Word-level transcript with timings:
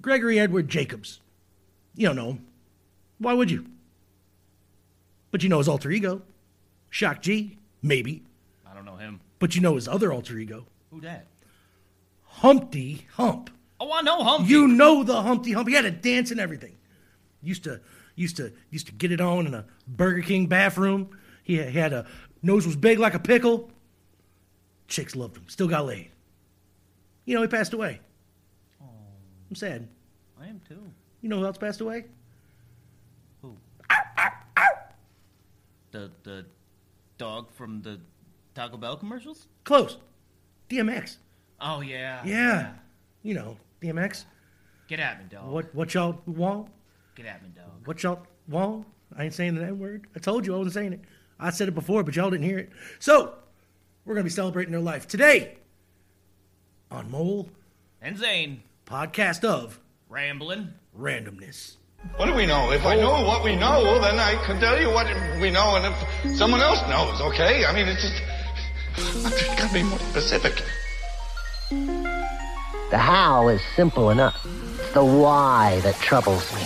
Gregory 0.00 0.38
Edward 0.38 0.68
Jacobs. 0.68 1.20
You 1.94 2.08
don't 2.08 2.16
know 2.16 2.30
him. 2.30 2.46
Why 3.18 3.34
would 3.34 3.50
you? 3.50 3.66
But 5.30 5.42
you 5.42 5.48
know 5.48 5.58
his 5.58 5.68
alter 5.68 5.90
ego, 5.90 6.22
Shock 6.88 7.22
G, 7.22 7.58
maybe. 7.82 8.24
I 8.68 8.74
don't 8.74 8.84
know 8.84 8.96
him. 8.96 9.20
But 9.38 9.54
you 9.54 9.60
know 9.60 9.74
his 9.74 9.88
other 9.88 10.12
alter 10.12 10.38
ego, 10.38 10.66
Who 10.90 11.00
that? 11.02 11.26
Humpty 12.24 13.06
Hump. 13.14 13.50
Oh, 13.78 13.92
I 13.92 14.02
know 14.02 14.22
Humpty. 14.22 14.50
You 14.50 14.68
know 14.68 15.02
the 15.02 15.22
Humpty 15.22 15.52
Hump. 15.52 15.68
He 15.68 15.74
had 15.74 15.84
a 15.84 15.90
dance 15.90 16.30
and 16.30 16.40
everything. 16.40 16.76
Used 17.42 17.64
to 17.64 17.80
used 18.16 18.36
to 18.36 18.52
used 18.70 18.86
to 18.86 18.92
get 18.92 19.12
it 19.12 19.20
on 19.20 19.46
in 19.46 19.54
a 19.54 19.64
Burger 19.86 20.22
King 20.22 20.46
bathroom. 20.46 21.10
He 21.42 21.56
had, 21.56 21.68
he 21.70 21.78
had 21.78 21.92
a 21.92 22.06
nose 22.42 22.66
was 22.66 22.76
big 22.76 22.98
like 22.98 23.14
a 23.14 23.18
pickle. 23.18 23.70
Chicks 24.88 25.16
loved 25.16 25.36
him. 25.36 25.44
Still 25.48 25.68
got 25.68 25.86
laid. 25.86 26.10
You 27.24 27.34
know 27.34 27.42
he 27.42 27.48
passed 27.48 27.72
away. 27.72 28.00
I'm 29.50 29.56
sad. 29.56 29.88
I 30.40 30.46
am 30.46 30.60
too. 30.66 30.80
You 31.20 31.28
know 31.28 31.40
who 31.40 31.44
else 31.44 31.58
passed 31.58 31.80
away? 31.80 32.04
Who? 33.42 33.56
The 35.90 36.10
the 36.22 36.46
dog 37.18 37.50
from 37.52 37.82
the 37.82 38.00
Taco 38.54 38.76
Bell 38.76 38.96
commercials? 38.96 39.48
Close. 39.64 39.98
DMX. 40.70 41.16
Oh 41.60 41.80
yeah. 41.80 42.22
Yeah. 42.24 42.72
You 43.22 43.34
know 43.34 43.56
DMX. 43.82 44.24
Get 44.88 45.00
at 45.00 45.18
me, 45.18 45.26
dog. 45.28 45.50
What 45.50 45.74
what 45.74 45.92
y'all 45.94 46.20
want? 46.26 46.68
Get 47.16 47.26
at 47.26 47.42
me, 47.42 47.50
dog. 47.54 47.86
What 47.86 48.02
y'all 48.02 48.20
want? 48.48 48.86
I 49.16 49.24
ain't 49.24 49.34
saying 49.34 49.56
the 49.56 49.64
N 49.64 49.78
word. 49.78 50.06
I 50.14 50.20
told 50.20 50.46
you 50.46 50.54
I 50.54 50.58
wasn't 50.58 50.74
saying 50.74 50.92
it. 50.92 51.00
I 51.40 51.50
said 51.50 51.68
it 51.68 51.74
before, 51.74 52.04
but 52.04 52.14
y'all 52.14 52.30
didn't 52.30 52.44
hear 52.44 52.58
it. 52.58 52.70
So, 52.98 53.34
we're 54.04 54.14
going 54.14 54.24
to 54.24 54.30
be 54.30 54.34
celebrating 54.34 54.72
their 54.72 54.80
life 54.80 55.08
today 55.08 55.56
on 56.90 57.10
Mole 57.10 57.48
And 58.02 58.16
Zane 58.18 58.62
Podcast 58.90 59.44
of 59.44 59.78
rambling. 60.08 60.74
Randomness. 60.98 61.76
What 62.16 62.26
do 62.26 62.34
we 62.34 62.44
know? 62.44 62.72
If 62.72 62.84
I 62.84 62.96
know 62.96 63.24
what 63.24 63.44
we 63.44 63.54
know, 63.54 64.00
then 64.00 64.18
I 64.18 64.34
can 64.44 64.58
tell 64.58 64.80
you 64.80 64.88
what 64.88 65.06
we 65.40 65.48
know, 65.48 65.76
and 65.76 65.86
if 65.86 66.36
someone 66.36 66.60
else 66.60 66.80
knows, 66.88 67.20
okay? 67.20 67.64
I 67.64 67.72
mean, 67.72 67.86
it's 67.86 68.02
just. 68.02 68.20
I've 69.26 69.38
just 69.38 69.56
got 69.56 69.68
to 69.68 69.74
be 69.74 69.84
more 69.84 70.00
specific. 70.00 70.64
The 72.90 72.98
how 72.98 73.46
is 73.46 73.60
simple 73.76 74.10
enough. 74.10 74.44
It's 74.80 74.92
the 74.92 75.04
why 75.04 75.80
that 75.84 75.94
troubles 76.00 76.52
me. 76.52 76.62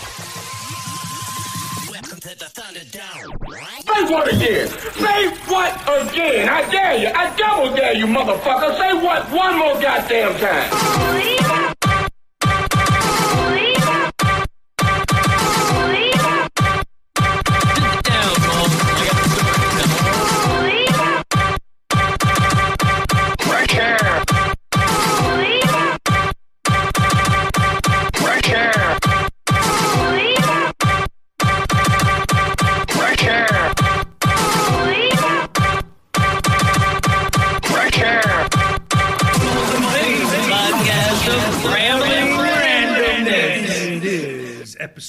Say 3.85 4.05
what 4.11 4.33
again? 4.33 4.69
Say 4.69 5.29
what 5.47 5.75
again? 6.09 6.49
I 6.49 6.71
dare 6.71 6.97
you. 6.97 7.09
I 7.15 7.37
double 7.37 7.77
dare 7.77 7.95
you, 7.95 8.07
motherfucker. 8.07 8.79
Say 8.79 8.95
what 8.95 9.31
one 9.31 9.59
more 9.59 9.79
goddamn 9.79 10.39
time. 10.41 11.34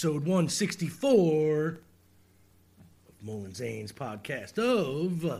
Episode 0.05 0.27
164 0.27 1.67
of 1.67 1.79
Mullen 3.23 3.55
Zane's 3.55 3.91
podcast 3.91 4.59
of 4.59 5.25
uh, 5.25 5.39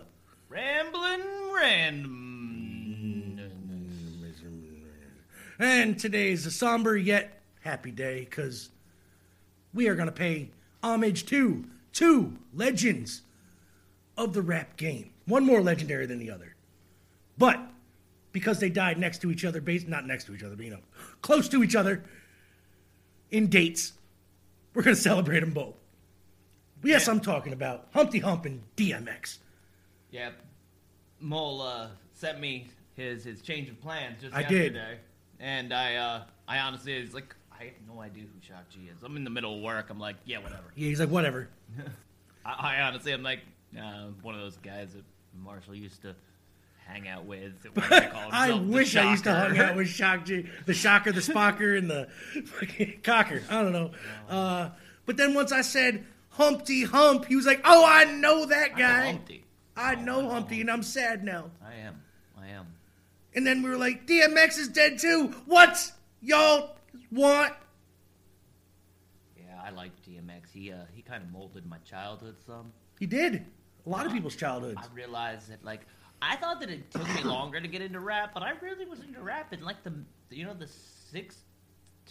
Ramblin' 0.49 1.21
random. 1.53 3.39
And 5.59 5.99
today 5.99 6.31
is 6.31 6.47
a 6.47 6.51
somber 6.51 6.97
yet 6.97 7.43
happy 7.61 7.91
day 7.91 8.21
because 8.21 8.71
we 9.71 9.87
are 9.87 9.93
going 9.93 10.07
to 10.07 10.11
pay 10.11 10.49
homage 10.81 11.27
to 11.27 11.65
two 11.93 12.35
legends 12.51 13.21
of 14.17 14.33
the 14.33 14.41
rap 14.41 14.77
game. 14.77 15.11
One 15.27 15.45
more 15.45 15.61
legendary 15.61 16.07
than 16.07 16.17
the 16.17 16.31
other. 16.31 16.55
But 17.37 17.59
because 18.31 18.59
they 18.59 18.71
died 18.71 18.97
next 18.97 19.21
to 19.21 19.29
each 19.29 19.45
other, 19.45 19.61
based 19.61 19.87
not 19.87 20.07
next 20.07 20.23
to 20.23 20.33
each 20.33 20.41
other, 20.41 20.55
but 20.55 20.65
you 20.65 20.71
know, 20.71 20.81
close 21.21 21.47
to 21.49 21.63
each 21.63 21.75
other 21.75 22.03
in 23.29 23.45
dates, 23.45 23.93
we're 24.75 24.83
going 24.83 24.95
to 24.95 25.01
celebrate 25.01 25.39
them 25.39 25.51
both. 25.51 25.75
Yes, 26.83 27.07
I'm 27.07 27.19
talking 27.19 27.53
about 27.53 27.87
Humpty 27.93 28.19
Hump 28.19 28.45
and 28.45 28.61
DMX. 28.77 29.39
Yep. 30.11 30.33
Mole 31.19 31.61
uh, 31.61 31.87
sent 32.13 32.39
me 32.39 32.67
his 32.93 33.23
his 33.23 33.41
change 33.41 33.69
of 33.69 33.81
plans 33.81 34.21
just 34.21 34.35
I 34.35 34.43
did. 34.43 34.77
and 35.39 35.73
I 35.73 35.95
uh, 35.95 36.23
I 36.47 36.59
honestly 36.59 37.01
was 37.01 37.13
like 37.13 37.35
I 37.51 37.65
have 37.65 37.73
no 37.87 38.01
idea 38.01 38.23
who 38.23 38.45
Shock 38.45 38.69
G 38.69 38.89
is. 38.95 39.01
I'm 39.01 39.15
in 39.15 39.23
the 39.23 39.29
middle 39.29 39.55
of 39.55 39.61
work. 39.61 39.89
I'm 39.89 39.99
like, 39.99 40.17
yeah, 40.25 40.37
whatever. 40.39 40.65
Yeah, 40.75 40.89
he's 40.89 40.99
like, 40.99 41.09
whatever. 41.09 41.49
I, 42.45 42.77
I 42.77 42.81
honestly, 42.81 43.13
I'm 43.13 43.23
like 43.23 43.39
uh, 43.77 44.07
one 44.21 44.35
of 44.35 44.41
those 44.41 44.57
guys 44.57 44.93
that 44.93 45.03
Marshall 45.41 45.75
used 45.75 46.01
to 46.03 46.15
hang 46.85 47.07
out 47.07 47.25
with. 47.25 47.53
what 47.73 47.89
do 47.89 47.89
they 47.89 48.07
call 48.07 48.29
I 48.31 48.53
wish 48.53 48.95
I 48.95 49.11
used 49.11 49.25
to 49.25 49.33
hang 49.33 49.57
out 49.59 49.75
with 49.75 49.87
Shock 49.87 50.25
G, 50.25 50.45
the 50.65 50.73
Shocker, 50.73 51.11
the 51.11 51.21
Spocker, 51.21 51.77
and 51.77 51.89
the 51.89 52.07
Cocker. 53.03 53.43
I 53.49 53.61
don't 53.61 53.73
know. 53.73 53.91
Uh, 54.29 54.69
but 55.05 55.17
then 55.17 55.33
once 55.33 55.51
I 55.51 55.61
said 55.61 56.05
Humpty 56.29 56.83
Hump, 56.83 57.25
he 57.25 57.35
was 57.35 57.45
like, 57.45 57.61
"Oh, 57.65 57.85
I 57.85 58.05
know 58.05 58.45
that 58.45 58.71
I 58.71 58.73
know 58.73 58.77
guy. 58.77 59.05
Humpty. 59.11 59.43
I 59.75 59.95
know 59.95 60.29
Humpty, 60.29 60.61
and 60.61 60.71
I'm 60.71 60.83
sad 60.83 61.23
now." 61.23 61.51
I 61.63 61.75
am. 61.75 62.01
I 62.39 62.47
am. 62.47 62.67
And 63.33 63.45
then 63.45 63.61
we 63.61 63.69
were 63.69 63.77
like, 63.77 64.07
"DMX 64.07 64.57
is 64.57 64.69
dead 64.69 64.99
too. 64.99 65.27
What 65.45 65.91
y'all 66.21 66.75
want?" 67.11 67.53
Yeah, 69.37 69.61
I 69.63 69.71
like 69.71 69.91
DMX. 70.03 70.51
He 70.53 70.71
uh, 70.71 70.85
he 70.93 71.01
kind 71.01 71.23
of 71.23 71.31
molded 71.31 71.65
my 71.65 71.77
childhood 71.79 72.35
some. 72.45 72.71
He 72.99 73.05
did. 73.05 73.45
A 73.85 73.89
lot 73.89 74.07
of 74.07 74.13
people's 74.13 74.35
childhoods. 74.35 74.79
I 74.81 74.95
realized 74.95 75.49
that 75.51 75.63
like 75.63 75.81
I 76.27 76.35
thought 76.37 76.59
that 76.61 76.69
it 76.69 76.91
took 76.91 77.07
me 77.15 77.23
longer 77.23 77.59
to 77.59 77.67
get 77.67 77.81
into 77.81 77.99
rap, 77.99 78.31
but 78.33 78.43
I 78.43 78.51
really 78.61 78.85
was 78.85 78.99
into 79.01 79.21
rap 79.21 79.53
in 79.53 79.63
like 79.63 79.83
the 79.83 79.93
you 80.29 80.45
know 80.45 80.53
the 80.53 80.67
sixth 81.11 81.43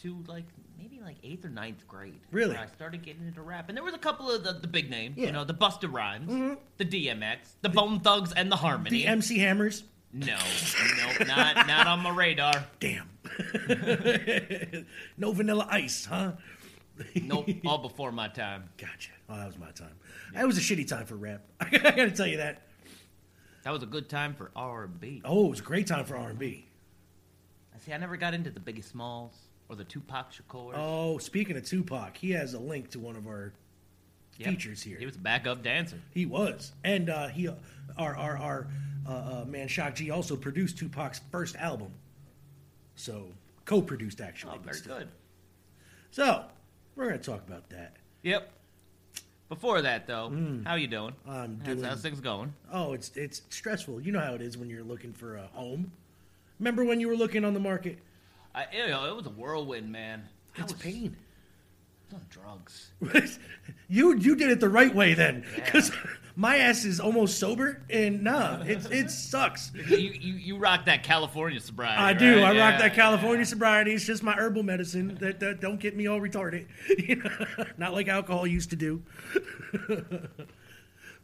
to 0.03 0.25
like 0.27 0.45
maybe 0.79 1.01
like 1.01 1.17
eighth 1.23 1.45
or 1.45 1.51
ninth 1.51 1.87
grade. 1.87 2.21
Really? 2.31 2.55
where 2.55 2.63
I 2.63 2.67
started 2.67 3.03
getting 3.03 3.27
into 3.27 3.43
rap, 3.43 3.69
and 3.69 3.77
there 3.77 3.85
was 3.85 3.95
a 3.95 3.99
couple 3.99 4.31
of 4.31 4.45
the, 4.45 4.53
the 4.53 4.69
big 4.69 4.91
names. 4.91 5.17
Yeah. 5.17 5.27
You 5.27 5.33
know, 5.33 5.45
the 5.45 5.55
Busta 5.55 5.93
Rhymes, 5.93 6.31
mm-hmm. 6.31 6.55
the 6.79 6.85
DMX, 6.85 7.39
the 7.63 7.69
Bone 7.69 8.01
Thugs, 8.01 8.33
and 8.33 8.51
the 8.51 8.57
Harmony. 8.57 8.91
The 8.91 9.07
MC 9.07 9.39
Hammers. 9.39 9.85
no, 10.13 10.27
no, 10.37 11.25
not 11.27 11.67
not 11.67 11.87
on 11.87 12.01
my 12.01 12.11
radar. 12.11 12.65
Damn. 12.79 13.09
no 15.19 15.33
vanilla 15.33 15.67
ice, 15.71 16.05
huh? 16.05 16.33
Nope, 17.17 17.49
all 17.67 17.79
before 17.79 18.13
my 18.13 18.29
time. 18.29 18.69
Gotcha. 18.79 19.11
Oh, 19.29 19.37
that 19.37 19.47
was 19.47 19.59
my 19.59 19.71
time. 19.73 19.97
That 20.35 20.47
was 20.47 20.59
a 20.59 20.61
shitty 20.61 20.87
time 20.87 21.07
for 21.07 21.17
rap. 21.17 21.43
I 21.61 21.69
gotta 21.71 22.11
tell 22.11 22.27
you 22.27 22.39
that. 22.39 22.63
That 23.65 23.73
was 23.73 23.83
a 23.83 23.87
good 23.87 24.09
time 24.11 24.35
for 24.35 24.51
R 24.55 24.85
and 24.85 25.01
B. 25.01 25.23
Oh, 25.25 25.47
it 25.47 25.51
was 25.51 25.61
a 25.61 25.65
great 25.65 25.87
time 25.87 26.05
for 26.05 26.17
R 26.17 26.29
and 26.29 26.39
B. 26.39 26.67
I 27.75 27.79
See, 27.79 27.93
I 27.93 27.97
never 27.97 28.17
got 28.17 28.35
into 28.35 28.51
the 28.51 28.61
Biggie 28.61 28.85
Smalls 28.85 29.35
or 29.69 29.77
the 29.77 29.85
Tupac 29.85 30.33
Shakur. 30.33 30.73
Oh, 30.75 31.17
speaking 31.19 31.57
of 31.57 31.65
Tupac, 31.65 32.17
he 32.17 32.31
has 32.33 32.55
a 32.55 32.59
link 32.59 32.91
to 32.91 32.99
one 32.99 33.17
of 33.17 33.27
our 33.27 33.53
Yep. 34.37 34.49
features 34.49 34.83
here. 34.83 34.99
He 34.99 35.07
was 35.07 35.15
a 35.15 35.21
backup 35.21 35.63
dancer. 35.63 36.01
He 36.11 36.27
was, 36.27 36.73
and 36.83 37.09
uh, 37.09 37.29
he, 37.29 37.47
uh, 37.49 37.55
our 37.97 38.17
our 38.17 38.37
our 38.37 38.67
uh, 39.07 39.11
uh, 39.11 39.45
man 39.47 39.69
Shock 39.69 39.95
G 39.95 40.11
also 40.11 40.35
produced 40.37 40.77
Tupac's 40.77 41.21
first 41.31 41.55
album, 41.57 41.93
so 42.97 43.29
co-produced 43.65 44.21
actually. 44.21 44.57
Oh, 44.57 44.63
very 44.63 44.81
good. 44.81 45.09
So 46.11 46.47
we're 46.97 47.07
gonna 47.07 47.19
talk 47.19 47.47
about 47.47 47.71
that. 47.71 47.95
Yep. 48.23 48.51
Before 49.55 49.83
that, 49.83 50.09
though, 50.09 50.31
mm. 50.31 50.67
how 50.67 50.75
you 50.75 50.89
doing? 50.89 51.15
I'm 51.29 51.61
how's, 51.65 51.77
doing- 51.77 51.85
how's 51.89 52.03
things 52.03 52.21
going? 52.21 52.53
Oh, 52.73 52.93
it's 52.93 53.13
it's 53.15 53.43
stressful. 53.51 54.01
You 54.01 54.11
know 54.11 54.19
how 54.19 54.35
it 54.35 54.43
is 54.43 54.59
when 54.59 54.69
you're 54.69 54.83
looking 54.83 55.13
for 55.13 55.37
a 55.37 55.47
home. 55.53 55.93
Remember 56.59 56.85
when 56.85 56.99
you 56.99 57.07
were 57.07 57.15
looking 57.15 57.45
on 57.45 57.55
the 57.55 57.61
market? 57.61 57.99
I, 58.53 58.67
know, 58.89 59.07
it 59.07 59.15
was 59.15 59.27
a 59.27 59.31
whirlwind, 59.31 59.93
man. 59.93 60.25
I 60.59 60.63
It's 60.63 60.73
was 60.73 60.83
pain. 60.83 61.17
on 62.13 62.21
drugs. 62.31 62.91
you 63.89 64.17
you 64.17 64.35
did 64.35 64.51
it 64.51 64.59
the 64.59 64.69
right 64.69 64.93
way 64.93 65.15
then, 65.15 65.45
because 65.55 65.93
my 66.37 66.57
ass 66.57 66.85
is 66.85 67.01
almost 67.01 67.39
sober, 67.39 67.83
and 67.89 68.23
nah, 68.23 68.63
it 68.63 68.91
it 68.91 69.11
sucks. 69.11 69.73
you, 69.89 69.97
you 69.97 70.35
you 70.35 70.57
rock 70.59 70.87
that 70.87 71.03
California 71.03 71.61
sobriety. 71.61 72.03
I 72.03 72.13
do. 72.13 72.43
right? 72.43 72.57
I 72.57 72.71
rock 72.71 72.81
that 72.81 72.95
California 72.95 73.45
sobriety. 73.45 73.93
It's 73.93 74.05
just 74.05 74.23
my 74.23 74.35
herbal 74.35 74.63
medicine 74.63 75.17
that, 75.21 75.41
that 75.41 75.61
don't 75.61 75.79
get 75.79 75.97
me 75.97 76.07
all 76.07 76.21
retarded. 76.21 76.67
Not 77.79 77.93
like 77.93 78.09
alcohol 78.09 78.47
used 78.47 78.71
to 78.71 78.77
do. 78.77 79.03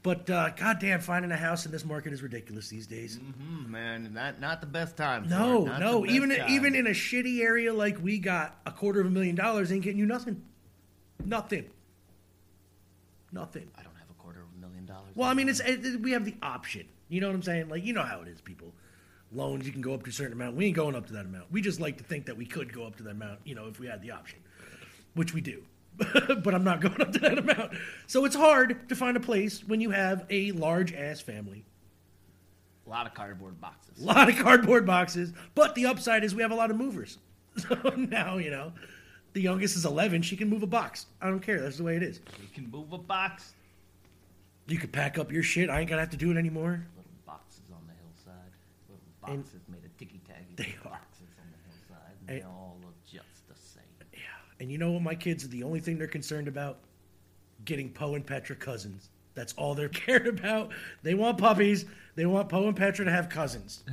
But 0.03 0.31
uh, 0.31 0.51
goddamn, 0.57 1.01
finding 1.01 1.31
a 1.31 1.37
house 1.37 1.67
in 1.67 1.73
this 1.73 1.85
market 1.85 2.15
is 2.15 2.23
ridiculous 2.23 2.69
these 2.69 2.87
days. 2.87 3.19
Mm, 3.19 3.69
man, 3.69 4.11
not 4.15 4.41
not 4.41 4.63
the 4.63 4.67
best 4.67 4.97
time. 4.97 5.29
No, 5.29 5.65
no. 5.65 6.07
Even 6.07 6.31
time. 6.31 6.49
even 6.49 6.75
in 6.75 6.87
a 6.87 6.91
shitty 6.91 7.41
area 7.43 7.75
like 7.75 8.03
we 8.03 8.19
got, 8.19 8.59
a 8.65 8.71
quarter 8.71 9.01
of 9.01 9.07
a 9.07 9.11
million 9.11 9.35
dollars 9.37 9.71
ain't 9.71 9.83
getting 9.83 9.99
you 9.99 10.07
nothing. 10.07 10.43
Nothing. 11.23 11.69
Nothing. 13.31 13.71
I 13.77 13.83
don't 13.83 13.97
have 13.97 14.09
a 14.09 14.15
quarter 14.15 14.41
of 14.41 14.47
a 14.57 14.61
million 14.61 14.87
dollars. 14.87 14.99
Well, 15.15 15.29
I 15.29 15.35
mean, 15.35 15.49
it's 15.49 15.61
it, 15.61 16.01
we 16.01 16.13
have 16.13 16.25
the 16.25 16.35
option. 16.43 16.87
You 17.09 17.21
know 17.21 17.29
what 17.29 17.37
I'm 17.37 17.43
saying? 17.43 17.69
Like, 17.69 17.85
you 17.85 17.93
know 17.93 18.03
how 18.03 18.21
it 18.23 18.29
is, 18.29 18.41
people. 18.41 18.73
Loans, 19.33 19.67
you 19.67 19.73
can 19.73 19.81
go 19.81 19.95
up 19.95 20.03
to 20.05 20.11
a 20.11 20.13
certain 20.13 20.33
amount. 20.33 20.57
We 20.57 20.67
ain't 20.67 20.77
going 20.77 20.95
up 20.95 21.07
to 21.09 21.13
that 21.15 21.25
amount. 21.25 21.53
We 21.53 21.61
just 21.61 21.81
like 21.81 21.99
to 21.99 22.05
think 22.05 22.27
that 22.27 22.37
we 22.37 22.47
could 22.47 22.73
go 22.73 22.85
up 22.85 22.97
to 22.97 23.03
that 23.05 23.11
amount, 23.11 23.41
you 23.45 23.55
know, 23.55 23.67
if 23.67 23.79
we 23.79 23.87
had 23.87 24.03
the 24.03 24.11
option, 24.11 24.41
which 25.15 25.33
we 25.35 25.41
do. 25.41 25.63
but 25.99 26.55
I'm 26.55 26.65
not 26.65 26.81
going 26.81 27.01
up 27.01 27.13
to 27.13 27.19
that 27.21 27.39
amount. 27.39 27.73
So 28.07 28.25
it's 28.25 28.35
hard 28.35 28.89
to 28.89 28.97
find 28.97 29.17
a 29.17 29.21
place 29.21 29.63
when 29.67 29.81
you 29.81 29.91
have 29.91 30.25
a 30.31 30.53
large 30.53 30.93
ass 30.93 31.21
family, 31.21 31.65
a 32.87 32.91
lot 32.91 33.07
of 33.07 33.15
cardboard 33.15 33.61
boxes. 33.61 34.01
a 34.01 34.05
lot 34.05 34.29
of 34.29 34.37
cardboard 34.37 34.87
boxes. 34.87 35.33
But 35.55 35.75
the 35.75 35.87
upside 35.87 36.25
is 36.25 36.35
we 36.35 36.43
have 36.43 36.51
a 36.53 36.57
lot 36.57 36.71
of 36.71 36.77
movers. 36.77 37.19
So 37.69 37.75
now, 37.97 38.39
you 38.39 38.51
know, 38.51 38.73
the 39.33 39.41
youngest 39.41 39.77
is 39.77 39.85
11. 39.85 40.23
She 40.23 40.37
can 40.37 40.49
move 40.49 40.63
a 40.63 40.69
box. 40.69 41.07
I 41.21 41.27
don't 41.29 41.41
care. 41.41 41.61
That's 41.61 41.77
the 41.77 41.83
way 41.83 41.97
it 41.97 42.03
is. 42.03 42.21
We 42.41 42.47
can 42.55 42.71
move 42.71 42.93
a 42.93 42.99
box. 42.99 43.55
You 44.71 44.79
could 44.79 44.93
pack 44.93 45.19
up 45.19 45.33
your 45.33 45.43
shit. 45.43 45.69
I 45.69 45.81
ain't 45.81 45.89
gonna 45.91 46.01
have 46.01 46.11
to 46.11 46.17
do 46.17 46.31
it 46.31 46.37
anymore. 46.37 46.87
Little 46.97 47.11
boxes 47.27 47.63
on 47.73 47.81
the 47.87 47.93
hillside. 47.95 48.53
Little 48.89 49.03
And- 49.35 49.43
boxes 49.45 49.61
made 49.69 49.85
of 49.85 49.97
ticky 49.99 50.21
tacky. 50.27 50.55
They 50.57 50.75
are. 50.85 50.91
boxes 50.91 51.27
on 51.41 51.51
the 51.51 51.59
hillside. 51.71 52.15
And 52.21 52.29
they 52.29 52.43
all 52.43 52.79
look 52.83 52.95
just 53.05 53.49
the 53.49 53.55
same. 53.57 53.83
Yeah. 54.13 54.19
And 54.61 54.71
you 54.71 54.79
know 54.79 54.93
what? 54.93 55.03
My 55.03 55.15
kids 55.17 55.45
are 55.45 55.49
the 55.49 55.63
only 55.65 55.81
thing 55.81 55.99
they're 55.99 56.07
concerned 56.07 56.47
about? 56.49 56.79
Getting 57.65 57.91
Poe 57.91 58.15
and 58.15 58.25
Petra 58.27 58.55
cousins. 58.57 59.09
That's 59.35 59.53
all 59.55 59.75
they're 59.75 59.89
cared 60.07 60.27
about. 60.27 60.71
They 61.03 61.15
want 61.15 61.39
puppies. 61.39 61.85
They 62.15 62.27
want 62.27 62.49
Poe 62.49 62.69
and 62.69 62.77
Petra 62.77 63.05
to 63.05 63.11
have 63.11 63.29
cousins. 63.29 63.83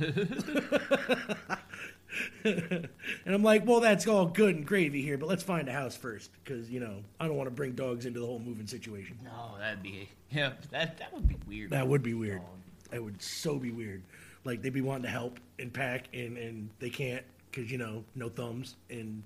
and 2.44 2.88
I'm 3.26 3.42
like, 3.42 3.66
well, 3.66 3.80
that's 3.80 4.06
all 4.06 4.26
good 4.26 4.56
and 4.56 4.66
gravy 4.66 5.02
here, 5.02 5.18
but 5.18 5.28
let's 5.28 5.42
find 5.42 5.68
a 5.68 5.72
house 5.72 5.96
first, 5.96 6.30
because 6.42 6.70
you 6.70 6.80
know 6.80 7.02
I 7.20 7.26
don't 7.26 7.36
want 7.36 7.48
to 7.48 7.54
bring 7.54 7.72
dogs 7.72 8.06
into 8.06 8.20
the 8.20 8.26
whole 8.26 8.38
moving 8.38 8.66
situation. 8.66 9.18
No, 9.24 9.58
that'd 9.58 9.82
be 9.82 10.08
yeah. 10.30 10.52
That 10.70 10.98
that 10.98 11.12
would 11.12 11.28
be 11.28 11.36
weird. 11.46 11.70
That 11.70 11.86
would 11.86 12.02
be 12.02 12.14
weird. 12.14 12.42
That 12.90 13.02
would 13.02 13.20
so 13.20 13.58
be 13.58 13.70
weird. 13.70 14.02
Like 14.44 14.62
they'd 14.62 14.72
be 14.72 14.80
wanting 14.80 15.04
to 15.04 15.10
help 15.10 15.38
and 15.58 15.72
pack, 15.72 16.08
and 16.14 16.36
and 16.36 16.70
they 16.78 16.90
can't 16.90 17.24
because 17.50 17.70
you 17.70 17.78
know 17.78 18.04
no 18.14 18.28
thumbs, 18.28 18.76
and 18.90 19.22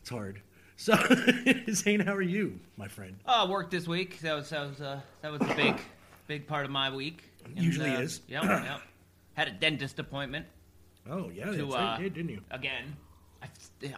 it's 0.00 0.10
hard. 0.10 0.40
So, 0.76 0.96
Zane, 1.70 2.00
how 2.00 2.14
are 2.14 2.22
you, 2.22 2.58
my 2.76 2.88
friend? 2.88 3.14
Uh, 3.24 3.46
work 3.48 3.70
this 3.70 3.86
week. 3.86 4.18
That 4.18 4.34
was 4.34 4.50
that 4.50 4.68
was 4.68 4.80
uh, 4.80 5.00
that 5.20 5.30
was 5.30 5.40
a 5.42 5.54
big 5.54 5.76
big 6.26 6.48
part 6.48 6.64
of 6.64 6.72
my 6.72 6.92
week. 6.92 7.22
And, 7.44 7.56
Usually 7.56 7.90
uh, 7.90 8.00
is. 8.00 8.20
Yeah, 8.26 8.64
yep. 8.64 8.80
Had 9.34 9.46
a 9.48 9.52
dentist 9.52 10.00
appointment. 10.00 10.46
Oh 11.10 11.30
yeah, 11.34 11.46
To, 11.46 11.50
that's 11.52 11.62
uh, 11.62 11.76
right, 11.76 11.98
you 11.98 12.04
did, 12.04 12.14
didn't 12.14 12.30
you? 12.30 12.40
Again, 12.50 12.96
I, 13.42 13.46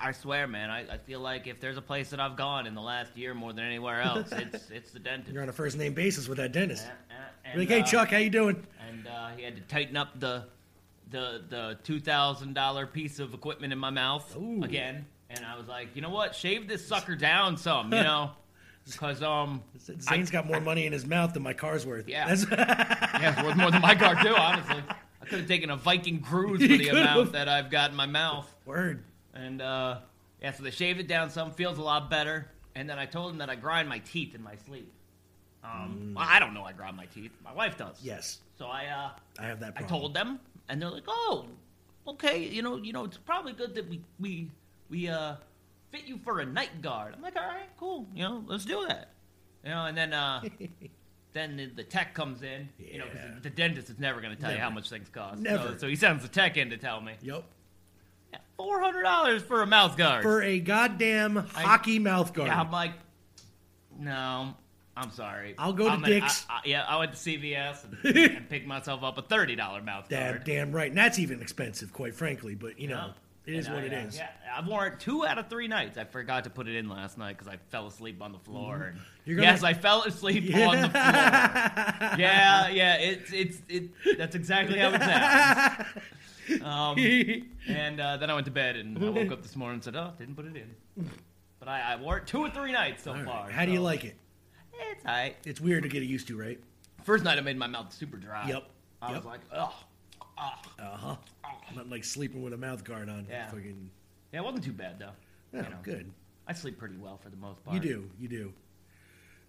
I 0.00 0.12
swear, 0.12 0.46
man. 0.46 0.70
I, 0.70 0.94
I 0.94 0.98
feel 0.98 1.20
like 1.20 1.46
if 1.46 1.60
there's 1.60 1.76
a 1.76 1.82
place 1.82 2.10
that 2.10 2.20
I've 2.20 2.36
gone 2.36 2.66
in 2.66 2.74
the 2.74 2.80
last 2.80 3.16
year 3.16 3.34
more 3.34 3.52
than 3.52 3.64
anywhere 3.64 4.00
else, 4.02 4.32
it's 4.32 4.70
it's 4.70 4.90
the 4.92 4.98
dentist. 4.98 5.32
You're 5.32 5.42
on 5.42 5.48
a 5.48 5.52
first 5.52 5.76
name 5.76 5.92
basis 5.94 6.28
with 6.28 6.38
that 6.38 6.52
dentist. 6.52 6.86
Uh, 6.86 7.14
You're 7.50 7.60
like, 7.60 7.68
hey 7.68 7.80
uh, 7.80 7.84
Chuck, 7.84 8.08
how 8.10 8.16
you 8.18 8.30
doing? 8.30 8.66
and 8.88 9.06
uh, 9.06 9.28
he 9.36 9.42
had 9.42 9.56
to 9.56 9.62
tighten 9.62 9.96
up 9.96 10.18
the 10.18 10.44
the 11.10 11.42
the 11.48 11.78
two 11.84 12.00
thousand 12.00 12.54
dollar 12.54 12.86
piece 12.86 13.18
of 13.18 13.34
equipment 13.34 13.72
in 13.72 13.78
my 13.78 13.90
mouth 13.90 14.34
Ooh. 14.36 14.62
again. 14.62 15.06
And 15.30 15.44
I 15.44 15.56
was 15.58 15.66
like, 15.68 15.88
you 15.94 16.00
know 16.02 16.10
what? 16.10 16.34
Shave 16.34 16.68
this 16.68 16.86
sucker 16.86 17.16
down 17.16 17.56
some, 17.56 17.92
you 17.92 18.02
know, 18.02 18.30
because 18.86 19.20
um, 19.22 19.62
Zane's 20.00 20.30
got 20.30 20.46
more 20.46 20.60
money 20.60 20.86
in 20.86 20.92
his 20.92 21.04
mouth 21.06 21.32
than 21.34 21.42
my 21.42 21.52
car's 21.54 21.84
worth. 21.84 22.08
Yeah. 22.08 22.32
That's- 22.32 22.46
yeah, 23.20 23.32
it's 23.32 23.42
worth 23.42 23.56
more 23.56 23.70
than 23.72 23.80
my 23.82 23.94
car 23.96 24.14
too. 24.22 24.34
Honestly, 24.34 24.82
I 25.24 25.28
could 25.28 25.38
have 25.40 25.48
taken 25.48 25.70
a 25.70 25.76
Viking 25.76 26.20
cruise 26.20 26.60
for 26.62 26.66
the 26.76 26.88
amount 26.88 27.32
that 27.32 27.48
I've 27.48 27.70
got 27.70 27.90
in 27.90 27.96
my 27.96 28.06
mouth. 28.06 28.52
Word. 28.64 29.02
And 29.34 29.60
uh, 29.62 29.98
yeah, 30.42 30.52
so 30.52 30.62
they 30.62 30.70
shaved 30.70 31.00
it 31.00 31.08
down 31.08 31.30
some, 31.30 31.50
feels 31.52 31.78
a 31.78 31.82
lot 31.82 32.10
better. 32.10 32.50
And 32.74 32.88
then 32.88 32.98
I 32.98 33.06
told 33.06 33.30
them 33.30 33.38
that 33.38 33.50
I 33.50 33.54
grind 33.54 33.88
my 33.88 33.98
teeth 34.00 34.34
in 34.34 34.42
my 34.42 34.56
sleep. 34.66 34.90
Um, 35.62 36.12
well, 36.16 36.26
I 36.28 36.38
don't 36.38 36.52
know 36.52 36.64
I 36.64 36.72
grind 36.72 36.96
my 36.96 37.06
teeth. 37.06 37.30
My 37.42 37.52
wife 37.52 37.78
does. 37.78 37.96
Yes, 38.02 38.40
So 38.58 38.66
I 38.66 38.84
uh, 38.86 39.10
I 39.42 39.46
have 39.46 39.60
that. 39.60 39.68
I 39.76 39.80
Problem. 39.80 39.88
told 40.00 40.14
them, 40.14 40.40
and 40.68 40.82
they're 40.82 40.90
like, 40.90 41.04
"Oh, 41.08 41.46
okay. 42.06 42.38
You 42.46 42.60
know, 42.60 42.76
you 42.76 42.92
know, 42.92 43.04
it's 43.04 43.16
probably 43.16 43.54
good 43.54 43.74
that 43.76 43.88
we 43.88 44.02
we 44.20 44.50
we 44.90 45.08
uh 45.08 45.36
fit 45.90 46.04
you 46.04 46.18
for 46.18 46.40
a 46.40 46.44
night 46.44 46.82
guard." 46.82 47.14
I'm 47.16 47.22
like, 47.22 47.36
"All 47.36 47.46
right, 47.46 47.68
cool. 47.78 48.06
You 48.14 48.24
know, 48.24 48.44
let's 48.46 48.66
do 48.66 48.84
that." 48.88 49.08
You 49.64 49.70
know, 49.70 49.86
and 49.86 49.96
then 49.96 50.12
uh, 50.12 50.42
then 51.34 51.56
the, 51.58 51.66
the 51.66 51.84
tech 51.84 52.14
comes 52.14 52.42
in. 52.42 52.68
You 52.78 52.98
know, 53.00 53.04
'cause 53.06 53.14
Yeah. 53.16 53.34
the 53.42 53.50
dentist 53.50 53.90
is 53.90 53.98
never 53.98 54.20
going 54.22 54.34
to 54.34 54.40
tell 54.40 54.50
you 54.50 54.56
Never. 54.56 54.68
how 54.70 54.74
much 54.74 54.88
things 54.88 55.08
cost. 55.10 55.38
Never. 55.40 55.68
So, 55.72 55.76
so 55.78 55.88
he 55.88 55.96
sends 55.96 56.22
the 56.22 56.28
tech 56.28 56.56
in 56.56 56.70
to 56.70 56.76
tell 56.78 57.00
me. 57.02 57.12
Yep. 57.20 57.44
Four 58.56 58.80
hundred 58.80 59.02
dollars 59.02 59.42
for 59.42 59.62
a 59.62 59.66
mouth 59.66 59.96
guard. 59.96 60.22
For 60.22 60.40
a 60.42 60.58
goddamn 60.60 61.36
hockey 61.36 61.98
mouth 61.98 62.32
guard. 62.32 62.48
yeah, 62.48 62.60
I'm 62.60 62.70
like, 62.70 62.92
no. 63.98 64.54
I'm 64.96 65.10
sorry. 65.10 65.56
I'll 65.58 65.72
go 65.72 65.86
to 65.86 65.90
I'm 65.90 66.00
gonna- 66.02 66.20
Dick's. 66.20 66.46
I- 66.48 66.54
I- 66.54 66.60
yeah, 66.66 66.84
I 66.84 66.96
went 66.98 67.12
to 67.12 67.18
CVS 67.18 67.84
and, 68.04 68.16
and 68.16 68.48
picked 68.48 68.66
myself 68.66 69.02
up 69.02 69.18
a 69.18 69.22
thirty 69.22 69.56
dollar 69.56 69.82
mouth 69.82 70.06
damn, 70.08 70.32
guard. 70.34 70.44
damn 70.44 70.70
right. 70.72 70.88
And 70.88 70.96
that's 70.96 71.18
even 71.18 71.42
expensive, 71.42 71.92
quite 71.92 72.14
frankly. 72.14 72.54
But 72.54 72.78
you 72.78 72.86
know, 72.88 73.10
it 73.46 73.54
is 73.54 73.66
And 73.66 73.74
what 73.74 73.84
I, 73.84 73.86
it 73.88 73.92
uh, 73.92 74.06
is. 74.08 74.16
Yeah, 74.16 74.28
I've 74.56 74.66
worn 74.66 74.92
it 74.92 75.00
two 75.00 75.26
out 75.26 75.38
of 75.38 75.48
three 75.48 75.68
nights. 75.68 75.98
I 75.98 76.04
forgot 76.04 76.44
to 76.44 76.50
put 76.50 76.66
it 76.68 76.76
in 76.76 76.88
last 76.88 77.18
night 77.18 77.36
because 77.38 77.52
I 77.52 77.58
fell 77.70 77.86
asleep 77.86 78.22
on 78.22 78.32
the 78.32 78.38
floor. 78.38 78.92
Mm-hmm. 78.94 78.98
You're 79.26 79.36
gonna- 79.36 79.48
yes, 79.48 79.62
I 79.62 79.74
fell 79.74 80.02
asleep 80.02 80.44
on 80.54 80.82
the 80.82 80.88
floor. 80.88 81.02
yeah, 82.18 82.68
yeah, 82.68 82.94
it's 82.96 83.32
it's 83.32 83.62
it. 83.68 83.90
That's 84.18 84.34
exactly 84.34 84.78
how 84.78 84.90
it 84.92 85.00
sounds. 85.02 85.88
Um, 86.62 86.98
and 87.68 87.98
uh, 87.98 88.18
then 88.18 88.28
I 88.28 88.34
went 88.34 88.44
to 88.44 88.50
bed 88.52 88.76
and 88.76 89.02
I 89.02 89.08
woke 89.08 89.32
up 89.32 89.40
this 89.40 89.56
morning 89.56 89.76
and 89.76 89.82
said, 89.84 89.96
"Oh, 89.96 90.12
didn't 90.18 90.34
put 90.36 90.44
it 90.44 90.54
in." 90.54 91.08
But 91.58 91.68
I, 91.68 91.94
I 91.94 91.96
wore 91.96 92.18
it 92.18 92.26
two 92.26 92.40
or 92.40 92.50
three 92.50 92.70
nights 92.70 93.02
so 93.04 93.14
right. 93.14 93.24
far. 93.24 93.50
How 93.50 93.64
do 93.64 93.72
you 93.72 93.80
like 93.80 94.04
it? 94.04 94.14
It's 94.92 95.02
alright. 95.06 95.36
It's 95.46 95.58
weird 95.58 95.84
to 95.84 95.88
get 95.88 96.02
used 96.02 96.28
to, 96.28 96.38
right? 96.38 96.60
First 97.02 97.24
night 97.24 97.38
I 97.38 97.40
made 97.40 97.56
my 97.56 97.66
mouth 97.66 97.94
super 97.94 98.18
dry. 98.18 98.46
Yep. 98.46 98.64
I 99.00 99.06
Yep. 99.12 99.16
was 99.16 99.24
like, 99.24 99.40
"Ugh." 99.52 99.72
Uh 100.36 100.50
huh. 100.78 101.16
Not 101.74 101.88
like 101.90 102.04
sleeping 102.04 102.42
with 102.42 102.52
a 102.52 102.56
mouth 102.58 102.84
guard 102.84 103.08
on. 103.08 103.26
Yeah. 103.28 103.46
Fucking. 103.48 103.90
Yeah, 104.32 104.40
it 104.40 104.44
wasn't 104.44 104.64
too 104.64 104.72
bad 104.72 104.98
though. 104.98 105.10
Yeah, 105.52 105.64
You 105.64 105.70
know, 105.70 105.76
good. 105.82 106.10
I 106.46 106.52
sleep 106.52 106.78
pretty 106.78 106.96
well 106.96 107.16
for 107.22 107.30
the 107.30 107.36
most 107.36 107.64
part. 107.64 107.74
You 107.74 107.80
do. 107.80 108.10
You 108.20 108.28
do. 108.28 108.52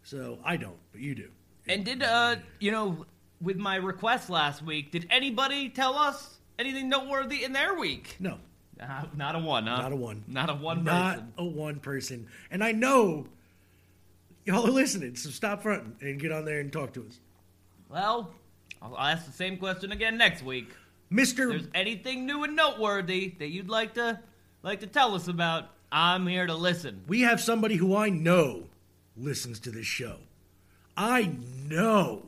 So 0.03 0.39
I 0.45 0.57
don't, 0.57 0.77
but 0.91 1.01
you 1.01 1.15
do. 1.15 1.29
And 1.67 1.83
did 1.83 2.03
uh 2.03 2.35
you 2.59 2.71
know 2.71 3.06
with 3.41 3.57
my 3.57 3.75
request 3.75 4.29
last 4.29 4.62
week, 4.62 4.91
did 4.91 5.07
anybody 5.09 5.69
tell 5.69 5.95
us 5.97 6.38
anything 6.57 6.88
noteworthy 6.89 7.44
in 7.44 7.51
their 7.53 7.73
week? 7.75 8.15
No, 8.19 8.38
Uh, 8.79 9.03
not 9.15 9.35
a 9.35 9.39
one, 9.39 9.67
huh? 9.67 9.81
not 9.81 9.91
a 9.91 9.95
one. 9.95 10.23
Not 10.27 10.50
a 10.50 10.53
one 10.53 10.83
Not 10.83 11.15
person. 11.15 11.33
a 11.38 11.45
one 11.45 11.79
person. 11.79 12.27
And 12.51 12.63
I 12.63 12.71
know 12.71 13.27
y'all 14.45 14.65
are 14.65 14.72
listening, 14.72 15.15
so 15.15 15.29
stop 15.31 15.63
fronting 15.63 15.95
and 16.01 16.19
get 16.19 16.31
on 16.31 16.45
there 16.45 16.60
and 16.60 16.72
talk 16.72 16.93
to 16.93 17.01
us. 17.05 17.19
Well, 17.89 18.31
I'll 18.81 18.98
ask 18.98 19.25
the 19.25 19.31
same 19.34 19.57
question 19.57 19.91
again 19.91 20.17
next 20.17 20.43
week. 20.43 20.69
Mr. 21.15 21.50
There's 21.50 21.67
anything 21.74 22.25
new 22.25 22.43
and 22.43 22.55
noteworthy 22.55 23.36
that 23.39 23.48
you'd 23.50 23.69
like 23.69 23.93
to 23.95 24.19
like 24.63 24.79
to 24.81 24.88
tell 24.88 25.13
us 25.15 25.27
about, 25.27 25.69
I'm 25.91 26.25
here 26.27 26.48
to 26.48 26.55
listen. 26.55 27.03
we 27.07 27.22
have 27.22 27.39
somebody 27.39 27.75
who 27.75 27.95
I 27.95 28.10
know 28.10 28.63
listens 29.15 29.60
to 29.62 29.72
this 29.72 29.86
show. 29.86 30.17
I 30.98 31.31
know 31.69 32.24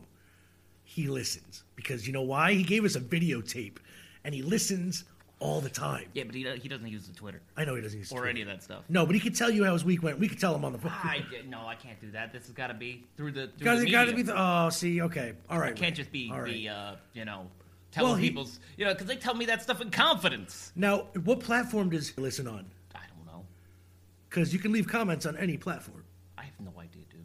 he 0.84 1.08
listens 1.08 1.64
because 1.76 2.06
you 2.08 2.14
know 2.14 2.22
why? 2.22 2.54
He 2.54 2.64
gave 2.64 2.86
us 2.86 2.96
a 2.96 3.02
videotape 3.02 3.78
and 4.24 4.34
he 4.36 4.42
listens 4.42 5.04
all 5.40 5.62
the 5.62 5.70
time. 5.70 6.06
Yeah, 6.14 6.24
but 6.26 6.34
he, 6.36 6.44
he 6.62 6.68
doesn't 6.68 6.88
use 6.88 7.08
the 7.08 7.14
Twitter 7.14 7.42
I 7.56 7.64
know 7.66 7.76
he 7.76 7.82
doesn't 7.82 7.98
use 7.98 8.12
or 8.12 8.18
Twitter. 8.20 8.30
any 8.30 8.42
of 8.42 8.48
that 8.48 8.64
stuff. 8.64 8.84
No, 8.90 9.06
but 9.06 9.16
he 9.16 9.22
could 9.22 9.36
tell 9.36 9.50
you 9.52 9.64
how 9.66 9.74
his 9.74 9.86
week 9.86 10.02
went. 10.04 10.18
We 10.20 10.28
could 10.28 10.40
tell 10.40 10.56
him 10.56 10.66
on 10.66 10.72
the 10.72 10.80
phone. 10.80 10.92
I 10.92 11.24
no, 11.48 11.66
I 11.68 11.76
can't 11.76 12.00
do 12.02 12.10
that. 12.12 12.32
This 12.34 12.44
has 12.46 12.52
got 12.54 12.68
to 12.68 12.74
be 12.74 13.04
through 13.16 13.32
the 13.32 13.48
through 13.58 13.66
Gotta, 13.66 13.80
the 13.82 13.92
gotta 13.92 14.14
be. 14.14 14.22
The, 14.24 14.34
oh, 14.36 14.70
see, 14.70 15.02
okay, 15.02 15.34
all 15.50 15.60
right. 15.60 15.72
It 15.72 15.76
can't 15.78 15.92
Ray. 15.96 16.04
just 16.04 16.12
be 16.12 16.30
All 16.32 16.42
right. 16.42 16.54
the 16.54 16.70
uh, 16.70 16.96
you 17.14 17.26
know 17.26 17.48
telling 17.92 18.12
Well, 18.12 18.18
he- 18.20 18.30
people's 18.30 18.60
you 18.78 18.86
know 18.86 18.94
because 18.94 19.08
they 19.08 19.16
tell 19.16 19.34
me 19.36 19.46
that 19.46 19.62
stuff 19.64 19.82
in 19.82 19.90
confidence. 19.92 20.72
Now, 20.76 21.08
what 21.24 21.40
platform 21.40 21.90
does 21.90 22.10
he 22.10 22.22
listen 22.22 22.48
on? 22.48 22.66
I 22.96 23.00
don't 23.16 23.26
know. 23.26 23.46
Because 24.30 24.54
you 24.54 24.60
can 24.60 24.72
leave 24.72 24.88
comments 24.88 25.26
on 25.26 25.36
any 25.38 25.58
platform. 25.58 26.04
I 26.38 26.44
have 26.44 26.60
no 26.60 26.72
idea, 26.80 27.04
dude. 27.10 27.22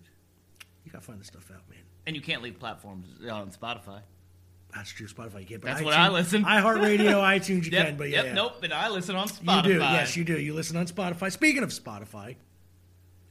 You 0.84 0.92
gotta 0.92 1.04
find 1.04 1.20
the 1.20 1.24
stuff 1.24 1.50
out, 1.54 1.62
man. 1.68 1.78
And 2.06 2.16
you 2.16 2.22
can't 2.22 2.42
leave 2.42 2.58
platforms 2.58 3.06
uh, 3.24 3.30
on 3.30 3.50
Spotify. 3.50 4.00
That's 4.74 4.90
true. 4.90 5.06
Spotify, 5.06 5.40
you 5.40 5.46
can't. 5.46 5.60
But 5.60 5.68
That's 5.68 5.80
iTunes, 5.82 5.84
what 5.84 5.94
I 5.94 6.08
listen. 6.08 6.44
iHeartRadio, 6.44 6.98
iTunes, 7.38 7.64
you 7.66 7.72
Yep, 7.72 7.86
can. 7.88 7.96
But 7.98 8.08
yep, 8.08 8.24
yeah, 8.26 8.32
nope. 8.32 8.54
But 8.60 8.72
I 8.72 8.88
listen 8.88 9.14
on 9.16 9.28
Spotify. 9.28 9.56
you 9.66 9.72
do. 9.74 9.78
Yes, 9.80 10.16
you 10.16 10.24
do. 10.24 10.40
You 10.40 10.54
listen 10.54 10.76
on 10.78 10.86
Spotify. 10.86 11.30
Speaking 11.30 11.62
of 11.62 11.68
Spotify, 11.68 12.36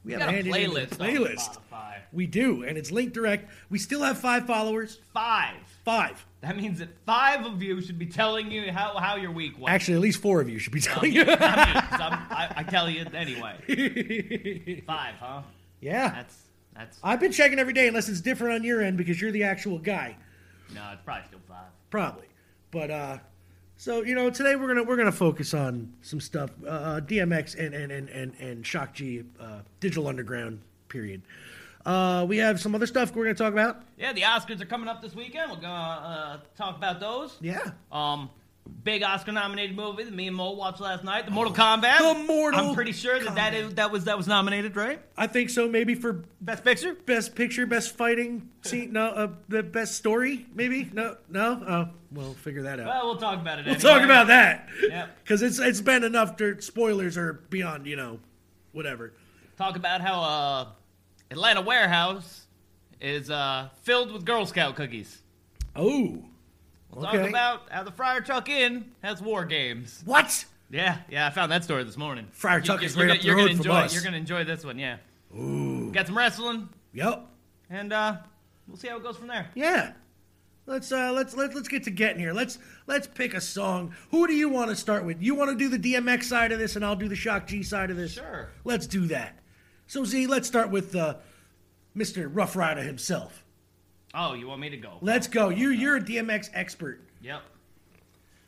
we 0.06 0.14
We 0.14 0.14
have 0.14 0.30
a 0.30 0.44
playlist. 0.44 0.90
playlist. 0.90 1.50
On 1.50 1.56
Spotify. 1.56 1.96
We 2.14 2.28
do, 2.28 2.64
and 2.64 2.78
it's 2.78 2.92
linked 2.92 3.14
direct. 3.14 3.50
We 3.72 3.80
still 3.80 4.04
have 4.04 4.20
five 4.20 4.46
followers. 4.46 5.00
Five. 5.14 5.56
Five. 5.86 6.26
That 6.42 6.58
means 6.58 6.80
that 6.80 6.90
five 7.06 7.46
of 7.46 7.62
you 7.62 7.82
should 7.82 7.98
be 8.00 8.06
telling 8.06 8.52
you 8.52 8.72
how, 8.72 8.98
how 8.98 9.16
your 9.16 9.32
week 9.32 9.60
went. 9.60 9.74
Actually, 9.74 9.96
at 9.96 10.00
least 10.02 10.22
four 10.22 10.40
of 10.42 10.50
you 10.50 10.60
should 10.60 10.74
be 10.74 10.80
telling 10.82 11.12
you. 11.12 11.24
Not 11.26 11.40
me, 11.40 11.82
'cause 11.90 12.02
I'm- 12.02 12.20
I, 12.30 12.54
I 12.58 12.64
tell 12.64 12.90
you 12.90 13.06
anyway. 13.14 14.84
Five, 14.88 15.16
huh? 15.16 15.42
yeah. 15.80 16.10
That's 16.10 16.38
That's 16.76 17.00
I've 17.04 17.20
been 17.20 17.32
checking 17.32 17.60
every 17.60 17.74
day 17.74 17.88
unless 17.88 18.10
it's 18.10 18.22
different 18.22 18.56
on 18.56 18.64
your 18.64 18.82
end 18.82 18.98
because 18.98 19.20
you're 19.22 19.32
the 19.32 19.44
actual 19.44 19.78
guy. 19.80 20.18
no, 20.74 20.82
it's 20.94 21.02
probably 21.04 21.28
still 21.28 21.40
five. 21.48 21.66
Probably. 21.90 22.28
But 22.72 22.92
uh 22.92 23.18
so 23.78 24.04
you 24.04 24.14
know 24.16 24.30
today 24.30 24.56
we're 24.56 24.68
gonna 24.68 24.84
we're 24.84 24.98
gonna 24.98 25.12
focus 25.12 25.54
on 25.56 25.92
some 26.02 26.20
stuff 26.22 26.52
uh, 26.68 27.02
DMX 27.02 27.58
and 27.60 27.74
and 27.74 27.92
and 27.92 28.10
and, 28.10 28.34
and 28.40 28.66
Shock 28.66 28.94
G 28.94 29.24
uh, 29.40 29.60
Digital 29.80 30.08
Underground 30.08 30.62
period. 30.88 31.24
Uh, 31.86 32.26
we 32.28 32.38
have 32.38 32.60
some 32.60 32.76
other 32.76 32.88
stuff 32.88 33.16
we're 33.16 33.24
gonna 33.24 33.36
talk 33.36 33.54
about. 33.54 33.84
Yeah, 33.98 34.14
the 34.14 34.22
Oscars 34.22 34.62
are 34.62 34.66
coming 34.66 34.88
up 34.88 35.02
this 35.02 35.16
weekend. 35.16 35.52
We're 35.52 35.58
gonna 35.58 35.74
uh, 35.74 36.38
talk 36.58 36.78
about 36.78 37.00
those. 37.00 37.38
Yeah. 37.42 37.72
Um, 37.92 38.30
big 38.84 39.04
Oscar-nominated 39.04 39.76
movie 39.76 40.04
that 40.04 40.14
me 40.14 40.28
and 40.28 40.36
Mo 40.36 40.52
watched 40.52 40.80
last 40.80 41.04
night, 41.04 41.26
The 41.26 41.32
Mortal 41.32 41.54
Kombat. 41.54 41.98
The 42.00 42.24
Mortal 42.24 42.70
I'm 42.70 42.76
pretty 42.76 42.92
sure 42.92 43.20
that 43.20 43.36
that, 43.36 43.54
is, 43.54 43.76
that 43.76 43.92
was 43.92 44.06
that 44.06 44.18
was 44.18 44.28
nominated, 44.28 44.76
right? 44.76 45.02
I 45.18 45.28
think 45.28 45.50
so. 45.50 45.68
Maybe 45.68 45.96
for 45.96 46.24
Best 46.40 46.64
Picture. 46.64 46.96
best 47.06 47.36
picture, 47.36 47.66
best 47.66 47.96
fighting 47.96 48.50
scene. 48.62 48.94
No, 48.94 49.06
uh, 49.08 49.28
the 49.50 49.64
best 49.64 49.96
story. 49.96 50.46
Maybe 50.54 50.90
no, 50.94 51.18
no. 51.30 51.64
Oh, 51.68 51.90
we'll 52.12 52.34
figure 52.34 52.64
that 52.64 52.80
out. 52.80 52.88
Well, 52.88 53.06
we'll 53.08 53.18
talk 53.18 53.40
about 53.40 53.60
it. 53.60 53.66
We'll 53.66 53.76
anyway. 53.76 53.90
talk 53.92 54.04
about 54.04 54.28
that. 54.28 54.68
Yep. 54.82 55.18
Because 55.24 55.42
it's 55.42 55.60
it's 55.60 55.82
been 55.82 56.04
enough. 56.04 56.38
To, 56.38 56.62
spoilers 56.62 57.18
are 57.18 57.34
beyond 57.34 57.88
you 57.88 57.96
know, 57.96 58.20
whatever. 58.72 59.14
Talk 59.58 59.76
about 59.76 60.02
how 60.02 60.22
uh, 60.22 60.68
Atlanta 61.32 61.62
warehouse 61.62 62.46
is 63.00 63.32
uh, 63.32 63.70
filled 63.84 64.12
with 64.12 64.26
Girl 64.26 64.46
Scout 64.46 64.76
cookies. 64.76 65.22
Oh. 65.76 66.24
We'll 66.92 67.08
Okay. 67.08 67.18
talk 67.20 67.30
about 67.30 67.62
how 67.72 67.84
the 67.84 67.92
Fryer 67.92 68.20
Truck 68.22 68.50
Inn 68.50 68.92
has 69.02 69.22
war 69.22 69.46
games. 69.46 70.02
What? 70.06 70.46
Yeah, 70.70 70.98
yeah, 71.10 71.28
I 71.28 71.30
found 71.30 71.52
that 71.52 71.64
story 71.64 71.84
this 71.86 71.98
morning. 71.98 72.28
Fryer 72.34 72.60
You- 72.60 72.66
Truck 72.66 72.82
you- 72.82 72.86
is 72.88 72.96
right 72.96 73.04
gonna- 73.04 73.14
up 73.14 73.20
the 73.22 73.26
you're 73.28 73.36
road 73.38 73.42
gonna 73.44 73.52
from 73.56 73.60
enjoy, 73.66 73.74
us. 73.80 73.94
You're 73.94 74.04
gonna 74.04 74.18
enjoy 74.18 74.44
this 74.44 74.66
one, 74.66 74.78
yeah. 74.78 74.98
Ooh. 75.38 75.92
Got 75.94 76.08
some 76.08 76.18
wrestling, 76.18 76.68
Yep. 76.94 77.26
and 77.70 77.94
uh, 77.94 78.18
we'll 78.68 78.78
see 78.78 78.90
how 78.90 78.98
it 78.98 79.04
goes 79.04 79.16
from 79.18 79.28
there. 79.28 79.48
Yeah. 79.56 79.94
Let's 80.68 80.92
uh 80.92 81.12
let's 81.12 81.36
let, 81.36 81.56
let's 81.56 81.68
get 81.68 81.84
to 81.86 81.92
getting 81.92 82.20
here. 82.20 82.34
Let's 82.34 82.60
let's 82.88 83.08
pick 83.08 83.34
a 83.34 83.42
song. 83.42 83.94
Who 84.12 84.28
do 84.28 84.34
you 84.34 84.48
want 84.48 84.70
to 84.70 84.76
start 84.76 85.04
with? 85.04 85.22
You 85.22 85.34
want 85.34 85.50
to 85.50 85.56
do 85.58 85.76
the 85.76 85.80
DMX 85.80 86.24
side 86.26 86.52
of 86.52 86.60
this 86.60 86.76
and 86.76 86.86
I'll 86.86 86.96
do 86.96 87.08
the 87.10 87.16
Shock 87.16 87.48
G 87.48 87.64
side 87.64 87.90
of 87.90 87.98
this? 87.98 88.14
Sure. 88.14 88.50
Let's 88.64 88.86
do 88.86 89.08
that. 89.08 89.40
So 89.92 90.06
Z, 90.06 90.28
let's 90.28 90.48
start 90.48 90.70
with 90.70 90.96
uh 90.96 91.16
Mr. 91.94 92.30
Rough 92.34 92.56
Rider 92.56 92.82
himself. 92.82 93.44
Oh, 94.14 94.36
you 94.36 94.48
want 94.48 94.62
me 94.62 94.70
to 94.70 94.78
go? 94.78 94.98
Let's 95.02 95.28
go. 95.28 95.50
You 95.50 95.72
you're 95.72 95.98
a 95.98 96.02
DMX 96.02 96.50
expert. 96.54 97.02
Yep. 97.22 97.42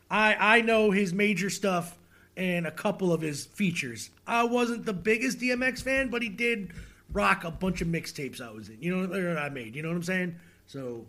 I 0.09 0.38
I 0.39 0.62
know 0.62 0.91
his 0.91 1.12
major 1.12 1.50
stuff 1.50 1.97
and 2.38 2.65
a 2.65 2.71
couple 2.71 3.12
of 3.12 3.19
his 3.19 3.45
features. 3.45 4.09
I 4.25 4.45
wasn't 4.45 4.85
the 4.85 4.93
biggest 4.93 5.39
DMX 5.39 5.83
fan, 5.83 6.07
but 6.07 6.21
he 6.21 6.29
did 6.29 6.71
rock 7.12 7.43
a 7.43 7.51
bunch 7.51 7.81
of 7.81 7.89
mixtapes 7.89 8.39
I 8.39 8.50
was 8.50 8.69
in. 8.69 8.81
You 8.81 8.95
know, 8.95 9.13
or 9.13 9.38
I 9.38 9.50
made. 9.50 9.75
You 9.75 9.81
know 9.81 9.89
what 9.89 9.97
I'm 9.97 10.03
saying? 10.03 10.38
So 10.65 11.05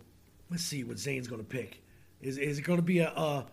let's 0.51 0.63
see 0.63 0.83
what 0.83 0.99
Zane's 0.99 1.29
gonna 1.29 1.43
pick. 1.43 1.81
Is 2.21 2.37
is 2.37 2.59
it 2.59 2.63
gonna 2.63 2.81
be 2.81 2.99
a 2.99 3.07
a, 3.07 3.45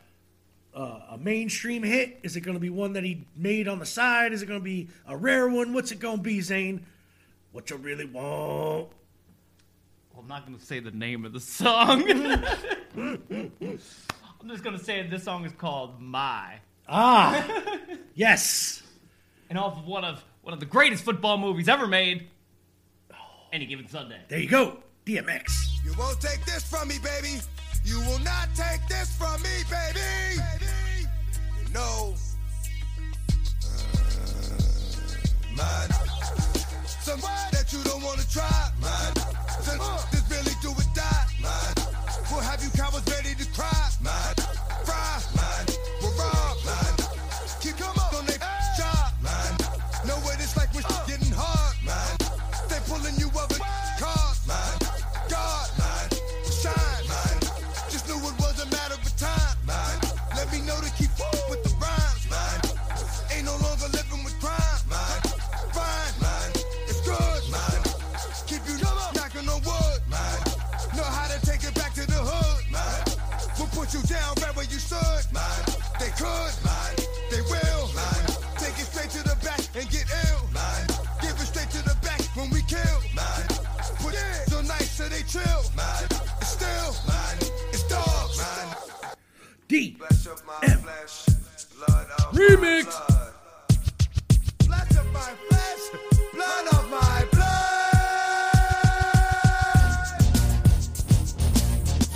a, 0.75 0.81
a 1.11 1.19
mainstream 1.19 1.83
hit? 1.83 2.19
Is 2.23 2.37
it 2.37 2.41
gonna 2.41 2.59
be 2.59 2.71
one 2.71 2.93
that 2.95 3.05
he 3.05 3.27
made 3.37 3.69
on 3.69 3.79
the 3.79 3.87
side? 3.87 4.33
Is 4.33 4.43
it 4.43 4.47
gonna 4.47 4.61
be 4.61 4.89
a 5.07 5.17
rare 5.17 5.49
one? 5.49 5.73
What's 5.73 5.93
it 5.93 5.99
gonna 5.99 6.23
be, 6.23 6.41
Zane? 6.41 6.87
What 7.53 7.69
you 7.69 7.77
really 7.77 8.07
want? 8.07 8.89
Well, 10.13 10.23
I'm 10.23 10.29
not 10.29 10.47
going 10.47 10.59
to 10.59 10.65
say 10.65 10.81
the 10.81 10.91
name 10.91 11.25
of 11.25 11.33
the 11.33 11.41
song. 11.41 12.03
I'm 12.97 14.49
just 14.49 14.63
going 14.65 14.77
to 14.77 14.83
say 14.83 15.07
this 15.07 15.25
song 15.25 15.45
is 15.45 15.53
called 15.53 16.01
My. 16.01 16.61
Ah, 16.89 17.47
yes. 18.15 18.83
And 19.49 19.59
off 19.59 19.79
of 19.79 19.87
one 19.87 20.05
of 20.05 20.25
one 20.43 20.53
of 20.53 20.61
the 20.61 20.67
greatest 20.67 21.05
football 21.05 21.39
movies 21.39 21.69
ever 21.69 21.87
made, 21.87 22.29
Any 23.53 23.67
Given 23.67 23.87
Sunday. 23.89 24.21
There 24.29 24.39
you 24.39 24.49
go, 24.49 24.79
DMX. 25.07 25.85
You 25.85 25.95
won't 25.99 26.21
take 26.21 26.45
this 26.45 26.63
from 26.65 26.89
me, 26.89 26.99
baby. 27.03 27.41
You 27.85 27.99
will 28.01 28.21
not 28.21 28.49
take 28.55 28.87
this 28.89 29.17
from 29.17 29.43
me, 29.43 29.65
baby. 29.69 29.99
baby. 30.39 31.09
You 31.67 31.75
know. 31.75 32.15
Uh, 33.65 34.23
man. 35.57 35.89
Some 36.87 37.21
that 37.21 37.73
you 37.73 37.83
don't 37.83 38.03
wanna 38.03 38.23
try, 38.31 38.71
man. 38.81 39.15
Some 39.63 39.79
this 40.13 40.23
really 40.31 40.55
do 40.63 40.71
or 40.71 40.87
die, 40.95 41.27
man. 41.43 41.75
We'll 42.31 42.41
have 42.41 42.63
you 42.63 42.71
cowards 42.71 43.11
ready 43.11 43.35
to 43.35 43.47
cry, 43.53 43.82
Remix. 92.33 92.87
blood. 94.67 94.89
Of 94.97 95.13
my 95.13 95.33
flesh, 95.49 95.85
blood 96.33 96.67
of 96.73 96.91
my 96.91 97.25
blood. 97.33 97.69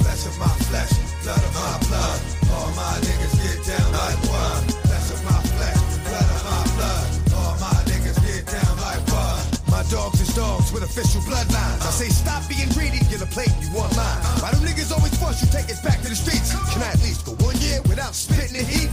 Flesh 0.00 0.24
of 0.24 0.38
my 0.38 0.54
flesh, 0.68 0.92
blood 1.22 1.36
of 1.36 1.52
my 1.52 1.76
blood. 1.88 2.20
All 2.52 2.70
my 2.72 2.96
niggas 3.04 3.36
get 3.44 3.60
down 3.68 3.92
like 3.92 4.20
one. 4.32 4.64
Flesh 4.88 5.10
of 5.12 5.20
my 5.24 5.40
flesh, 5.52 5.80
blood 6.08 6.28
of 6.32 6.42
my 6.48 6.64
blood. 6.76 7.06
All 7.36 7.54
my 7.60 7.76
niggas 7.84 8.18
get 8.24 8.46
down 8.48 8.76
like 8.80 9.04
one. 9.12 9.40
My 9.68 9.82
dogs 9.90 10.20
is 10.20 10.34
dogs 10.34 10.72
with 10.72 10.82
official 10.82 11.20
bloodlines. 11.28 11.80
I 11.84 11.90
say 11.92 12.08
stop 12.08 12.48
being 12.48 12.70
greedy, 12.70 13.00
get 13.12 13.20
a 13.20 13.26
plate, 13.26 13.52
you 13.60 13.68
want 13.76 13.94
mine. 13.96 14.20
Why 14.40 14.50
them 14.50 14.64
niggas 14.64 14.92
always 14.96 15.12
force 15.20 15.42
you 15.44 15.48
take 15.52 15.68
it 15.68 15.82
back 15.84 16.00
to 16.00 16.08
the 16.08 16.16
streets? 16.16 16.56
Can 16.72 16.82
I 16.82 16.92
at 16.92 17.02
least 17.04 17.26
go 17.26 17.32
one 17.44 17.56
year 17.58 17.82
without 17.84 18.14
spitting 18.14 18.56
the 18.56 18.64
heat? 18.64 18.85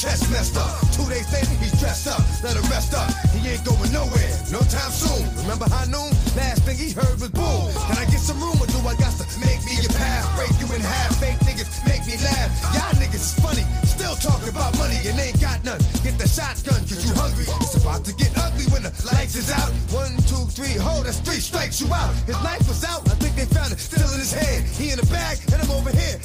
Chest 0.00 0.30
messed 0.32 0.56
up. 0.56 0.72
Two 0.96 1.04
days 1.12 1.28
later, 1.28 1.52
he's 1.60 1.76
dressed 1.76 2.08
up, 2.08 2.24
let 2.40 2.56
him 2.56 2.64
rest 2.72 2.96
up. 2.96 3.12
He 3.36 3.44
ain't 3.52 3.60
going 3.68 3.92
nowhere, 3.92 4.32
no 4.48 4.64
time 4.72 4.88
soon. 4.88 5.20
Remember 5.44 5.68
high 5.68 5.92
noon? 5.92 6.08
Last 6.32 6.64
thing 6.64 6.80
he 6.80 6.96
heard 6.96 7.20
was 7.20 7.28
boom. 7.28 7.68
Can 7.84 8.00
I 8.00 8.08
get 8.08 8.24
some 8.24 8.40
room 8.40 8.56
or 8.56 8.64
do 8.72 8.80
I 8.88 8.96
got 8.96 9.12
to 9.20 9.26
make 9.44 9.60
me 9.68 9.76
a 9.84 9.92
path? 9.92 10.24
Break 10.40 10.56
you 10.56 10.72
in 10.72 10.80
half, 10.80 11.20
fake 11.20 11.36
niggas 11.44 11.68
make 11.84 12.00
me 12.08 12.16
laugh. 12.24 12.48
Y'all 12.72 12.96
niggas 12.96 13.28
is 13.28 13.36
funny, 13.44 13.64
still 13.84 14.16
talking 14.16 14.48
about 14.48 14.72
money 14.80 14.96
and 15.04 15.20
ain't 15.20 15.36
got 15.36 15.60
none. 15.68 15.80
Get 16.00 16.16
the 16.16 16.24
shotgun 16.24 16.80
cause 16.88 17.04
you 17.04 17.12
hungry. 17.12 17.44
It's 17.60 17.76
about 17.76 18.00
to 18.08 18.16
get 18.16 18.32
ugly 18.40 18.72
when 18.72 18.88
the 18.88 18.92
lights 19.12 19.36
is 19.36 19.52
out. 19.52 19.68
One, 19.92 20.16
two, 20.24 20.48
three, 20.48 20.80
hold 20.80 21.04
that's 21.04 21.20
three 21.20 21.44
strikes 21.44 21.76
you 21.76 21.92
out. 21.92 22.16
His 22.24 22.40
knife 22.40 22.64
was 22.64 22.88
out, 22.88 23.04
I 23.04 23.20
think 23.20 23.36
they 23.36 23.44
found 23.44 23.68
it 23.68 23.78
still 23.78 24.08
in 24.16 24.20
his 24.24 24.32
hand. 24.32 24.64
He 24.64 24.96
in 24.96 24.96
the 24.96 25.08
bag 25.12 25.36
and 25.52 25.60
I'm 25.60 25.70
over 25.76 25.92
here 25.92 26.16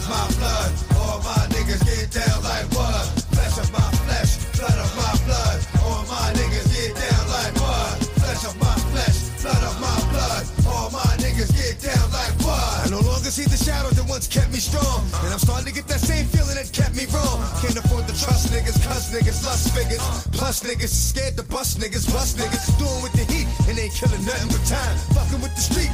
of 0.00 0.08
my 0.08 0.26
blood. 0.40 0.70
All 0.96 1.18
my 1.20 1.44
niggas 1.52 1.84
get 1.84 2.08
down 2.08 2.42
like 2.42 2.66
what? 2.72 3.04
Flesh 3.36 3.56
of 3.60 3.68
my 3.72 3.88
flesh, 4.04 4.40
blood 4.56 4.78
of 4.80 4.90
my 4.96 5.12
blood. 5.26 5.58
All 5.84 6.02
my 6.08 6.26
niggas 6.32 6.68
get 6.72 6.96
down 6.96 7.24
like 7.28 7.54
what? 7.60 7.92
Flesh 8.20 8.44
of 8.48 8.56
my 8.60 8.76
flesh, 8.92 9.16
blood 9.42 9.62
of 9.62 9.76
my 9.80 9.96
blood. 10.08 10.42
All 10.72 10.88
my 10.90 11.10
niggas 11.20 11.52
get 11.52 11.76
down 11.84 12.06
like 12.12 12.32
what? 12.40 12.86
I 12.86 12.88
no 12.90 13.00
longer 13.00 13.28
see 13.28 13.44
the 13.44 13.60
shadows 13.60 13.96
that 14.00 14.08
once 14.08 14.26
kept 14.26 14.52
me 14.52 14.60
strong. 14.60 15.04
And 15.24 15.32
I'm 15.32 15.42
starting 15.42 15.68
to 15.68 15.74
get 15.74 15.86
that 15.88 16.00
same 16.00 16.24
feeling 16.26 16.56
that 16.56 16.72
kept 16.72 16.96
me 16.96 17.04
wrong. 17.12 17.44
Can't 17.60 17.76
afford 17.76 18.08
to 18.08 18.14
trust 18.16 18.48
niggas, 18.52 18.80
cuss 18.86 19.12
niggas, 19.12 19.44
lust 19.44 19.74
figures. 19.76 20.00
Plus 20.32 20.62
niggas, 20.64 20.92
scared 20.92 21.36
to 21.36 21.44
bust 21.44 21.78
niggas, 21.78 22.08
bust 22.08 22.38
niggas. 22.40 22.64
Doing 22.80 23.00
with 23.04 23.12
the 23.12 23.24
heat 23.28 23.48
and 23.68 23.76
ain't 23.76 23.92
killing 23.92 24.24
nothing 24.24 24.48
but 24.48 24.64
time. 24.64 24.96
Fucking 25.12 25.40
with 25.44 25.54
the 25.54 25.60
street, 25.60 25.89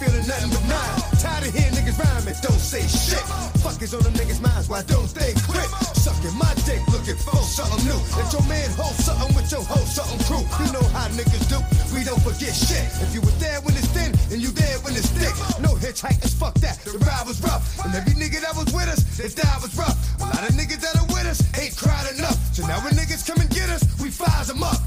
feeling 0.00 0.24
nothing 0.24 0.48
but 0.48 0.64
mine. 0.64 0.96
Tired 1.20 1.44
of 1.44 1.52
hearing 1.52 1.76
niggas 1.76 2.00
rhyming, 2.00 2.32
don't 2.40 2.56
say 2.56 2.80
shit. 2.88 3.20
Fuckers 3.60 3.92
on 3.92 4.00
them 4.00 4.16
niggas' 4.16 4.40
minds, 4.40 4.72
why 4.72 4.80
don't 4.88 5.12
they 5.12 5.36
quit? 5.44 5.68
Sucking 6.00 6.32
my 6.40 6.48
dick, 6.64 6.80
looking 6.88 7.20
for 7.20 7.36
something 7.44 7.84
new. 7.84 8.00
If 8.16 8.32
your 8.32 8.44
man 8.48 8.64
hold 8.80 8.96
something 8.96 9.28
with 9.36 9.52
your 9.52 9.60
hoe, 9.60 9.84
something 9.84 10.20
crew. 10.24 10.40
You 10.64 10.72
know 10.72 10.86
how 10.96 11.12
niggas 11.12 11.44
do, 11.52 11.60
we 11.92 12.00
don't 12.00 12.22
forget 12.24 12.56
shit. 12.56 12.88
If 13.04 13.12
you 13.12 13.20
was 13.20 13.36
there 13.36 13.60
when 13.60 13.76
it's 13.76 13.92
thin, 13.92 14.16
and 14.32 14.40
you 14.40 14.48
there 14.56 14.80
when 14.80 14.96
it's 14.96 15.12
thick. 15.12 15.36
No 15.60 15.76
hitchhikers, 15.76 16.32
fuck 16.32 16.56
that, 16.64 16.80
the 16.80 16.96
ride 17.04 17.28
was 17.28 17.38
rough. 17.44 17.60
And 17.84 17.92
every 17.92 18.16
nigga 18.16 18.40
that 18.40 18.56
was 18.56 18.72
with 18.72 18.88
us, 18.88 19.04
they 19.20 19.28
died 19.28 19.60
was 19.60 19.76
rough. 19.76 20.00
A 20.24 20.24
lot 20.24 20.40
of 20.48 20.56
niggas 20.56 20.80
that 20.80 20.96
are 20.96 21.08
with 21.12 21.28
us 21.28 21.44
ain't 21.60 21.76
cried 21.76 22.08
enough. 22.16 22.40
So 22.56 22.64
now 22.66 22.80
when 22.80 22.96
niggas 22.96 23.28
come 23.28 23.38
and 23.44 23.50
get 23.52 23.68
us, 23.68 23.84
we 24.00 24.08
fires 24.08 24.48
them 24.48 24.64
up. 24.64 24.80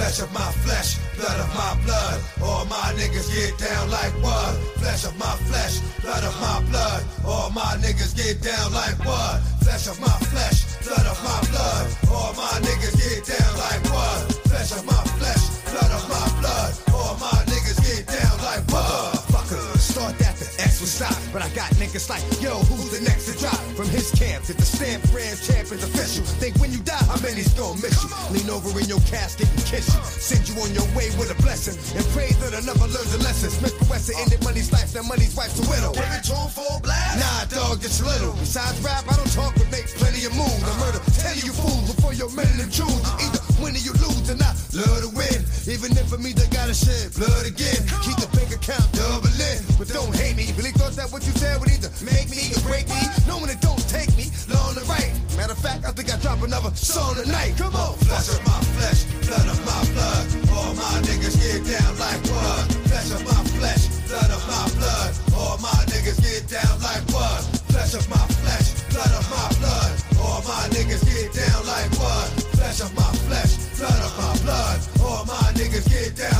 Flesh 0.00 0.22
of 0.22 0.32
my 0.32 0.50
flesh, 0.64 0.96
blood 1.14 1.38
of 1.40 1.54
my 1.54 1.76
blood. 1.84 2.18
All 2.42 2.64
my 2.64 2.88
niggas 2.96 3.28
get 3.36 3.52
down 3.58 3.90
like 3.90 4.14
what? 4.24 4.56
Flesh 4.80 5.04
of 5.04 5.14
my 5.18 5.36
flesh, 5.44 5.78
blood 6.00 6.24
of 6.24 6.34
my 6.40 6.64
blood. 6.70 7.04
All 7.22 7.50
my 7.50 7.76
niggas 7.84 8.16
get 8.16 8.40
down 8.40 8.72
like 8.72 8.96
what? 9.04 9.44
Flesh 9.60 9.88
of 9.88 10.00
my 10.00 10.16
flesh, 10.32 10.80
blood 10.88 11.04
of 11.04 11.20
my 11.22 11.38
blood. 11.52 11.84
All 12.08 12.32
my 12.32 12.56
niggas 12.64 12.96
get 12.96 13.28
down 13.28 13.52
like 13.60 13.84
what? 13.92 14.32
Flesh 14.48 14.72
of 14.72 14.86
my 14.86 15.04
flesh, 15.20 15.44
blood 15.68 15.92
of 15.92 16.08
my 16.08 16.26
blood. 16.40 16.72
All 16.96 17.14
my 17.20 17.36
niggas 17.52 17.80
get 17.84 18.06
down 18.08 18.36
like 18.40 18.64
what? 18.72 19.20
Fuckers, 19.28 19.84
start 19.84 20.16
that 20.16 20.39
X 20.60 20.80
was 20.80 20.92
stop. 20.92 21.16
But 21.32 21.42
I 21.42 21.48
got 21.56 21.72
niggas 21.80 22.08
like, 22.12 22.22
yo, 22.40 22.60
who's 22.68 22.92
the 22.92 23.00
next 23.00 23.32
to 23.32 23.34
drop? 23.40 23.58
From 23.74 23.88
his 23.88 24.12
camp 24.12 24.44
to 24.44 24.52
the 24.52 24.64
stamp 24.64 25.00
brand 25.10 25.40
champ 25.40 25.72
is 25.72 25.82
official. 25.82 26.24
Think 26.36 26.56
when 26.60 26.72
you 26.72 26.80
die, 26.84 27.00
how 27.08 27.16
many's 27.24 27.52
gonna 27.56 27.80
miss 27.80 27.96
you? 28.04 28.10
Lean 28.36 28.48
over 28.50 28.68
in 28.78 28.86
your 28.86 29.00
casket 29.08 29.48
and 29.48 29.64
kiss 29.64 29.88
you. 29.88 30.00
Send 30.04 30.44
you 30.48 30.54
on 30.60 30.70
your 30.76 30.86
way 30.92 31.08
with 31.16 31.32
a 31.32 31.38
blessing. 31.40 31.76
And 31.96 32.04
pray 32.12 32.30
that 32.44 32.52
another 32.52 32.88
learns 32.92 33.12
a 33.16 33.20
lesson. 33.24 33.50
Smith 33.50 33.76
Wesson 33.88 34.14
ended 34.20 34.44
money's 34.44 34.72
life, 34.72 34.92
now 34.94 35.02
money's 35.08 35.34
wife's 35.34 35.56
a 35.58 35.64
widow. 35.64 35.96
Give 35.96 36.04
it 36.12 36.24
to 36.28 36.36
him 36.36 36.50
full 36.52 36.78
blast? 36.84 37.16
Nah, 37.16 37.48
dog, 37.48 37.80
it's 37.80 38.04
little. 38.04 38.36
Besides 38.36 38.76
rap, 38.84 39.08
I 39.08 39.16
don't 39.16 39.32
talk, 39.32 39.56
but 39.56 39.70
make 39.72 39.88
plenty 39.96 40.28
of 40.28 40.36
moves. 40.36 40.60
I 40.60 40.72
murder, 40.78 41.00
tell 41.16 41.36
you 41.40 41.52
fools 41.56 41.94
before 41.96 42.12
your 42.12 42.30
men 42.36 42.52
and 42.60 42.68
choose. 42.68 42.88
You 42.92 43.32
either 43.32 43.42
win 43.64 43.72
or 43.72 43.82
you 43.82 43.96
lose, 43.96 44.28
and 44.28 44.40
I 44.44 44.52
love 44.76 45.08
to 45.08 45.10
win. 45.16 45.40
Even 45.68 45.92
if 45.96 46.12
for 46.12 46.18
me, 46.18 46.32
they 46.32 46.46
gotta 46.52 46.74
shed 46.74 47.14
blood 47.16 47.46
again. 47.46 47.80
Keep 48.04 48.20
the 48.20 48.28
bank 48.36 48.52
account 48.52 48.84
doubling, 48.92 49.60
but 49.78 49.88
don't 49.88 50.12
hate 50.14 50.36
me. 50.36 50.49
Really 50.56 50.72
thought 50.72 50.92
that 50.98 51.12
what 51.12 51.22
you 51.26 51.32
said 51.38 51.60
would 51.60 51.70
either 51.70 51.90
make 52.02 52.28
me 52.28 52.50
or 52.52 52.60
break 52.66 52.88
me. 52.88 53.00
Knowing 53.26 53.50
it 53.50 53.60
don't 53.60 53.80
take 53.88 54.10
me 54.16 54.28
long 54.50 54.74
to 54.74 54.82
write. 54.90 55.12
Matter 55.36 55.52
of 55.54 55.62
fact, 55.62 55.86
I 55.86 55.92
think 55.92 56.12
I 56.12 56.18
drop 56.18 56.42
another 56.42 56.74
song 56.74 57.14
tonight. 57.14 57.54
Come 57.56 57.74
on, 57.74 57.96
flesh 58.04 58.28
of 58.28 58.42
my 58.44 58.60
flesh, 58.76 59.04
blood 59.24 59.46
of 59.46 59.60
my 59.64 59.80
blood. 59.94 60.24
All 60.52 60.74
my 60.74 60.96
niggas 61.06 61.38
get 61.38 61.64
down 61.64 61.92
like 61.96 62.20
what? 62.28 62.66
Flesh 62.90 63.10
of 63.14 63.22
my 63.24 63.40
flesh, 63.56 63.82
blood 64.10 64.30
of 64.30 64.42
my 64.50 64.64
blood. 64.76 65.10
All 65.38 65.56
my 65.64 65.80
niggas 65.88 66.20
get 66.20 66.44
down 66.50 66.74
like 66.82 67.04
what? 67.14 67.40
Flesh 67.70 67.94
of 67.94 68.04
my 68.10 68.24
flesh, 68.42 68.66
blood 68.90 69.12
of 69.16 69.24
my 69.30 69.46
blood. 69.62 69.92
All 70.20 70.42
my 70.44 70.66
niggas 70.74 71.04
get 71.08 71.30
down 71.32 71.60
like 71.64 71.90
what? 71.96 72.28
Flesh 72.58 72.80
of 72.82 72.92
my 72.92 73.10
flesh, 73.24 73.52
blood 73.78 74.00
of 74.02 74.12
my 74.18 74.32
blood. 74.44 74.78
All 75.00 75.24
my 75.24 75.46
niggas 75.56 75.88
get 75.88 76.16
down 76.16 76.39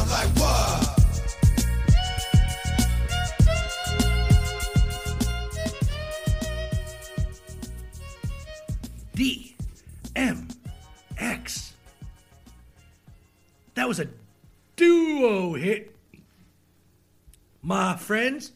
DMX. 9.20 11.72
That 13.74 13.86
was 13.86 14.00
a 14.00 14.08
duo 14.76 15.54
hit. 15.54 15.94
My 17.62 17.96
friends 17.96 18.52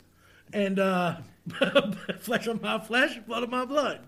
and 0.53 0.79
uh 0.79 1.17
flesh 2.21 2.47
of 2.47 2.63
my 2.63 2.79
flesh, 2.79 3.19
blood 3.27 3.43
of 3.43 3.51
my 3.51 3.67
blood. 3.67 4.01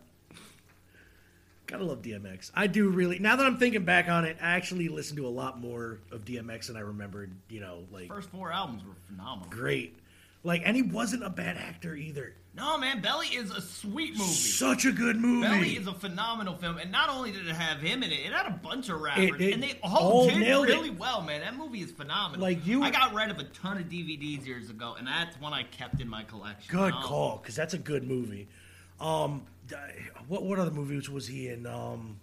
Gotta 1.66 1.84
love 1.84 2.00
DMX. 2.00 2.50
I 2.54 2.68
do 2.68 2.88
really. 2.88 3.18
Now 3.18 3.36
that 3.36 3.44
I'm 3.44 3.58
thinking 3.58 3.84
back 3.84 4.08
on 4.08 4.24
it, 4.24 4.38
I 4.40 4.52
actually 4.52 4.88
listened 4.88 5.18
to 5.18 5.26
a 5.26 5.28
lot 5.28 5.60
more 5.60 5.98
of 6.10 6.24
DMX 6.24 6.68
than 6.68 6.76
I 6.76 6.80
remembered. 6.80 7.32
You 7.50 7.60
know, 7.60 7.84
like 7.92 8.08
First 8.08 8.30
four 8.30 8.50
albums 8.50 8.82
were 8.84 8.94
phenomenal. 9.06 9.50
great. 9.50 9.98
Like, 10.46 10.62
and 10.64 10.76
he 10.76 10.82
wasn't 10.82 11.24
a 11.24 11.28
bad 11.30 11.56
actor 11.56 11.96
either. 11.96 12.34
No, 12.54 12.78
man, 12.78 13.00
Belly 13.02 13.26
is 13.26 13.50
a 13.50 13.60
sweet 13.60 14.12
movie. 14.16 14.30
Such 14.30 14.84
a 14.86 14.92
good 14.92 15.16
movie. 15.16 15.46
Belly 15.48 15.76
is 15.76 15.86
a 15.88 15.92
phenomenal 15.92 16.54
film, 16.56 16.78
and 16.78 16.90
not 16.92 17.08
only 17.10 17.32
did 17.32 17.46
it 17.46 17.54
have 17.54 17.80
him 17.80 18.02
in 18.04 18.12
it, 18.12 18.20
it 18.20 18.32
had 18.32 18.46
a 18.46 18.50
bunch 18.52 18.88
of 18.88 19.00
rappers, 19.00 19.24
It- 19.24 19.40
it 19.40 19.54
and 19.54 19.62
they 19.62 19.78
all 19.82 19.96
all, 19.98 20.28
did 20.28 20.38
nailed 20.38 20.68
it. 20.68 20.72
really 20.72 20.90
well, 20.90 21.20
man. 21.20 21.40
That 21.40 21.56
movie 21.56 21.80
is 21.82 21.90
phenomenal. 21.90 22.40
Like, 22.40 22.64
you- 22.64 22.82
I 22.84 22.90
got 22.90 23.12
rid 23.12 23.28
of 23.30 23.38
a 23.40 23.44
ton 23.44 23.76
of 23.76 23.88
DVDs 23.90 24.46
years 24.46 24.70
ago, 24.70 24.94
and 24.96 25.06
that's 25.06 25.38
one 25.40 25.52
I 25.52 25.64
kept 25.64 26.00
in 26.00 26.08
my 26.08 26.22
collection. 26.22 26.74
Good 26.74 26.94
Um, 26.94 27.02
call, 27.02 27.38
because 27.38 27.56
that's 27.56 27.74
a 27.74 27.78
good 27.78 28.04
movie. 28.04 28.48
Um, 29.00 29.42
what 30.28 30.44
what 30.44 30.58
other 30.60 30.70
movies 30.70 31.10
was 31.10 31.26
he 31.26 31.48
in? 31.48 31.66
Um, 31.66 32.20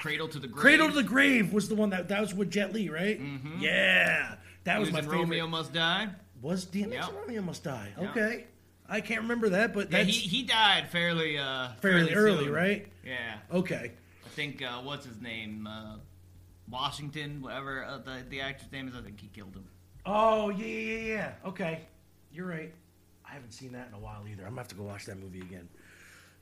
Cradle 0.00 0.28
to 0.28 0.38
the 0.38 0.48
Grave. 0.48 0.60
Cradle 0.60 0.88
to 0.88 0.94
the 0.94 1.02
Grave 1.02 1.52
was 1.52 1.68
the 1.68 1.74
one 1.74 1.90
that 1.90 2.08
that 2.08 2.20
was 2.20 2.34
with 2.34 2.50
Jet 2.50 2.72
Li, 2.72 2.88
right? 2.88 3.20
Mm-hmm. 3.20 3.60
Yeah, 3.60 4.36
that 4.64 4.74
He 4.74 4.80
was, 4.80 4.88
was 4.88 4.92
my 4.94 4.98
in 5.00 5.04
favorite. 5.04 5.18
Romeo 5.20 5.46
Must 5.46 5.72
Die. 5.72 6.08
Was 6.44 6.66
DMX 6.66 6.92
Yep. 6.92 7.08
in 7.08 7.14
Romeo 7.16 7.42
Must 7.42 7.64
Die? 7.64 7.88
Yep. 7.98 8.10
Okay, 8.10 8.44
I 8.86 9.00
can't 9.00 9.22
remember 9.22 9.48
that, 9.48 9.72
but 9.72 9.90
Yeah, 9.90 10.02
he, 10.02 10.12
he 10.12 10.42
died 10.42 10.90
fairly 10.90 11.38
uh, 11.38 11.70
fairly 11.80 12.12
early, 12.14 12.44
soon. 12.44 12.52
right? 12.52 12.86
Yeah, 13.02 13.38
Okay. 13.50 13.92
I 14.26 14.28
think 14.28 14.62
uh, 14.62 14.80
what's 14.82 15.06
his 15.06 15.20
name, 15.22 15.66
uh, 15.66 15.96
Washington, 16.70 17.40
whatever 17.40 17.82
uh, 17.84 17.96
the 17.98 18.24
the 18.28 18.40
actor's 18.42 18.70
name 18.72 18.88
is. 18.88 18.94
I 18.94 19.00
think 19.00 19.18
he 19.20 19.28
killed 19.28 19.54
him. 19.54 19.64
Oh 20.04 20.50
yeah, 20.50 20.66
yeah, 20.66 20.96
yeah, 20.98 21.06
yeah. 21.14 21.32
Okay, 21.46 21.80
you're 22.30 22.46
right. 22.46 22.74
I 23.26 23.32
haven't 23.32 23.52
seen 23.52 23.72
that 23.72 23.88
in 23.88 23.94
a 23.94 23.98
while 23.98 24.22
either. 24.30 24.42
I'm 24.42 24.50
gonna 24.50 24.60
have 24.60 24.68
to 24.68 24.74
go 24.74 24.82
watch 24.82 25.06
that 25.06 25.18
movie 25.18 25.40
again. 25.40 25.66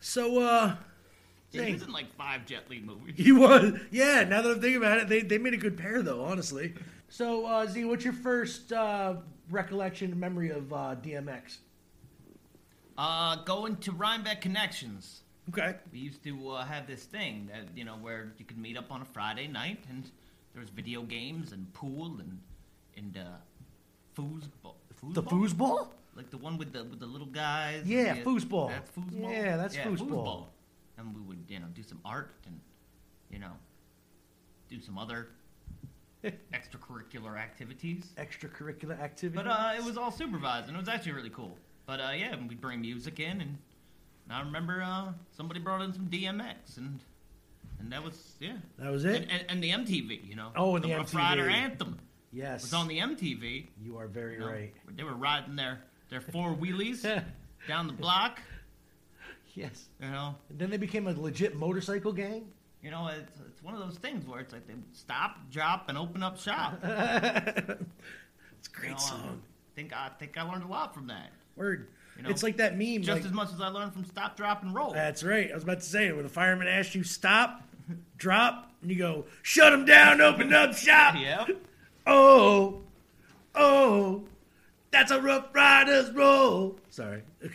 So, 0.01 0.41
uh, 0.43 0.75
Yeah, 1.53 1.63
he 1.63 1.75
was 1.75 1.83
in 1.83 1.93
like 1.93 2.13
five 2.17 2.45
Jet 2.45 2.69
Li 2.69 2.81
movies. 2.81 3.15
He 3.17 3.31
was. 3.31 3.79
Yeah, 3.93 4.25
now 4.25 4.43
that 4.43 4.51
I'm 4.51 4.61
thinking 4.61 4.79
about 4.79 4.99
it, 4.99 5.09
they, 5.09 5.21
they 5.21 5.39
made 5.39 5.55
a 5.55 5.59
good 5.59 5.77
pair, 5.79 6.03
though, 6.03 6.25
honestly. 6.25 6.75
So, 7.09 7.47
uh, 7.47 7.67
Z, 7.67 7.85
what's 7.85 8.03
your 8.05 8.15
first 8.15 8.73
uh, 8.73 9.15
recollection, 9.53 10.19
memory 10.19 10.51
of 10.51 10.73
uh, 10.73 10.97
DMX? 11.03 11.59
Uh, 12.99 13.37
going 13.45 13.77
to 13.77 13.93
Rhinebeck 13.93 14.41
Connections. 14.41 15.23
Okay. 15.49 15.77
We 15.93 15.99
used 15.99 16.23
to 16.25 16.51
uh, 16.51 16.65
have 16.65 16.87
this 16.87 17.05
thing 17.05 17.49
that 17.53 17.77
you 17.77 17.85
know 17.85 17.95
where 17.95 18.33
you 18.39 18.45
could 18.45 18.59
meet 18.59 18.77
up 18.77 18.91
on 18.91 19.03
a 19.03 19.05
Friday 19.05 19.49
night, 19.49 19.79
and 19.89 20.11
there 20.53 20.61
was 20.61 20.71
video 20.71 21.03
games 21.03 21.53
and 21.53 21.73
pool 21.75 22.19
and 22.21 22.39
and 22.97 23.17
uh, 23.17 23.31
foosball. 24.17 24.75
The 25.15 25.23
foosball? 25.23 25.89
like 26.17 26.31
the 26.31 26.37
one 26.37 26.59
with 26.59 26.73
the 26.73 26.85
with 26.85 27.01
the 27.01 27.07
little 27.07 27.27
guys. 27.27 27.85
Yeah, 27.87 28.17
foosball. 28.17 28.69
That's 28.69 28.91
foosball. 28.91 29.31
Yeah, 29.31 29.57
that's 29.57 29.77
foosball. 29.77 30.47
And 30.99 31.15
we 31.15 31.23
would 31.23 31.45
you 31.49 31.59
know 31.59 31.67
do 31.75 31.83
some 31.83 32.01
art 32.05 32.31
and 32.47 32.61
you 33.31 33.39
know 33.39 33.53
do 34.71 34.81
some 34.81 34.99
other 34.99 35.29
extracurricular 36.55 37.39
activities. 37.39 38.13
Extracurricular 38.17 39.01
activities. 39.01 39.43
But 39.43 39.47
uh, 39.47 39.73
it 39.77 39.85
was 39.85 39.97
all 39.97 40.11
supervised, 40.11 40.69
and 40.69 40.77
it 40.77 40.81
was 40.81 40.89
actually 40.89 41.13
really 41.13 41.31
cool. 41.31 41.57
But 41.87 42.01
uh, 42.01 42.13
yeah, 42.17 42.37
we'd 42.37 42.61
bring 42.61 42.81
music 42.81 43.21
in, 43.21 43.41
and, 43.41 43.59
I 44.31 44.41
remember 44.41 44.83
uh, 44.83 45.13
somebody 45.37 45.61
brought 45.61 45.83
in 45.83 45.93
some 45.93 46.07
DMX, 46.07 46.79
and 46.79 47.01
and 47.81 47.93
that 47.93 48.03
was 48.03 48.37
yeah. 48.41 48.57
That 48.79 48.91
was 48.91 49.05
it? 49.05 49.23
And, 49.23 49.31
and, 49.31 49.45
and 49.49 49.63
the 49.63 49.71
MTV, 49.71 50.27
you 50.27 50.37
know. 50.37 50.53
Oh, 50.57 50.77
and 50.77 50.85
the 50.85 50.95
Rough 50.95 51.15
Rider 51.15 51.49
MTV. 51.49 51.53
anthem 51.53 51.99
yes. 52.33 52.63
was 52.63 52.73
on 52.73 52.89
the 52.89 52.99
MTV. 52.99 53.67
You 53.85 53.99
are 53.99 54.07
very 54.07 54.35
you 54.35 54.41
know, 54.41 54.47
right. 54.47 54.73
They 54.97 55.05
were 55.05 55.15
riding 55.15 55.57
their 55.57 55.81
their 56.09 56.21
four 56.21 56.55
wheelies 56.55 57.03
down 57.69 57.87
the 57.87 57.93
block. 57.93 58.41
Yes. 59.55 59.89
You 60.01 60.09
know, 60.09 60.37
And 60.49 60.59
then 60.59 60.71
they 60.71 60.79
became 60.79 61.07
a 61.07 61.13
legit 61.13 61.57
motorcycle 61.57 62.13
gang. 62.13 62.47
You 62.83 62.91
know, 62.91 63.09
it's, 63.09 63.39
it's 63.49 63.63
one 63.63 63.75
of 63.75 63.81
those 63.81 63.97
things 63.99 64.27
where 64.27 64.41
it's 64.41 64.53
like 64.53 64.67
they 64.67 64.75
stop, 64.93 65.39
drop, 65.51 65.89
and 65.89 65.97
open 65.99 66.23
up 66.23 66.39
shop. 66.39 66.79
It's 66.83 68.69
a 68.69 68.71
You 68.71 68.79
great 68.81 68.91
know, 68.93 68.97
song. 68.99 69.21
um, 69.23 69.43
think 69.75 69.93
I 69.93 70.09
think 70.21 70.39
I 70.39 70.43
learned 70.43 70.63
a 70.63 70.69
lot 70.69 70.95
from 70.95 71.09
that. 71.09 71.33
Word. 71.57 71.89
you 72.17 72.23
know, 72.23 72.31
it's 72.31 72.43
like 72.45 72.59
that 72.59 72.79
meme. 72.79 73.03
Just 73.03 73.09
like- 73.09 73.25
as 73.25 73.33
much 73.33 73.53
as 73.53 73.61
I 73.61 73.67
learned 73.69 73.93
from 73.93 74.05
stop, 74.05 74.37
drop, 74.37 74.63
and 74.63 74.73
roll. 74.75 74.93
That's 74.93 75.25
right. 75.25 75.51
I 75.51 75.55
was 75.55 75.65
about 75.65 75.81
to 75.81 75.87
say, 75.87 76.13
when 76.13 76.23
the 76.23 76.29
fireman 76.29 76.69
asks 76.69 76.95
you 76.95 77.03
stop, 77.03 77.63
drop, 78.19 78.71
and 78.83 78.91
you 78.91 78.97
go, 78.99 79.25
shut 79.43 79.73
him 79.73 79.85
down, 79.85 80.21
open 80.21 80.53
up 80.55 80.75
shop. 80.75 81.15
Yep. 81.19 81.49
Oh, 82.07 82.83
oh, 83.57 84.23
that's 84.93 85.11
a 85.11 85.21
Rough 85.21 85.53
Riders 85.55 86.11
roll. 86.13 86.77
Sorry. 86.91 87.23
I 87.45 87.49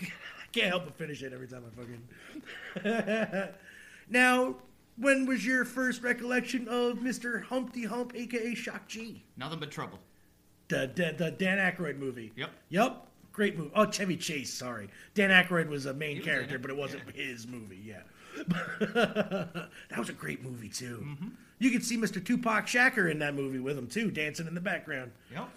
can't 0.51 0.67
help 0.67 0.85
but 0.85 0.95
finish 0.95 1.21
it 1.23 1.31
every 1.33 1.47
time 1.47 1.63
I 1.65 2.83
fucking. 2.83 3.53
now, 4.09 4.55
when 4.97 5.25
was 5.25 5.45
your 5.45 5.65
first 5.65 6.01
recollection 6.01 6.67
of 6.67 6.97
Mr. 6.97 7.43
Humpty 7.43 7.85
Hump, 7.85 8.13
aka 8.15 8.55
Shock 8.55 8.87
G? 8.87 9.23
Nothing 9.37 9.59
but 9.59 9.71
trouble. 9.71 9.99
The, 10.67 10.91
the, 10.93 11.15
the 11.17 11.31
Dan 11.31 11.57
Aykroyd 11.59 11.97
movie. 11.97 12.33
Yep. 12.35 12.49
Yep. 12.69 13.07
Great 13.31 13.57
movie. 13.57 13.71
Oh, 13.75 13.85
Chevy 13.85 14.17
Chase, 14.17 14.53
sorry. 14.53 14.89
Dan 15.13 15.29
Aykroyd 15.29 15.69
was 15.69 15.85
a 15.85 15.93
main 15.93 16.17
was 16.17 16.25
character, 16.25 16.55
it, 16.55 16.61
but 16.61 16.71
it 16.71 16.77
wasn't 16.77 17.03
yeah. 17.15 17.23
his 17.23 17.47
movie, 17.47 17.79
yeah. 17.83 18.01
that 18.37 19.69
was 19.97 20.09
a 20.09 20.13
great 20.13 20.43
movie, 20.43 20.69
too. 20.69 21.03
Mm-hmm. 21.03 21.27
You 21.59 21.71
could 21.71 21.85
see 21.85 21.97
Mr. 21.97 22.23
Tupac 22.23 22.65
Shakur 22.65 23.09
in 23.09 23.19
that 23.19 23.35
movie 23.35 23.59
with 23.59 23.77
him, 23.77 23.87
too, 23.87 24.11
dancing 24.11 24.47
in 24.47 24.55
the 24.55 24.61
background. 24.61 25.11
Yep. 25.31 25.49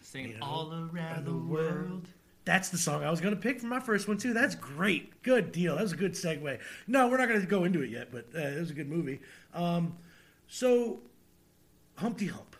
Singing 0.00 0.32
You 0.32 0.38
know, 0.38 0.46
all 0.46 0.72
around 0.72 1.26
the 1.26 1.34
world. 1.34 2.06
That's 2.44 2.70
the 2.70 2.78
song 2.78 3.04
I 3.04 3.10
was 3.10 3.20
going 3.20 3.34
to 3.34 3.40
pick 3.40 3.60
for 3.60 3.66
my 3.66 3.78
first 3.78 4.08
one, 4.08 4.18
too. 4.18 4.32
That's 4.34 4.56
great. 4.56 5.22
Good 5.22 5.52
deal. 5.52 5.76
That 5.76 5.82
was 5.82 5.92
a 5.92 5.96
good 5.96 6.12
segue. 6.12 6.58
No, 6.88 7.06
we're 7.08 7.18
not 7.18 7.28
going 7.28 7.40
to 7.40 7.46
go 7.46 7.64
into 7.64 7.82
it 7.82 7.90
yet, 7.90 8.10
but 8.10 8.26
uh, 8.34 8.40
it 8.40 8.58
was 8.58 8.70
a 8.70 8.74
good 8.74 8.88
movie. 8.88 9.20
Um, 9.54 9.96
so, 10.48 11.00
Humpty 11.94 12.26
Hump. 12.26 12.56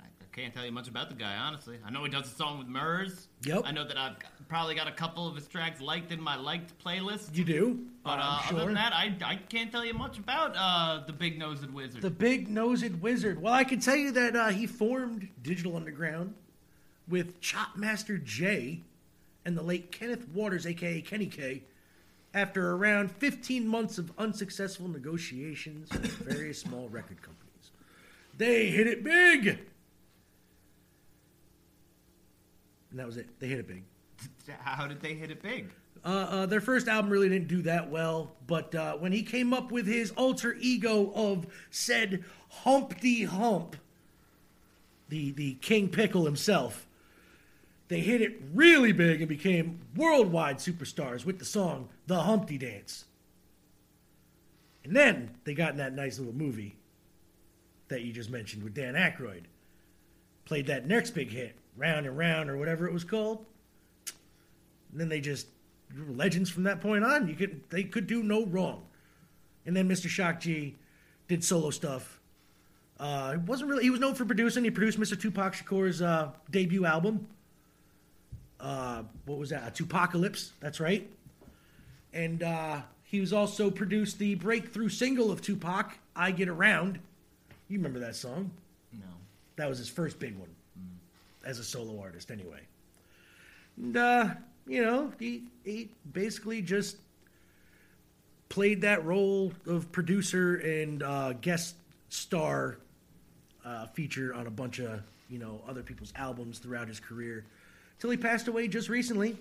I 0.00 0.06
can't 0.34 0.52
tell 0.52 0.64
you 0.64 0.72
much 0.72 0.88
about 0.88 1.08
the 1.08 1.14
guy, 1.14 1.36
honestly. 1.36 1.78
I 1.84 1.90
know 1.90 2.02
he 2.02 2.10
does 2.10 2.26
a 2.26 2.34
song 2.34 2.58
with 2.58 2.66
Murs. 2.66 3.28
Yep. 3.44 3.62
I 3.64 3.70
know 3.70 3.86
that 3.86 3.96
I've 3.96 4.16
probably 4.48 4.74
got 4.74 4.88
a 4.88 4.92
couple 4.92 5.28
of 5.28 5.36
his 5.36 5.46
tracks 5.46 5.80
liked 5.80 6.10
in 6.10 6.20
my 6.20 6.36
liked 6.36 6.76
playlist. 6.82 7.36
You 7.36 7.44
do? 7.44 7.86
But 8.02 8.18
uh, 8.18 8.38
I'm 8.48 8.56
other 8.56 8.64
than 8.64 8.74
that, 8.74 8.92
I, 8.92 9.14
I 9.24 9.36
can't 9.36 9.70
tell 9.70 9.84
you 9.84 9.94
much 9.94 10.18
about 10.18 10.54
uh, 10.56 11.04
the 11.06 11.12
big 11.12 11.38
nosed 11.38 11.70
wizard. 11.70 12.02
The 12.02 12.10
big 12.10 12.48
nosed 12.48 13.00
wizard. 13.00 13.40
Well, 13.40 13.52
I 13.52 13.62
can 13.62 13.78
tell 13.78 13.94
you 13.94 14.10
that 14.12 14.34
uh, 14.34 14.48
he 14.48 14.66
formed 14.66 15.28
Digital 15.42 15.76
Underground 15.76 16.34
with 17.08 17.40
Chopmaster 17.40 18.22
J 18.22 18.80
and 19.44 19.56
the 19.56 19.62
late 19.62 19.90
Kenneth 19.92 20.28
Waters, 20.28 20.66
aka 20.66 21.00
Kenny 21.00 21.26
K, 21.26 21.62
after 22.34 22.72
around 22.72 23.10
15 23.10 23.66
months 23.66 23.98
of 23.98 24.12
unsuccessful 24.18 24.88
negotiations 24.88 25.90
with 25.92 26.10
various 26.26 26.60
small 26.60 26.88
record 26.88 27.20
companies. 27.22 27.70
They 28.36 28.68
hit 28.68 28.86
it 28.86 29.04
big! 29.04 29.58
And 32.90 33.00
that 33.00 33.06
was 33.06 33.16
it. 33.16 33.28
They 33.40 33.48
hit 33.48 33.58
it 33.58 33.68
big. 33.68 33.84
How 34.60 34.86
did 34.86 35.00
they 35.00 35.14
hit 35.14 35.30
it 35.30 35.42
big? 35.42 35.70
Uh, 36.04 36.08
uh, 36.08 36.46
their 36.46 36.60
first 36.60 36.88
album 36.88 37.10
really 37.10 37.28
didn't 37.28 37.48
do 37.48 37.62
that 37.62 37.88
well, 37.88 38.32
but 38.46 38.74
uh, 38.74 38.94
when 38.96 39.12
he 39.12 39.22
came 39.22 39.54
up 39.54 39.70
with 39.70 39.86
his 39.86 40.10
alter 40.12 40.56
ego 40.58 41.12
of 41.14 41.46
said 41.70 42.24
Humpty 42.48 43.24
Hump, 43.24 43.76
the 45.08 45.30
the 45.32 45.54
King 45.54 45.88
Pickle 45.88 46.24
himself, 46.24 46.86
they 47.92 48.00
hit 48.00 48.22
it 48.22 48.40
really 48.54 48.92
big 48.92 49.20
and 49.20 49.28
became 49.28 49.80
worldwide 49.94 50.56
superstars 50.56 51.24
with 51.24 51.38
the 51.38 51.44
song 51.44 51.90
"The 52.06 52.22
Humpty 52.22 52.56
Dance." 52.56 53.04
And 54.84 54.96
then 54.96 55.36
they 55.44 55.54
got 55.54 55.72
in 55.72 55.76
that 55.76 55.92
nice 55.92 56.18
little 56.18 56.34
movie 56.34 56.76
that 57.88 58.02
you 58.02 58.12
just 58.12 58.30
mentioned 58.30 58.62
with 58.62 58.74
Dan 58.74 58.94
Aykroyd. 58.94 59.44
Played 60.44 60.66
that 60.66 60.86
next 60.86 61.10
big 61.10 61.30
hit, 61.30 61.56
"Round 61.76 62.06
and 62.06 62.16
Round" 62.16 62.48
or 62.48 62.56
whatever 62.56 62.86
it 62.86 62.92
was 62.92 63.04
called. 63.04 63.44
And 64.90 65.00
then 65.00 65.08
they 65.08 65.20
just 65.20 65.48
were 65.94 66.12
legends 66.12 66.48
from 66.50 66.62
that 66.62 66.80
point 66.80 67.04
on. 67.04 67.28
You 67.28 67.34
could 67.34 67.68
they 67.70 67.84
could 67.84 68.06
do 68.06 68.22
no 68.22 68.46
wrong. 68.46 68.86
And 69.66 69.76
then 69.76 69.88
Mr. 69.88 70.08
Shock 70.08 70.40
G 70.40 70.76
did 71.28 71.44
solo 71.44 71.70
stuff. 71.70 72.20
Uh, 72.98 73.32
it 73.34 73.40
wasn't 73.40 73.68
really 73.68 73.82
he 73.82 73.90
was 73.90 74.00
known 74.00 74.14
for 74.14 74.24
producing. 74.24 74.64
He 74.64 74.70
produced 74.70 74.98
Mr. 74.98 75.20
Tupac 75.20 75.54
Shakur's 75.54 76.00
uh, 76.00 76.30
debut 76.50 76.86
album. 76.86 77.26
Uh, 78.62 79.02
what 79.26 79.38
was 79.38 79.50
that? 79.50 79.66
A 79.66 79.82
Tupacalypse. 79.82 80.52
That's 80.60 80.78
right. 80.78 81.10
And 82.14 82.42
uh, 82.42 82.82
he 83.02 83.20
was 83.20 83.32
also 83.32 83.70
produced 83.70 84.18
the 84.18 84.36
breakthrough 84.36 84.88
single 84.88 85.32
of 85.32 85.42
Tupac, 85.42 85.98
"I 86.14 86.30
Get 86.30 86.48
Around." 86.48 87.00
You 87.68 87.78
remember 87.78 87.98
that 88.00 88.14
song? 88.14 88.52
No. 88.92 89.06
That 89.56 89.68
was 89.68 89.78
his 89.78 89.88
first 89.88 90.18
big 90.18 90.36
one 90.36 90.48
as 91.44 91.58
a 91.58 91.64
solo 91.64 92.00
artist, 92.00 92.30
anyway. 92.30 92.60
And, 93.76 93.96
uh, 93.96 94.28
you 94.66 94.82
know, 94.82 95.12
he, 95.18 95.44
he 95.64 95.88
basically 96.12 96.62
just 96.62 96.96
played 98.48 98.82
that 98.82 99.04
role 99.04 99.52
of 99.66 99.90
producer 99.90 100.56
and 100.56 101.02
uh, 101.02 101.32
guest 101.34 101.74
star 102.10 102.76
uh, 103.64 103.86
feature 103.86 104.34
on 104.34 104.46
a 104.46 104.50
bunch 104.50 104.78
of, 104.78 105.00
you 105.30 105.38
know, 105.38 105.60
other 105.66 105.82
people's 105.82 106.12
albums 106.14 106.58
throughout 106.58 106.88
his 106.88 107.00
career 107.00 107.44
till 108.02 108.10
he 108.10 108.16
passed 108.16 108.48
away 108.48 108.66
just 108.66 108.88
recently. 108.88 109.36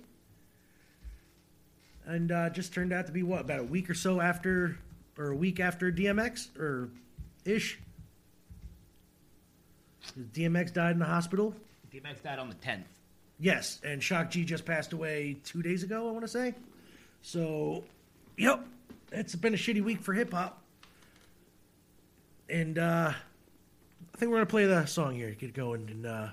And 2.05 2.31
uh, 2.31 2.51
just 2.51 2.73
turned 2.73 2.93
out 2.93 3.07
to 3.07 3.11
be 3.11 3.23
what, 3.23 3.41
about 3.41 3.59
a 3.59 3.63
week 3.63 3.89
or 3.89 3.95
so 3.95 4.21
after, 4.21 4.77
or 5.17 5.31
a 5.31 5.35
week 5.35 5.59
after 5.59 5.91
DMX, 5.91 6.55
or 6.59 6.89
ish? 7.43 7.79
DMX 10.33 10.73
died 10.73 10.91
in 10.91 10.99
the 10.99 11.05
hospital. 11.05 11.55
DMX 11.91 12.21
died 12.21 12.37
on 12.37 12.49
the 12.49 12.55
10th. 12.55 12.83
Yes, 13.39 13.81
and 13.83 14.01
Shock 14.01 14.29
G 14.29 14.45
just 14.45 14.63
passed 14.63 14.93
away 14.93 15.37
two 15.43 15.63
days 15.63 15.81
ago, 15.81 16.07
I 16.07 16.11
want 16.11 16.23
to 16.23 16.27
say. 16.27 16.53
So, 17.23 17.83
yep, 18.37 18.63
it's 19.11 19.33
been 19.33 19.55
a 19.55 19.57
shitty 19.57 19.83
week 19.83 20.01
for 20.01 20.13
hip 20.13 20.31
hop. 20.31 20.61
And 22.47 22.77
uh, 22.77 23.11
I 23.11 24.17
think 24.17 24.29
we're 24.29 24.37
going 24.37 24.45
to 24.45 24.51
play 24.51 24.65
the 24.65 24.85
song 24.85 25.15
here, 25.15 25.31
get 25.31 25.55
going, 25.55 25.87
and 25.89 26.05
uh, 26.05 26.27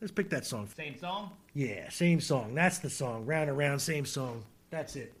let's 0.00 0.10
pick 0.10 0.30
that 0.30 0.44
song. 0.44 0.68
Same 0.76 0.98
song? 0.98 1.30
Yeah, 1.54 1.88
same 1.88 2.20
song. 2.20 2.54
That's 2.54 2.78
the 2.78 2.90
song. 2.90 3.26
Round 3.26 3.48
and 3.48 3.58
round, 3.58 3.82
same 3.82 4.06
song. 4.06 4.44
That's 4.70 4.96
it. 4.96 5.12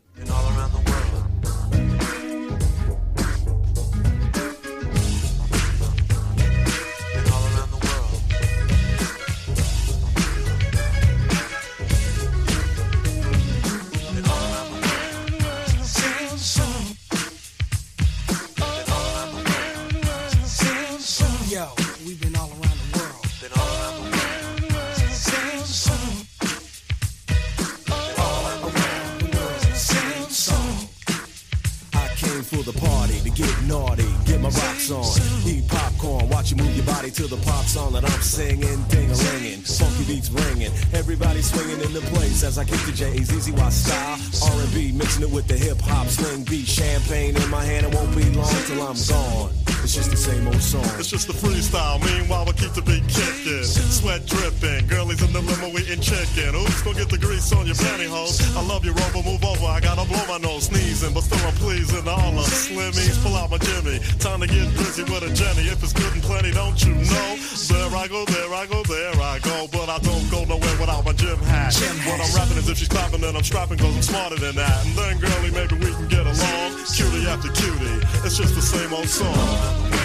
But 61.08 61.22
still 61.22 61.40
I'm 61.48 61.54
pleasing. 61.54 62.06
All 62.06 62.32
the 62.32 62.44
slimmies, 62.44 63.16
pull 63.24 63.34
out 63.34 63.50
my 63.50 63.56
Jimmy. 63.58 63.98
Time 64.20 64.40
to 64.40 64.46
get 64.46 64.68
busy 64.76 65.02
with 65.04 65.24
a 65.24 65.32
Jenny. 65.32 65.64
If 65.72 65.82
it's 65.82 65.92
good 65.92 66.12
and 66.12 66.22
plenty, 66.22 66.52
don't 66.52 66.76
you 66.84 66.94
know? 66.94 67.30
There 67.72 67.96
I 67.96 68.06
go, 68.06 68.24
there 68.26 68.52
I 68.52 68.66
go, 68.66 68.82
there 68.84 69.16
I 69.16 69.38
go. 69.40 69.66
But 69.72 69.88
I 69.88 69.98
don't 69.98 70.30
go 70.30 70.44
nowhere 70.44 70.76
without 70.76 71.04
my 71.04 71.12
gym 71.12 71.38
hat. 71.48 71.72
What 72.04 72.20
I'm 72.20 72.32
rapping 72.36 72.58
is 72.58 72.68
if 72.68 72.76
she's 72.76 72.88
clapping, 72.88 73.20
then 73.20 73.34
I'm 73.34 73.42
strapping, 73.42 73.78
cause 73.78 73.96
I'm 73.96 74.02
smarter 74.02 74.36
than 74.36 74.54
that. 74.56 74.86
And 74.86 74.94
then, 74.94 75.18
girlie, 75.18 75.50
maybe 75.50 75.74
we 75.80 75.90
can 75.92 76.08
get 76.08 76.26
along. 76.26 76.84
Cutie 76.92 77.26
after 77.26 77.48
cutie. 77.48 78.04
It's 78.24 78.36
just 78.36 78.54
the 78.54 78.62
same 78.62 78.92
old 78.92 79.08
song. 79.08 79.99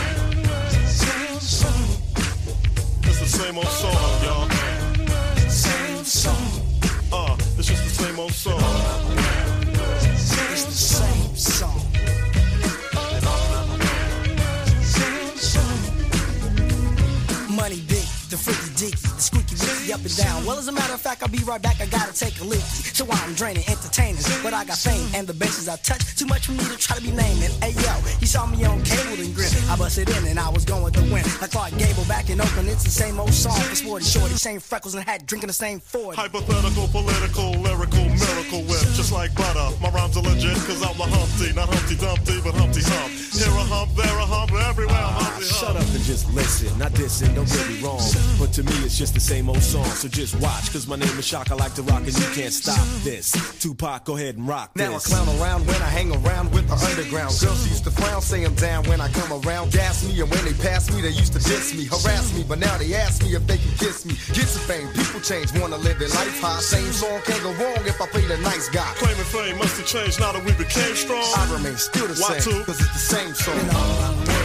I 24.66 24.68
got 24.70 24.78
fame 24.80 25.06
and 25.14 25.28
the 25.28 25.34
benches 25.34 25.70
I 25.70 25.78
touch. 25.86 26.02
Too 26.18 26.26
much 26.26 26.48
for 26.48 26.54
me 26.54 26.66
to 26.66 26.78
try 26.78 26.98
to 26.98 27.04
be 27.04 27.12
naming. 27.12 27.54
Hey 27.62 27.78
yo, 27.78 27.94
he 28.18 28.26
saw 28.26 28.48
me 28.48 28.66
on 28.66 28.82
cable 28.82 29.22
and 29.22 29.30
grit. 29.36 29.54
I 29.70 29.78
busted 29.78 30.10
in 30.10 30.26
and 30.26 30.40
I 30.40 30.50
was 30.50 30.66
going 30.66 30.92
to 30.92 31.02
win. 31.14 31.22
Like 31.38 31.52
Clark 31.52 31.78
Gable 31.78 32.04
back 32.06 32.32
in 32.32 32.42
Oakland, 32.42 32.70
it's 32.70 32.84
the 32.84 32.90
same 32.90 33.20
old 33.20 33.30
song 33.32 33.62
for 33.62 33.76
sporty 33.76 34.06
shorty, 34.06 34.34
same 34.34 34.60
freckles 34.60 34.96
and 34.96 35.06
hat, 35.06 35.28
drinking 35.28 35.54
the 35.54 35.54
same 35.54 35.80
40. 35.80 36.18
Hypothetical, 36.18 36.88
political, 36.88 37.52
lyrical, 37.62 38.10
miracle 38.10 38.66
whip. 38.66 38.82
Just 38.98 39.12
like 39.12 39.36
butter. 39.36 39.70
My 39.78 39.90
rhymes 39.90 40.18
are 40.18 40.24
legit, 40.24 40.58
cause 40.66 40.82
I'm 40.82 40.98
a 40.98 41.06
Humpty. 41.14 41.54
Not 41.54 41.70
Humpty 41.70 41.96
Dumpty, 42.02 42.42
but 42.42 42.56
Humpty 42.56 42.82
Hump. 42.82 43.14
Here 43.38 43.46
a 43.46 43.66
hump, 43.70 43.94
there 43.94 44.15
a 44.46 44.52
hump, 44.52 44.70
everywhere 44.70 44.96
I'm 44.96 45.16
ah, 45.18 45.40
Shut 45.42 45.76
up 45.76 45.82
and 45.82 46.04
just 46.04 46.32
listen. 46.34 46.78
Not 46.78 46.92
dissing, 46.94 47.34
don't 47.36 47.48
get 47.48 47.68
me 47.68 47.82
wrong. 47.82 48.02
But 48.40 48.54
to 48.54 48.64
me, 48.64 48.74
it's 48.84 48.98
just 48.98 49.14
the 49.14 49.20
same 49.20 49.50
old 49.50 49.62
song. 49.62 49.86
So 49.86 50.08
just 50.08 50.36
watch, 50.42 50.72
cause 50.72 50.88
my 50.88 50.96
name 50.96 51.18
is 51.18 51.26
Shock. 51.26 51.52
I 51.52 51.56
like 51.56 51.74
to 51.76 51.84
rock 51.84 52.04
and 52.04 52.14
you 52.18 52.28
can't 52.34 52.54
stop 52.54 52.86
this. 53.04 53.32
Tupac, 53.62 54.06
go 54.06 54.18
ahead 54.18 54.36
and 54.36 54.48
rock 54.48 54.74
this. 54.74 54.88
Now 54.88 54.96
I 54.96 55.00
clown 55.00 55.40
around 55.40 55.68
when 55.68 55.82
I 55.82 55.90
hang 55.90 56.12
around 56.12 56.52
with 56.52 56.68
the 56.68 56.76
underground. 56.76 57.34
Girls 57.40 57.68
used 57.68 57.84
to 57.86 57.92
frown, 57.92 58.22
say 58.22 58.44
I'm 58.44 58.56
down 58.56 58.86
when 58.86 59.02
I 59.02 59.10
come 59.10 59.32
around. 59.34 59.72
Gas 59.72 60.08
me, 60.08 60.20
and 60.20 60.30
when 60.30 60.44
they 60.46 60.54
pass 60.54 60.92
me, 60.94 61.02
they 61.02 61.10
used 61.10 61.34
to 61.34 61.40
diss 61.40 61.74
me, 61.76 61.86
harass 61.86 62.34
me. 62.36 62.44
But 62.48 62.60
now 62.60 62.78
they 62.78 62.94
ask 62.96 63.24
me 63.24 63.36
if 63.36 63.46
they 63.48 63.58
can 63.58 63.72
kiss 63.78 64.06
me. 64.06 64.14
Get 64.34 64.48
some 64.48 64.66
fame, 64.68 64.88
people 64.94 65.22
change, 65.22 65.52
wanna 65.60 65.78
live 65.78 66.00
their 66.00 66.10
life 66.10 66.40
high. 66.42 66.60
Same 66.60 66.92
song 66.92 67.22
can't 67.26 67.42
go 67.44 67.52
wrong 67.54 67.86
if 67.86 68.02
I 68.02 68.08
play 68.08 68.26
the 68.26 68.38
nice 68.40 68.70
guy. 68.70 68.92
Claiming 68.98 69.24
fame 69.26 69.58
must 69.58 69.78
have 69.78 69.88
changed 69.88 70.20
now 70.20 70.32
that 70.32 70.44
we 70.44 70.52
became 70.54 70.96
strong. 70.96 71.24
I 71.36 71.52
remain 71.54 71.78
still 71.78 72.08
the 72.08 72.16
Why 72.20 72.40
same, 72.40 72.54
two? 72.54 72.64
cause 72.66 72.80
it's 72.80 72.94
the 72.94 73.00
same 73.00 73.34
song. 73.34 74.45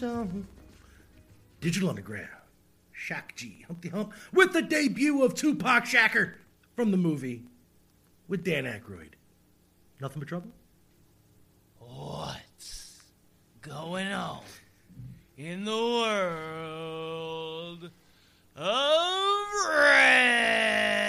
Hmm. 0.00 0.42
Digital 1.60 1.88
Underground. 1.88 2.28
Shock 2.92 3.34
G, 3.36 3.64
Humpty 3.66 3.88
Hump, 3.90 4.12
with 4.32 4.52
the 4.52 4.62
debut 4.62 5.22
of 5.22 5.34
Tupac 5.34 5.84
Shakur 5.84 6.32
from 6.74 6.90
the 6.90 6.96
movie 6.96 7.44
with 8.26 8.42
Dan 8.42 8.64
Aykroyd. 8.64 9.10
Nothing 10.00 10.20
but 10.20 10.28
trouble? 10.28 10.50
What's 11.78 13.02
going 13.60 14.12
on 14.12 14.40
in 15.36 15.64
the 15.64 15.72
world 15.76 16.30
of 18.56 19.46
red? 19.70 21.05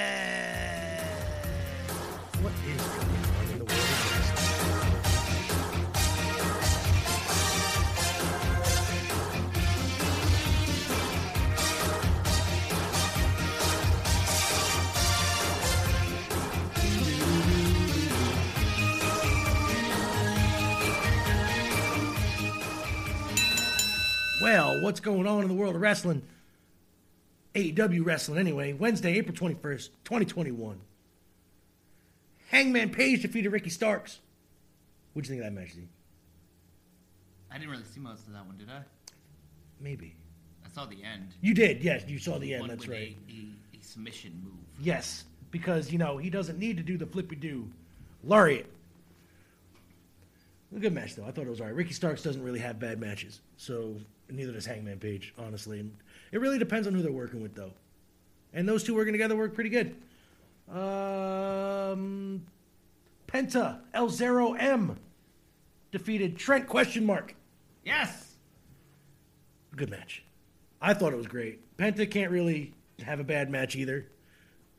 Well, 24.47 24.79
what's 24.79 25.01
going 25.01 25.27
on 25.27 25.41
in 25.41 25.49
the 25.49 25.53
world 25.53 25.75
of 25.75 25.81
wrestling? 25.81 26.21
AEW 27.53 28.05
wrestling, 28.05 28.39
anyway. 28.39 28.71
Wednesday, 28.71 29.17
April 29.17 29.35
21st, 29.35 29.89
2021. 30.05 30.79
Hangman 32.47 32.91
Page 32.91 33.23
defeated 33.23 33.49
Ricky 33.49 33.69
Starks. 33.69 34.19
What'd 35.11 35.29
you 35.29 35.35
think 35.35 35.45
of 35.45 35.53
that 35.53 35.59
match, 35.59 35.73
Z? 35.73 35.81
I 37.51 37.55
didn't 37.55 37.71
really 37.71 37.83
see 37.93 37.99
most 37.99 38.25
of 38.25 38.31
that 38.31 38.45
one, 38.45 38.55
did 38.55 38.69
I? 38.69 38.83
Maybe. 39.81 40.15
I 40.65 40.69
saw 40.69 40.85
the 40.85 41.03
end. 41.03 41.33
You 41.41 41.53
did, 41.53 41.83
yes. 41.83 42.05
You 42.07 42.17
saw 42.17 42.39
the 42.39 42.53
end, 42.53 42.69
that's 42.69 42.87
right. 42.87 43.17
A, 43.29 43.33
a, 43.33 43.77
a 43.77 43.83
submission 43.83 44.31
move. 44.41 44.53
Yes, 44.79 45.25
because, 45.51 45.91
you 45.91 45.97
know, 45.97 46.15
he 46.15 46.29
doesn't 46.29 46.57
need 46.57 46.77
to 46.77 46.83
do 46.83 46.97
the 46.97 47.05
flippy 47.05 47.35
do. 47.35 47.67
Lariat. 48.23 48.71
A 50.73 50.79
good 50.79 50.93
match, 50.93 51.15
though. 51.17 51.25
I 51.25 51.31
thought 51.31 51.47
it 51.47 51.49
was 51.49 51.59
all 51.59 51.67
right. 51.67 51.75
Ricky 51.75 51.91
Starks 51.91 52.23
doesn't 52.23 52.41
really 52.41 52.59
have 52.59 52.79
bad 52.79 52.97
matches, 52.97 53.41
so 53.57 53.97
neither 54.29 54.51
does 54.51 54.65
Hangman 54.65 54.99
Page, 54.99 55.33
honestly. 55.37 55.89
It 56.31 56.39
really 56.39 56.59
depends 56.59 56.87
on 56.87 56.93
who 56.93 57.01
they're 57.01 57.11
working 57.11 57.41
with, 57.41 57.55
though. 57.55 57.73
And 58.53 58.67
those 58.67 58.83
two 58.83 58.95
working 58.95 59.13
together 59.13 59.35
work 59.35 59.53
pretty 59.53 59.69
good. 59.69 59.95
Um, 60.69 62.45
Penta 63.27 63.79
El 63.93 64.09
Zero 64.09 64.53
M 64.53 64.97
defeated 65.91 66.37
Trent 66.37 66.67
question 66.67 67.05
mark. 67.05 67.35
Yes! 67.85 68.35
Good 69.75 69.89
match. 69.89 70.23
I 70.81 70.93
thought 70.93 71.13
it 71.13 71.17
was 71.17 71.27
great. 71.27 71.77
Penta 71.77 72.09
can't 72.09 72.31
really 72.31 72.73
have 73.05 73.19
a 73.19 73.23
bad 73.23 73.49
match 73.49 73.75
either. 73.75 74.07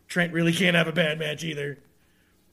Trent 0.09 0.33
really 0.33 0.53
can't 0.53 0.77
have 0.77 0.89
a 0.89 0.93
bad 0.93 1.19
match 1.19 1.45
either. 1.45 1.79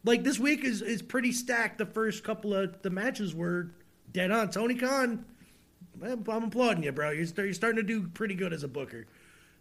Like 0.04 0.24
this 0.24 0.40
week 0.40 0.64
is 0.64 0.82
is 0.82 1.02
pretty 1.02 1.32
stacked. 1.32 1.78
The 1.78 1.86
first 1.86 2.24
couple 2.24 2.54
of 2.54 2.82
the 2.84 2.90
matches 2.90 3.34
were 3.34 3.72
dead 4.12 4.32
on. 4.32 4.50
Tony 4.52 4.76
Khan, 4.76 5.26
I'm 6.04 6.24
I'm 6.30 6.44
applauding 6.44 6.84
you, 6.84 6.92
bro. 6.92 7.12
You're, 7.12 7.26
you're 7.26 7.54
starting 7.54 7.78
to 7.78 7.84
do 7.84 8.08
pretty 8.08 8.36
good 8.36 8.54
as 8.54 8.64
a 8.64 8.68
booker. 8.68 9.06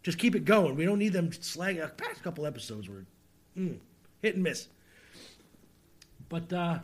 Just 0.03 0.19
keep 0.19 0.35
it 0.35 0.45
going. 0.45 0.77
We 0.77 0.85
don't 0.85 0.99
need 0.99 1.13
them 1.13 1.33
slag. 1.33 1.79
The 1.79 1.89
past 1.89 2.23
couple 2.23 2.47
episodes 2.47 2.89
were 2.89 3.05
mm, 3.57 3.79
hit 4.23 4.35
and 4.35 4.43
miss. 4.43 4.69
But 6.29 6.53
uh 6.53 6.79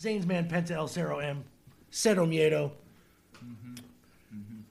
Zane's 0.00 0.26
man 0.26 0.48
Penta 0.48 0.72
El 0.72 0.88
Zero 0.88 1.18
M, 1.18 1.44
Cero 1.90 2.26
Miedo, 2.26 2.72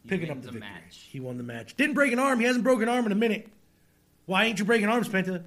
picking 0.07 0.29
up 0.29 0.41
the 0.41 0.47
the 0.47 0.51
victory. 0.53 0.59
match. 0.59 1.07
He 1.11 1.19
won 1.19 1.37
the 1.37 1.43
match. 1.43 1.75
Didn't 1.75 1.95
break 1.95 2.11
an 2.13 2.19
arm. 2.19 2.39
He 2.39 2.45
hasn't 2.45 2.63
broken 2.63 2.83
an 2.87 2.95
arm 2.95 3.05
in 3.05 3.11
a 3.11 3.15
minute. 3.15 3.47
Why 4.25 4.45
ain't 4.45 4.59
you 4.59 4.65
breaking 4.65 4.87
arms, 4.89 5.07
Penta? 5.07 5.43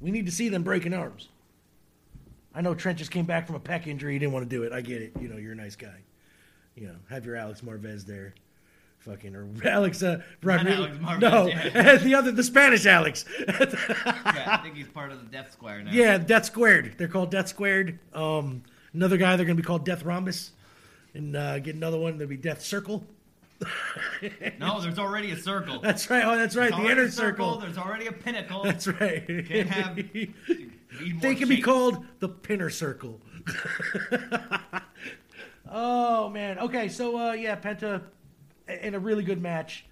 We 0.00 0.10
need 0.10 0.26
to 0.26 0.32
see 0.32 0.48
them 0.48 0.62
breaking 0.62 0.92
arms. 0.94 1.28
I 2.54 2.60
know 2.60 2.74
Trent 2.74 2.98
just 2.98 3.10
came 3.10 3.24
back 3.24 3.46
from 3.46 3.56
a 3.56 3.60
pec 3.60 3.86
injury. 3.86 4.12
He 4.12 4.18
didn't 4.18 4.32
want 4.32 4.48
to 4.48 4.56
do 4.56 4.62
it. 4.62 4.72
I 4.72 4.80
get 4.80 5.02
it. 5.02 5.12
You 5.20 5.28
know, 5.28 5.36
you're 5.36 5.52
a 5.52 5.56
nice 5.56 5.74
guy. 5.76 5.96
You 6.76 6.88
know, 6.88 6.96
have 7.10 7.24
your 7.24 7.36
Alex 7.36 7.60
Marvez 7.60 8.04
there. 8.04 8.34
Fucking 9.00 9.36
or 9.36 9.46
Alex 9.68 10.02
uh 10.02 10.22
Rodriguez. 10.42 10.78
Alex 10.78 10.96
Marvez, 10.96 11.20
no, 11.20 11.46
yeah. 11.46 11.96
the 11.98 12.14
other 12.14 12.32
the 12.32 12.42
Spanish 12.42 12.86
Alex. 12.86 13.24
yeah, 13.46 14.46
I 14.48 14.60
think 14.62 14.74
he's 14.76 14.88
part 14.88 15.12
of 15.12 15.20
the 15.22 15.30
Death 15.30 15.52
Square 15.52 15.82
now. 15.84 15.90
Yeah, 15.92 16.16
Death 16.18 16.46
Squared. 16.46 16.94
They're 16.96 17.08
called 17.08 17.30
Death 17.30 17.48
Squared. 17.48 17.98
Um, 18.14 18.62
another 18.94 19.16
guy 19.18 19.36
they're 19.36 19.44
gonna 19.44 19.56
be 19.56 19.62
called 19.62 19.84
Death 19.84 20.04
Rhombus, 20.04 20.52
and 21.12 21.36
uh, 21.36 21.58
get 21.58 21.74
another 21.74 21.98
one. 21.98 22.16
There'll 22.16 22.30
be 22.30 22.38
Death 22.38 22.62
Circle. 22.62 23.04
No, 24.58 24.80
there's 24.80 24.98
already 24.98 25.30
a 25.30 25.36
circle. 25.36 25.80
That's 25.80 26.08
right. 26.10 26.24
Oh, 26.24 26.36
that's 26.36 26.56
right. 26.56 26.70
There's 26.70 26.82
The 26.82 26.90
inner 26.90 27.10
circle. 27.10 27.52
circle. 27.54 27.58
There's 27.60 27.78
already 27.78 28.06
a 28.08 28.12
pinnacle. 28.12 28.62
That's 28.64 28.86
right. 28.88 29.24
Can't 29.26 29.68
have. 29.70 29.96
they 29.96 31.34
can 31.34 31.48
be 31.48 31.60
called 31.62 32.04
the 32.20 32.28
Pinner 32.28 32.68
Circle. 32.68 33.20
Oh 35.76 36.28
man. 36.28 36.60
Okay, 36.60 36.88
so 36.88 37.18
uh, 37.18 37.32
yeah, 37.32 37.56
Penta 37.56 38.00
in 38.68 38.94
a 38.94 38.98
really 38.98 39.24
good 39.24 39.42
match 39.42 39.84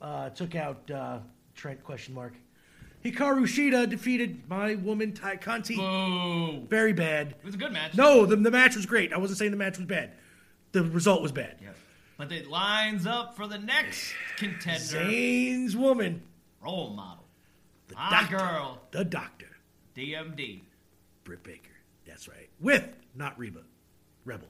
uh, 0.00 0.30
took 0.30 0.54
out 0.54 0.90
uh, 0.90 1.18
Trent 1.54 1.84
question 1.84 2.14
mark. 2.14 2.32
Hikaru 3.04 3.42
Shida 3.42 3.90
defeated 3.90 4.48
my 4.48 4.76
woman 4.76 5.12
Tay 5.12 5.36
Conti. 5.36 5.76
Boo. 5.76 6.66
Very 6.68 6.94
bad. 6.94 7.32
It 7.38 7.44
was 7.44 7.54
a 7.54 7.58
good 7.58 7.72
match. 7.72 7.94
No, 7.94 8.24
the, 8.24 8.36
the 8.36 8.50
match 8.50 8.74
was 8.74 8.86
great. 8.86 9.12
I 9.12 9.18
wasn't 9.18 9.38
saying 9.38 9.50
the 9.50 9.56
match 9.56 9.76
was 9.76 9.86
bad. 9.86 10.12
The 10.70 10.82
result 10.84 11.20
was 11.20 11.32
bad. 11.32 11.56
Yeah. 11.60 11.70
But 12.16 12.32
it 12.32 12.48
lines 12.48 13.06
up 13.06 13.36
for 13.36 13.46
the 13.46 13.58
next 13.58 14.14
contender. 14.38 14.78
Zane's 14.80 15.76
woman, 15.76 16.22
Role 16.62 16.90
model. 16.90 17.24
the 17.88 17.96
My 17.96 18.10
doctor, 18.10 18.36
girl. 18.38 18.80
the 18.92 19.04
doctor, 19.04 19.48
DMD. 19.94 20.62
Britt 21.24 21.42
Baker. 21.42 21.70
That's 22.06 22.28
right. 22.28 22.48
With 22.60 22.88
not 23.14 23.38
Reba, 23.38 23.62
Rebel. 24.24 24.48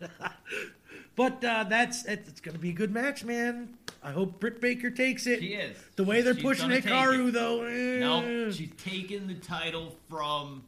but 1.16 1.42
uh, 1.44 1.64
that's 1.64 2.04
it's, 2.04 2.28
it's 2.28 2.40
going 2.40 2.54
to 2.54 2.60
be 2.60 2.70
a 2.70 2.74
good 2.74 2.92
match, 2.92 3.24
man. 3.24 3.76
I 4.02 4.12
hope 4.12 4.38
Britt 4.40 4.60
Baker 4.60 4.90
takes 4.90 5.26
it. 5.26 5.40
She 5.40 5.54
is. 5.54 5.76
The 5.96 6.04
way 6.04 6.22
they're 6.22 6.34
She's 6.34 6.42
pushing 6.42 6.70
Hikaru, 6.70 7.32
though. 7.32 7.62
eh. 7.64 7.98
No, 7.98 8.50
she's 8.52 8.70
taking 8.78 9.26
the 9.26 9.34
title 9.34 9.96
from. 10.08 10.62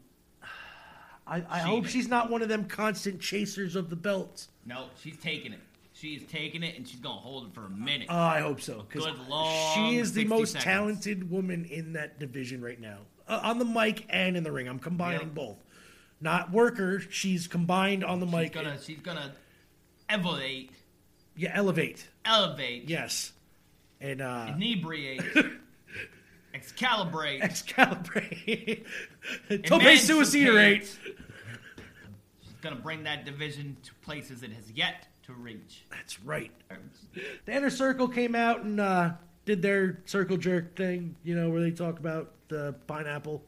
I, 1.25 1.43
I 1.47 1.59
hope 1.59 1.85
she's 1.85 2.07
not 2.07 2.31
one 2.31 2.41
of 2.41 2.49
them 2.49 2.65
constant 2.65 3.21
chasers 3.21 3.75
of 3.75 3.89
the 3.91 3.95
belts. 3.95 4.49
No, 4.65 4.85
she's 5.01 5.15
taking 5.17 5.53
it. 5.53 5.59
She's 5.93 6.23
taking 6.23 6.63
it 6.63 6.75
and 6.77 6.87
she's 6.87 6.99
gonna 7.01 7.19
hold 7.19 7.47
it 7.47 7.53
for 7.53 7.65
a 7.65 7.69
minute. 7.69 8.07
Oh, 8.09 8.15
I 8.17 8.39
hope 8.39 8.61
so. 8.61 8.85
Because 8.89 9.05
Good 9.05 9.27
long 9.27 9.75
she 9.75 9.97
is 9.97 10.13
the 10.13 10.23
most 10.25 10.53
seconds. 10.53 10.63
talented 10.63 11.29
woman 11.29 11.65
in 11.65 11.93
that 11.93 12.19
division 12.19 12.61
right 12.61 12.79
now. 12.79 12.99
Uh, 13.27 13.41
on 13.43 13.59
the 13.59 13.65
mic 13.65 14.05
and 14.09 14.35
in 14.37 14.43
the 14.43 14.51
ring. 14.51 14.67
I'm 14.67 14.79
combining 14.79 15.27
Yep. 15.27 15.35
both. 15.35 15.57
Not 16.21 16.51
worker. 16.51 16.99
She's 16.99 17.47
combined 17.47 18.03
on 18.03 18.19
the 18.19 18.25
she's 18.25 18.35
mic. 18.35 18.53
gonna 18.53 18.77
she's 18.81 18.99
gonna 18.99 19.31
elevate, 20.09 20.71
yeah, 21.35 21.51
elevate. 21.53 22.07
elevate, 22.25 22.89
Yes. 22.89 23.31
And 24.01 24.21
uh 24.21 24.53
inebriate, 24.55 25.21
excalibrate, 26.53 27.41
Excalibrate. 27.41 28.83
Tope. 29.65 29.81
Suicidate. 29.97 30.83
She's 30.83 32.53
gonna 32.61 32.75
bring 32.75 33.03
that 33.03 33.25
division 33.25 33.77
to 33.83 33.93
places 34.01 34.43
it 34.43 34.51
has 34.53 34.71
yet 34.71 35.07
to 35.23 35.33
reach. 35.33 35.83
That's 35.91 36.21
right. 36.23 36.51
The 37.45 37.55
inner 37.55 37.69
circle 37.69 38.07
came 38.07 38.35
out 38.35 38.63
and 38.63 38.79
uh 38.79 39.11
did 39.45 39.61
their 39.61 39.99
circle 40.05 40.37
jerk 40.37 40.75
thing, 40.75 41.15
you 41.23 41.35
know, 41.35 41.49
where 41.49 41.61
they 41.61 41.71
talk 41.71 41.97
about 41.99 42.33
the 42.49 42.75
pineapple. 42.87 43.43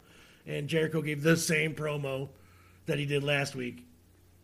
And 0.48 0.68
Jericho 0.68 1.02
gave 1.02 1.22
the 1.22 1.38
same 1.38 1.76
promo 1.76 2.30
that 2.92 3.00
he 3.00 3.06
did 3.06 3.24
last 3.24 3.56
week. 3.56 3.86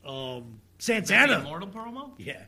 Um 0.05 0.59
Santana. 0.79 1.39
Immortal 1.39 1.67
promo. 1.69 2.11
Yeah. 2.17 2.43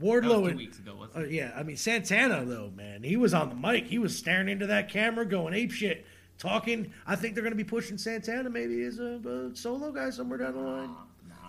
Wardlow 0.00 0.42
two 0.42 0.46
and 0.46 0.56
weeks 0.56 0.78
ago, 0.78 0.94
wasn't 0.96 1.24
Uh, 1.24 1.28
yeah, 1.28 1.52
I 1.56 1.62
mean 1.62 1.76
Santana 1.76 2.44
though, 2.44 2.70
man, 2.74 3.02
he 3.02 3.16
was 3.16 3.34
on 3.34 3.48
the 3.48 3.54
mic. 3.54 3.86
He 3.86 3.98
was 3.98 4.16
staring 4.16 4.48
into 4.48 4.66
that 4.68 4.88
camera, 4.88 5.26
going 5.26 5.52
ape 5.52 5.72
shit, 5.72 6.06
talking. 6.38 6.92
I 7.06 7.16
think 7.16 7.34
they're 7.34 7.42
going 7.42 7.52
to 7.52 7.56
be 7.56 7.64
pushing 7.64 7.98
Santana 7.98 8.48
maybe 8.48 8.82
as 8.84 8.98
a, 8.98 9.20
a 9.52 9.56
solo 9.56 9.90
guy 9.92 10.08
somewhere 10.10 10.38
down 10.38 10.54
the 10.54 10.60
line. 10.60 10.90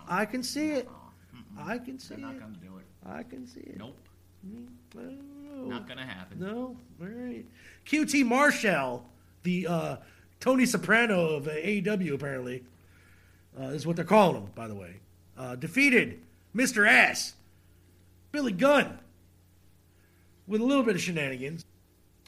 I 0.08 0.26
can 0.26 0.44
see 0.44 0.72
it. 0.72 0.90
I 1.58 1.78
can 1.78 2.00
see 2.00 2.16
They're 2.16 2.26
not 2.26 2.36
it. 2.36 2.40
gonna 2.40 2.58
do 2.62 2.78
it. 2.78 2.86
I 3.08 3.24
can 3.24 3.48
see 3.48 3.62
it. 3.62 3.78
Nope, 3.78 3.98
know. 4.44 5.64
not 5.68 5.88
gonna 5.88 6.06
happen. 6.06 6.40
No, 6.40 6.76
all 7.00 7.08
right. 7.08 7.46
QT 7.86 8.26
Marshall, 8.26 9.06
the 9.44 9.68
uh, 9.68 9.96
Tony 10.40 10.66
Soprano 10.66 11.36
of 11.36 11.46
AEW, 11.46 12.14
apparently, 12.14 12.64
uh, 13.60 13.66
is 13.66 13.86
what 13.86 13.96
they're 13.96 14.06
calling 14.06 14.42
him, 14.42 14.50
by 14.56 14.68
the 14.68 14.76
way, 14.76 14.96
uh, 15.38 15.56
defeated 15.56 16.22
Mr. 16.56 16.88
Ass, 16.88 17.34
Billy 18.32 18.52
Gunn, 18.52 19.00
with 20.48 20.62
a 20.62 20.64
little 20.64 20.84
bit 20.84 20.96
of 20.96 21.02
shenanigans, 21.02 21.66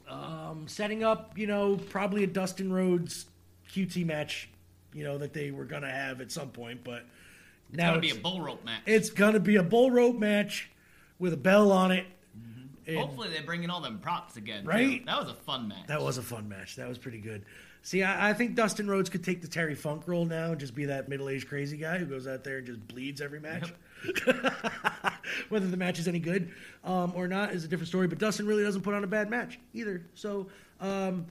um, 0.08 0.66
setting 0.68 1.04
up, 1.04 1.38
you 1.38 1.48
know, 1.48 1.78
probably 1.90 2.24
a 2.24 2.28
Dustin 2.28 2.72
Rhodes 2.72 3.26
QT 3.74 4.06
match, 4.06 4.50
you 4.94 5.04
know, 5.04 5.18
that 5.18 5.34
they 5.34 5.52
were 5.52 5.66
going 5.66 5.82
to 5.82 5.90
have 5.90 6.22
at 6.22 6.32
some 6.32 6.50
point, 6.50 6.84
but 6.84 7.06
It's 7.70 7.78
now 7.78 7.90
gonna 7.92 8.02
be 8.02 8.12
a 8.12 8.16
bull 8.16 8.42
rope 8.42 8.64
match. 8.64 8.82
it's 8.86 9.10
gonna 9.10 9.40
be 9.40 9.56
a 9.56 9.64
bull 9.64 9.90
rope 9.90 10.18
match 10.18 10.70
with 11.20 11.34
a 11.34 11.38
bell 11.38 11.72
on 11.72 11.92
it. 11.92 12.06
And 12.86 12.98
Hopefully 12.98 13.30
they 13.30 13.40
bring 13.40 13.64
in 13.64 13.70
all 13.70 13.80
them 13.80 13.98
props 14.00 14.36
again. 14.36 14.64
too. 14.64 14.70
Right? 14.70 15.06
That 15.06 15.18
was 15.22 15.30
a 15.32 15.34
fun 15.36 15.70
match. 15.70 15.88
that 15.88 16.02
was 16.02 16.18
a 16.18 16.22
fun 16.22 16.50
match. 16.50 16.76
That 16.76 16.88
was 16.90 16.98
pretty 16.98 17.20
good. 17.20 17.46
See, 17.86 18.02
I, 18.02 18.30
I 18.30 18.34
think 18.34 18.56
Dustin 18.56 18.88
Rhodes 18.90 19.10
could 19.10 19.24
take 19.26 19.42
the 19.42 19.48
Terry 19.48 19.76
Funk 19.76 20.04
role 20.08 20.24
now 20.26 20.52
and 20.52 20.60
just 20.60 20.74
be 20.74 20.86
that 20.86 21.10
middle-aged 21.10 21.50
crazy 21.50 21.76
guy 21.76 21.98
who 21.98 22.06
goes 22.06 22.28
out 22.28 22.44
there 22.44 22.58
and 22.60 22.66
just 22.66 22.88
bleeds 22.88 23.20
every 23.20 23.42
match. 23.42 23.74
Whether 25.50 25.68
the 25.68 25.76
match 25.78 26.00
is 26.00 26.08
any 26.08 26.20
good 26.20 26.52
um, 26.86 27.12
or 27.14 27.28
not 27.28 27.52
is 27.54 27.66
a 27.66 27.68
different 27.68 27.90
story. 27.90 28.08
But 28.08 28.20
Dustin 28.20 28.48
really 28.48 28.64
doesn't 28.64 28.82
put 28.84 28.94
on 28.94 29.04
a 29.04 29.08
bad 29.08 29.30
match 29.30 29.60
either. 29.74 30.02
So 30.16 30.48
um, 30.80 31.26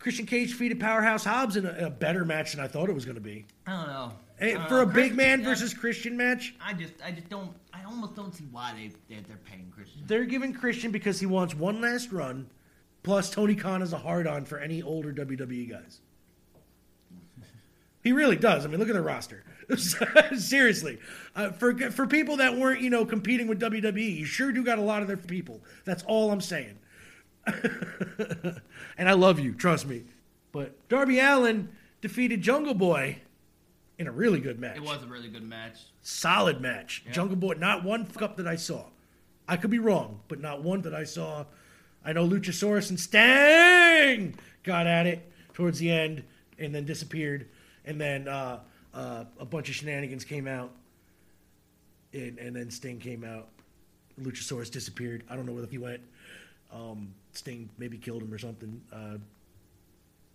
Christian 0.00 0.26
Cage 0.26 0.50
defeated 0.50 0.80
Powerhouse 0.80 1.24
Hobbs 1.24 1.56
in 1.56 1.66
a, 1.66 1.86
a 1.86 1.90
better 1.90 2.24
match 2.24 2.52
than 2.52 2.64
I 2.64 2.66
thought 2.66 2.88
it 2.88 2.94
was 2.94 3.04
going 3.04 3.14
to 3.14 3.20
be. 3.20 3.44
I 3.66 3.76
don't 3.76 3.86
know. 3.86 4.12
Hey, 4.40 4.54
for 4.68 4.82
a 4.82 4.84
Chris- 4.84 4.94
big 4.94 5.14
man 5.16 5.44
versus 5.44 5.72
Christian 5.72 6.16
match, 6.16 6.54
I 6.60 6.72
just, 6.72 6.94
I 7.04 7.12
just 7.12 7.28
don't. 7.28 7.52
I 7.72 7.84
almost 7.84 8.16
don't 8.16 8.34
see 8.34 8.44
why 8.50 8.72
they 8.74 8.90
they're, 9.08 9.22
they're 9.28 9.36
paying 9.44 9.70
Christian. 9.72 10.02
they're 10.06 10.24
giving 10.24 10.52
Christian 10.52 10.90
because 10.90 11.20
he 11.20 11.26
wants 11.26 11.54
one 11.54 11.80
last 11.80 12.10
run. 12.10 12.48
Plus, 13.02 13.30
Tony 13.30 13.54
Khan 13.54 13.82
is 13.82 13.92
a 13.92 13.98
hard 13.98 14.26
on 14.26 14.44
for 14.44 14.58
any 14.58 14.82
older 14.82 15.12
WWE 15.12 15.68
guys. 15.68 16.00
He 18.02 18.12
really 18.12 18.36
does. 18.36 18.64
I 18.64 18.68
mean, 18.68 18.80
look 18.80 18.88
at 18.88 18.94
the 18.94 19.02
roster. 19.02 19.44
Seriously, 20.36 20.98
uh, 21.36 21.50
for 21.50 21.72
for 21.92 22.06
people 22.06 22.38
that 22.38 22.56
weren't 22.56 22.80
you 22.80 22.90
know 22.90 23.04
competing 23.06 23.46
with 23.46 23.60
WWE, 23.60 24.16
you 24.18 24.24
sure 24.24 24.50
do 24.52 24.64
got 24.64 24.78
a 24.78 24.82
lot 24.82 25.02
of 25.02 25.08
their 25.08 25.16
people. 25.16 25.60
That's 25.84 26.02
all 26.04 26.30
I'm 26.32 26.40
saying. 26.40 26.78
and 27.46 29.08
I 29.08 29.12
love 29.12 29.38
you, 29.38 29.54
trust 29.54 29.86
me. 29.86 30.02
But 30.50 30.88
Darby 30.88 31.18
Allin 31.20 31.68
defeated 32.00 32.42
Jungle 32.42 32.74
Boy 32.74 33.18
in 33.98 34.06
a 34.08 34.12
really 34.12 34.40
good 34.40 34.58
match 34.58 34.76
It 34.76 34.82
was 34.82 35.02
a 35.02 35.06
really 35.06 35.28
good 35.28 35.48
match. 35.48 35.78
solid 36.02 36.60
match. 36.60 37.04
Jungle 37.12 37.36
Boy, 37.36 37.54
not 37.54 37.84
one 37.84 38.04
fuck 38.04 38.22
up 38.22 38.36
that 38.36 38.46
I 38.48 38.56
saw. 38.56 38.86
I 39.48 39.56
could 39.56 39.70
be 39.70 39.78
wrong, 39.78 40.20
but 40.28 40.40
not 40.40 40.62
one 40.62 40.82
that 40.82 40.94
I 40.94 41.04
saw. 41.04 41.44
I 42.04 42.12
know 42.12 42.26
Luchasaurus 42.26 42.90
and 42.90 42.98
Sting 42.98 44.34
got 44.62 44.86
at 44.86 45.06
it 45.06 45.30
towards 45.54 45.78
the 45.78 45.90
end 45.90 46.24
and 46.58 46.74
then 46.74 46.84
disappeared. 46.84 47.48
And 47.84 48.00
then 48.00 48.28
uh, 48.28 48.60
uh, 48.94 49.24
a 49.38 49.44
bunch 49.44 49.68
of 49.68 49.74
shenanigans 49.74 50.24
came 50.24 50.46
out. 50.46 50.72
And, 52.12 52.38
and 52.38 52.54
then 52.54 52.70
Sting 52.70 52.98
came 52.98 53.24
out. 53.24 53.48
Luchasaurus 54.20 54.70
disappeared. 54.70 55.24
I 55.30 55.36
don't 55.36 55.46
know 55.46 55.52
where 55.52 55.66
he 55.66 55.78
went. 55.78 56.00
Um, 56.72 57.14
Sting 57.32 57.68
maybe 57.78 57.96
killed 57.98 58.22
him 58.22 58.32
or 58.32 58.38
something. 58.38 58.80
Uh, 58.92 59.16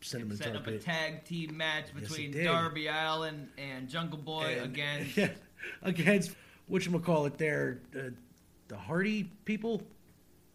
sent 0.02 0.24
him 0.24 0.32
in 0.32 0.38
the 0.38 0.44
Setting 0.44 0.56
up 0.58 0.68
a 0.68 0.78
tag 0.78 1.24
team 1.26 1.58
match 1.58 1.94
between 1.94 2.32
did. 2.32 2.46
Darby 2.46 2.88
Allin 2.88 3.50
and 3.58 3.90
Jungle 3.90 4.20
Boy 4.20 4.58
And- 4.60 4.66
again. 4.66 5.08
Yeah, 5.16 5.30
against 5.82 6.32
whatchamacallit 6.72 7.38
there, 7.38 7.80
uh, 7.96 8.10
the 8.68 8.78
Hardy 8.78 9.32
people. 9.46 9.82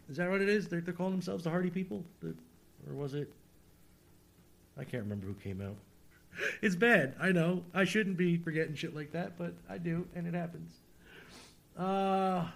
Is 0.09 0.17
that 0.17 0.31
what 0.31 0.41
it 0.41 0.49
is? 0.49 0.69
They're, 0.69 0.81
they're 0.81 0.95
calling 0.95 1.13
themselves 1.13 1.45
the 1.45 1.51
Hardy 1.51 1.71
people? 1.71 2.05
The, 2.21 2.35
or 2.89 2.95
was 2.95 3.15
it? 3.15 3.33
I 4.79 4.85
can't 4.85 5.03
remember 5.03 5.27
who 5.27 5.35
came 5.35 5.61
out. 5.61 5.77
It's 6.63 6.77
bad. 6.77 7.15
I 7.21 7.31
know. 7.31 7.63
I 7.75 7.85
shouldn't 7.85 8.17
be 8.17 8.39
forgetting 8.39 8.75
shit 8.75 8.97
like 8.97 9.13
that, 9.13 9.37
but 9.37 9.53
I 9.69 9.77
do, 9.77 10.07
and 10.15 10.27
it 10.27 10.33
happens. 10.33 10.73
Uh, 11.77 12.47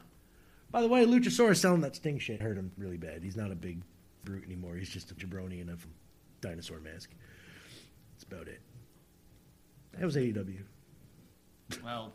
by 0.71 0.81
the 0.81 0.89
way, 0.89 1.05
Luchasaurus 1.05 1.59
selling 1.59 1.83
that 1.83 1.97
Sting 1.97 2.19
shit 2.19 2.41
hurt 2.41 2.57
him 2.57 2.73
really 2.79 2.97
bad. 2.97 3.23
He's 3.23 3.37
not 3.37 3.51
a 3.51 3.55
big 3.55 3.83
brute 4.25 4.45
anymore. 4.45 4.77
He's 4.77 4.89
just 4.89 5.11
a 5.11 5.15
jabroni 5.15 5.61
in 5.61 5.69
a 5.69 5.77
dinosaur 6.41 6.81
mask. 6.81 7.11
That's 8.15 8.25
about 8.25 8.49
it. 8.49 8.61
That 9.93 10.05
was 10.05 10.17
AEW. 10.17 10.63
Well, 11.85 12.13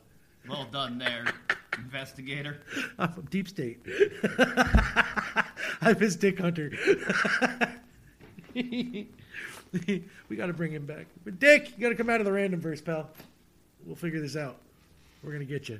well 0.47 0.67
done 0.71 0.97
there, 0.97 1.25
investigator. 1.83 2.59
I'm 2.97 3.11
from 3.11 3.25
Deep 3.25 3.47
State. 3.47 3.79
I'm 5.81 5.95
his 5.99 6.15
Dick 6.15 6.39
Hunter. 6.39 6.71
we 8.53 9.07
got 10.35 10.47
to 10.47 10.53
bring 10.53 10.71
him 10.71 10.85
back. 10.85 11.07
But 11.23 11.39
Dick, 11.39 11.73
you 11.75 11.81
got 11.81 11.89
to 11.89 11.95
come 11.95 12.09
out 12.09 12.19
of 12.19 12.25
the 12.25 12.31
random 12.31 12.59
verse, 12.61 12.81
pal. 12.81 13.09
We'll 13.85 13.95
figure 13.95 14.21
this 14.21 14.35
out. 14.35 14.57
We're 15.23 15.31
gonna 15.31 15.45
get 15.45 15.69
you. 15.69 15.79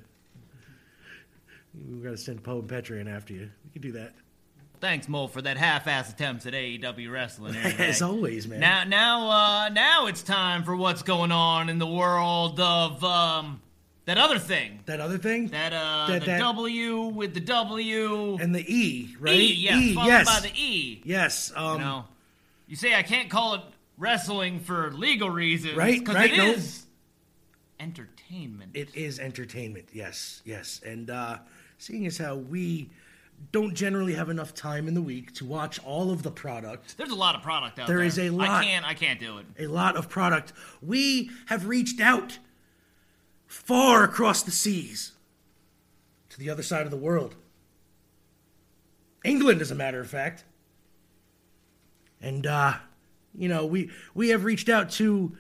We 1.90 2.04
got 2.04 2.12
to 2.12 2.18
send 2.18 2.44
Poe 2.44 2.60
and 2.60 2.68
Petra 2.68 2.98
in 3.00 3.08
after 3.08 3.34
you. 3.34 3.50
We 3.64 3.72
can 3.72 3.82
do 3.82 3.92
that. 3.94 4.14
Thanks, 4.82 5.08
Mo, 5.08 5.28
for 5.28 5.44
that 5.44 5.58
half-ass 5.58 6.12
attempts 6.12 6.48
at 6.48 6.54
AEW 6.54 7.12
wrestling. 7.12 7.54
here. 7.62 7.76
As 7.78 8.02
always, 8.02 8.48
man. 8.48 8.60
Now, 8.60 8.84
now, 8.84 9.30
uh, 9.30 9.70
now 9.70 10.08
it's 10.08 10.24
time 10.24 10.64
for 10.64 10.76
what's 10.76 11.04
going 11.04 11.32
on 11.32 11.70
in 11.70 11.78
the 11.78 11.88
world 11.88 12.60
of 12.60 13.04
um, 13.04 13.62
that 14.06 14.18
other 14.18 14.40
thing. 14.40 14.80
That 14.86 15.00
other 15.00 15.18
thing? 15.18 15.48
That 15.48 15.74
uh, 15.74 16.08
That- 16.10 16.22
the 16.22 16.26
that- 16.28 16.40
W 16.40 17.02
with 17.06 17.34
the 17.34 17.40
W 17.40 18.38
and 18.42 18.54
the 18.56 18.64
E, 18.68 19.16
right? 19.20 19.36
E, 19.36 19.54
yes, 19.54 19.82
E, 19.82 19.94
followed 19.94 20.08
yes. 20.08 20.26
by 20.42 20.48
the 20.48 20.54
E. 20.56 21.02
Yes. 21.06 21.52
Um, 21.56 21.74
you 21.74 21.80
know, 21.86 22.06
you 22.68 22.76
say 22.76 22.96
I 22.96 23.04
can't 23.04 23.30
call 23.30 23.54
it 23.56 23.62
wrestling 23.98 24.60
for 24.60 24.92
legal 24.92 25.30
reasons, 25.30 25.76
Right, 25.76 26.00
Because 26.00 26.16
right, 26.16 26.32
it 26.34 26.38
no. 26.38 26.46
is 26.52 26.86
entertainment. 27.80 28.72
It 28.76 28.96
is 28.96 29.20
entertainment, 29.20 29.90
yes, 29.94 30.42
yes. 30.46 30.82
And 30.86 31.10
uh, 31.10 31.38
seeing 31.78 32.06
as 32.06 32.18
how 32.18 32.36
we 32.36 32.90
don't 33.52 33.74
generally 33.74 34.14
have 34.14 34.30
enough 34.30 34.54
time 34.54 34.88
in 34.88 34.94
the 34.94 35.02
week 35.02 35.34
to 35.36 35.46
watch 35.46 35.80
all 35.84 36.12
of 36.12 36.22
the 36.24 36.30
product, 36.32 36.96
There's 36.98 37.10
a 37.10 37.16
lot 37.16 37.36
of 37.36 37.42
product 37.42 37.80
out 37.80 37.88
There 37.88 37.98
there. 37.98 38.06
is 38.06 38.20
a 38.20 38.30
lot. 38.30 38.50
I 38.50 38.64
can't. 38.64 38.86
I 38.88 38.94
can't 38.94 39.20
do 39.20 39.40
it. 39.40 39.46
a 39.60 39.68
lot 39.68 39.96
of 39.96 40.10
product, 40.10 40.54
we 40.82 41.32
have 41.48 41.68
reached 41.68 42.00
out 42.00 42.38
far 43.52 44.06
across 44.06 44.44
the 44.44 44.52
seas 44.52 45.12
to 46.30 46.40
the 46.40 46.50
other 46.50 46.64
side 46.64 46.86
of 46.86 46.90
the 46.90 46.96
world. 46.96 47.36
England, 49.26 49.60
as 49.60 49.72
a 49.72 49.76
matter 49.76 50.00
of 50.00 50.10
fact. 50.10 50.46
And, 52.22 52.48
uh, 52.48 52.76
you 53.36 53.50
know, 53.50 53.66
we, 53.66 53.92
we 54.16 54.30
have 54.30 54.46
reached 54.46 54.70
out 54.70 54.90
to 54.92 55.36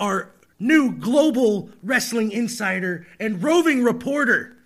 our 0.00 0.32
new 0.58 0.90
global 0.90 1.70
wrestling 1.84 2.32
insider 2.32 3.06
and 3.20 3.40
roving 3.40 3.84
reporter. 3.84 4.56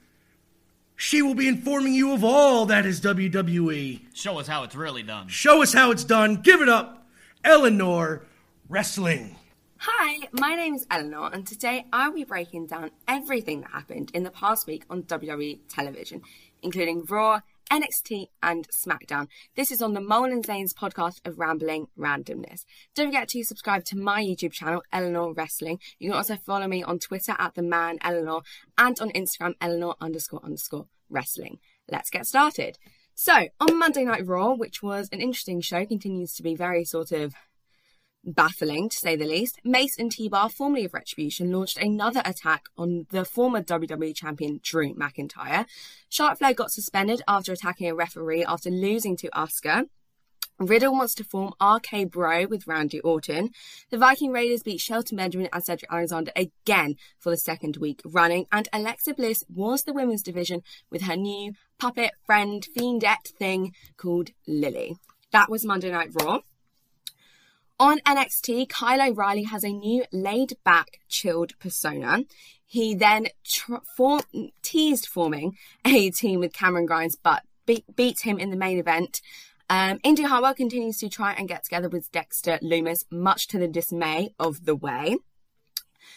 She 0.97 1.21
will 1.21 1.35
be 1.35 1.49
informing 1.49 1.93
you 1.93 2.15
of 2.15 2.25
all 2.25 2.65
that 2.65 2.87
is 2.87 3.03
WWE. 3.03 4.01
Show 4.15 4.39
us 4.39 4.47
how 4.47 4.63
it's 4.63 4.75
really 4.75 5.03
done. 5.03 5.29
Show 5.29 5.61
us 5.61 5.75
how 5.75 5.91
it's 5.91 6.03
done. 6.03 6.37
Give 6.37 6.63
it 6.63 6.69
up, 6.71 7.07
Eleanor 7.45 8.23
Wrestling. 8.71 9.37
Hi, 9.83 10.29
my 10.33 10.57
name 10.57 10.75
is 10.75 10.89
Eleanor, 10.91 11.31
and 11.33 11.47
today 11.47 11.87
I'll 11.93 12.13
be 12.13 12.25
breaking 12.25 12.67
down 12.67 12.91
everything 13.07 13.61
that 13.61 13.71
happened 13.71 14.11
in 14.13 14.25
the 14.25 14.31
past 14.33 14.67
week 14.67 14.85
on 14.91 15.05
WWE 15.05 15.61
television, 15.69 16.23
including 16.63 17.05
Raw, 17.05 17.43
NXT, 17.71 18.27
and 18.43 18.67
SmackDown. 18.71 19.29
This 19.55 19.71
is 19.71 19.81
on 19.81 19.93
the 19.93 20.01
Mole 20.01 20.33
and 20.33 20.45
Zane's 20.45 20.75
podcast 20.75 21.25
of 21.25 21.39
Rambling 21.39 21.87
Randomness. 21.97 22.65
Don't 22.97 23.07
forget 23.07 23.29
to 23.29 23.45
subscribe 23.45 23.85
to 23.85 23.97
my 23.97 24.21
YouTube 24.21 24.53
channel, 24.53 24.83
Eleanor 24.93 25.33
Wrestling. 25.33 25.79
You 26.01 26.11
can 26.11 26.17
also 26.17 26.35
follow 26.35 26.67
me 26.67 26.83
on 26.83 26.99
Twitter 26.99 27.37
at 27.39 27.55
the 27.55 27.63
man 27.63 27.99
Eleanor 28.03 28.41
and 28.77 28.99
on 29.01 29.11
Instagram, 29.11 29.55
Eleanor 29.61 29.95
underscore 30.01 30.45
underscore 30.45 30.89
wrestling. 31.09 31.61
Let's 31.89 32.11
get 32.11 32.27
started. 32.27 32.79
So, 33.15 33.49
on 33.61 33.79
Monday 33.79 34.05
Night 34.05 34.27
Raw, 34.27 34.55
which 34.55 34.83
was 34.83 35.09
an 35.13 35.21
interesting 35.21 35.61
show, 35.61 35.87
continues 35.87 36.35
to 36.35 36.43
be 36.43 36.57
very 36.57 36.85
sort 36.85 37.13
of 37.13 37.35
baffling 38.35 38.89
to 38.89 38.97
say 38.97 39.17
the 39.17 39.27
least, 39.27 39.61
Mace 39.65 39.99
and 39.99 40.11
T-Bar, 40.11 40.51
formerly 40.51 40.85
of 40.85 40.95
Retribution, 40.95 41.51
launched 41.53 41.79
another 41.79 42.23
attack 42.25 42.65
on 42.77 43.07
the 43.11 43.25
former 43.25 43.63
WWE 43.63 44.15
champion 44.15 44.61
Drew 44.63 44.95
McIntyre. 44.95 45.67
Charlotte 46.09 46.39
Flair 46.39 46.55
got 46.55 46.71
suspended 46.71 47.23
after 47.27 47.53
attacking 47.53 47.89
a 47.89 47.95
referee 47.95 48.45
after 48.45 48.71
losing 48.71 49.17
to 49.17 49.29
Asuka. 49.31 49.87
Riddle 50.59 50.93
wants 50.93 51.15
to 51.15 51.25
form 51.25 51.53
RK 51.63 52.11
Bro 52.11 52.47
with 52.47 52.67
Randy 52.67 53.01
Orton. 53.01 53.51
The 53.91 53.99
Viking 53.99 54.33
Raiders 54.33 54.65
beat 54.65 54.81
Shelton 54.81 55.17
Benjamin 55.17 55.49
and 55.53 55.65
Cedric 55.65 55.93
Alexander 55.93 56.33
again 56.35 56.97
for 57.19 57.31
the 57.31 57.37
second 57.37 57.77
week 57.77 58.01
running. 58.05 58.47
And 58.51 58.69
Alexa 58.73 59.15
Bliss 59.15 59.45
was 59.49 59.85
the 59.85 59.93
women's 59.93 60.23
division 60.23 60.63
with 60.91 61.03
her 61.03 61.17
new 61.17 61.53
puppet 61.79 62.11
friend 62.27 62.67
fiendette 62.77 63.29
thing 63.39 63.73
called 63.97 64.31
Lily. 64.49 64.97
That 65.31 65.49
was 65.49 65.65
Monday 65.65 65.93
Night 65.93 66.11
Raw. 66.21 66.41
On 67.81 68.01
NXT, 68.01 68.69
Kyle 68.69 69.01
O'Reilly 69.01 69.45
has 69.45 69.63
a 69.63 69.69
new 69.69 70.05
laid 70.11 70.57
back, 70.65 70.99
chilled 71.09 71.57
persona. 71.61 72.25
He 72.67 72.93
then 72.93 73.29
tr- 73.45 73.77
form- 73.97 74.51
teased 74.63 75.07
forming 75.07 75.57
a 75.85 76.11
team 76.11 76.41
with 76.41 76.53
Cameron 76.53 76.87
Grimes, 76.87 77.15
but 77.15 77.45
beat, 77.67 77.85
beat 77.95 78.21
him 78.23 78.37
in 78.39 78.51
the 78.51 78.57
main 78.57 78.79
event. 78.81 79.21
Um, 79.71 80.01
Indi 80.03 80.25
Hartwell 80.25 80.55
continues 80.55 80.99
to 80.99 81.09
try 81.09 81.33
and 81.35 81.47
get 81.47 81.63
together 81.63 81.89
with 81.89 82.11
Dexter 82.11 82.59
Lumis, 82.63 83.05
much 83.13 83.47
to 83.49 83.59
the 83.59 83.69
dismay 83.69 84.35
of 84.41 84.65
the 84.65 84.75
way. 84.75 85.19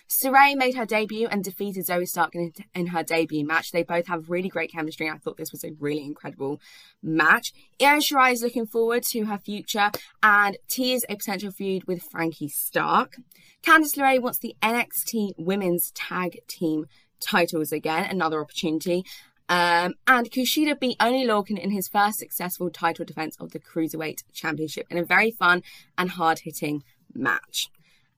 Sarray 0.08 0.56
made 0.56 0.76
her 0.76 0.86
debut 0.86 1.28
and 1.28 1.44
defeated 1.44 1.86
Zoey 1.86 2.08
Stark 2.08 2.36
in, 2.36 2.54
in 2.74 2.88
her 2.88 3.04
debut 3.04 3.46
match. 3.46 3.72
They 3.72 3.84
both 3.84 4.08
have 4.08 4.30
really 4.30 4.50
great 4.50 4.72
chemistry. 4.72 5.10
I 5.10 5.18
thought 5.18 5.38
this 5.38 5.52
was 5.52 5.64
a 5.64 5.72
really 5.80 6.04
incredible 6.04 6.60
match. 7.02 7.54
Io 7.82 7.98
Shirai 7.98 8.34
is 8.34 8.44
looking 8.44 8.66
forward 8.66 9.04
to 9.04 9.26
her 9.26 9.38
future 9.38 9.92
and 10.22 10.58
teased 10.68 11.06
a 11.10 11.16
potential 11.16 11.52
feud 11.52 11.86
with 11.86 12.04
Frankie 12.04 12.50
Stark. 12.50 13.16
Candice 13.64 13.96
LeRae 13.98 14.22
wants 14.22 14.40
the 14.40 14.56
NXT 14.62 15.34
Women's 15.38 15.92
Tag 15.92 16.40
Team 16.48 16.88
titles 17.20 17.72
again, 17.72 18.06
another 18.10 18.42
opportunity. 18.42 19.06
Um, 19.52 19.96
and 20.08 20.32
Kushida 20.32 20.80
beat 20.80 20.96
Oney 21.02 21.28
Lorcan 21.28 21.60
in 21.60 21.72
his 21.72 21.90
first 21.90 22.20
successful 22.20 22.70
title 22.70 23.04
defense 23.04 23.36
of 23.38 23.52
the 23.52 23.60
Cruiserweight 23.60 24.24
Championship 24.32 24.88
in 24.90 24.98
a 24.98 25.04
very 25.04 25.30
fun 25.30 25.62
and 25.98 26.12
hard 26.12 26.40
hitting 26.40 26.84
match. 27.14 27.70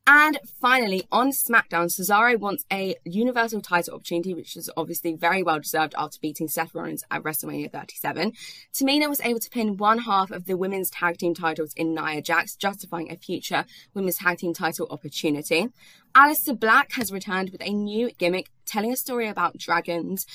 And 0.05 0.37
finally, 0.59 1.07
on 1.13 1.31
SmackDown, 1.31 1.87
Cesaro 1.87 2.37
wants 2.37 2.65
a 2.71 2.95
Universal 3.05 3.61
title 3.61 3.95
opportunity, 3.95 4.33
which 4.33 4.57
is 4.57 4.69
obviously 4.75 5.13
very 5.13 5.43
well 5.43 5.61
deserved 5.61 5.95
after 5.97 6.19
beating 6.21 6.49
Seth 6.49 6.75
Rollins 6.75 7.05
at 7.09 7.23
WrestleMania 7.23 7.71
37. 7.71 8.33
Tamina 8.73 9.07
was 9.07 9.21
able 9.21 9.39
to 9.39 9.49
pin 9.49 9.77
one 9.77 9.99
half 9.99 10.29
of 10.29 10.45
the 10.45 10.57
women's 10.57 10.89
tag 10.89 11.17
team 11.17 11.33
titles 11.33 11.73
in 11.75 11.95
Nia 11.95 12.21
Jax, 12.21 12.57
justifying 12.57 13.09
a 13.09 13.15
future 13.15 13.63
women's 13.93 14.17
tag 14.17 14.39
team 14.39 14.53
title 14.53 14.87
opportunity. 14.91 15.69
Aleister 16.13 16.59
Black 16.59 16.91
has 16.93 17.11
returned 17.11 17.51
with 17.51 17.61
a 17.61 17.71
new 17.71 18.11
gimmick 18.11 18.49
telling 18.65 18.91
a 18.91 18.97
story 18.97 19.29
about 19.29 19.57
dragons. 19.57 20.25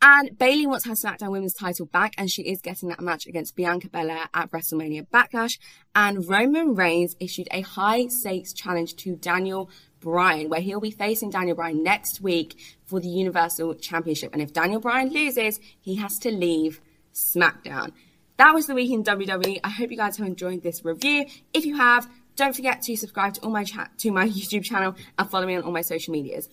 And 0.00 0.38
Bayley 0.38 0.66
wants 0.66 0.86
her 0.86 0.92
SmackDown 0.92 1.32
Women's 1.32 1.54
title 1.54 1.86
back, 1.86 2.14
and 2.16 2.30
she 2.30 2.42
is 2.42 2.60
getting 2.60 2.88
that 2.88 3.00
match 3.00 3.26
against 3.26 3.56
Bianca 3.56 3.88
Belair 3.88 4.28
at 4.32 4.50
WrestleMania 4.52 5.08
Backlash. 5.08 5.58
And 5.94 6.28
Roman 6.28 6.74
Reigns 6.74 7.16
issued 7.18 7.48
a 7.50 7.62
high 7.62 8.06
stakes 8.06 8.52
challenge 8.52 8.94
to 8.96 9.16
Daniel 9.16 9.68
Bryan, 9.98 10.48
where 10.48 10.60
he'll 10.60 10.80
be 10.80 10.92
facing 10.92 11.30
Daniel 11.30 11.56
Bryan 11.56 11.82
next 11.82 12.20
week 12.20 12.56
for 12.84 13.00
the 13.00 13.08
Universal 13.08 13.74
Championship. 13.76 14.32
And 14.32 14.40
if 14.40 14.52
Daniel 14.52 14.80
Bryan 14.80 15.10
loses, 15.10 15.58
he 15.80 15.96
has 15.96 16.18
to 16.20 16.30
leave 16.30 16.80
SmackDown. 17.12 17.92
That 18.36 18.54
was 18.54 18.68
the 18.68 18.74
week 18.74 18.92
in 18.92 19.02
WWE. 19.02 19.58
I 19.64 19.68
hope 19.68 19.90
you 19.90 19.96
guys 19.96 20.16
have 20.18 20.26
enjoyed 20.28 20.62
this 20.62 20.84
review. 20.84 21.26
If 21.52 21.66
you 21.66 21.76
have, 21.76 22.08
don't 22.36 22.54
forget 22.54 22.82
to 22.82 22.96
subscribe 22.96 23.34
to 23.34 23.40
all 23.40 23.50
my 23.50 23.64
chat 23.64 23.90
to 23.98 24.12
my 24.12 24.28
YouTube 24.28 24.62
channel 24.62 24.94
and 25.18 25.28
follow 25.28 25.44
me 25.44 25.56
on 25.56 25.64
all 25.64 25.72
my 25.72 25.80
social 25.80 26.12
medias. 26.12 26.48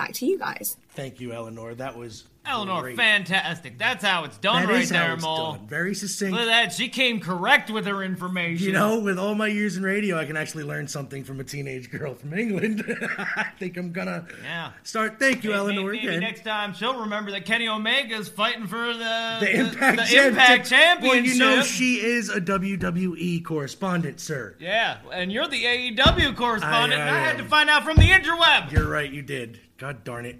Back 0.00 0.14
to 0.14 0.24
you 0.26 0.38
guys. 0.38 0.78
Thank 0.94 1.20
you, 1.20 1.32
Eleanor. 1.34 1.74
That 1.74 1.94
was 1.96 2.24
Eleanor, 2.46 2.80
great. 2.80 2.96
fantastic. 2.96 3.76
That's 3.78 4.02
how 4.02 4.24
it's 4.24 4.38
done 4.38 4.62
That 4.62 4.72
right 4.72 4.82
is 4.82 4.88
there, 4.88 5.12
it's 5.12 5.22
Mole. 5.22 5.58
Very 5.68 5.94
succinct. 5.94 6.32
Look 6.32 6.40
at 6.40 6.46
that. 6.46 6.72
She 6.72 6.88
came 6.88 7.20
correct 7.20 7.70
with 7.70 7.84
her 7.86 8.02
information. 8.02 8.66
You 8.66 8.72
know, 8.72 8.98
with 8.98 9.18
all 9.18 9.34
my 9.34 9.46
years 9.48 9.76
in 9.76 9.82
radio, 9.82 10.18
I 10.18 10.24
can 10.24 10.38
actually 10.38 10.64
learn 10.64 10.88
something 10.88 11.22
from 11.22 11.38
a 11.38 11.44
teenage 11.44 11.90
girl 11.90 12.14
from 12.14 12.32
England. 12.32 12.82
I 13.18 13.48
think 13.58 13.76
I'm 13.76 13.92
gonna 13.92 14.26
Yeah. 14.42 14.72
start. 14.84 15.18
Thank 15.18 15.44
you, 15.44 15.50
Maybe- 15.50 15.58
Eleanor. 15.60 15.92
Maybe 15.92 16.06
again. 16.08 16.20
next 16.20 16.44
time 16.44 16.72
she'll 16.72 16.98
remember 17.00 17.30
that 17.32 17.44
Kenny 17.44 17.68
Omega's 17.68 18.28
fighting 18.30 18.66
for 18.66 18.94
the 18.94 19.36
the 19.40 19.54
Impact, 19.56 19.98
the 19.98 20.04
Championship. 20.06 20.24
Impact 20.26 20.68
Championship. 20.70 21.02
Well, 21.16 21.24
you 21.34 21.38
know 21.38 21.62
she 21.62 21.96
is 22.00 22.30
a 22.30 22.40
WWE 22.40 23.44
correspondent, 23.44 24.18
sir. 24.18 24.56
Yeah, 24.58 24.96
and 25.12 25.30
you're 25.30 25.46
the 25.46 25.62
AEW 25.62 26.34
correspondent, 26.36 27.00
I- 27.00 27.06
and 27.06 27.14
I 27.16 27.18
I 27.18 27.20
had 27.20 27.36
to 27.36 27.44
find 27.44 27.68
out 27.68 27.84
from 27.84 27.96
the 27.98 28.08
interweb. 28.08 28.72
You're 28.72 28.88
right, 28.88 29.10
you 29.12 29.20
did. 29.22 29.60
God 29.80 30.04
darn 30.04 30.26
it. 30.26 30.38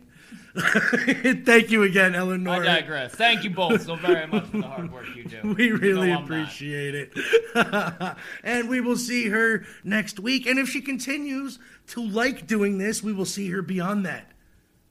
Thank 1.46 1.70
you 1.70 1.82
again, 1.82 2.14
Eleanor. 2.14 2.62
I 2.62 2.80
digress. 2.80 3.12
Thank 3.14 3.42
you 3.42 3.48
both 3.48 3.82
so 3.82 3.96
very 3.96 4.26
much 4.26 4.44
for 4.48 4.58
the 4.58 4.66
hard 4.66 4.92
work 4.92 5.06
you 5.16 5.24
do. 5.24 5.40
We 5.56 5.72
really 5.72 6.08
know 6.08 6.18
I'm 6.18 6.28
not. 6.28 6.40
appreciate 6.42 6.94
it. 6.94 8.16
and 8.44 8.68
we 8.68 8.82
will 8.82 8.98
see 8.98 9.30
her 9.30 9.64
next 9.82 10.20
week. 10.20 10.46
And 10.46 10.58
if 10.58 10.68
she 10.68 10.82
continues 10.82 11.58
to 11.88 12.04
like 12.04 12.46
doing 12.46 12.76
this, 12.76 13.02
we 13.02 13.14
will 13.14 13.24
see 13.24 13.48
her 13.50 13.62
beyond 13.62 14.04
that. 14.04 14.30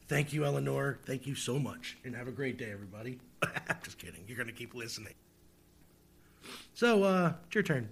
Thank 0.08 0.34
you, 0.34 0.44
Eleanor. 0.44 0.98
Thank 1.06 1.28
you 1.28 1.36
so 1.36 1.60
much. 1.60 1.98
And 2.04 2.16
have 2.16 2.28
a 2.28 2.32
great 2.32 2.58
day, 2.58 2.72
everybody. 2.72 3.20
Just 3.84 4.00
kidding. 4.00 4.24
You're 4.28 4.38
going 4.38 4.48
to 4.48 4.54
keep 4.54 4.74
listening. 4.74 5.14
So, 6.74 7.04
uh, 7.04 7.34
it's 7.46 7.54
your 7.54 7.64
turn. 7.64 7.90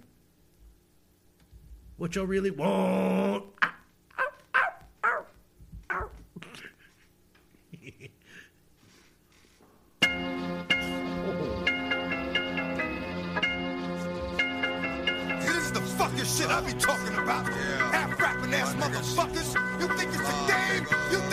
What 1.98 2.16
y'all 2.16 2.26
really 2.26 2.50
want? 2.50 3.44
This 3.62 3.70
fucking 16.08 16.24
shit 16.24 16.48
I 16.50 16.60
be 16.60 16.72
talking 16.74 17.14
about. 17.14 17.46
Half 17.92 18.20
rapping 18.20 18.54
ass 18.54 18.74
motherfuckers. 18.74 19.54
You 19.80 19.88
think 19.96 20.10
it's 20.14 20.28
a 20.28 20.36
game? 20.48 20.86
You 21.12 21.27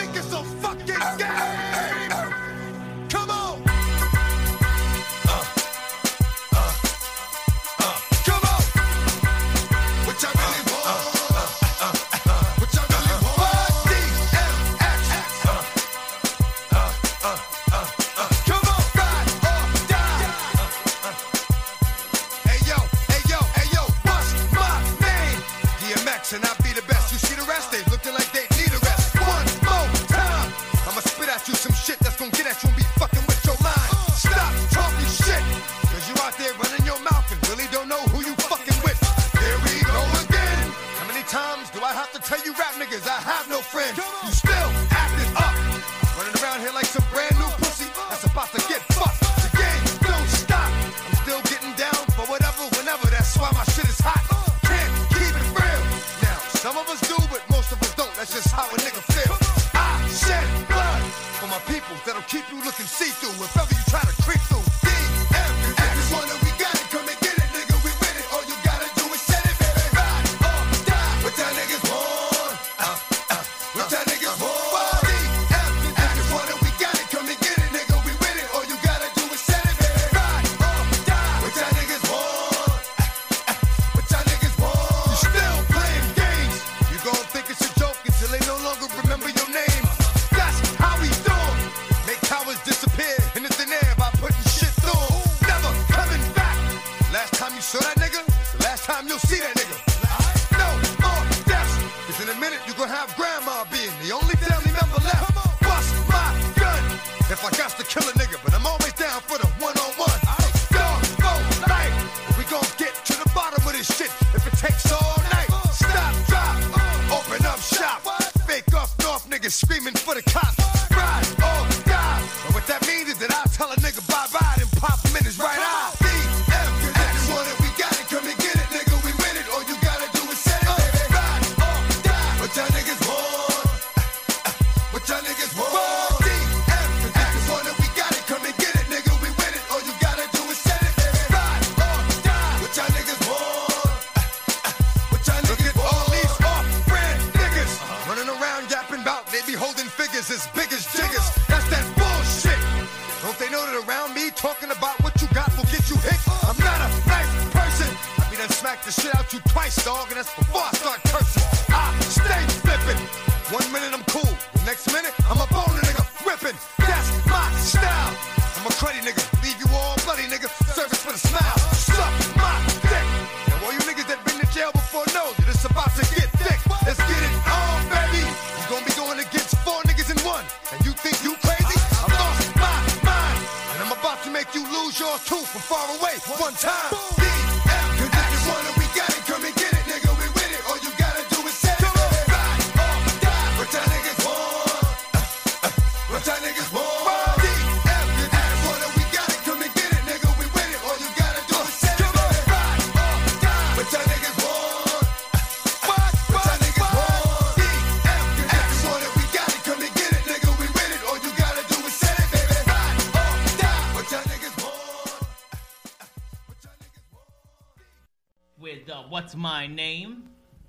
lost 185.15 185.27
tooth 185.27 185.47
from 185.47 185.61
far 185.61 185.87
away. 185.97 186.17
One 186.39 186.53
time. 186.53 186.91
DF, 186.91 187.24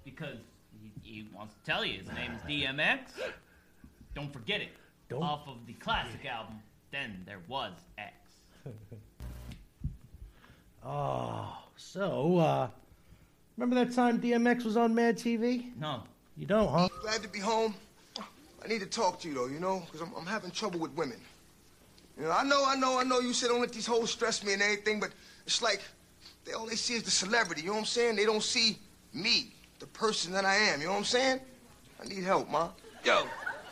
because 0.07 0.39
he, 0.81 0.93
he 1.03 1.29
wants 1.35 1.53
to 1.55 1.71
tell 1.71 1.85
you 1.85 1.99
his 1.99 2.09
name 2.09 2.33
is 2.33 2.41
DMX. 2.43 3.01
Don't 4.15 4.33
forget 4.33 4.63
it. 4.63 4.71
Off 5.15 5.47
of 5.47 5.59
the 5.67 5.75
classic 5.75 6.25
album, 6.25 6.57
then 6.91 7.23
there 7.27 7.41
was 7.47 7.73
X. 7.99 8.15
Oh, 10.89 11.65
so, 11.77 12.39
uh, 12.39 12.69
remember 13.57 13.85
that 13.85 13.93
time 13.93 14.21
DMX 14.21 14.65
was 14.65 14.77
on 14.77 14.95
Mad 14.95 15.19
TV? 15.19 15.77
No. 15.81 16.05
You 16.37 16.47
don't, 16.47 16.69
huh? 16.69 16.89
Glad 17.03 17.23
to 17.23 17.29
be 17.29 17.41
home. 17.41 17.75
I 18.65 18.69
need 18.69 18.81
to 18.83 18.87
talk 18.87 19.19
to 19.21 19.29
you 19.29 19.35
though, 19.35 19.47
you 19.47 19.59
know, 19.59 19.83
because 19.85 20.01
I'm, 20.01 20.15
I'm 20.17 20.27
having 20.27 20.53
trouble 20.53 20.79
with 20.79 20.93
women. 20.93 21.19
You 22.17 22.25
know, 22.25 22.31
I 22.31 22.45
know, 22.45 22.65
I 22.65 22.77
know, 22.77 23.01
I 23.01 23.03
know. 23.03 23.19
You 23.19 23.33
said 23.33 23.49
don't 23.49 23.61
let 23.61 23.73
these 23.73 23.87
hoes 23.87 24.11
stress 24.13 24.45
me 24.45 24.53
and 24.53 24.63
everything, 24.63 25.01
but 25.01 25.11
it's 25.45 25.61
like 25.61 25.83
they 26.45 26.53
all 26.53 26.67
they 26.67 26.77
see 26.77 26.95
is 26.95 27.03
the 27.03 27.11
celebrity. 27.11 27.63
You 27.63 27.69
know 27.69 27.73
what 27.75 27.81
I'm 27.81 27.87
saying? 27.87 28.15
They 28.15 28.25
don't 28.25 28.43
see 28.43 28.79
me, 29.13 29.53
the 29.79 29.87
person 29.87 30.33
that 30.33 30.45
I 30.45 30.57
am. 30.57 30.81
You 30.81 30.87
know 30.87 30.93
what 30.93 30.99
I'm 30.99 31.05
saying? 31.05 31.41
I 32.03 32.07
need 32.07 32.25
help, 32.25 32.51
ma. 32.51 32.71
Yo, 33.05 33.27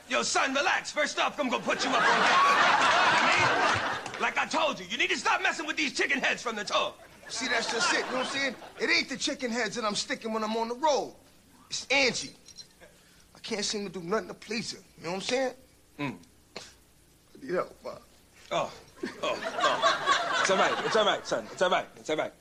yo, 0.08 0.22
son, 0.22 0.54
relax. 0.54 0.90
First 0.90 1.18
off, 1.18 1.38
I'm 1.38 1.48
gonna 1.48 1.62
put 1.62 1.84
you 1.84 1.90
up 1.90 1.96
on 1.96 2.02
that. 2.02 4.00
You 4.12 4.18
know? 4.20 4.24
Like 4.24 4.38
I 4.38 4.46
told 4.46 4.78
you, 4.78 4.86
you 4.88 4.96
need 4.96 5.10
to 5.10 5.18
stop 5.18 5.42
messing 5.42 5.66
with 5.66 5.76
these 5.76 5.92
chicken 5.92 6.18
heads 6.18 6.42
from 6.42 6.56
the 6.56 6.64
top. 6.64 7.00
See, 7.28 7.48
that's 7.48 7.72
just 7.72 7.92
it. 7.92 7.98
You 7.98 8.02
know 8.02 8.18
what 8.18 8.26
I'm 8.26 8.32
saying? 8.32 8.54
It 8.80 8.90
ain't 8.90 9.08
the 9.08 9.16
chicken 9.16 9.50
heads 9.50 9.76
that 9.76 9.84
I'm 9.84 9.94
sticking 9.94 10.32
when 10.32 10.44
I'm 10.44 10.56
on 10.56 10.68
the 10.68 10.74
road. 10.74 11.14
It's 11.70 11.86
Angie. 11.90 12.34
I 13.34 13.38
can't 13.40 13.64
seem 13.64 13.86
to 13.86 13.92
do 13.92 14.06
nothing 14.06 14.28
to 14.28 14.34
please 14.34 14.72
her. 14.72 14.78
You 14.98 15.04
know 15.04 15.10
what 15.10 15.16
I'm 15.16 15.22
saying? 15.22 15.52
Mm. 15.98 16.16
I 16.56 17.44
need 17.44 17.54
help, 17.54 17.76
ma. 17.82 17.90
Oh, 18.52 18.70
oh, 19.22 19.38
oh. 19.60 20.36
It's 20.40 20.50
all 20.50 20.56
right. 20.58 20.74
It's 20.84 20.96
all 20.96 21.06
right, 21.06 21.26
son. 21.26 21.46
It's 21.50 21.62
all 21.62 21.70
right. 21.70 21.86
It's 21.96 22.10
all 22.10 22.16
right. 22.16 22.32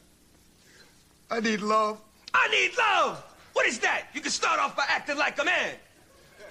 I 1.31 1.39
need 1.39 1.61
love. 1.61 1.99
I 2.33 2.47
need 2.49 2.77
love. 2.77 3.23
What 3.53 3.65
is 3.65 3.79
that? 3.79 4.07
You 4.13 4.21
can 4.21 4.31
start 4.31 4.59
off 4.59 4.75
by 4.75 4.85
acting 4.87 5.17
like 5.17 5.39
a 5.39 5.45
man. 5.45 5.75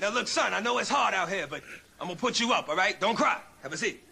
Now, 0.00 0.10
look, 0.10 0.28
son, 0.28 0.54
I 0.54 0.60
know 0.60 0.78
it's 0.78 0.88
hard 0.88 1.14
out 1.14 1.28
here, 1.28 1.46
but 1.46 1.62
I'm 2.00 2.08
gonna 2.08 2.18
put 2.18 2.40
you 2.40 2.52
up, 2.52 2.68
all 2.68 2.76
right? 2.76 2.98
Don't 3.00 3.16
cry. 3.16 3.40
Have 3.62 3.72
a 3.72 3.76
seat. 3.76 4.02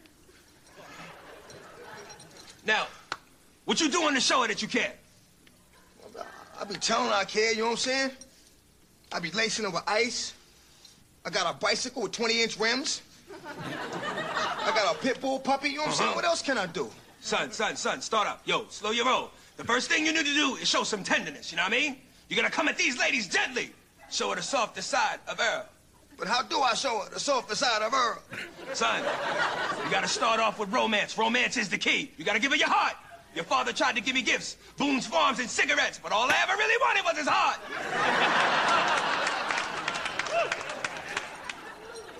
Now, 2.66 2.86
what 3.64 3.80
you 3.80 3.90
doing 3.90 4.14
to 4.14 4.20
show 4.20 4.42
her 4.42 4.48
that 4.48 4.62
you 4.62 4.68
care? 4.68 4.92
I 6.60 6.64
be 6.64 6.74
telling 6.74 7.08
her 7.08 7.14
I 7.14 7.24
care, 7.24 7.52
you 7.52 7.60
know 7.60 7.64
what 7.66 7.70
I'm 7.70 7.76
saying? 7.78 8.10
I 9.12 9.18
be 9.18 9.30
lacing 9.30 9.64
her 9.64 9.70
with 9.70 9.82
ice. 9.86 10.34
I 11.24 11.30
got 11.30 11.52
a 11.52 11.58
bicycle 11.58 12.02
with 12.02 12.12
20 12.12 12.42
inch 12.42 12.58
rims. 12.58 13.02
I 13.32 14.72
got 14.74 14.94
a 14.94 14.98
pit 14.98 15.20
bull 15.20 15.38
puppy, 15.38 15.70
you 15.70 15.76
know 15.76 15.82
what 15.82 15.88
I'm 15.88 15.94
saying? 15.94 16.08
Uh-huh. 16.10 16.16
What 16.16 16.24
else 16.24 16.42
can 16.42 16.58
I 16.58 16.66
do? 16.66 16.90
Son, 17.20 17.50
son, 17.50 17.76
son, 17.76 18.00
start 18.00 18.28
up. 18.28 18.42
Yo, 18.44 18.66
slow 18.68 18.90
your 18.90 19.06
roll. 19.06 19.30
The 19.56 19.64
first 19.64 19.90
thing 19.90 20.06
you 20.06 20.12
need 20.12 20.26
to 20.26 20.34
do 20.34 20.56
is 20.56 20.68
show 20.68 20.84
some 20.84 21.02
tenderness, 21.02 21.50
you 21.50 21.56
know 21.56 21.64
what 21.64 21.72
I 21.72 21.76
mean? 21.76 21.96
You're 22.30 22.36
gonna 22.36 22.48
come 22.48 22.68
at 22.68 22.78
these 22.78 22.96
ladies 22.96 23.26
gently. 23.26 23.70
Show 24.08 24.30
her 24.30 24.36
the 24.36 24.42
softer 24.42 24.82
side 24.82 25.18
of 25.26 25.40
Earl. 25.40 25.66
But 26.16 26.28
how 26.28 26.42
do 26.42 26.60
I 26.60 26.74
show 26.74 27.00
her 27.00 27.10
the 27.10 27.18
softer 27.18 27.56
side 27.56 27.82
of 27.82 27.92
Earl? 27.92 28.22
Son, 28.72 29.02
you 29.84 29.90
gotta 29.90 30.06
start 30.06 30.38
off 30.38 30.60
with 30.60 30.72
romance. 30.72 31.18
Romance 31.18 31.56
is 31.56 31.68
the 31.68 31.78
key. 31.78 32.12
You 32.16 32.24
gotta 32.24 32.38
give 32.38 32.52
her 32.52 32.56
your 32.56 32.68
heart. 32.68 32.94
Your 33.34 33.42
father 33.44 33.72
tried 33.72 33.96
to 33.96 34.00
give 34.00 34.14
me 34.14 34.22
gifts, 34.22 34.56
Boone's 34.76 35.08
Farms 35.08 35.40
and 35.40 35.50
cigarettes, 35.50 35.98
but 36.00 36.12
all 36.12 36.30
I 36.30 36.36
ever 36.42 36.56
really 36.56 36.76
wanted 36.80 37.04
was 37.04 37.18
his 37.18 37.28
heart. 37.28 37.58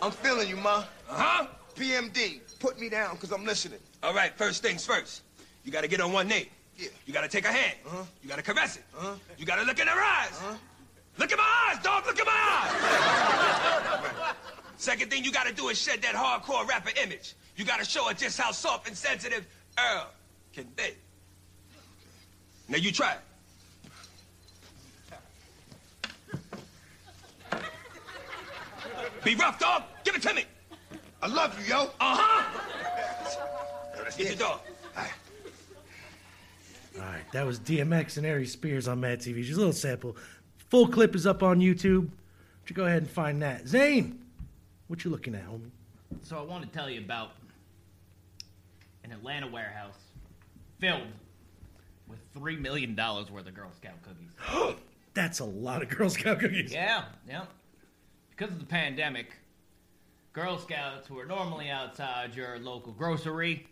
I'm 0.03 0.11
feeling 0.11 0.49
you, 0.49 0.57
ma. 0.57 0.85
Uh-huh. 1.09 1.47
PMD, 1.77 2.41
put 2.59 2.81
me 2.81 2.89
down, 2.89 3.15
because 3.15 3.33
I'm 3.33 3.45
listening. 3.45 3.81
All 4.03 4.15
right, 4.15 4.37
first 4.37 4.63
things 4.63 4.85
first. 4.85 5.23
You 5.65 5.71
gotta 5.71 5.89
get 5.89 6.01
on 6.01 6.13
one 6.13 6.27
knee. 6.27 6.49
Yeah. 6.81 6.89
You 7.05 7.13
gotta 7.13 7.29
take 7.29 7.45
her 7.45 7.53
hand. 7.53 7.77
Uh-huh. 7.87 8.05
You 8.23 8.29
gotta 8.29 8.43
caress 8.43 8.77
it. 8.77 8.85
Uh-huh. 8.97 9.15
You 9.37 9.45
gotta 9.45 9.65
look 9.65 9.79
in 9.79 9.87
her 9.87 10.01
eyes. 10.01 10.33
Uh-huh. 10.33 10.55
Look 11.19 11.33
at 11.33 11.39
my 11.39 11.69
eyes, 11.69 11.83
dog. 11.83 12.07
Look 12.07 12.19
at 12.19 12.27
my 12.27 12.33
eyes. 14.25 14.35
Second 14.77 15.11
thing 15.11 15.23
you 15.25 15.31
gotta 15.31 15.53
do 15.53 15.69
is 15.69 15.79
shed 15.79 16.01
that 16.01 16.15
hardcore 16.15 16.67
rapper 16.67 16.93
image. 17.03 17.35
You 17.57 17.67
gotta 17.67 17.85
show 17.85 18.09
her 18.09 18.15
just 18.15 18.41
how 18.41 18.51
soft 18.53 18.89
and 18.89 18.97
sensitive 18.97 19.47
Earl 19.79 20.09
can 20.55 20.67
be. 20.77 20.95
Now 22.69 22.79
you 22.79 22.91
try 22.93 23.13
it. 23.13 23.19
Be 29.23 29.35
rough, 29.35 29.59
dog. 29.59 29.83
Give 30.05 30.15
it 30.15 30.23
to 30.23 30.33
me. 30.33 30.45
I 31.23 31.27
love 31.27 31.59
you, 31.61 31.75
yo. 31.75 31.91
Uh-huh. 32.01 32.61
Now 33.95 34.03
let's 34.03 34.17
get 34.17 34.29
the 34.29 34.37
dog. 34.37 34.61
All 34.97 35.03
right, 35.03 35.13
that 37.33 37.47
was 37.47 37.61
DMX 37.61 38.17
and 38.17 38.27
Aries 38.27 38.53
Spears 38.53 38.89
on 38.89 39.01
Mad 39.01 39.21
TV. 39.21 39.43
Just 39.43 39.57
a 39.57 39.59
little 39.59 39.73
sample. 39.73 40.17
Full 40.69 40.89
clip 40.89 41.15
is 41.15 41.27
up 41.27 41.43
on 41.43 41.61
YouTube. 41.61 42.11
You 42.67 42.75
go 42.77 42.85
ahead 42.85 43.03
and 43.03 43.11
find 43.11 43.43
that. 43.43 43.67
Zane, 43.67 44.21
what 44.87 45.05
you 45.05 45.11
looking 45.11 45.35
at, 45.35 45.45
homie? 45.45 45.71
So 46.23 46.39
I 46.39 46.43
want 46.43 46.63
to 46.65 46.71
tell 46.71 46.89
you 46.89 47.01
about 47.01 47.33
an 49.03 49.11
Atlanta 49.11 49.49
warehouse 49.49 49.99
filled 50.79 51.09
with 52.09 52.21
three 52.33 52.57
million 52.57 52.95
dollars 52.95 53.29
worth 53.29 53.49
of 53.49 53.55
Girl 53.55 53.73
Scout 53.77 53.95
cookies. 54.03 54.77
That's 55.15 55.41
a 55.41 55.45
lot 55.45 55.83
of 55.83 55.89
Girl 55.89 56.09
Scout 56.09 56.39
cookies. 56.39 56.73
Yeah, 56.73 57.05
yeah. 57.29 57.45
Because 58.31 58.53
of 58.55 58.61
the 58.61 58.67
pandemic, 58.67 59.33
Girl 60.33 60.59
Scouts 60.59 61.09
who 61.09 61.19
are 61.19 61.27
normally 61.27 61.71
outside 61.71 62.37
your 62.37 62.59
local 62.61 62.93
grocery, 62.93 63.67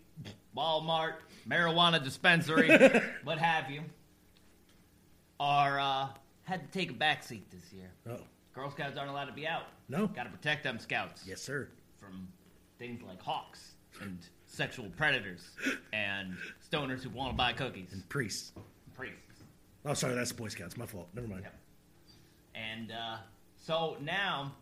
Walmart, 0.55 1.15
marijuana 1.47 2.03
dispensary, 2.03 2.69
what 3.23 3.37
have 3.37 3.69
you, 3.69 3.81
are 5.39 5.79
uh, 5.79 6.07
had 6.43 6.71
to 6.71 6.79
take 6.79 6.91
a 6.91 6.93
back 6.93 7.23
seat 7.23 7.49
this 7.51 7.71
year. 7.71 7.91
Oh, 8.09 8.17
Girl 8.53 8.71
Scouts 8.71 8.97
aren't 8.97 9.11
allowed 9.11 9.25
to 9.25 9.33
be 9.33 9.47
out. 9.47 9.63
No. 9.87 10.07
Got 10.07 10.23
to 10.23 10.29
protect 10.29 10.63
them 10.63 10.79
scouts. 10.79 11.23
yes, 11.25 11.41
sir. 11.41 11.69
From 11.99 12.27
things 12.77 13.01
like 13.07 13.21
hawks 13.21 13.73
and 14.01 14.17
sexual 14.45 14.89
predators 14.97 15.49
and 15.93 16.35
stoners 16.71 17.01
who 17.03 17.09
want 17.09 17.31
to 17.31 17.37
buy 17.37 17.53
cookies. 17.53 17.93
And 17.93 18.07
priests. 18.09 18.51
Priests. 18.95 19.15
Oh, 19.85 19.93
sorry, 19.93 20.15
that's 20.15 20.31
Boy 20.31 20.47
Scouts. 20.49 20.77
My 20.77 20.85
fault. 20.85 21.07
Never 21.13 21.27
mind. 21.27 21.45
And 22.55 22.91
uh, 22.91 23.17
so 23.57 23.97
now 24.01 24.53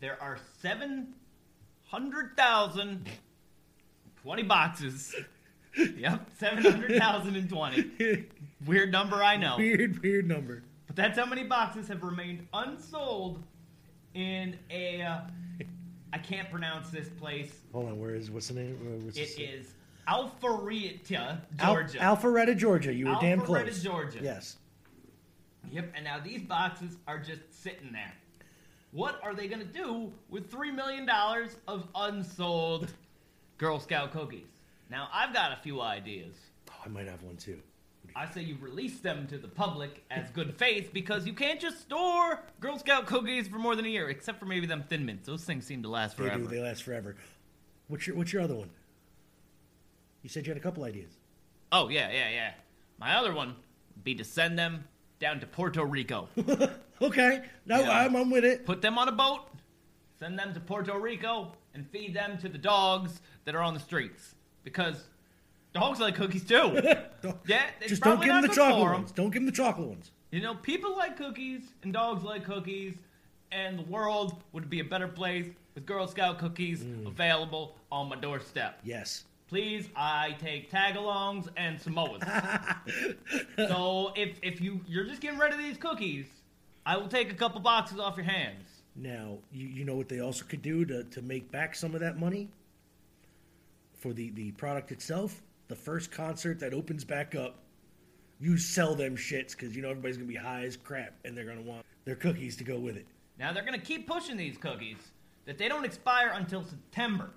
there 0.00 0.20
are 0.22 0.38
700,000 0.60 3.08
20 4.28 4.42
boxes. 4.42 5.14
yep, 5.96 6.28
700,020. 6.36 8.26
Weird 8.66 8.92
number, 8.92 9.24
I 9.24 9.38
know. 9.38 9.56
Weird, 9.56 10.02
weird 10.02 10.28
number. 10.28 10.62
But 10.86 10.96
that's 10.96 11.18
how 11.18 11.24
many 11.24 11.44
boxes 11.44 11.88
have 11.88 12.02
remained 12.02 12.46
unsold 12.52 13.42
in 14.12 14.58
a. 14.70 15.00
Uh, 15.00 15.20
I 16.12 16.18
can't 16.18 16.50
pronounce 16.50 16.90
this 16.90 17.08
place. 17.08 17.54
Hold 17.72 17.86
on, 17.86 17.98
where 17.98 18.14
is 18.14 18.30
what's 18.30 18.48
the 18.48 18.54
name? 18.54 18.78
Uh, 18.82 19.02
What's 19.06 19.16
It 19.16 19.40
is 19.40 19.72
Alpharetta, 20.06 21.40
Al- 21.60 21.74
Georgia. 21.74 21.98
Alpharetta, 21.98 22.54
Georgia. 22.54 22.92
You 22.92 23.06
were 23.06 23.16
damn 23.22 23.40
close. 23.40 23.62
Alpharetta. 23.62 23.82
Georgia. 23.82 24.18
Yes. 24.20 24.58
Yep, 25.70 25.90
and 25.94 26.04
now 26.04 26.18
these 26.22 26.42
boxes 26.42 26.98
are 27.06 27.18
just 27.18 27.40
sitting 27.62 27.92
there. 27.92 28.12
What 28.90 29.20
are 29.22 29.34
they 29.34 29.48
going 29.48 29.66
to 29.66 29.72
do 29.72 30.12
with 30.28 30.50
$3 30.50 30.74
million 30.74 31.08
of 31.66 31.88
unsold 31.94 32.88
Girl 33.58 33.80
Scout 33.80 34.12
cookies? 34.12 34.46
Now, 34.90 35.08
I've 35.12 35.34
got 35.34 35.52
a 35.52 35.56
few 35.56 35.80
ideas. 35.80 36.34
Oh, 36.70 36.74
I 36.84 36.88
might 36.88 37.06
have 37.06 37.22
one 37.22 37.36
too. 37.36 37.58
I 38.16 38.28
say 38.30 38.40
you 38.40 38.56
release 38.60 39.00
them 39.00 39.26
to 39.26 39.36
the 39.36 39.48
public 39.48 40.02
as 40.10 40.30
good 40.30 40.56
faith 40.56 40.92
because 40.94 41.26
you 41.26 41.34
can't 41.34 41.60
just 41.60 41.80
store 41.82 42.42
Girl 42.58 42.78
Scout 42.78 43.06
cookies 43.06 43.48
for 43.48 43.58
more 43.58 43.76
than 43.76 43.84
a 43.84 43.88
year, 43.88 44.08
except 44.08 44.38
for 44.40 44.46
maybe 44.46 44.66
them 44.66 44.82
Thin 44.88 45.04
Mints. 45.04 45.26
Those 45.26 45.44
things 45.44 45.66
seem 45.66 45.82
to 45.82 45.88
last 45.90 46.16
forever. 46.16 46.38
They 46.38 46.42
do. 46.44 46.48
They 46.48 46.60
last 46.62 46.82
forever. 46.84 47.16
What's 47.88 48.06
your 48.06 48.16
What's 48.16 48.32
your 48.32 48.42
other 48.42 48.54
one? 48.54 48.70
You 50.22 50.28
said 50.30 50.46
you 50.46 50.50
had 50.50 50.56
a 50.56 50.62
couple 50.62 50.84
ideas. 50.84 51.12
Oh, 51.70 51.88
yeah, 51.88 52.10
yeah, 52.10 52.30
yeah. 52.30 52.52
My 52.98 53.14
other 53.16 53.32
one 53.34 53.48
would 53.94 54.04
be 54.04 54.14
to 54.14 54.24
send 54.24 54.58
them 54.58 54.84
down 55.20 55.40
to 55.40 55.46
Puerto 55.46 55.84
Rico. 55.84 56.28
Okay. 57.00 57.44
No, 57.64 57.78
Yeah. 57.80 57.90
I'm, 57.92 58.16
I'm 58.16 58.28
with 58.28 58.44
it. 58.44 58.66
Put 58.66 58.82
them 58.82 58.98
on 58.98 59.06
a 59.06 59.12
boat, 59.12 59.42
send 60.18 60.36
them 60.36 60.52
to 60.52 60.58
Puerto 60.58 60.98
Rico, 60.98 61.52
and 61.78 61.88
feed 61.90 62.12
them 62.14 62.36
to 62.38 62.48
the 62.48 62.58
dogs 62.58 63.20
that 63.44 63.54
are 63.54 63.62
on 63.62 63.72
the 63.72 63.80
streets. 63.80 64.34
Because 64.64 65.04
Dogs 65.74 66.00
like 66.00 66.14
cookies 66.16 66.44
too. 66.44 66.80
yeah, 67.46 67.66
Just 67.86 68.02
don't 68.02 68.18
give 68.20 68.28
them 68.32 68.42
the 68.42 68.48
chocolate 68.48 68.90
ones. 68.92 69.12
Don't 69.12 69.26
give 69.30 69.34
them 69.42 69.46
the 69.46 69.52
chocolate 69.52 69.86
ones. 69.88 70.10
You 70.32 70.40
know, 70.42 70.54
people 70.54 70.96
like 70.96 71.16
cookies 71.16 71.60
and 71.82 71.92
dogs 71.92 72.24
like 72.24 72.44
cookies, 72.44 72.94
and 73.52 73.78
the 73.78 73.82
world 73.84 74.42
would 74.52 74.68
be 74.68 74.80
a 74.80 74.84
better 74.84 75.06
place 75.06 75.46
with 75.74 75.86
Girl 75.86 76.06
Scout 76.08 76.38
cookies 76.38 76.82
Mm. 76.82 77.06
available 77.06 77.76
on 77.92 78.08
my 78.08 78.16
doorstep. 78.16 78.80
Yes. 78.82 79.24
Please, 79.48 79.88
I 79.94 80.36
take 80.40 80.70
tagalongs 80.70 81.48
and 81.56 81.78
Samoas. 81.78 82.22
so 83.56 84.12
if 84.16 84.38
if 84.42 84.60
you 84.60 84.80
you're 84.86 85.04
just 85.04 85.20
getting 85.20 85.38
rid 85.38 85.52
of 85.52 85.58
these 85.58 85.76
cookies, 85.76 86.26
I 86.86 86.96
will 86.96 87.08
take 87.08 87.30
a 87.30 87.34
couple 87.34 87.60
boxes 87.60 87.98
off 88.00 88.16
your 88.16 88.26
hands. 88.26 88.68
Now, 88.98 89.38
you, 89.52 89.66
you 89.66 89.84
know 89.84 89.94
what 89.94 90.08
they 90.08 90.20
also 90.20 90.44
could 90.44 90.62
do 90.62 90.84
to, 90.86 91.04
to 91.04 91.22
make 91.22 91.50
back 91.52 91.74
some 91.74 91.94
of 91.94 92.00
that 92.00 92.18
money 92.18 92.48
for 93.94 94.12
the, 94.12 94.30
the 94.30 94.52
product 94.52 94.90
itself? 94.90 95.40
The 95.68 95.76
first 95.76 96.10
concert 96.10 96.58
that 96.60 96.74
opens 96.74 97.04
back 97.04 97.34
up, 97.34 97.56
you 98.40 98.58
sell 98.58 98.94
them 98.94 99.16
shits 99.16 99.52
because 99.52 99.76
you 99.76 99.82
know 99.82 99.90
everybody's 99.90 100.16
going 100.16 100.28
to 100.28 100.32
be 100.32 100.38
high 100.38 100.64
as 100.64 100.76
crap 100.76 101.14
and 101.24 101.36
they're 101.36 101.44
going 101.44 101.62
to 101.62 101.62
want 101.62 101.84
their 102.04 102.16
cookies 102.16 102.56
to 102.56 102.64
go 102.64 102.78
with 102.78 102.96
it. 102.96 103.06
Now 103.38 103.52
they're 103.52 103.64
gonna 103.64 103.78
keep 103.78 104.06
pushing 104.08 104.36
these 104.36 104.56
cookies 104.58 104.96
that 105.44 105.58
they 105.58 105.68
don't 105.68 105.84
expire 105.84 106.32
until 106.34 106.64
September 106.64 107.30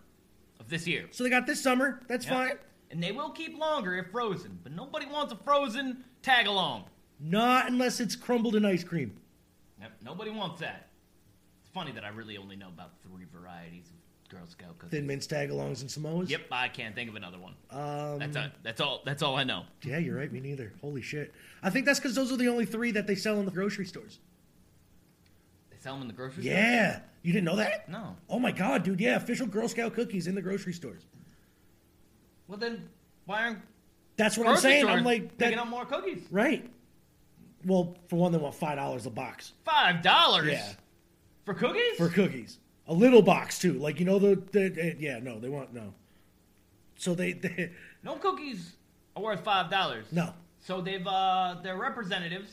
of 0.59 0.67
this 0.67 0.87
year. 0.87 1.05
So 1.11 1.23
they 1.23 1.29
got 1.29 1.45
this 1.45 1.61
summer. 1.61 2.01
That's 2.07 2.25
Yep. 2.25 2.33
fine. 2.33 2.57
And 2.89 3.01
they 3.01 3.11
will 3.11 3.29
keep 3.29 3.57
longer 3.57 3.95
if 3.95 4.11
frozen, 4.11 4.59
but 4.63 4.71
nobody 4.71 5.05
wants 5.05 5.31
a 5.31 5.35
frozen 5.37 6.03
tag 6.21 6.47
along. 6.47 6.85
Not 7.19 7.69
unless 7.69 7.99
it's 7.99 8.15
crumbled 8.15 8.55
in 8.55 8.65
ice 8.65 8.83
cream. 8.83 9.15
Yep, 9.79 9.91
nobody 10.03 10.31
wants 10.31 10.59
that. 10.61 10.87
Funny 11.73 11.91
that 11.93 12.03
I 12.03 12.09
really 12.09 12.37
only 12.37 12.55
know 12.55 12.67
about 12.67 12.91
three 13.01 13.25
varieties 13.33 13.85
of 13.89 14.29
Girl 14.29 14.45
Scout 14.47 14.77
cookies. 14.77 14.91
Thin 14.91 15.07
mints, 15.07 15.25
tagalongs, 15.27 15.81
and 15.81 15.89
Samoas. 15.89 16.29
Yep, 16.29 16.41
I 16.51 16.67
can't 16.67 16.93
think 16.95 17.09
of 17.09 17.15
another 17.15 17.37
one. 17.37 17.53
Um, 17.69 18.19
That's 18.19 18.35
a, 18.35 18.51
that's 18.63 18.81
all. 18.81 19.01
That's 19.05 19.21
all 19.23 19.35
I 19.35 19.43
know. 19.43 19.63
Yeah, 19.83 19.97
you're 19.97 20.17
right. 20.17 20.31
Me 20.31 20.39
neither. 20.39 20.73
Holy 20.81 21.01
shit. 21.01 21.33
I 21.63 21.69
think 21.69 21.85
that's 21.85 21.99
because 21.99 22.15
those 22.15 22.31
are 22.31 22.37
the 22.37 22.47
only 22.47 22.65
three 22.65 22.91
that 22.91 23.07
they 23.07 23.15
sell 23.15 23.39
in 23.39 23.45
the 23.45 23.51
grocery 23.51 23.85
stores. 23.85 24.19
They 25.69 25.77
sell 25.79 25.93
them 25.93 26.01
in 26.03 26.07
the 26.07 26.13
grocery 26.13 26.43
store. 26.43 26.53
Yeah. 26.53 26.99
You 27.23 27.33
didn't 27.33 27.45
know 27.45 27.57
that? 27.57 27.87
No. 27.87 28.15
Oh 28.29 28.39
my 28.39 28.51
god, 28.51 28.83
dude. 28.83 28.99
Yeah, 28.99 29.15
official 29.15 29.47
Girl 29.47 29.67
Scout 29.67 29.93
cookies 29.93 30.27
in 30.27 30.35
the 30.35 30.41
grocery 30.41 30.73
stores. 30.73 31.03
Well 32.47 32.57
then, 32.57 32.89
why 33.25 33.43
aren't 33.43 33.59
That's 34.17 34.37
what 34.37 34.47
I'm 34.47 34.57
saying. 34.57 34.87
I'm 34.87 35.03
like, 35.05 35.37
picking 35.37 35.55
that, 35.55 35.61
up 35.61 35.67
more 35.67 35.85
cookies? 35.85 36.23
right. 36.31 36.69
Well, 37.63 37.95
for 38.07 38.15
one, 38.15 38.31
they 38.31 38.39
want 38.39 38.55
five 38.55 38.77
dollars 38.77 39.05
a 39.05 39.11
box 39.11 39.53
Five 39.63 40.01
dollars. 40.01 40.47
Yeah. 40.51 40.67
For 41.45 41.53
cookies? 41.53 41.97
for 41.97 42.09
cookies. 42.09 42.59
A 42.87 42.93
little 42.93 43.21
box 43.21 43.59
too, 43.59 43.73
like 43.73 43.99
you 43.99 44.05
know 44.05 44.19
the, 44.19 44.35
the, 44.51 44.69
the- 44.69 44.95
yeah 44.99 45.19
no 45.19 45.39
they 45.39 45.49
want 45.49 45.73
no. 45.73 45.93
So 46.97 47.13
they, 47.15 47.31
they 47.45 47.71
no 48.03 48.15
cookies 48.15 48.73
are 49.15 49.23
worth 49.23 49.43
five 49.43 49.69
dollars. 49.69 50.05
no 50.11 50.33
So 50.59 50.81
they've 50.81 51.05
uh 51.05 51.55
their 51.63 51.77
representatives 51.77 52.51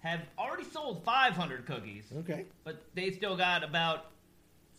have 0.00 0.20
already 0.36 0.64
sold 0.64 1.04
500 1.04 1.64
cookies. 1.64 2.04
Okay. 2.18 2.46
But 2.64 2.82
they 2.94 3.12
still 3.12 3.36
got 3.36 3.62
about 3.62 4.06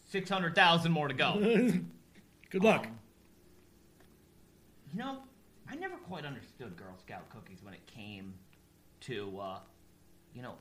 600,000 0.10 0.92
more 0.92 1.08
to 1.08 1.14
go. 1.14 1.36
Good 2.50 2.62
luck. 2.64 2.86
Um, 2.88 3.00
you 4.92 5.00
know, 5.00 5.20
I 5.72 5.76
never 5.76 5.96
quite 5.96 6.26
understood 6.26 6.76
Girl 6.76 6.94
Scout 7.00 7.30
cookies 7.30 7.60
when 7.64 7.74
it 7.74 7.86
came 7.88 8.34
to 9.02 9.40
uh 9.42 9.60
you 10.36 10.42
know 10.42 10.56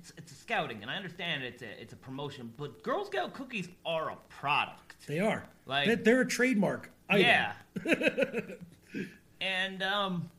it's 0.00 0.12
it's 0.16 0.32
a 0.32 0.34
scouting 0.34 0.82
and 0.82 0.90
I 0.90 0.96
understand 0.96 1.42
it's 1.44 1.62
a 1.62 1.80
it's 1.80 1.92
a 1.92 1.96
promotion, 1.96 2.52
but 2.56 2.82
Girl 2.82 3.04
Scout 3.04 3.34
cookies 3.34 3.68
are 3.84 4.10
a 4.10 4.16
product. 4.28 4.96
they 5.06 5.20
are 5.20 5.44
Like- 5.66 6.04
they're, 6.04 6.22
a 6.22 6.26
trademark. 6.26 6.90
Item. 7.08 7.26
Yeah. 7.26 7.52
and 9.40 9.82
um, 9.82 10.30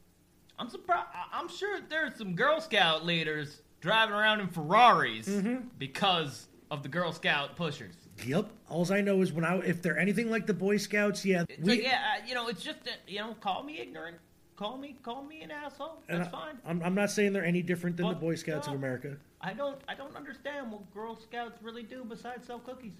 I'm 0.59 0.69
surprised. 0.69 1.07
I'm 1.33 1.47
sure 1.49 1.79
there's 1.89 2.15
some 2.17 2.33
Girl 2.35 2.61
Scout 2.61 3.05
leaders 3.05 3.61
driving 3.81 4.15
around 4.15 4.39
in 4.41 4.47
Ferraris 4.47 5.27
Mm-hmm. 5.27 5.67
because 5.77 6.47
of 6.69 6.83
the 6.83 6.89
Girl 6.89 7.11
Scout 7.11 7.55
pushers. 7.55 7.95
Yep. 8.25 8.49
All 8.69 8.91
I 8.93 9.01
know 9.01 9.21
is 9.21 9.33
when 9.33 9.43
I 9.45 9.57
if 9.59 9.81
they're 9.81 9.97
anything 9.97 10.29
like 10.29 10.45
the 10.47 10.53
Boy 10.53 10.77
Scouts, 10.77 11.25
yeah, 11.25 11.43
It's 11.49 11.67
like, 11.67 11.81
yeah, 11.81 12.01
uh, 12.21 12.25
you 12.27 12.33
know, 12.35 12.47
it's 12.47 12.61
just 12.63 12.83
that, 12.85 12.99
you 13.07 13.19
know, 13.19 13.33
call 13.41 13.63
me 13.63 13.79
ignorant, 13.79 14.17
call 14.61 14.77
me, 14.77 14.95
call 15.01 15.23
me 15.23 15.41
an 15.41 15.49
asshole. 15.49 16.03
and 16.07 16.21
That's 16.21 16.33
I, 16.33 16.37
fine. 16.37 16.57
I'm, 16.65 16.83
I'm 16.83 16.93
not 16.93 17.09
saying 17.09 17.33
they're 17.33 17.43
any 17.43 17.63
different 17.63 17.97
than 17.97 18.07
the 18.07 18.15
Boy 18.15 18.35
Scouts 18.35 18.67
of. 18.67 18.75
America. 18.75 19.17
I 19.41 19.53
don't, 19.53 19.81
I 19.87 19.95
don't 19.95 20.15
understand 20.15 20.71
what 20.71 20.93
Girl 20.93 21.17
Scouts 21.19 21.57
really 21.63 21.81
do 21.81 22.05
besides 22.07 22.45
sell 22.45 22.59
cookies. 22.59 22.93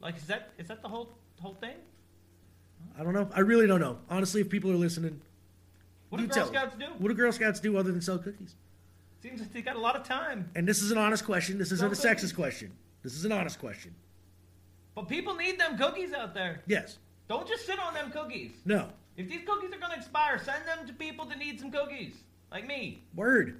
Like, 0.00 0.18
is 0.18 0.26
that, 0.26 0.50
is 0.58 0.68
that 0.68 0.82
the 0.82 0.88
whole, 0.88 1.08
whole 1.40 1.54
thing? 1.54 1.76
I 2.98 3.02
don't 3.02 3.14
know. 3.14 3.30
I 3.34 3.40
really 3.40 3.66
don't 3.66 3.80
know. 3.80 3.96
Honestly, 4.10 4.42
if 4.42 4.50
people 4.50 4.70
are 4.70 4.76
listening, 4.76 5.22
What 6.10 6.20
do 6.20 6.26
Girl 6.26 6.46
Scouts 6.46 6.76
do? 6.78 6.86
What 6.98 7.08
do 7.08 7.14
Girl 7.14 7.32
Scouts 7.32 7.60
do 7.60 7.78
other 7.78 7.90
than 7.90 8.02
sell 8.02 8.18
cookies? 8.18 8.54
Seems 9.22 9.40
like 9.40 9.54
they 9.54 9.62
got 9.62 9.76
a 9.76 9.80
lot 9.80 9.96
of 9.96 10.04
time. 10.04 10.50
And 10.54 10.68
this 10.68 10.82
is 10.82 10.90
an 10.90 10.98
honest 10.98 11.24
question. 11.24 11.56
This 11.56 11.72
isn't 11.72 11.90
a 11.92 11.96
sexist 11.96 12.34
question. 12.34 12.70
This 13.02 13.14
is 13.14 13.24
an 13.24 13.32
honest 13.32 13.58
question. 13.58 13.94
But 14.94 15.08
people 15.08 15.34
need 15.34 15.58
them 15.58 15.78
cookies 15.78 16.12
out 16.12 16.34
there. 16.34 16.62
Yes. 16.66 16.98
Don't 17.26 17.48
just 17.48 17.64
sit 17.64 17.78
on 17.78 17.94
them 17.94 18.10
cookies. 18.10 18.52
No. 18.66 18.90
If 19.16 19.28
these 19.28 19.42
cookies 19.46 19.72
are 19.72 19.78
gonna 19.78 19.94
expire, 19.94 20.38
send 20.38 20.66
them 20.66 20.86
to 20.86 20.92
people 20.92 21.24
that 21.26 21.38
need 21.38 21.60
some 21.60 21.70
cookies, 21.70 22.14
like 22.50 22.66
me. 22.66 23.02
Word. 23.14 23.58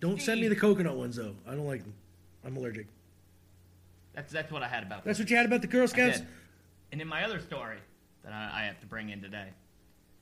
Don't 0.00 0.20
send 0.20 0.40
me 0.40 0.48
the 0.48 0.56
coconut 0.56 0.96
ones 0.96 1.16
though. 1.16 1.34
I 1.46 1.54
don't 1.54 1.66
like 1.66 1.82
them. 1.82 1.94
I'm 2.44 2.56
allergic. 2.56 2.86
That's 4.14 4.32
that's 4.32 4.52
what 4.52 4.62
I 4.62 4.68
had 4.68 4.82
about. 4.82 5.04
That's 5.04 5.18
them. 5.18 5.24
what 5.24 5.30
you 5.30 5.36
had 5.36 5.46
about 5.46 5.62
the 5.62 5.66
Girl 5.66 5.86
Scouts. 5.86 6.22
And 6.92 7.00
in 7.00 7.08
my 7.08 7.24
other 7.24 7.40
story 7.40 7.78
that 8.22 8.32
I, 8.32 8.60
I 8.60 8.64
have 8.64 8.80
to 8.80 8.86
bring 8.86 9.10
in 9.10 9.20
today 9.20 9.48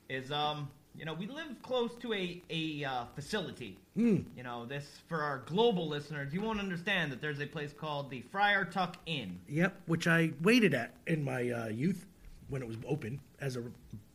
is 0.09 0.31
um 0.31 0.69
you 0.95 1.05
know 1.05 1.13
we 1.13 1.27
live 1.27 1.61
close 1.61 1.91
to 2.01 2.13
a 2.13 2.41
a 2.49 2.83
uh, 2.83 3.05
facility. 3.15 3.77
Hmm. 3.95 4.19
You 4.35 4.43
know 4.43 4.65
this 4.65 4.85
for 5.07 5.21
our 5.21 5.39
global 5.45 5.87
listeners, 5.87 6.33
you 6.33 6.41
won't 6.41 6.59
understand 6.59 7.11
that 7.11 7.21
there's 7.21 7.39
a 7.39 7.45
place 7.45 7.73
called 7.73 8.09
the 8.09 8.21
Friar 8.31 8.65
Tuck 8.65 8.97
Inn. 9.05 9.39
Yep, 9.47 9.81
which 9.85 10.07
I 10.07 10.31
waited 10.41 10.73
at 10.73 10.93
in 11.07 11.23
my 11.23 11.49
uh, 11.49 11.67
youth 11.67 12.05
when 12.53 12.61
it 12.61 12.67
was 12.67 12.77
open 12.87 13.19
as 13.41 13.57
a 13.57 13.63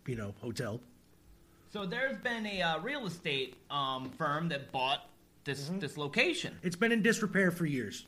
you 0.07 0.15
know 0.15 0.33
hotel. 0.41 0.81
So 1.73 1.85
there's 1.85 2.17
been 2.19 2.47
a 2.47 2.63
uh, 2.63 2.79
real 2.79 3.05
estate 3.05 3.57
um, 3.69 4.11
firm 4.17 4.49
that 4.51 4.71
bought 4.71 5.09
this 5.43 5.71
this 5.81 5.97
location 5.99 6.57
It's 6.63 6.77
been 6.77 6.93
in 6.93 7.03
disrepair 7.03 7.51
for 7.51 7.67
years. 7.67 8.07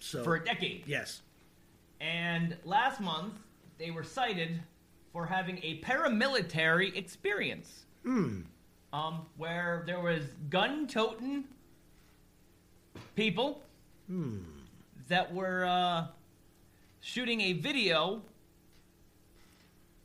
So 0.00 0.24
for 0.24 0.36
a 0.36 0.44
decade. 0.44 0.84
yes, 0.86 1.20
And 2.00 2.56
last 2.64 3.00
month, 3.00 3.34
they 3.78 3.90
were 3.90 4.02
cited 4.02 4.60
for 5.12 5.26
having 5.26 5.58
a 5.62 5.80
paramilitary 5.80 6.96
experience. 6.96 7.84
Hmm. 8.02 8.40
Um, 8.94 9.26
where 9.36 9.82
there 9.86 10.00
was 10.00 10.22
gun-toting 10.48 11.44
people 13.14 13.62
Hmm. 14.08 14.38
that 15.08 15.34
were 15.34 15.64
uh, 15.66 16.06
shooting 17.00 17.40
a 17.42 17.52
video 17.54 18.22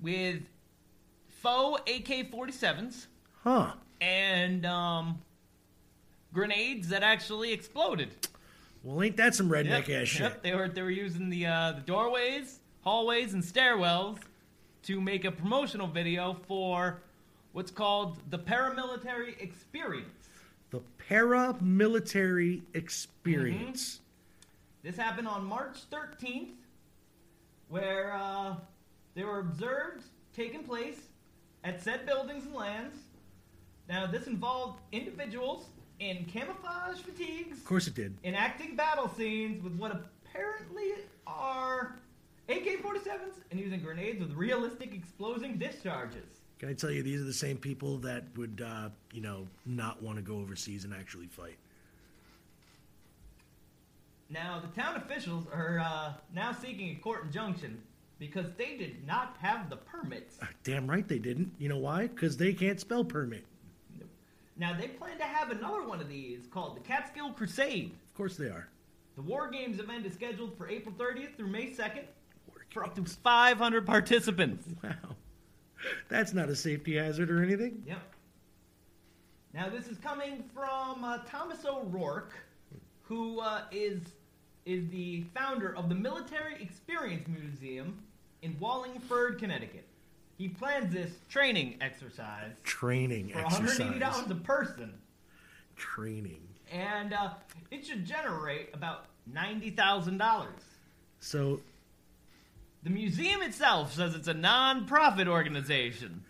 with 0.01 0.41
faux 1.27 1.79
AK-47s 1.89 3.07
Huh. 3.43 3.73
and 3.99 4.65
um, 4.65 5.19
grenades 6.33 6.89
that 6.89 7.03
actually 7.03 7.51
exploded. 7.53 8.09
Well, 8.83 9.01
ain't 9.03 9.17
that 9.17 9.35
some 9.35 9.49
redneck 9.49 9.87
Yep, 9.87 10.01
ass 10.01 10.07
shit? 10.07 10.21
yep, 10.21 10.43
They 10.43 10.53
were 10.55 10.67
they 10.67 10.81
were 10.81 10.89
using 10.91 11.29
the 11.29 11.45
uh, 11.45 11.71
the 11.73 11.81
doorways, 11.81 12.59
hallways, 12.81 13.33
and 13.33 13.43
stairwells 13.43 14.17
to 14.83 14.99
make 14.99 15.25
a 15.25 15.31
promotional 15.31 15.87
video 15.87 16.35
for 16.47 17.01
what's 17.53 17.69
called 17.71 18.17
the 18.31 18.39
paramilitary 18.39 19.39
experience. 19.41 20.09
The 20.71 20.81
paramilitary 21.09 22.61
experience. 22.73 23.99
This 24.83 24.97
happened 24.97 25.27
on 25.27 25.45
March 25.45 25.77
13th, 25.91 26.53
where 27.69 28.13
uh, 28.15 28.55
they 29.15 29.23
were 29.23 29.39
observed 29.39 30.03
taking 30.33 30.63
place 30.63 30.99
at 31.63 31.81
said 31.83 32.05
buildings 32.05 32.45
and 32.45 32.53
lands. 32.53 32.95
Now, 33.89 34.07
this 34.07 34.27
involved 34.27 34.79
individuals 34.91 35.65
in 35.99 36.25
camouflage 36.25 36.99
fatigues 36.99 37.57
Of 37.57 37.65
course 37.65 37.87
it 37.87 37.93
did. 37.93 38.17
enacting 38.23 38.75
battle 38.75 39.09
scenes 39.09 39.61
with 39.63 39.73
what 39.75 39.91
apparently 39.91 40.93
are 41.27 41.95
AK-47s 42.49 43.35
and 43.51 43.59
using 43.59 43.81
grenades 43.81 44.19
with 44.19 44.31
realistic 44.33 44.93
exploding 44.93 45.57
discharges. 45.57 46.25
Can 46.59 46.69
I 46.69 46.73
tell 46.73 46.91
you, 46.91 47.01
these 47.03 47.21
are 47.21 47.25
the 47.25 47.33
same 47.33 47.57
people 47.57 47.97
that 47.99 48.23
would, 48.35 48.63
uh, 48.65 48.89
you 49.13 49.21
know, 49.21 49.47
not 49.65 50.01
want 50.01 50.17
to 50.17 50.21
go 50.21 50.37
overseas 50.37 50.85
and 50.85 50.93
actually 50.93 51.27
fight. 51.27 51.57
Now, 54.29 54.61
the 54.61 54.79
town 54.79 54.95
officials 54.95 55.45
are 55.51 55.79
uh, 55.79 56.13
now 56.33 56.51
seeking 56.53 56.91
a 56.91 56.95
court 56.95 57.25
injunction 57.25 57.81
because 58.21 58.45
they 58.55 58.77
did 58.77 59.05
not 59.07 59.35
have 59.41 59.67
the 59.71 59.75
permits. 59.75 60.37
Damn 60.63 60.87
right 60.87 61.07
they 61.07 61.17
didn't. 61.17 61.51
You 61.57 61.69
know 61.69 61.79
why? 61.79 62.03
Because 62.03 62.37
they 62.37 62.53
can't 62.53 62.79
spell 62.79 63.03
permit. 63.03 63.43
Now, 64.57 64.77
they 64.79 64.89
plan 64.89 65.17
to 65.17 65.23
have 65.23 65.49
another 65.49 65.81
one 65.87 65.99
of 65.99 66.07
these 66.07 66.45
called 66.51 66.75
the 66.75 66.81
Catskill 66.81 67.31
Crusade. 67.31 67.91
Of 68.11 68.15
course 68.15 68.37
they 68.37 68.45
are. 68.45 68.69
The 69.15 69.23
War 69.23 69.49
Games 69.49 69.79
event 69.79 70.05
is 70.05 70.13
scheduled 70.13 70.55
for 70.55 70.69
April 70.69 70.93
30th 70.99 71.35
through 71.35 71.47
May 71.47 71.71
2nd 71.71 72.03
for 72.69 72.83
up 72.83 72.93
to 72.95 73.03
500 73.03 73.85
participants. 73.87 74.67
Wow. 74.83 75.15
That's 76.07 76.31
not 76.31 76.47
a 76.47 76.55
safety 76.55 76.97
hazard 76.97 77.31
or 77.31 77.41
anything. 77.41 77.81
Yep. 77.87 78.13
Now 79.55 79.67
this 79.67 79.87
is 79.87 79.97
coming 79.97 80.43
from 80.53 81.03
uh, 81.03 81.17
Thomas 81.27 81.65
O'Rourke, 81.65 82.33
who 83.01 83.39
uh, 83.39 83.63
is 83.71 83.99
is 84.63 84.87
the 84.89 85.23
founder 85.33 85.75
of 85.75 85.89
the 85.89 85.95
Military 85.95 86.61
Experience 86.61 87.27
Museum 87.27 87.97
in 88.41 88.57
Wallingford, 88.59 89.39
Connecticut. 89.39 89.85
He 90.37 90.47
plans 90.47 90.91
this 90.91 91.11
training 91.29 91.77
exercise 91.81 92.53
Training 92.63 93.29
for 93.29 93.39
exercise. 93.39 93.79
$180 94.01 94.31
a 94.31 94.35
person, 94.35 94.93
Training. 95.75 96.41
and 96.71 97.13
uh, 97.13 97.31
it 97.69 97.85
should 97.85 98.05
generate 98.05 98.69
about 98.73 99.05
ninety 99.31 99.69
thousand 99.69 100.17
dollars. 100.17 100.61
So 101.19 101.59
The 102.83 102.89
museum 102.89 103.43
itself 103.43 103.93
says 103.93 104.15
it's 104.15 104.27
a 104.27 104.33
non-profit 104.33 105.27
organization, 105.27 106.23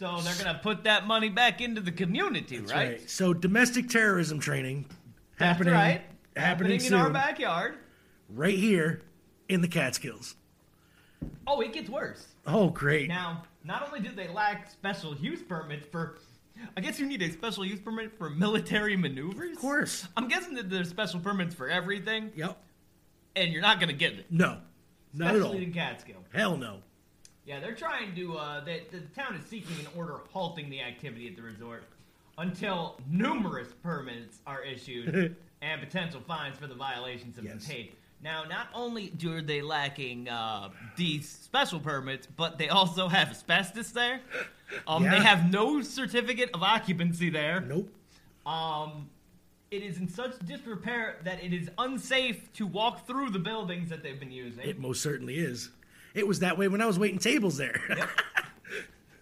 so 0.00 0.20
they're 0.22 0.34
gonna 0.44 0.58
put 0.60 0.82
that 0.84 1.06
money 1.06 1.28
back 1.28 1.60
into 1.60 1.80
the 1.80 1.92
community, 1.92 2.58
that's 2.58 2.72
right? 2.72 2.88
right. 2.98 3.10
So 3.10 3.32
domestic 3.32 3.88
terrorism 3.88 4.40
training 4.40 4.86
That's 5.38 5.52
happening 5.58 5.74
right. 5.74 6.02
happening, 6.36 6.84
in 6.84 6.94
our 6.94 7.10
backyard. 7.10 7.74
right 8.28 8.58
here 8.58 9.02
in 9.48 9.60
the 9.60 9.68
Catskills. 9.68 10.34
Oh, 11.46 11.60
it 11.60 11.72
gets 11.72 11.88
worse. 11.90 12.26
Oh, 12.46 12.68
great. 12.70 13.08
Now, 13.08 13.44
not 13.64 13.86
only 13.86 14.00
do 14.00 14.14
they 14.14 14.28
lack 14.28 14.70
special 14.70 15.16
use 15.16 15.42
permits 15.42 15.86
for, 15.86 16.18
I 16.76 16.80
guess 16.80 16.98
you 17.00 17.06
need 17.06 17.22
a 17.22 17.30
special 17.30 17.64
use 17.64 17.80
permit 17.80 18.16
for 18.16 18.30
military 18.30 18.96
maneuvers. 18.96 19.52
Of 19.52 19.58
course. 19.58 20.06
I'm 20.16 20.28
guessing 20.28 20.54
that 20.54 20.70
there's 20.70 20.88
special 20.88 21.20
permits 21.20 21.54
for 21.54 21.68
everything. 21.68 22.30
Yep. 22.36 22.56
And 23.36 23.52
you're 23.52 23.62
not 23.62 23.80
gonna 23.80 23.92
get 23.92 24.12
it. 24.14 24.26
No, 24.30 24.58
not 25.14 25.28
at 25.34 25.40
all. 25.40 25.46
Especially 25.48 25.64
in 25.64 25.72
Catskill. 25.72 26.24
Hell 26.32 26.56
no. 26.56 26.78
Yeah, 27.46 27.60
they're 27.60 27.74
trying 27.74 28.14
to. 28.14 28.36
Uh, 28.36 28.64
the, 28.64 28.80
the 28.90 29.00
town 29.20 29.34
is 29.34 29.44
seeking 29.46 29.74
an 29.80 29.86
order 29.96 30.18
halting 30.32 30.70
the 30.70 30.80
activity 30.82 31.26
at 31.28 31.36
the 31.36 31.42
resort 31.42 31.84
until 32.38 33.00
numerous 33.10 33.68
permits 33.82 34.38
are 34.46 34.62
issued 34.62 35.34
and 35.62 35.80
potential 35.80 36.20
fines 36.26 36.56
for 36.56 36.66
the 36.66 36.74
violations 36.74 37.36
have 37.36 37.44
Yes. 37.44 37.66
been 37.66 37.74
paid. 37.76 37.92
Now, 38.22 38.44
not 38.44 38.68
only 38.72 39.08
do 39.08 39.42
they 39.42 39.62
lacking 39.62 40.28
uh, 40.28 40.70
these 40.96 41.28
special 41.28 41.80
permits, 41.80 42.26
but 42.36 42.56
they 42.56 42.68
also 42.68 43.08
have 43.08 43.30
asbestos 43.30 43.90
there. 43.90 44.20
Um, 44.86 45.02
They 45.02 45.20
have 45.20 45.50
no 45.50 45.82
certificate 45.82 46.50
of 46.54 46.62
occupancy 46.62 47.30
there. 47.30 47.60
Nope. 47.60 47.92
Um, 48.46 49.10
it 49.70 49.82
is 49.82 49.98
in 49.98 50.08
such 50.08 50.38
disrepair 50.40 51.16
that 51.24 51.42
it 51.42 51.52
is 51.52 51.68
unsafe 51.78 52.52
to 52.54 52.66
walk 52.66 53.06
through 53.06 53.30
the 53.30 53.38
buildings 53.38 53.90
that 53.90 54.02
they've 54.02 54.20
been 54.20 54.32
using. 54.32 54.68
It 54.68 54.78
most 54.78 55.02
certainly 55.02 55.36
is. 55.36 55.70
It 56.14 56.26
was 56.26 56.40
that 56.40 56.56
way 56.56 56.68
when 56.68 56.80
I 56.80 56.86
was 56.86 56.98
waiting 56.98 57.18
tables 57.18 57.56
there. 57.56 57.80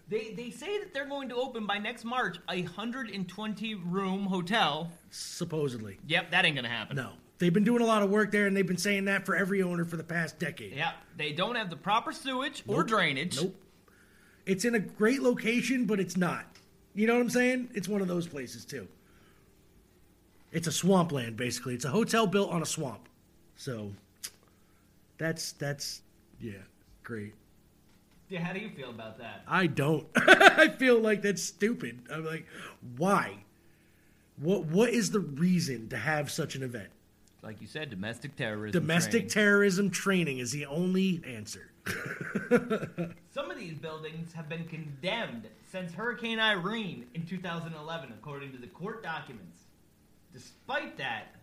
They 0.09 0.33
they 0.33 0.49
say 0.49 0.77
that 0.79 0.93
they're 0.93 1.05
going 1.07 1.29
to 1.29 1.35
open 1.35 1.65
by 1.65 1.77
next 1.77 2.03
March 2.03 2.37
a 2.49 2.63
120 2.63 3.75
room 3.75 4.25
hotel. 4.25 4.91
Supposedly. 5.09 5.99
Yep, 6.05 6.31
that 6.31 6.43
ain't 6.43 6.57
gonna 6.57 6.67
happen. 6.67 6.97
No. 6.97 7.13
They've 7.41 7.51
been 7.51 7.63
doing 7.63 7.81
a 7.81 7.85
lot 7.85 8.03
of 8.03 8.11
work 8.11 8.31
there, 8.31 8.45
and 8.45 8.55
they've 8.55 8.67
been 8.67 8.77
saying 8.77 9.05
that 9.05 9.25
for 9.25 9.35
every 9.35 9.63
owner 9.63 9.83
for 9.83 9.97
the 9.97 10.03
past 10.03 10.37
decade. 10.37 10.75
Yeah, 10.75 10.91
they 11.17 11.31
don't 11.31 11.55
have 11.55 11.71
the 11.71 11.75
proper 11.75 12.11
sewage 12.11 12.63
or 12.67 12.83
drainage. 12.83 13.41
Nope. 13.41 13.55
It's 14.45 14.63
in 14.63 14.75
a 14.75 14.79
great 14.79 15.23
location, 15.23 15.85
but 15.85 15.99
it's 15.99 16.15
not. 16.15 16.45
You 16.93 17.07
know 17.07 17.15
what 17.15 17.21
I'm 17.21 17.31
saying? 17.31 17.69
It's 17.73 17.87
one 17.87 17.99
of 17.99 18.07
those 18.07 18.27
places 18.27 18.63
too. 18.63 18.87
It's 20.51 20.67
a 20.67 20.71
swampland, 20.71 21.35
basically. 21.35 21.73
It's 21.73 21.83
a 21.83 21.89
hotel 21.89 22.27
built 22.27 22.51
on 22.51 22.61
a 22.61 22.65
swamp. 22.65 23.09
So 23.55 23.91
that's 25.17 25.53
that's 25.53 26.03
yeah, 26.39 26.59
great. 27.01 27.33
Yeah, 28.29 28.43
how 28.43 28.53
do 28.53 28.59
you 28.59 28.69
feel 28.69 28.91
about 28.91 29.17
that? 29.17 29.41
I 29.47 29.65
don't. 29.65 30.05
I 30.15 30.67
feel 30.67 30.99
like 30.99 31.23
that's 31.23 31.41
stupid. 31.41 32.03
I'm 32.13 32.23
like, 32.23 32.45
why? 32.97 33.45
What 34.37 34.65
what 34.65 34.91
is 34.91 35.09
the 35.09 35.21
reason 35.21 35.89
to 35.89 35.97
have 35.97 36.29
such 36.29 36.53
an 36.53 36.61
event? 36.61 36.89
Like 37.43 37.59
you 37.59 37.67
said, 37.67 37.89
domestic 37.89 38.35
terrorism. 38.35 38.79
Domestic 38.79 39.11
training. 39.11 39.29
terrorism 39.29 39.89
training 39.89 40.37
is 40.37 40.51
the 40.51 40.67
only 40.67 41.21
answer. 41.25 41.71
Some 43.33 43.49
of 43.49 43.57
these 43.57 43.73
buildings 43.73 44.31
have 44.33 44.47
been 44.47 44.65
condemned 44.65 45.47
since 45.71 45.91
Hurricane 45.91 46.39
Irene 46.39 47.07
in 47.15 47.25
2011, 47.25 48.13
according 48.13 48.51
to 48.51 48.59
the 48.59 48.67
court 48.67 49.01
documents. 49.01 49.57
Despite 50.31 50.97
that, 50.97 51.35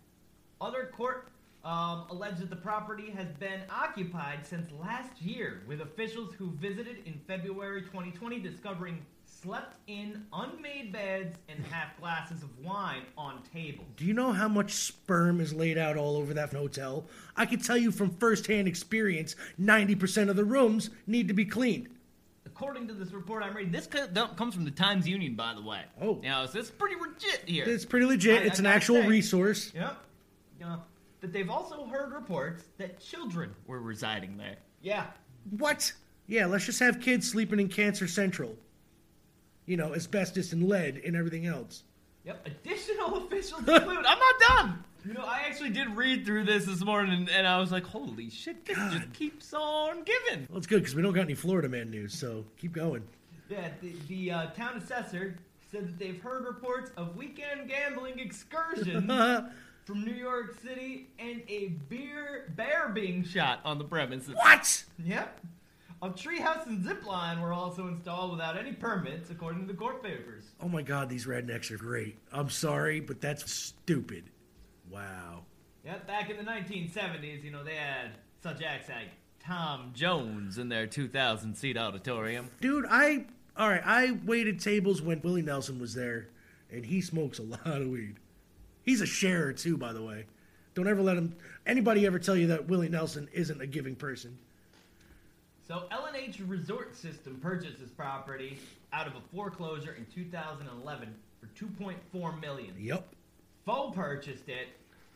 other 0.60 0.92
court 0.96 1.30
um, 1.64 2.06
allege 2.10 2.38
that 2.38 2.50
the 2.50 2.56
property 2.56 3.10
has 3.10 3.28
been 3.32 3.62
occupied 3.68 4.46
since 4.46 4.70
last 4.80 5.20
year, 5.20 5.62
with 5.66 5.80
officials 5.80 6.32
who 6.34 6.52
visited 6.52 6.98
in 7.06 7.20
February 7.26 7.82
2020 7.82 8.38
discovering 8.38 9.04
slept-in 9.42 10.24
unmade 10.32 10.92
beds 10.92 11.36
and 11.48 11.64
half 11.66 11.98
glasses 12.00 12.42
of 12.42 12.50
wine 12.58 13.02
on 13.16 13.42
tables. 13.52 13.86
Do 13.96 14.04
you 14.04 14.14
know 14.14 14.32
how 14.32 14.48
much 14.48 14.72
sperm 14.72 15.40
is 15.40 15.52
laid 15.52 15.78
out 15.78 15.96
all 15.96 16.16
over 16.16 16.34
that 16.34 16.52
hotel? 16.52 17.04
I 17.36 17.46
can 17.46 17.60
tell 17.60 17.76
you 17.76 17.90
from 17.92 18.10
firsthand 18.16 18.66
experience, 18.66 19.36
90% 19.60 20.28
of 20.28 20.36
the 20.36 20.44
rooms 20.44 20.90
need 21.06 21.28
to 21.28 21.34
be 21.34 21.44
cleaned. 21.44 21.88
According 22.46 22.88
to 22.88 22.94
this 22.94 23.12
report 23.12 23.42
I'm 23.44 23.54
reading, 23.54 23.70
this 23.72 23.86
comes 23.86 24.54
from 24.54 24.64
the 24.64 24.70
Times 24.70 25.06
Union, 25.06 25.34
by 25.34 25.54
the 25.54 25.62
way. 25.62 25.82
Oh. 26.00 26.18
you 26.22 26.28
know, 26.28 26.46
so 26.46 26.52
this 26.52 26.66
is 26.66 26.70
pretty 26.72 26.96
legit 26.96 27.42
here. 27.46 27.64
It's 27.66 27.84
pretty 27.84 28.06
legit. 28.06 28.42
I- 28.42 28.46
it's 28.46 28.58
I 28.58 28.62
an 28.62 28.66
actual 28.66 29.02
say. 29.02 29.06
resource. 29.08 29.72
Yep. 29.74 29.96
Yeah. 30.60 30.76
That 31.20 31.32
they've 31.32 31.50
also 31.50 31.86
heard 31.86 32.12
reports 32.12 32.64
that 32.78 33.00
children 33.00 33.54
were 33.66 33.80
residing 33.80 34.36
there. 34.36 34.56
Yeah. 34.82 35.06
What? 35.50 35.92
Yeah, 36.26 36.46
let's 36.46 36.66
just 36.66 36.80
have 36.80 37.00
kids 37.00 37.28
sleeping 37.30 37.60
in 37.60 37.68
Cancer 37.68 38.06
Central. 38.08 38.56
You 39.68 39.76
know, 39.76 39.94
asbestos 39.94 40.52
and 40.52 40.66
lead 40.68 41.02
and 41.04 41.14
everything 41.14 41.46
else. 41.46 41.84
Yep. 42.24 42.46
Additional 42.46 43.16
officials 43.24 43.60
include. 43.60 44.04
I'm 44.06 44.18
not 44.18 44.34
done. 44.48 44.84
You 45.04 45.14
know, 45.14 45.24
I 45.24 45.42
actually 45.46 45.70
did 45.70 45.88
read 45.96 46.26
through 46.26 46.44
this 46.44 46.64
this 46.64 46.84
morning, 46.84 47.28
and 47.32 47.46
I 47.46 47.58
was 47.60 47.70
like, 47.70 47.84
"Holy 47.84 48.30
shit! 48.30 48.64
This 48.64 48.76
just 48.76 49.12
keeps 49.12 49.54
on 49.54 50.02
giving." 50.02 50.46
Well, 50.48 50.58
it's 50.58 50.66
good 50.66 50.80
because 50.80 50.94
we 50.94 51.02
don't 51.02 51.12
got 51.12 51.22
any 51.22 51.34
Florida 51.34 51.68
man 51.68 51.90
news, 51.90 52.14
so 52.14 52.44
keep 52.58 52.72
going. 52.72 53.02
Yeah. 53.48 53.68
The, 53.80 53.92
the 54.08 54.32
uh, 54.32 54.46
town 54.48 54.76
assessor 54.76 55.36
said 55.70 55.86
that 55.86 55.98
they've 55.98 56.20
heard 56.20 56.44
reports 56.44 56.90
of 56.96 57.16
weekend 57.16 57.68
gambling 57.68 58.18
excursions 58.18 59.10
from 59.84 60.04
New 60.04 60.14
York 60.14 60.60
City 60.62 61.08
and 61.18 61.42
a 61.48 61.68
beer 61.88 62.52
bear 62.56 62.88
being 62.88 63.22
shot 63.24 63.60
on 63.64 63.78
the 63.78 63.84
premises. 63.84 64.34
What? 64.34 64.84
Yep. 65.04 65.40
A 66.00 66.10
treehouse 66.10 66.66
and 66.66 66.84
Zipline 66.84 67.42
were 67.42 67.52
also 67.52 67.88
installed 67.88 68.30
without 68.30 68.56
any 68.56 68.72
permits, 68.72 69.30
according 69.30 69.62
to 69.62 69.66
the 69.66 69.76
court 69.76 70.02
papers. 70.02 70.44
Oh 70.60 70.68
my 70.68 70.82
god, 70.82 71.08
these 71.08 71.26
rednecks 71.26 71.72
are 71.72 71.76
great. 71.76 72.16
I'm 72.32 72.50
sorry, 72.50 73.00
but 73.00 73.20
that's 73.20 73.50
stupid. 73.52 74.30
Wow. 74.88 75.42
Yep, 75.84 76.06
back 76.06 76.30
in 76.30 76.36
the 76.36 76.44
1970s, 76.44 77.42
you 77.42 77.50
know, 77.50 77.64
they 77.64 77.74
had 77.74 78.12
such 78.42 78.62
acts 78.62 78.88
like 78.88 79.08
Tom 79.40 79.90
Jones 79.92 80.58
in 80.58 80.68
their 80.68 80.86
2,000 80.86 81.56
seat 81.56 81.76
auditorium. 81.76 82.48
Dude, 82.60 82.86
I 82.88 83.26
all 83.56 83.68
right. 83.68 83.82
I 83.84 84.12
waited 84.24 84.60
tables 84.60 85.02
when 85.02 85.20
Willie 85.20 85.42
Nelson 85.42 85.80
was 85.80 85.94
there, 85.94 86.28
and 86.70 86.86
he 86.86 87.00
smokes 87.00 87.40
a 87.40 87.42
lot 87.42 87.66
of 87.66 87.88
weed. 87.88 88.16
He's 88.84 89.00
a 89.00 89.06
sharer 89.06 89.52
too, 89.52 89.76
by 89.76 89.92
the 89.92 90.02
way. 90.02 90.26
Don't 90.74 90.86
ever 90.86 91.02
let 91.02 91.16
him 91.16 91.34
anybody 91.66 92.06
ever 92.06 92.20
tell 92.20 92.36
you 92.36 92.46
that 92.48 92.68
Willie 92.68 92.88
Nelson 92.88 93.28
isn't 93.32 93.60
a 93.60 93.66
giving 93.66 93.96
person. 93.96 94.38
So 95.68 95.82
L&H 95.90 96.40
Resort 96.46 96.96
System 96.96 97.38
purchased 97.42 97.78
this 97.78 97.90
property 97.90 98.58
out 98.94 99.06
of 99.06 99.12
a 99.16 99.20
foreclosure 99.34 99.94
in 99.98 100.06
2011 100.06 101.14
for 101.40 101.46
2.4 101.62 102.40
million. 102.40 102.74
Yep. 102.78 103.06
Faux 103.66 103.94
purchased 103.94 104.48
it 104.48 104.68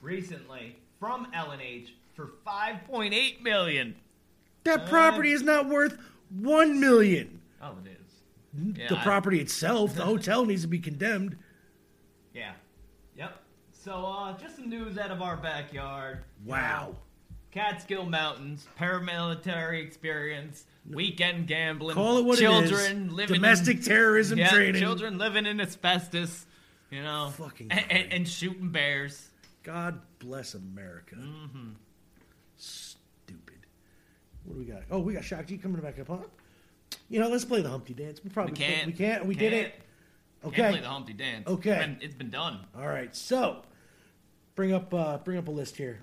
recently 0.03 0.77
from 1.01 1.27
L&H 1.33 1.95
for 2.15 2.33
5.8 2.47 3.41
million. 3.41 3.97
That 4.65 4.89
property 4.89 5.33
is 5.33 5.43
not 5.43 5.69
worth 5.71 5.99
one 6.29 6.79
million. 6.79 7.41
Oh, 7.63 7.75
it 7.85 7.89
is. 7.91 8.75
the 8.75 8.95
Yeah. 8.95 9.03
property 9.03 9.41
itself, 9.41 9.95
the 9.95 10.05
hotel 10.05 10.45
needs 10.45 10.63
to 10.63 10.69
be 10.69 10.79
condemned. 10.79 11.39
Yeah. 12.35 12.53
Yep. 13.17 13.39
So, 13.73 14.05
uh, 14.05 14.39
just 14.39 14.57
some 14.57 14.69
news 14.69 14.99
out 14.99 15.11
of 15.11 15.23
our 15.23 15.39
backyard. 15.39 16.25
Wow. 16.45 16.97
Catskill 17.53 18.07
Mountains, 18.07 18.67
paramilitary 18.79 19.85
experience, 19.85 20.65
weekend 20.91 21.47
gambling, 21.47 21.95
Call 21.95 22.19
it 22.19 22.25
what 22.25 22.39
it 22.39 22.43
children 22.43 23.07
is. 23.09 23.13
living 23.13 23.35
Domestic 23.35 23.77
in, 23.79 23.83
terrorism 23.83 24.39
yeah, 24.39 24.49
training. 24.49 24.81
children 24.81 25.19
living 25.19 25.45
in 25.47 25.61
asbestos, 25.61 26.47
you 26.91 27.03
know, 27.03 27.31
Fucking 27.37 27.71
and, 27.71 27.85
and, 27.91 28.13
and 28.13 28.29
shooting 28.29 28.71
bears. 28.71 29.29
God 29.63 30.01
bless 30.19 30.55
America. 30.55 31.15
Mm-hmm. 31.17 31.69
Stupid. 32.57 33.67
What 34.45 34.55
do 34.55 34.59
we 34.59 34.65
got? 34.65 34.83
Oh, 34.91 34.99
we 35.01 35.13
got 35.13 35.23
Shock 35.25 35.47
G 35.47 35.59
coming 35.59 35.81
back 35.83 35.99
up, 36.01 36.09
huh? 36.09 36.17
You 37.11 37.21
know, 37.21 37.29
let's 37.29 37.45
play 37.45 37.61
the 37.61 37.69
Humpty 37.69 37.93
Dance. 37.95 38.25
We 38.25 38.31
probably 38.31 38.53
We 38.53 38.59
can't. 38.59 38.87
We 38.87 38.93
can't. 38.95 39.27
We 39.27 39.35
did 39.35 39.53
Can't. 39.53 39.67
it. 39.67 39.73
Can't 40.43 40.55
Okay. 40.55 40.71
play 40.71 40.81
the 40.81 40.89
Humpty 40.89 41.13
Dance. 41.13 41.47
Okay. 41.47 41.71
It's 41.71 41.79
been, 41.87 41.99
it's 42.01 42.15
been 42.15 42.31
done. 42.31 42.61
All 42.77 42.89
right. 42.89 43.15
So, 43.15 43.63
bring 44.57 44.73
up 44.73 44.93
uh, 44.93 45.19
bring 45.19 45.37
up 45.39 45.47
a 45.49 45.51
list 45.53 45.77
here. 45.77 46.01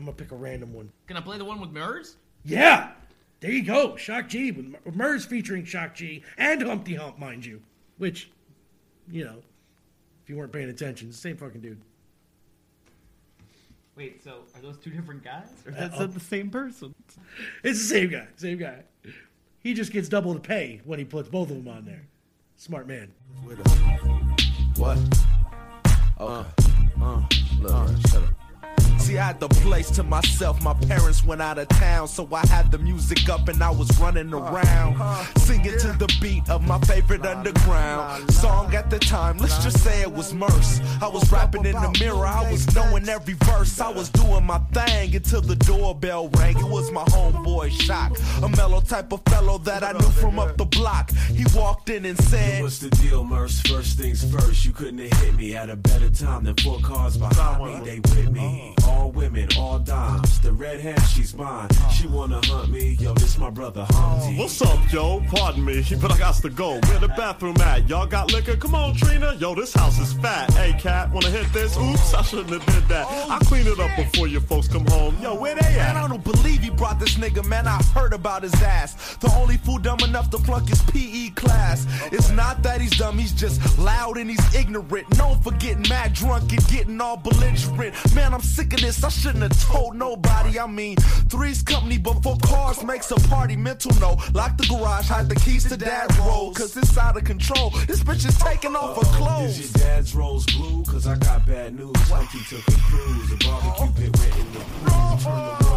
I'm 0.00 0.06
gonna 0.06 0.16
pick 0.16 0.32
a 0.32 0.36
random 0.36 0.72
one. 0.72 0.90
Can 1.08 1.18
I 1.18 1.20
play 1.20 1.36
the 1.36 1.44
one 1.44 1.60
with 1.60 1.72
Murs? 1.72 2.16
Yeah. 2.42 2.92
There 3.40 3.50
you 3.50 3.62
go, 3.62 3.96
Shock 3.96 4.28
G 4.30 4.50
with 4.50 4.64
Mer- 4.64 4.92
Murs 4.94 5.26
featuring 5.26 5.62
Shock 5.66 5.94
G 5.94 6.22
and 6.38 6.62
Humpty 6.62 6.94
Hump, 6.94 7.18
mind 7.18 7.44
you. 7.44 7.60
Which, 7.98 8.30
you 9.10 9.24
know, 9.24 9.42
if 10.22 10.30
you 10.30 10.38
weren't 10.38 10.52
paying 10.54 10.70
attention, 10.70 11.08
it's 11.08 11.18
the 11.18 11.28
same 11.28 11.36
fucking 11.36 11.60
dude. 11.60 11.82
Wait, 13.94 14.24
so 14.24 14.44
are 14.54 14.62
those 14.62 14.78
two 14.78 14.88
different 14.88 15.22
guys, 15.22 15.48
or 15.66 15.72
Uh, 15.72 15.74
that's 15.76 16.00
oh. 16.00 16.06
the 16.06 16.18
same 16.20 16.48
person? 16.48 16.94
It's 17.62 17.78
the 17.80 17.84
same 17.94 18.08
guy, 18.08 18.26
same 18.36 18.56
guy. 18.56 18.84
He 19.58 19.74
just 19.74 19.92
gets 19.92 20.08
double 20.08 20.32
the 20.32 20.40
pay 20.40 20.80
when 20.86 20.98
he 20.98 21.04
puts 21.04 21.28
both 21.28 21.50
of 21.50 21.56
them 21.62 21.68
on 21.68 21.84
there. 21.84 22.06
Smart 22.56 22.88
man. 22.88 23.12
What? 24.76 24.96
Okay. 26.18 26.48
Uh, 26.98 27.22
look, 27.60 27.88
shut 28.08 28.22
up. 28.22 28.30
See, 29.10 29.18
I 29.18 29.26
had 29.26 29.40
the 29.40 29.48
place 29.48 29.90
to 29.92 30.04
myself. 30.04 30.62
My 30.62 30.72
parents 30.72 31.24
went 31.24 31.42
out 31.42 31.58
of 31.58 31.66
town, 31.66 32.06
so 32.06 32.28
I 32.32 32.46
had 32.46 32.70
the 32.70 32.78
music 32.78 33.28
up 33.28 33.48
and 33.48 33.60
I 33.60 33.70
was 33.70 33.90
running 33.98 34.32
around, 34.32 35.26
singing 35.38 35.76
to 35.78 35.88
the 35.98 36.06
beat 36.20 36.48
of 36.48 36.64
my 36.64 36.78
favorite 36.82 37.26
underground 37.26 38.32
song 38.32 38.72
at 38.72 38.88
the 38.88 39.00
time. 39.00 39.38
Let's 39.38 39.64
just 39.64 39.82
say 39.82 40.02
it 40.02 40.12
was 40.12 40.32
Murs. 40.32 40.80
I 41.02 41.08
was 41.08 41.30
rapping 41.32 41.64
in 41.64 41.72
the 41.72 41.96
mirror, 41.98 42.24
I 42.24 42.48
was 42.52 42.72
knowing 42.72 43.08
every 43.08 43.34
verse. 43.34 43.80
I 43.80 43.90
was 43.90 44.10
doing 44.10 44.46
my 44.46 44.58
thing 44.72 45.16
until 45.16 45.40
the 45.40 45.56
doorbell 45.56 46.28
rang. 46.36 46.56
It 46.56 46.70
was 46.70 46.92
my 46.92 47.02
homeboy 47.06 47.70
Shock, 47.70 48.16
a 48.44 48.48
mellow 48.48 48.80
type 48.80 49.12
of 49.12 49.22
fellow 49.24 49.58
that 49.58 49.82
I 49.82 49.90
knew 49.90 50.10
from 50.20 50.38
up 50.38 50.56
the 50.56 50.66
block. 50.66 51.10
He 51.10 51.44
walked 51.52 51.90
in 51.90 52.04
and 52.04 52.18
said, 52.24 52.62
What's 52.62 52.78
the 52.78 52.90
deal, 52.90 53.24
Murs? 53.24 53.60
First 53.62 53.98
things 53.98 54.22
first, 54.32 54.64
you 54.64 54.70
couldn't 54.70 54.98
have 54.98 55.20
hit 55.20 55.34
me 55.34 55.56
at 55.56 55.68
a 55.68 55.74
better 55.74 56.10
time 56.10 56.44
than 56.44 56.54
four 56.56 56.78
cars 56.78 57.16
behind 57.16 57.64
me. 57.64 57.84
They 57.84 57.98
with 57.98 58.30
me, 58.30 58.74
all 58.86 58.99
women, 59.08 59.48
all 59.58 59.78
dimes. 59.78 60.40
The 60.40 60.52
red 60.52 60.80
hair, 60.80 60.98
she's 61.00 61.34
mine. 61.34 61.68
She 61.92 62.06
wanna 62.06 62.40
hunt 62.44 62.70
me, 62.70 62.96
yo, 63.00 63.14
this 63.14 63.38
my 63.38 63.50
brother 63.50 63.86
Humpty. 63.90 64.36
What's 64.38 64.60
up, 64.62 64.78
yo? 64.92 65.20
Pardon 65.28 65.64
me, 65.64 65.84
but 66.00 66.12
I 66.12 66.18
got 66.18 66.34
to 66.36 66.50
go. 66.50 66.78
Where 66.80 66.98
the 66.98 67.08
bathroom 67.08 67.60
at? 67.60 67.88
Y'all 67.88 68.06
got 68.06 68.32
liquor? 68.32 68.56
Come 68.56 68.74
on, 68.74 68.94
Trina. 68.94 69.34
Yo, 69.34 69.54
this 69.54 69.74
house 69.74 69.98
is 69.98 70.12
fat. 70.14 70.52
Hey, 70.52 70.72
cat, 70.78 71.10
wanna 71.10 71.30
hit 71.30 71.52
this? 71.52 71.76
Oops, 71.76 72.14
I 72.14 72.22
shouldn't 72.22 72.50
have 72.50 72.66
did 72.66 72.88
that. 72.88 73.06
I'll 73.30 73.40
clean 73.40 73.66
it 73.66 73.78
up 73.78 73.90
before 73.96 74.28
your 74.28 74.42
folks 74.42 74.68
come 74.68 74.86
home. 74.86 75.16
Yo, 75.20 75.34
where 75.34 75.54
they 75.54 75.70
Man, 75.80 75.96
I 75.96 76.06
don't 76.06 76.22
believe 76.22 76.60
he 76.60 76.70
brought 76.70 77.00
this 77.00 77.16
nigga, 77.16 77.44
man. 77.46 77.66
I 77.66 77.82
heard 77.94 78.12
about 78.12 78.42
his 78.42 78.54
ass. 78.62 79.16
The 79.16 79.32
only 79.34 79.56
fool 79.56 79.78
dumb 79.78 79.98
enough 80.00 80.30
to 80.30 80.38
flunk 80.38 80.68
his 80.68 80.80
PE 80.82 81.30
class. 81.30 81.86
It's 82.12 82.30
not 82.30 82.62
that 82.62 82.80
he's 82.80 82.96
dumb, 82.96 83.18
he's 83.18 83.32
just 83.32 83.78
loud 83.78 84.18
and 84.18 84.30
he's 84.30 84.54
ignorant. 84.54 85.16
Known 85.16 85.40
for 85.40 85.52
getting 85.52 85.88
mad 85.88 86.12
drunk 86.12 86.52
and 86.52 86.64
getting 86.68 87.00
all 87.00 87.16
belligerent. 87.16 87.94
Man, 88.14 88.34
I'm 88.34 88.40
sick 88.40 88.72
of 88.72 88.79
this. 88.80 89.02
I 89.04 89.08
shouldn't 89.08 89.42
have 89.42 89.62
told 89.62 89.96
nobody. 89.96 90.58
I 90.58 90.66
mean, 90.66 90.96
three's 91.28 91.62
company 91.62 91.98
before 91.98 92.36
cars 92.42 92.82
makes 92.82 93.10
a 93.10 93.16
party. 93.28 93.56
Mental 93.56 93.92
no. 94.00 94.16
Lock 94.34 94.56
the 94.56 94.66
garage, 94.68 95.08
hide 95.08 95.28
the 95.28 95.36
keys 95.36 95.68
to 95.68 95.76
dad's 95.76 96.18
roll. 96.20 96.52
Cause 96.52 96.76
it's 96.76 96.96
out 96.96 97.16
of 97.16 97.24
control. 97.24 97.70
This 97.86 98.02
bitch 98.02 98.26
is 98.26 98.36
taking 98.38 98.74
off 98.76 98.96
her 98.96 99.16
clothes. 99.16 99.58
Is 99.58 99.74
your 99.74 99.86
dad's 99.86 100.14
rose 100.14 100.46
blue? 100.46 100.84
Cause 100.84 101.06
I 101.06 101.16
got 101.16 101.46
bad 101.46 101.74
news. 101.74 101.96
Humpty 102.08 102.38
took 102.48 102.66
a 102.66 102.80
cruise. 102.80 103.32
A 103.32 103.36
barbecue 103.46 104.10
pit 104.10 104.18
went 104.18 104.36
in 104.36 104.52
the 104.52 104.60
pool. 104.60 105.18
Turn 105.18 105.58
the 105.58 105.69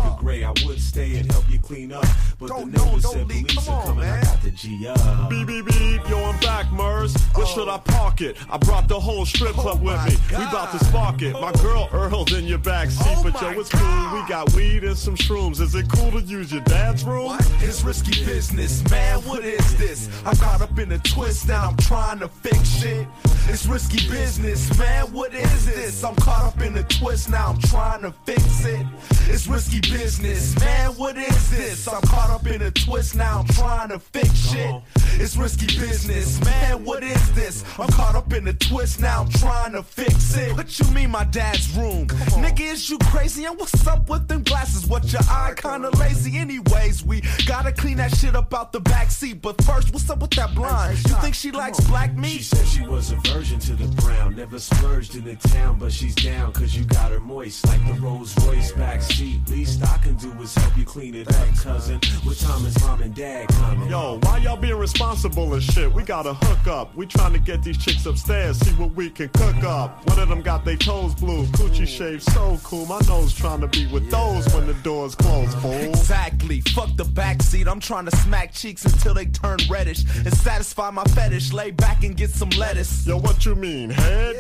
water 0.43 0.61
gray. 0.61 0.63
I 0.63 0.67
would 0.67 0.81
stay 0.81 1.17
and 1.17 1.31
help 1.31 1.49
you 1.49 1.59
clean 1.59 1.91
up. 1.91 2.05
But 2.39 2.47
the 2.49 2.65
neighbors 2.65 3.11
said 3.11 3.27
police 3.27 3.69
are 3.69 3.85
coming. 3.85 4.05
I 4.05 4.21
got 4.21 4.41
the 4.41 4.51
G 4.51 4.87
up. 4.87 5.29
Beep, 5.29 5.47
beep, 5.47 5.65
beep. 5.65 6.09
Yo, 6.09 6.23
I'm 6.23 6.39
back, 6.39 6.71
Murs. 6.71 7.15
Where 7.35 7.45
should 7.45 7.69
I 7.69 7.77
park 7.79 8.21
it? 8.21 8.37
I 8.49 8.57
brought 8.57 8.87
the 8.87 8.99
whole 8.99 9.25
strip 9.25 9.53
club 9.53 9.79
oh 9.81 9.85
with 9.85 10.05
me. 10.05 10.37
We 10.37 10.43
about 10.43 10.71
to 10.71 10.83
spark 10.85 11.21
it. 11.21 11.33
My 11.33 11.51
girl 11.53 11.89
Earl's 11.91 12.33
in 12.33 12.45
your 12.45 12.57
back 12.57 12.89
seat, 12.89 13.05
oh 13.07 13.23
but 13.23 13.41
yo, 13.41 13.59
it's 13.59 13.69
cool. 13.69 14.13
We 14.13 14.27
got 14.27 14.53
weed 14.53 14.83
and 14.83 14.97
some 14.97 15.15
shrooms. 15.15 15.61
Is 15.61 15.75
it 15.75 15.87
cool 15.89 16.11
to 16.11 16.21
use 16.21 16.51
your 16.51 16.63
dad's 16.63 17.03
room? 17.03 17.37
It's 17.59 17.83
risky 17.83 18.25
business, 18.25 18.83
man. 18.89 19.19
What 19.21 19.43
is 19.43 19.77
this? 19.77 20.09
I'm 20.25 20.35
caught 20.35 20.61
up 20.61 20.77
in 20.77 20.91
a 20.91 20.99
twist 20.99 21.47
Now 21.47 21.69
I'm 21.69 21.77
trying 21.77 22.19
to 22.19 22.27
fix 22.27 22.81
shit. 22.81 23.07
It's 23.47 23.65
risky 23.65 24.09
business, 24.09 24.77
man. 24.77 25.11
What 25.11 25.33
is 25.33 25.65
this? 25.65 26.03
I'm 26.03 26.15
caught 26.15 26.45
up 26.45 26.61
in 26.61 26.77
a 26.77 26.83
twist 26.83 27.29
now. 27.29 27.49
I'm 27.49 27.61
trying 27.61 28.01
to 28.01 28.11
fix 28.25 28.65
it. 28.65 28.85
It's 29.27 29.47
risky 29.47 29.81
business, 29.81 30.32
man. 30.59 30.91
What 30.91 31.17
is 31.17 31.49
this? 31.49 31.87
I'm 31.87 32.01
caught 32.01 32.29
up 32.29 32.47
in 32.47 32.61
a 32.61 32.71
twist 32.71 33.15
now. 33.15 33.39
I'm 33.39 33.47
trying 33.47 33.89
to 33.89 33.99
fix 33.99 34.33
shit. 34.49 34.81
It's 35.15 35.37
risky 35.37 35.67
business, 35.67 36.43
man. 36.43 36.83
What 36.83 37.03
is 37.03 37.33
this? 37.33 37.63
I'm 37.77 37.87
caught 37.89 38.15
up 38.15 38.33
in 38.33 38.47
a 38.47 38.53
twist 38.53 38.99
now. 38.99 39.21
I'm 39.21 39.29
trying 39.29 39.73
to 39.73 39.83
fix 39.83 40.35
it. 40.35 40.55
What 40.55 40.79
you 40.79 40.87
mean, 40.91 41.11
my 41.11 41.23
dad's 41.25 41.75
room? 41.75 42.07
Nigga, 42.07 42.61
is 42.73 42.89
you 42.89 42.97
crazy? 42.99 43.45
And 43.45 43.59
what's 43.59 43.85
up 43.85 44.09
with 44.09 44.27
them 44.27 44.43
glasses? 44.43 44.87
What 44.87 45.11
your 45.11 45.21
eye 45.29 45.53
kinda 45.55 45.89
lazy? 45.97 46.37
Anyways, 46.37 47.03
we 47.03 47.21
gotta 47.45 47.71
clean 47.71 47.97
that 47.97 48.15
shit 48.15 48.35
up 48.35 48.53
out 48.53 48.71
the 48.71 48.79
back 48.79 49.11
seat. 49.11 49.41
But 49.41 49.63
first, 49.63 49.93
what's 49.93 50.09
up 50.09 50.19
with 50.19 50.31
that 50.31 50.55
blonde? 50.55 50.97
You 51.07 51.15
think 51.21 51.35
she 51.35 51.51
likes 51.51 51.79
black 51.81 52.15
meat? 52.15 52.37
She 52.37 52.43
said 52.43 52.67
she 52.67 52.81
was 52.87 53.11
a 53.11 53.15
virgin 53.17 53.59
to 53.59 53.75
the 53.75 53.87
brown. 54.01 54.35
Never 54.35 54.59
splurged 54.59 55.15
in 55.15 55.25
the 55.25 55.35
town, 55.35 55.77
but 55.79 55.91
she's 55.91 56.15
down 56.15 56.51
cause 56.53 56.75
you 56.75 56.85
got 56.85 57.11
her 57.11 57.19
moist. 57.19 57.67
Like 57.67 57.85
the 57.85 57.93
Rolls 58.01 58.35
Royce 58.45 58.71
backseat. 58.71 59.47
Least 59.49 59.83
I 59.83 59.97
can 59.99 60.15
do 60.15 60.22
is 60.25 60.55
help 60.55 60.77
you 60.77 60.85
clean 60.85 61.15
it 61.15 61.27
up, 61.27 61.47
cousin. 61.57 61.99
What 62.23 62.37
time 62.37 62.65
is 62.65 62.79
mom 62.81 63.01
and 63.01 63.13
dad 63.13 63.47
coming? 63.49 63.89
Yo, 63.89 64.19
why 64.23 64.37
y'all 64.37 64.57
being 64.57 64.77
responsible 64.77 65.53
and 65.53 65.63
shit? 65.63 65.91
We 65.91 66.03
gotta 66.03 66.33
hook 66.33 66.67
up. 66.67 66.95
We 66.95 67.05
trying 67.05 67.33
to 67.33 67.39
get 67.39 67.63
these 67.63 67.77
chicks 67.77 68.05
upstairs, 68.05 68.57
see 68.59 68.71
what 68.71 68.93
we 68.93 69.09
can 69.09 69.29
cook 69.29 69.63
up. 69.63 70.07
One 70.09 70.19
of 70.19 70.29
them 70.29 70.41
got 70.41 70.65
their 70.65 70.77
toes 70.77 71.15
blue, 71.15 71.45
coochie 71.47 71.87
shaved 71.87 72.23
so 72.23 72.59
cool. 72.63 72.85
My 72.85 72.99
nose 73.07 73.33
trying 73.33 73.61
to 73.61 73.67
be 73.67 73.87
with 73.87 74.09
those 74.09 74.51
when 74.53 74.67
the 74.67 74.73
doors 74.75 75.15
close, 75.15 75.53
fool. 75.55 75.71
Exactly. 75.71 76.61
Fuck 76.61 76.95
the 76.95 77.03
backseat. 77.03 77.67
I'm 77.67 77.79
trying 77.79 78.05
to 78.05 78.15
smack 78.17 78.53
cheeks 78.53 78.85
until 78.85 79.13
they 79.13 79.25
turn 79.25 79.59
reddish 79.69 80.03
and 80.17 80.33
satisfy 80.33 80.89
my 80.91 81.03
fetish. 81.05 81.53
Lay 81.53 81.71
back 81.71 82.03
and 82.03 82.15
get 82.15 82.29
some 82.29 82.49
lettuce. 82.51 83.05
Yo, 83.05 83.17
what 83.17 83.45
you 83.45 83.55
mean, 83.55 83.89
head? 83.89 84.35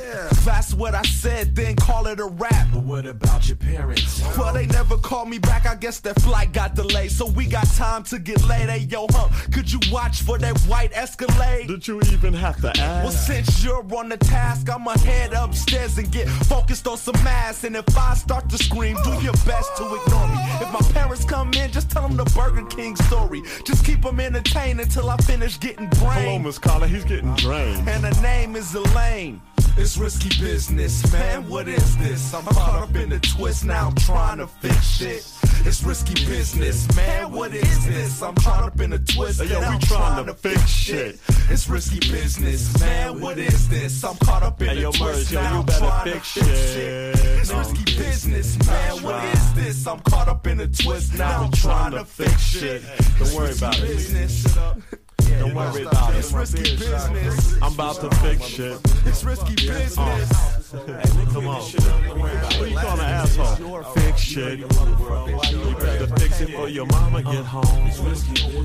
That's 0.45 0.73
what 0.73 0.95
I 0.95 1.03
said, 1.03 1.55
then 1.55 1.75
call 1.75 2.07
it 2.07 2.19
a 2.19 2.25
rap. 2.25 2.67
But 2.73 2.83
what 2.83 3.05
about 3.05 3.47
your 3.47 3.57
parents? 3.57 4.21
Well, 4.37 4.53
they 4.53 4.65
never 4.67 4.97
called 4.97 5.29
me 5.29 5.39
back. 5.39 5.62
I 5.65 5.75
guess 5.75 5.99
their 5.99 6.13
flight 6.15 6.51
got 6.53 6.75
delayed. 6.75 7.11
So 7.11 7.27
we 7.27 7.45
got 7.45 7.67
time 7.75 8.03
to 8.05 8.19
get 8.19 8.43
laid. 8.47 8.69
Hey, 8.69 8.79
yo, 8.79 9.07
hump, 9.11 9.33
could 9.51 9.71
you 9.71 9.79
watch 9.91 10.21
for 10.21 10.37
that 10.37 10.57
white 10.61 10.91
Escalade? 10.93 11.67
Did 11.67 11.87
you 11.87 11.99
even 12.11 12.33
have 12.33 12.59
to 12.61 12.69
ask? 12.69 13.03
Well, 13.03 13.11
since 13.11 13.63
you're 13.63 13.85
on 13.95 14.09
the 14.09 14.17
task, 14.17 14.69
I'ma 14.69 14.97
head 14.99 15.33
upstairs 15.33 15.97
and 15.97 16.11
get 16.11 16.27
focused 16.29 16.87
on 16.87 16.97
some 16.97 17.15
ass. 17.15 17.63
And 17.63 17.75
if 17.75 17.97
I 17.97 18.13
start 18.13 18.49
to 18.49 18.57
scream, 18.57 18.97
do 19.03 19.11
your 19.21 19.33
best 19.45 19.75
to 19.77 19.83
ignore 19.83 20.27
me. 20.27 20.37
If 20.61 20.71
my 20.71 20.81
parents 20.93 21.25
come 21.25 21.53
in, 21.53 21.71
just 21.71 21.89
tell 21.89 22.07
them 22.07 22.17
the 22.17 22.25
Burger 22.35 22.65
King 22.65 22.95
story. 22.95 23.41
Just 23.63 23.85
keep 23.85 24.01
them 24.01 24.19
entertained 24.19 24.79
until 24.79 25.09
I 25.09 25.17
finish 25.17 25.59
getting 25.59 25.87
brain. 25.89 26.23
Hello. 26.25 26.39
Miss 26.39 26.59
Carla, 26.59 26.87
he's 26.87 27.05
getting 27.05 27.33
drained. 27.35 27.87
And 27.87 28.03
the 28.03 28.21
name 28.21 28.55
is 28.55 28.73
Elaine. 28.75 29.41
It's 29.75 29.97
risky 29.97 30.29
business, 30.39 31.11
man. 31.11 31.49
What 31.49 31.67
is 31.67 31.97
this? 31.97 32.33
I'm 32.33 32.43
caught 32.43 32.83
up 32.83 32.95
in 32.95 33.09
the 33.09 33.19
twist 33.19 33.65
now. 33.65 33.87
I'm 33.87 33.95
trying 33.95 34.37
to 34.37 34.45
fix 34.45 34.87
shit. 34.87 35.23
It's 35.65 35.81
risky 35.83 36.13
business, 36.25 36.93
man. 36.95 37.31
What 37.31 37.53
is 37.53 37.85
this? 37.85 38.21
I'm 38.21 38.35
caught 38.35 38.63
up 38.63 38.79
in 38.81 38.93
a 38.93 38.99
twist 38.99 39.41
Hey, 39.41 39.47
yo, 39.49 39.59
we 39.59 39.77
trying 39.79 40.25
to 40.25 40.33
fix 40.33 40.67
shit. 40.69 41.19
It's 41.49 41.67
risky 41.69 41.99
business, 42.11 42.79
man. 42.79 43.19
What 43.21 43.37
is 43.37 43.69
this? 43.69 44.03
I'm 44.03 44.15
caught 44.17 44.43
up 44.43 44.61
in 44.61 44.67
Hey, 44.69 44.81
yo, 44.81 44.91
twist 44.91 45.31
yo, 45.31 45.41
now. 45.41 45.59
you 45.59 45.63
better 45.65 45.79
trying 45.79 46.13
fix 46.13 46.33
to 46.33 46.39
fix 46.43 46.57
shit. 46.73 47.15
shit. 47.15 47.39
It's 47.39 47.51
No. 47.51 47.57
risky 47.59 47.83
business, 47.97 48.67
man. 48.67 49.03
What 49.03 49.23
is 49.25 49.53
this? 49.53 49.87
I'm 49.87 49.99
caught 50.01 50.27
up 50.27 50.47
in 50.47 50.57
the 50.57 50.67
twist 50.67 51.13
now. 51.17 51.43
I'm 51.43 51.51
trying 51.51 51.91
to 51.93 52.05
fix 52.05 52.41
shit. 52.41 52.83
Don't 53.19 53.33
worry 53.33 53.51
about 53.53 53.79
it. 53.79 54.93
Don't 55.39 55.55
worry 55.55 55.83
about 55.83 56.13
it. 56.13 56.17
It's 56.19 56.31
risky 56.31 56.61
business. 56.77 57.55
I'm 57.61 57.73
about 57.73 57.95
to 58.01 58.09
fix 58.17 58.43
shit. 58.45 58.77
It's 59.05 59.23
risky 59.23 59.53
uh, 59.53 59.73
business. 59.79 60.62
Come 60.73 61.47
on. 61.47 61.61
What 61.61 62.69
you 62.69 62.77
calling 62.77 62.99
an 62.99 63.05
asshole? 63.05 63.83
Fix 63.93 64.21
shit. 64.21 64.59
You 64.59 64.67
better 64.67 66.07
fix 66.17 66.41
it 66.41 66.49
for 66.49 66.67
your 66.67 66.87
mama 66.87 67.21
get 67.21 67.45
home. 67.45 67.91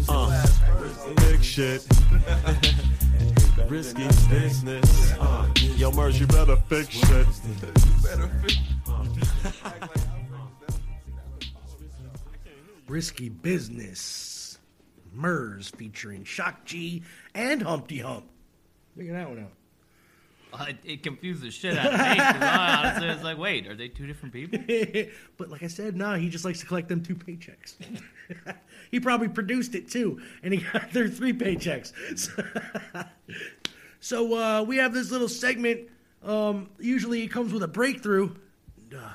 Uh, 0.08 0.46
fix 1.18 1.44
shit. 1.44 1.86
Risky 3.68 4.08
business. 4.30 5.12
Uh, 5.20 5.48
yo, 5.76 5.90
Murs, 5.90 6.18
you 6.18 6.26
better 6.26 6.56
fix 6.56 6.88
shit. 6.88 7.26
Risky 12.88 13.28
Business. 13.28 14.58
Murs 15.12 15.68
featuring 15.76 16.24
Shock 16.24 16.64
G 16.64 17.02
and 17.34 17.60
Humpty 17.62 17.98
Hump. 17.98 18.24
Figure 18.96 19.12
that 19.12 19.28
one 19.28 19.40
out. 19.40 19.52
Uh, 20.52 20.66
it, 20.68 20.76
it 20.84 21.02
confused 21.02 21.42
the 21.42 21.50
shit 21.50 21.76
out 21.76 21.86
of 21.86 21.92
me. 21.92 21.98
'cause 22.16 22.42
I 22.42 22.82
honestly 22.86 23.08
was 23.08 23.22
like, 23.22 23.38
wait, 23.38 23.66
are 23.66 23.74
they 23.74 23.88
two 23.88 24.06
different 24.06 24.32
people? 24.32 24.58
but 25.36 25.50
like 25.50 25.62
I 25.62 25.66
said, 25.66 25.94
no, 25.96 26.14
he 26.14 26.28
just 26.28 26.44
likes 26.44 26.60
to 26.60 26.66
collect 26.66 26.88
them 26.88 27.02
two 27.02 27.14
paychecks. 27.14 27.74
he 28.90 28.98
probably 29.00 29.28
produced 29.28 29.74
it 29.74 29.90
too, 29.90 30.20
and 30.42 30.54
he 30.54 30.60
got 30.72 30.90
their 30.92 31.08
three 31.08 31.32
paychecks. 31.32 31.92
so 34.00 34.34
uh, 34.34 34.62
we 34.62 34.78
have 34.78 34.94
this 34.94 35.10
little 35.10 35.28
segment. 35.28 35.88
Um, 36.24 36.70
usually 36.78 37.22
it 37.22 37.28
comes 37.28 37.52
with 37.52 37.62
a 37.62 37.68
breakthrough. 37.68 38.34
And, 38.90 39.00
uh, 39.00 39.08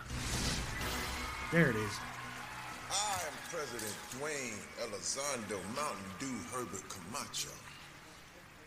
there 1.52 1.70
it 1.70 1.76
is. 1.76 1.92
I'm 2.92 3.34
President 3.50 3.94
Dwayne 4.20 4.60
Elizondo 4.82 5.58
Mountain 5.76 6.06
Dew 6.20 6.38
Herbert 6.52 6.84
Camacho. 6.90 7.50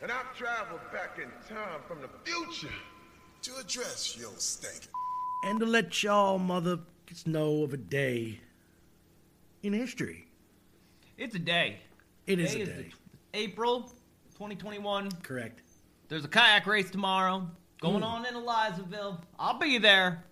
And 0.07 0.12
I've 0.12 0.32
traveled 0.36 0.78
back 0.92 1.18
in 1.18 1.24
time 1.52 1.80
from 1.88 1.98
the 2.00 2.07
future 2.22 2.72
to 3.42 3.57
address 3.57 4.16
your 4.16 4.30
stank. 4.38 4.86
And 5.42 5.59
to 5.59 5.66
let 5.66 6.00
y'all 6.04 6.38
mother 6.38 6.78
know 7.26 7.64
of 7.64 7.72
a 7.74 7.76
day 7.76 8.38
in 9.64 9.72
history. 9.72 10.28
It's 11.18 11.34
a 11.34 11.40
day. 11.40 11.78
It 12.28 12.38
is 12.38 12.52
Today 12.52 12.62
a 12.62 12.66
the- 12.66 12.82
day. 12.84 12.90
April 13.34 13.80
2021. 14.34 15.11
Correct. 15.24 15.61
There's 16.07 16.24
a 16.24 16.28
kayak 16.28 16.68
race 16.68 16.88
tomorrow 16.88 17.50
going 17.80 18.02
Mm. 18.02 18.07
on 18.07 18.26
in 18.26 18.34
Elizaville. 18.34 19.20
I'll 19.40 19.59
be 19.59 19.78
there 19.78 20.22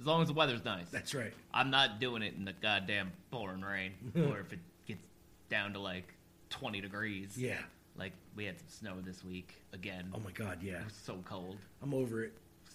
as 0.00 0.04
long 0.04 0.20
as 0.20 0.28
the 0.28 0.34
weather's 0.34 0.66
nice. 0.66 0.90
That's 0.90 1.14
right. 1.14 1.32
I'm 1.54 1.70
not 1.70 1.98
doing 1.98 2.20
it 2.20 2.34
in 2.34 2.44
the 2.44 2.52
goddamn 2.52 3.10
pouring 3.30 3.62
rain 3.62 3.92
or 4.28 4.40
if 4.40 4.52
it 4.52 4.60
gets 4.84 5.00
down 5.48 5.72
to 5.72 5.78
like 5.78 6.12
20 6.50 6.82
degrees. 6.82 7.38
Yeah. 7.38 7.62
Like 7.96 8.12
we 8.34 8.44
had 8.44 8.58
some 8.58 8.68
snow 8.68 8.94
this 9.00 9.24
week 9.24 9.54
again. 9.72 10.10
Oh 10.14 10.20
my 10.24 10.32
god, 10.32 10.58
yeah. 10.62 10.80
It 10.80 10.84
was 10.84 10.94
so 10.94 11.18
cold. 11.24 11.58
I'm 11.82 11.94
over 11.94 12.24
it. 12.24 12.32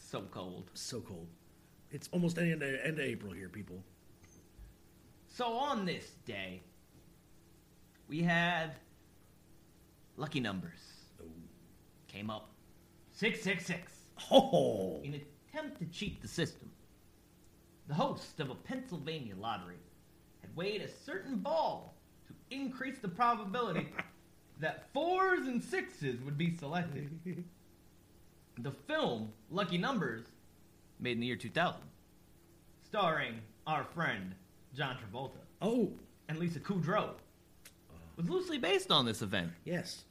So 0.09 0.23
cold. 0.31 0.69
So 0.73 1.01
cold. 1.01 1.27
It's 1.91 2.07
almost 2.11 2.37
end 2.37 2.61
of, 2.61 2.69
end 2.83 2.99
of 2.99 3.05
April 3.05 3.31
here, 3.31 3.49
people. 3.49 3.83
So 5.27 5.53
on 5.53 5.85
this 5.85 6.11
day, 6.25 6.61
we 8.07 8.21
had 8.21 8.71
lucky 10.17 10.39
numbers. 10.39 10.79
Oh. 11.21 11.25
Came 12.07 12.29
up 12.29 12.49
666. 13.11 13.91
Oh. 14.31 15.01
In 15.03 15.13
an 15.13 15.21
attempt 15.47 15.79
to 15.79 15.85
cheat 15.85 16.21
the 16.21 16.27
system, 16.27 16.69
the 17.87 17.93
host 17.93 18.39
of 18.39 18.49
a 18.49 18.55
Pennsylvania 18.55 19.35
lottery 19.35 19.79
had 20.41 20.55
weighed 20.55 20.81
a 20.81 20.89
certain 20.89 21.37
ball 21.37 21.95
to 22.27 22.33
increase 22.55 22.99
the 22.99 23.07
probability 23.07 23.89
that 24.59 24.91
fours 24.93 25.47
and 25.47 25.63
sixes 25.63 26.21
would 26.21 26.37
be 26.37 26.55
selected. 26.55 27.09
the 28.59 28.71
film 28.71 29.31
Lucky 29.49 29.77
Numbers, 29.77 30.25
made 30.99 31.13
in 31.13 31.21
the 31.21 31.27
year 31.27 31.35
2000, 31.35 31.81
starring 32.83 33.39
our 33.65 33.83
friend 33.83 34.35
John 34.75 34.97
Travolta. 34.97 35.39
Oh. 35.61 35.91
And 36.27 36.37
Lisa 36.37 36.59
Kudrow, 36.59 37.09
oh. 37.09 37.15
was 38.15 38.29
loosely 38.29 38.57
based 38.57 38.91
on 38.91 39.05
this 39.05 39.21
event. 39.21 39.51
Yes. 39.63 40.03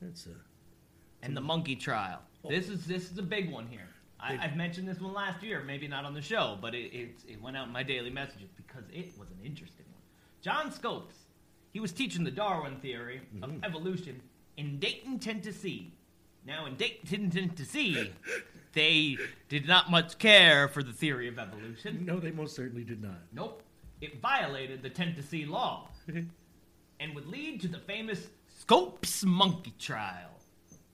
That's 0.00 0.26
a. 0.26 1.24
and 1.24 1.36
the 1.36 1.40
monkey 1.40 1.76
trial. 1.76 2.20
Oh. 2.44 2.48
This 2.48 2.68
is 2.68 2.86
this 2.86 3.10
is 3.10 3.18
a 3.18 3.22
big 3.22 3.50
one 3.50 3.66
here. 3.66 3.88
I, 4.18 4.38
I've 4.40 4.56
mentioned 4.56 4.86
this 4.86 5.00
one 5.00 5.14
last 5.14 5.42
year, 5.42 5.62
maybe 5.66 5.88
not 5.88 6.04
on 6.04 6.14
the 6.14 6.22
show, 6.22 6.58
but 6.60 6.74
it, 6.74 6.92
it 6.94 7.10
it 7.28 7.42
went 7.42 7.56
out 7.56 7.66
in 7.66 7.72
my 7.72 7.82
daily 7.82 8.10
messages 8.10 8.50
because 8.56 8.84
it 8.92 9.18
was 9.18 9.28
an 9.30 9.38
interesting 9.44 9.86
one. 9.92 10.02
John 10.42 10.72
Scopes, 10.72 11.16
he 11.72 11.80
was 11.80 11.92
teaching 11.92 12.24
the 12.24 12.30
Darwin 12.30 12.76
theory 12.76 13.20
of 13.42 13.50
mm-hmm. 13.50 13.64
evolution 13.64 14.20
in 14.56 14.78
Dayton, 14.78 15.18
Tennessee. 15.18 15.92
Now 16.46 16.66
in 16.66 16.76
Dayton, 16.76 17.30
Tennessee, 17.30 18.12
they 18.72 19.18
did 19.48 19.66
not 19.66 19.90
much 19.90 20.18
care 20.18 20.68
for 20.68 20.82
the 20.82 20.92
theory 20.92 21.28
of 21.28 21.38
evolution. 21.38 22.04
No, 22.04 22.18
they 22.18 22.30
most 22.30 22.56
certainly 22.56 22.84
did 22.84 23.02
not. 23.02 23.18
Nope. 23.32 23.62
It 24.00 24.20
violated 24.20 24.82
the 24.82 24.90
Tennessee 24.90 25.44
law 25.44 25.88
and 26.98 27.14
would 27.14 27.26
lead 27.26 27.60
to 27.60 27.68
the 27.68 27.78
famous 27.78 28.28
Scopes 28.58 29.24
monkey 29.24 29.74
trial. 29.78 30.30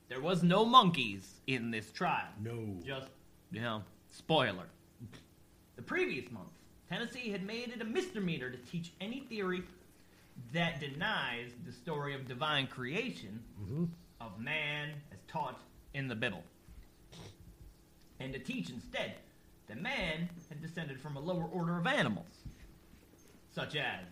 There 0.09 0.21
was 0.21 0.43
no 0.43 0.65
monkeys 0.65 1.41
in 1.47 1.71
this 1.71 1.91
trial. 1.91 2.29
No. 2.41 2.77
Just, 2.85 3.09
you 3.51 3.61
know, 3.61 3.83
spoiler. 4.09 4.65
The 5.75 5.81
previous 5.81 6.31
month, 6.31 6.49
Tennessee 6.89 7.29
had 7.29 7.45
made 7.45 7.69
it 7.69 7.81
a 7.81 7.85
misdemeanor 7.85 8.49
to 8.49 8.57
teach 8.57 8.93
any 9.01 9.21
theory 9.21 9.63
that 10.53 10.79
denies 10.79 11.51
the 11.65 11.71
story 11.71 12.13
of 12.15 12.27
divine 12.27 12.67
creation 12.67 13.43
mm-hmm. 13.61 13.85
of 14.21 14.39
man 14.39 14.89
as 15.11 15.19
taught 15.27 15.59
in 15.93 16.07
the 16.07 16.15
Bible. 16.15 16.43
And 18.19 18.33
to 18.33 18.39
teach 18.39 18.69
instead 18.69 19.15
that 19.67 19.81
man 19.81 20.29
had 20.49 20.61
descended 20.61 20.99
from 20.99 21.17
a 21.17 21.19
lower 21.19 21.45
order 21.45 21.77
of 21.77 21.85
animals, 21.85 22.45
such 23.53 23.75
as 23.75 24.05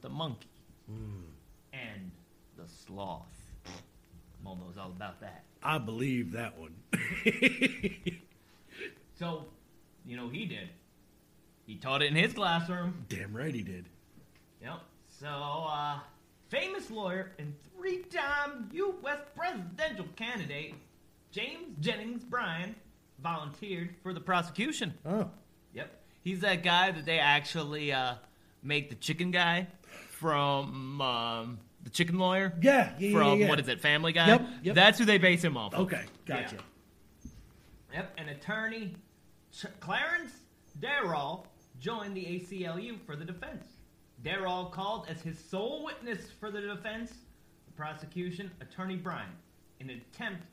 the 0.00 0.08
monkey 0.08 0.48
hmm. 0.86 1.24
and 1.72 2.10
the 2.56 2.64
sloth. 2.86 3.22
Mo 4.42 4.54
knows 4.56 4.76
all 4.76 4.90
about 4.90 5.20
that. 5.20 5.44
I 5.62 5.78
believe 5.78 6.32
that 6.32 6.54
one. 6.58 6.74
So, 9.18 9.46
you 10.04 10.16
know, 10.16 10.28
he 10.28 10.44
did. 10.46 10.68
He 11.66 11.76
taught 11.76 12.02
it 12.02 12.06
in 12.06 12.16
his 12.16 12.34
classroom. 12.34 13.06
Damn 13.08 13.34
right 13.34 13.54
he 13.54 13.62
did. 13.62 13.86
Yep. 14.60 14.80
So, 15.24 15.30
uh, 15.30 16.00
famous 16.50 16.90
lawyer 16.90 17.32
and 17.38 17.54
three-time 17.74 18.68
U.S. 18.74 19.20
presidential 19.34 20.04
candidate 20.16 20.74
James 21.30 21.78
Jennings 21.80 22.22
Bryan 22.22 22.74
volunteered 23.22 23.94
for 24.02 24.12
the 24.12 24.20
prosecution. 24.20 24.92
Oh. 25.06 25.30
Yep. 25.72 25.98
He's 26.24 26.40
that 26.40 26.62
guy 26.62 26.90
that 26.90 27.06
they 27.06 27.18
actually 27.18 27.90
uh, 27.90 28.16
make 28.62 28.90
the 28.90 28.96
chicken 28.96 29.30
guy 29.30 29.68
from 30.10 31.00
um, 31.00 31.58
the 31.84 31.90
chicken 31.90 32.18
lawyer. 32.18 32.52
Yeah, 32.60 32.92
yeah, 32.98 33.08
yeah, 33.08 33.18
From 33.18 33.40
yeah. 33.40 33.48
what 33.48 33.58
is 33.60 33.68
it, 33.68 33.80
Family 33.80 34.12
Guy? 34.12 34.26
Yep, 34.26 34.48
yep. 34.62 34.74
That's 34.74 34.98
who 34.98 35.06
they 35.06 35.16
base 35.16 35.42
him 35.42 35.56
off. 35.56 35.72
of. 35.72 35.80
Okay, 35.86 36.04
gotcha. 36.26 36.56
Yeah. 36.56 37.30
Yep. 37.94 38.18
An 38.18 38.28
attorney, 38.28 38.94
Clarence 39.80 40.32
Darrow, 40.80 41.44
joined 41.80 42.14
the 42.14 42.24
ACLU 42.26 42.98
for 43.06 43.16
the 43.16 43.24
defense. 43.24 43.73
Darrow 44.24 44.64
called 44.72 45.06
as 45.08 45.20
his 45.20 45.38
sole 45.38 45.84
witness 45.84 46.30
for 46.40 46.50
the 46.50 46.60
defense 46.60 47.12
the 47.66 47.72
prosecution 47.76 48.50
attorney 48.60 48.96
Bryan 48.96 49.28
in 49.80 49.90
an 49.90 50.00
attempt 50.12 50.44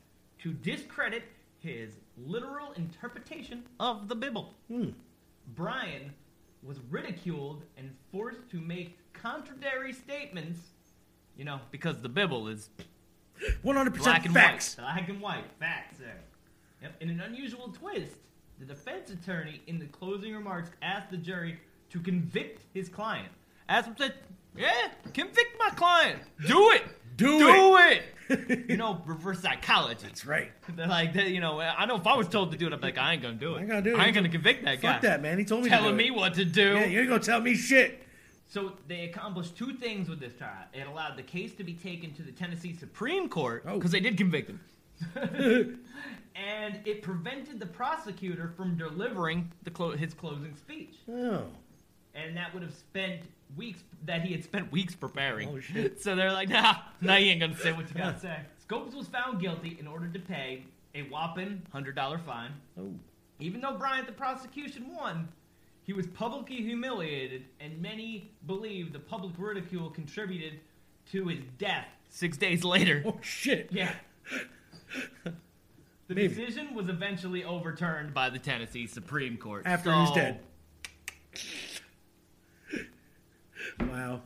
to 0.42 0.52
discredit 0.52 1.22
his 1.58 1.92
literal 2.18 2.72
interpretation 2.72 3.64
of 3.80 4.08
the 4.08 4.14
Bible. 4.14 4.54
Bryan 5.54 6.12
was 6.62 6.78
ridiculed 6.90 7.62
and 7.78 7.90
forced 8.12 8.48
to 8.50 8.60
make 8.60 8.98
contradictory 9.14 9.92
statements, 9.92 10.60
you 11.36 11.44
know, 11.44 11.60
because 11.70 12.00
the 12.02 12.08
Bible 12.08 12.48
is 12.48 12.68
100% 13.64 13.96
black 13.98 14.26
and 14.26 14.34
facts. 14.34 14.76
white. 14.76 14.82
Black 14.84 15.08
and 15.08 15.20
white. 15.20 15.44
Facts 15.58 15.98
there. 15.98 16.20
Yep. 16.82 16.96
In 17.00 17.10
an 17.10 17.20
unusual 17.20 17.68
twist, 17.68 18.16
the 18.58 18.64
defense 18.64 19.10
attorney 19.10 19.62
in 19.66 19.78
the 19.78 19.86
closing 19.86 20.34
remarks 20.34 20.70
asked 20.82 21.10
the 21.10 21.16
jury 21.16 21.58
to 21.90 22.00
convict 22.00 22.62
his 22.74 22.88
client. 22.88 23.32
Him 23.80 23.94
said, 23.98 24.14
Yeah, 24.56 24.70
convict 25.14 25.56
my 25.58 25.70
client. 25.70 26.20
Do 26.46 26.70
it. 26.72 26.82
Do 27.16 27.38
Do 27.38 27.76
it. 27.78 28.02
you 28.70 28.76
know, 28.76 29.02
reverse 29.04 29.40
psychology. 29.40 30.00
That's 30.04 30.24
right. 30.24 30.50
They're 30.76 30.86
like, 30.86 31.12
they- 31.12 31.28
you 31.28 31.40
know, 31.40 31.60
I 31.60 31.84
know 31.86 31.96
if 31.96 32.06
I 32.06 32.16
was 32.16 32.28
told 32.28 32.52
to 32.52 32.56
do 32.58 32.66
it, 32.66 32.72
I'd 32.72 32.80
be 32.80 32.86
like, 32.86 32.98
I 32.98 33.12
ain't 33.12 33.22
gonna 33.22 33.34
do 33.34 33.54
it. 33.54 33.58
I 33.58 33.60
ain't 33.60 33.68
gonna 33.68 33.82
do 33.82 33.94
it. 33.94 33.98
I 33.98 34.06
ain't 34.06 34.14
gonna 34.14 34.28
convict 34.28 34.64
that 34.64 34.80
guy. 34.80 34.92
Fuck 34.92 35.02
that, 35.02 35.20
man. 35.22 35.38
He 35.38 35.44
told 35.44 35.64
me 35.64 35.70
to 35.70 35.76
telling 35.76 35.90
do 35.92 35.96
me 35.96 36.06
it. 36.08 36.14
what 36.14 36.34
to 36.34 36.44
do. 36.44 36.74
Yeah, 36.74 36.84
you 36.86 37.00
ain't 37.00 37.08
gonna 37.08 37.20
tell 37.22 37.40
me 37.40 37.54
shit. 37.54 38.02
So 38.48 38.72
they 38.86 39.04
accomplished 39.04 39.56
two 39.56 39.72
things 39.74 40.08
with 40.08 40.20
this 40.20 40.34
trial. 40.34 40.64
It 40.74 40.86
allowed 40.86 41.16
the 41.16 41.22
case 41.22 41.54
to 41.54 41.64
be 41.64 41.72
taken 41.74 42.12
to 42.14 42.22
the 42.22 42.32
Tennessee 42.32 42.74
Supreme 42.74 43.28
Court 43.28 43.64
Oh. 43.66 43.74
because 43.76 43.90
they 43.92 44.00
did 44.00 44.16
convict 44.18 44.50
him. 44.50 44.60
and 46.36 46.80
it 46.84 47.02
prevented 47.02 47.58
the 47.60 47.66
prosecutor 47.66 48.52
from 48.56 48.76
delivering 48.76 49.50
the 49.64 49.70
clo- 49.70 49.96
his 49.96 50.14
closing 50.14 50.54
speech. 50.56 50.94
Oh. 51.10 51.44
And 52.14 52.36
that 52.36 52.52
would 52.52 52.62
have 52.62 52.74
spent 52.74 53.22
weeks 53.56 53.82
that 54.04 54.22
he 54.22 54.32
had 54.32 54.44
spent 54.44 54.70
weeks 54.72 54.94
preparing. 54.94 55.48
Oh, 55.48 55.60
shit. 55.60 56.00
So 56.02 56.14
they're 56.16 56.32
like, 56.32 56.48
nah, 56.48 56.74
nah, 57.00 57.16
you 57.16 57.30
ain't 57.30 57.40
gonna 57.40 57.56
say 57.56 57.72
what 57.72 57.88
you 57.94 57.94
gotta 57.94 58.18
say. 58.18 58.36
Scopes 58.60 58.94
was 58.94 59.06
found 59.08 59.40
guilty 59.40 59.76
in 59.80 59.86
order 59.86 60.08
to 60.08 60.18
pay 60.18 60.64
a 60.94 61.02
whopping 61.02 61.62
hundred 61.72 61.94
dollar 61.96 62.18
fine. 62.18 62.50
Oh. 62.78 62.92
Even 63.40 63.60
though 63.60 63.72
Bryan, 63.76 64.04
the 64.06 64.12
prosecution, 64.12 64.94
won, 64.94 65.28
he 65.84 65.92
was 65.92 66.06
publicly 66.08 66.56
humiliated, 66.56 67.44
and 67.60 67.80
many 67.82 68.30
believe 68.46 68.92
the 68.92 68.98
public 69.00 69.32
ridicule 69.38 69.90
contributed 69.90 70.60
to 71.10 71.26
his 71.28 71.40
death 71.58 71.86
six 72.08 72.36
days 72.36 72.62
later. 72.64 73.02
Oh 73.06 73.18
shit. 73.22 73.68
Yeah. 73.72 73.94
The 76.08 76.16
Maybe. 76.16 76.34
decision 76.34 76.74
was 76.74 76.88
eventually 76.90 77.42
overturned 77.44 78.12
by 78.12 78.28
the 78.28 78.38
Tennessee 78.38 78.86
Supreme 78.86 79.38
Court. 79.38 79.62
After 79.64 79.94
he's 79.94 80.08
So, 80.10 80.14
dead. 80.14 80.40
Wow. 83.80 84.20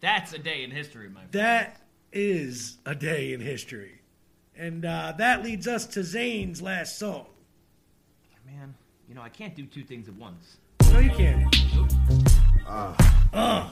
That's 0.00 0.32
a 0.32 0.38
day 0.38 0.62
in 0.64 0.70
history, 0.70 1.08
my 1.08 1.20
friend. 1.20 1.32
That 1.32 1.80
is 2.12 2.78
a 2.86 2.94
day 2.94 3.32
in 3.32 3.40
history. 3.40 4.00
And 4.56 4.84
uh, 4.84 5.14
that 5.18 5.42
leads 5.44 5.66
us 5.68 5.86
to 5.86 6.02
Zane's 6.04 6.60
last 6.62 6.98
song. 6.98 7.26
Man, 8.46 8.74
you 9.08 9.14
know, 9.14 9.22
I 9.22 9.28
can't 9.28 9.54
do 9.54 9.66
two 9.66 9.84
things 9.84 10.08
at 10.08 10.14
once. 10.14 10.56
No, 10.92 11.00
you 11.00 11.10
can't. 11.10 11.54
Uh. 12.66 12.94
I 13.34 13.68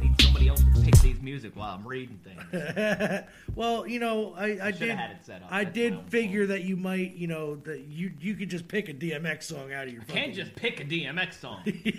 need 0.00 0.20
somebody 0.20 0.48
else 0.48 0.60
to 0.62 0.80
pick 0.82 0.98
these 1.00 1.20
music 1.20 1.54
while 1.56 1.74
I'm 1.74 1.86
reading 1.86 2.18
things. 2.24 3.24
well, 3.54 3.86
you 3.86 3.98
know, 3.98 4.34
I, 4.36 4.44
I 4.44 4.70
Shoulda 4.70 4.78
did. 4.86 4.96
had 4.96 5.10
it 5.12 5.24
set 5.24 5.42
up. 5.42 5.48
I 5.50 5.64
That's 5.64 5.74
did 5.74 6.00
figure 6.08 6.46
that 6.46 6.62
you 6.64 6.76
might, 6.76 7.14
you 7.14 7.26
know, 7.26 7.56
that 7.56 7.80
you 7.88 8.12
you 8.20 8.34
could 8.34 8.48
just 8.48 8.68
pick 8.68 8.88
a 8.88 8.94
DMX 8.94 9.44
song 9.44 9.72
out 9.72 9.86
of 9.86 9.92
your. 9.92 10.02
You 10.02 10.06
can't 10.14 10.34
just 10.34 10.54
pick 10.54 10.80
a 10.80 10.84
DMX 10.84 11.34
song. 11.40 11.62
you 11.64 11.92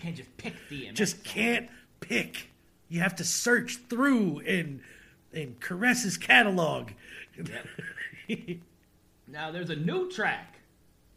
can't 0.00 0.16
just 0.16 0.34
pick 0.36 0.54
DMX. 0.70 0.94
just 0.94 1.22
can't 1.24 1.68
pick. 2.00 2.48
You 2.88 3.00
have 3.00 3.16
to 3.16 3.24
search 3.24 3.78
through 3.88 4.40
and 4.40 4.80
and 5.32 5.60
caress 5.60 6.02
his 6.02 6.16
catalog. 6.16 6.90
Now 9.30 9.50
there's 9.50 9.70
a 9.70 9.76
new 9.76 10.10
track. 10.10 10.56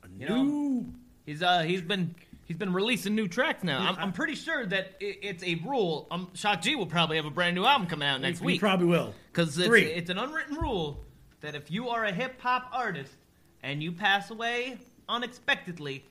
A 0.03 0.07
You 0.17 0.29
know, 0.29 0.85
he's 1.25 1.41
uh 1.41 1.61
he's 1.61 1.81
been 1.81 2.13
he's 2.45 2.57
been 2.57 2.73
releasing 2.73 3.15
new 3.15 3.27
tracks 3.27 3.63
now. 3.63 3.79
I'm, 3.79 3.95
I'm 3.97 4.11
pretty 4.11 4.35
sure 4.35 4.65
that 4.65 4.95
i 5.01 5.17
it's 5.21 5.43
a 5.43 5.55
rule. 5.55 6.07
Um, 6.11 6.29
Shock 6.33 6.61
G 6.61 6.75
will 6.75 6.87
probably 6.87 7.15
have 7.17 7.25
a 7.25 7.31
brand 7.31 7.55
new 7.55 7.65
album 7.65 7.87
coming 7.87 8.07
out 8.07 8.19
next 8.21 8.39
He 8.39 8.45
week. 8.45 8.53
He 8.55 8.59
probably 8.59 8.87
will. 8.87 9.13
because 9.31 9.57
it's, 9.57 9.73
it's 9.73 10.09
an 10.09 10.17
unwritten 10.17 10.57
rule 10.57 11.03
that 11.39 11.55
if 11.55 11.71
you 11.71 11.89
are 11.89 12.03
a 12.03 12.11
hip 12.11 12.39
hop 12.41 12.69
artist 12.73 13.15
and 13.63 13.81
you 13.81 13.93
pass 13.93 14.29
away 14.29 14.77
unexpectedly, 15.07 16.03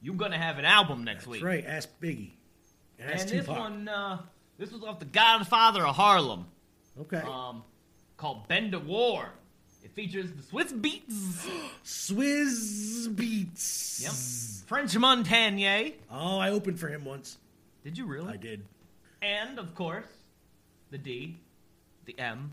you're 0.00 0.16
gonna 0.16 0.38
have 0.38 0.58
an 0.58 0.64
album 0.64 1.04
next 1.04 1.26
week. 1.26 1.44
Right. 1.44 1.64
Ask 1.64 1.88
Biggie. 2.00 2.32
Ask 3.00 3.28
and 3.28 3.40
this 3.40 3.46
one, 3.46 3.88
uh, 3.88 4.18
this 4.58 4.70
was 4.70 4.82
off 4.82 4.98
the 4.98 5.04
Godfather 5.04 5.86
of 5.86 5.96
Harlem. 5.96 6.46
Okay. 7.00 7.18
Um, 7.18 7.64
called 8.16 8.46
Bend 8.48 8.72
to 8.72 8.78
War. 8.78 9.28
It 9.84 9.90
features 9.92 10.30
the 10.32 10.42
Swizz 10.42 10.80
Beatz. 10.80 11.48
Swizz 11.84 13.14
Beatz. 13.14 14.02
Yep. 14.02 14.68
French 14.68 14.96
Montana. 14.96 15.90
Oh, 16.10 16.38
I 16.38 16.50
opened 16.50 16.78
for 16.78 16.88
him 16.88 17.04
once. 17.04 17.38
Did 17.82 17.98
you 17.98 18.06
really? 18.06 18.34
I 18.34 18.36
did. 18.36 18.64
And 19.20 19.58
of 19.58 19.74
course, 19.74 20.06
the 20.90 20.98
D, 20.98 21.38
the 22.04 22.18
M, 22.18 22.52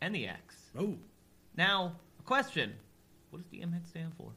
and 0.00 0.14
the 0.14 0.28
X. 0.28 0.56
Oh. 0.78 0.94
Now, 1.56 1.96
a 2.18 2.22
question: 2.22 2.72
What 3.30 3.42
does 3.42 3.50
the 3.50 3.66
MX 3.66 3.88
stand 3.88 4.12
for? 4.16 4.30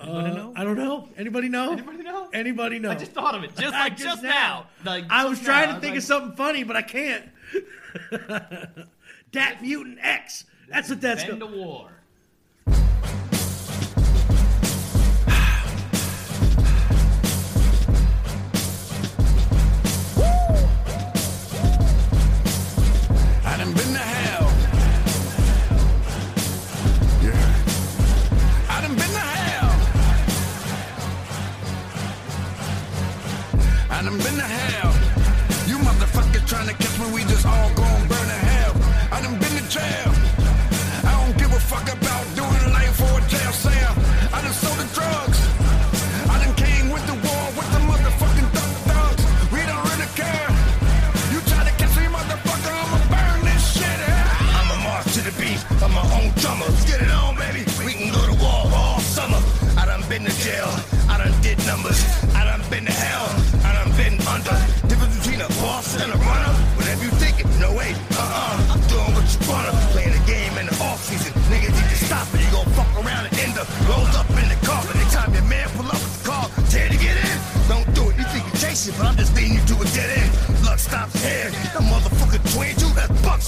Anybody 0.00 0.30
Uh, 0.30 0.34
know? 0.34 0.52
I 0.54 0.64
don't 0.64 0.76
know. 0.76 1.08
Anybody 1.16 1.48
know? 1.48 1.72
Anybody 1.72 2.02
know? 2.02 2.28
Anybody 2.32 2.78
know? 2.78 2.90
I 2.90 2.94
just 2.94 3.12
thought 3.12 3.34
of 3.34 3.42
it, 3.42 3.56
just 3.56 3.72
like 3.72 3.96
just 3.96 4.22
now. 4.22 4.66
Like, 4.84 5.04
I 5.10 5.22
just 5.22 5.30
was 5.30 5.40
trying 5.40 5.70
now, 5.70 5.74
to 5.74 5.80
think 5.80 5.96
was 5.96 6.04
of 6.04 6.04
something 6.04 6.36
funny, 6.36 6.62
but 6.62 6.76
I 6.76 6.82
can't. 6.82 7.24
Dat 9.32 9.60
Mutant 9.60 9.98
X. 10.00 10.44
That's 10.68 10.88
what 10.88 11.00
that's 11.00 11.24
Bend 11.24 11.40
to 11.40 11.46
called. 11.46 11.56
War. 11.56 11.90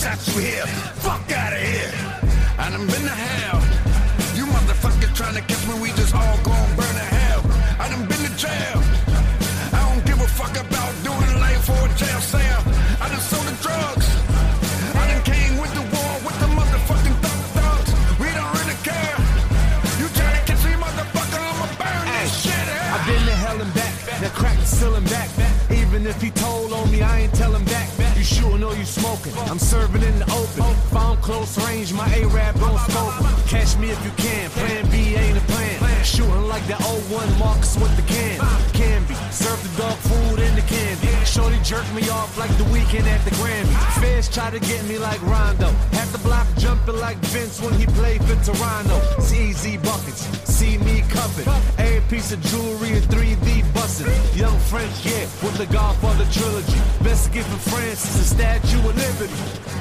shots 0.00 0.34
you 0.34 0.40
hear. 0.40 0.66
Fuck 1.04 1.29
A-Rab 32.12 32.56
scope. 32.88 33.20
'em. 33.20 33.30
Catch 33.48 33.76
me 33.78 33.90
if 33.90 34.00
you 34.04 34.12
can. 34.16 34.50
Plan 34.50 34.86
B 34.90 35.16
ain't 35.16 35.36
a 35.36 35.40
plan. 35.52 35.78
Shooting 36.04 36.48
like 36.48 36.66
that 36.66 36.80
old 36.86 37.04
01 37.10 37.28
Marcus 37.38 37.76
with 37.76 37.94
the 37.96 38.02
can. 38.02 38.38
Can 38.72 39.04
be. 39.04 39.14
Serve 39.30 39.60
the 39.62 39.82
dog 39.82 39.98
food 40.08 40.38
in 40.40 40.54
the 40.54 40.62
candy. 40.62 41.08
Shorty 41.24 41.58
jerk 41.62 41.86
me 41.94 42.08
off 42.08 42.38
like 42.38 42.50
the 42.56 42.64
weekend 42.64 43.06
at 43.06 43.22
the 43.24 43.30
Grammy. 43.32 43.74
Feds 44.00 44.28
try 44.28 44.50
to 44.50 44.58
get 44.60 44.82
me 44.86 44.96
like 44.98 45.20
Rondo. 45.22 45.68
Half 45.92 46.12
the 46.12 46.18
block 46.18 46.46
jumping 46.56 46.98
like 46.98 47.18
Vince 47.32 47.60
when 47.60 47.74
he 47.74 47.86
played 47.86 48.24
for 48.24 48.36
Toronto. 48.44 48.96
CZ 49.20 49.76
buckets, 49.82 50.22
see 50.44 50.78
me 50.78 51.02
cuffing. 51.10 51.46
Every 51.78 52.00
piece 52.08 52.32
of 52.32 52.40
jewelry 52.50 52.96
in 52.96 53.02
3D 53.12 53.62
busting. 53.74 54.10
Young 54.34 54.58
French, 54.70 54.94
yeah, 55.04 55.26
with 55.44 55.56
the 55.58 55.66
Godfather 55.66 56.26
trilogy. 56.32 56.80
Best 57.04 57.32
gift 57.32 57.48
from 57.48 57.58
France 57.72 58.02
is 58.08 58.20
a 58.20 58.24
Statue 58.34 58.78
of 58.88 58.96
Liberty. 58.96 59.80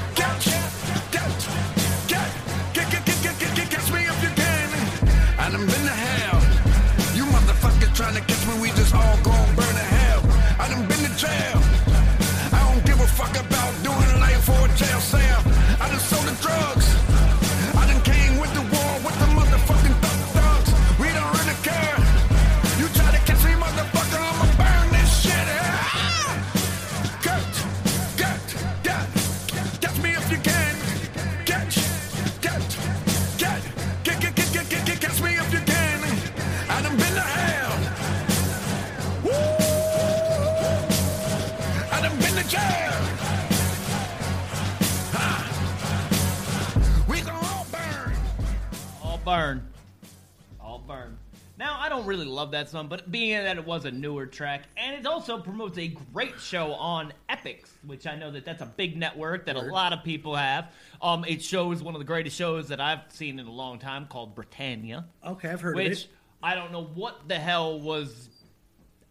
Love 52.49 52.65
that 52.65 52.69
song, 52.71 52.87
but 52.87 53.11
being 53.11 53.37
that 53.43 53.57
it 53.57 53.65
was 53.65 53.85
a 53.85 53.91
newer 53.91 54.25
track, 54.25 54.63
and 54.75 54.95
it 54.95 55.05
also 55.05 55.37
promotes 55.39 55.77
a 55.77 55.87
great 56.13 56.39
show 56.39 56.73
on 56.73 57.13
Epix, 57.29 57.69
which 57.85 58.07
I 58.07 58.15
know 58.15 58.31
that 58.31 58.43
that's 58.43 58.61
a 58.63 58.65
big 58.65 58.97
network 58.97 59.45
that 59.45 59.55
a 59.55 59.61
lot 59.61 59.93
of 59.93 60.03
people 60.03 60.35
have. 60.35 60.71
Um, 61.01 61.23
it 61.27 61.43
shows 61.43 61.83
one 61.83 61.93
of 61.93 61.99
the 61.99 62.05
greatest 62.05 62.35
shows 62.35 62.67
that 62.69 62.81
I've 62.81 63.01
seen 63.09 63.37
in 63.39 63.45
a 63.45 63.51
long 63.51 63.77
time 63.77 64.07
called 64.07 64.33
Britannia. 64.33 65.05
Okay, 65.25 65.49
I've 65.49 65.61
heard 65.61 65.75
which 65.75 65.87
of 65.87 65.93
it. 65.93 66.07
I 66.41 66.55
don't 66.55 66.71
know 66.71 66.85
what 66.85 67.27
the 67.27 67.37
hell 67.37 67.79
was 67.79 68.29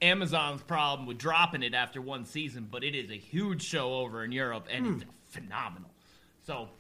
Amazon's 0.03 0.63
problem 0.63 1.07
with 1.07 1.19
dropping 1.19 1.63
it 1.63 1.75
after 1.75 2.01
one 2.03 2.25
season, 2.25 2.67
but 2.71 2.83
it 2.83 2.97
is 2.97 3.11
a 3.11 3.19
huge 3.19 3.63
show 3.63 3.95
over 3.95 4.25
in 4.25 4.33
Europe, 4.33 4.67
and 4.71 4.85
Hmm. 4.87 4.93
it's 4.95 5.05
phenomenal. 5.29 5.91
So, 6.43 6.71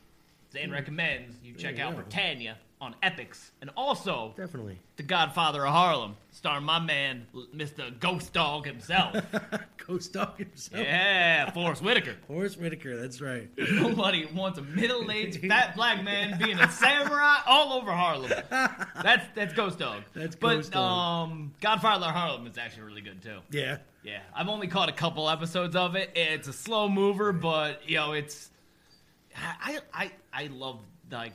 Zane 0.52 0.70
recommends 0.72 1.36
you 1.44 1.54
check 1.54 1.78
out. 1.78 1.94
Britannia 1.94 2.56
on 2.80 2.94
Epix, 3.02 3.50
and 3.60 3.70
also 3.76 4.34
Definitely. 4.36 4.78
The 4.96 5.02
Godfather 5.02 5.66
of 5.66 5.72
Harlem, 5.72 6.16
starring 6.30 6.64
my 6.64 6.78
man, 6.78 7.26
Mr. 7.54 7.98
Ghost 7.98 8.32
Dog 8.32 8.66
himself. 8.66 9.16
Ghost 9.86 10.12
Dog 10.12 10.38
himself. 10.38 10.84
Yeah, 10.84 11.50
Forest 11.50 11.82
Whitaker. 11.82 12.16
Forest 12.26 12.58
Whitaker, 12.60 12.96
that's 12.96 13.20
right. 13.20 13.48
Nobody 13.56 14.26
wants 14.26 14.58
a 14.58 14.62
middle-aged 14.62 15.40
fat 15.48 15.74
black 15.76 16.02
man 16.04 16.38
being 16.38 16.58
a 16.58 16.70
samurai 16.70 17.38
all 17.46 17.72
over 17.72 17.92
Harlem. 17.92 18.32
That's 18.50 19.26
that's 19.34 19.54
Ghost 19.54 19.78
Dog. 19.78 20.02
That's 20.14 20.36
but, 20.36 20.56
Ghost 20.56 20.72
Dog. 20.72 21.28
um, 21.30 21.54
Godfather 21.60 22.06
of 22.06 22.12
Harlem 22.12 22.46
is 22.46 22.58
actually 22.58 22.82
really 22.82 23.02
good 23.02 23.22
too. 23.22 23.38
Yeah. 23.50 23.78
Yeah, 24.04 24.20
I've 24.34 24.48
only 24.48 24.68
caught 24.68 24.88
a 24.88 24.92
couple 24.92 25.28
episodes 25.28 25.76
of 25.76 25.96
it. 25.96 26.10
It's 26.14 26.48
a 26.48 26.52
slow 26.52 26.88
mover, 26.88 27.32
but 27.32 27.82
you 27.88 27.96
know, 27.96 28.12
it's 28.12 28.50
I 29.36 29.80
I 29.92 30.12
I 30.32 30.46
love 30.46 30.80
like 31.10 31.32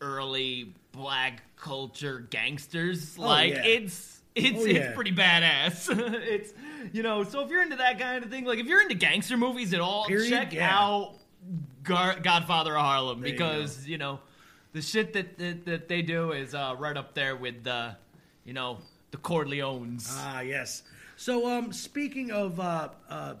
early 0.00 0.74
black 0.92 1.42
culture 1.56 2.26
gangsters. 2.30 3.16
Oh, 3.18 3.22
like 3.22 3.52
yeah. 3.52 3.64
it's 3.64 4.20
it's 4.34 4.58
Oh, 4.58 4.66
it's 4.66 4.94
pretty 4.94 5.12
badass. 5.12 5.88
it's 6.26 6.52
you 6.92 7.02
know, 7.02 7.24
so 7.24 7.44
if 7.44 7.50
you're 7.50 7.62
into 7.62 7.76
that 7.76 7.98
kind 7.98 8.24
of 8.24 8.30
thing, 8.30 8.44
like 8.44 8.58
if 8.58 8.66
you're 8.66 8.82
into 8.82 8.94
gangster 8.94 9.36
movies 9.36 9.74
at 9.74 9.80
all, 9.80 10.06
Period, 10.06 10.30
check 10.30 10.52
yeah. 10.52 10.70
out 10.70 11.14
Gar- 11.82 12.20
Godfather 12.20 12.76
of 12.76 12.82
Harlem 12.82 13.20
There 13.20 13.32
because 13.32 13.86
you, 13.86 13.98
know 13.98 14.20
the 14.72 14.82
shit 14.82 15.12
that, 15.14 15.38
that 15.38 15.64
that 15.64 15.88
they 15.88 16.02
do 16.02 16.32
is 16.32 16.54
uh, 16.54 16.74
right 16.78 16.96
up 16.96 17.14
there 17.14 17.36
with 17.36 17.64
the 17.64 17.96
you 18.44 18.52
know 18.52 18.78
the 19.10 19.16
Corleones. 19.16 20.06
Ah, 20.10 20.40
yes. 20.40 20.82
So, 21.16 21.50
um, 21.50 21.72
speaking 21.72 22.30
of, 22.30 22.58
uh, 22.58 22.88
uh, 23.08 23.34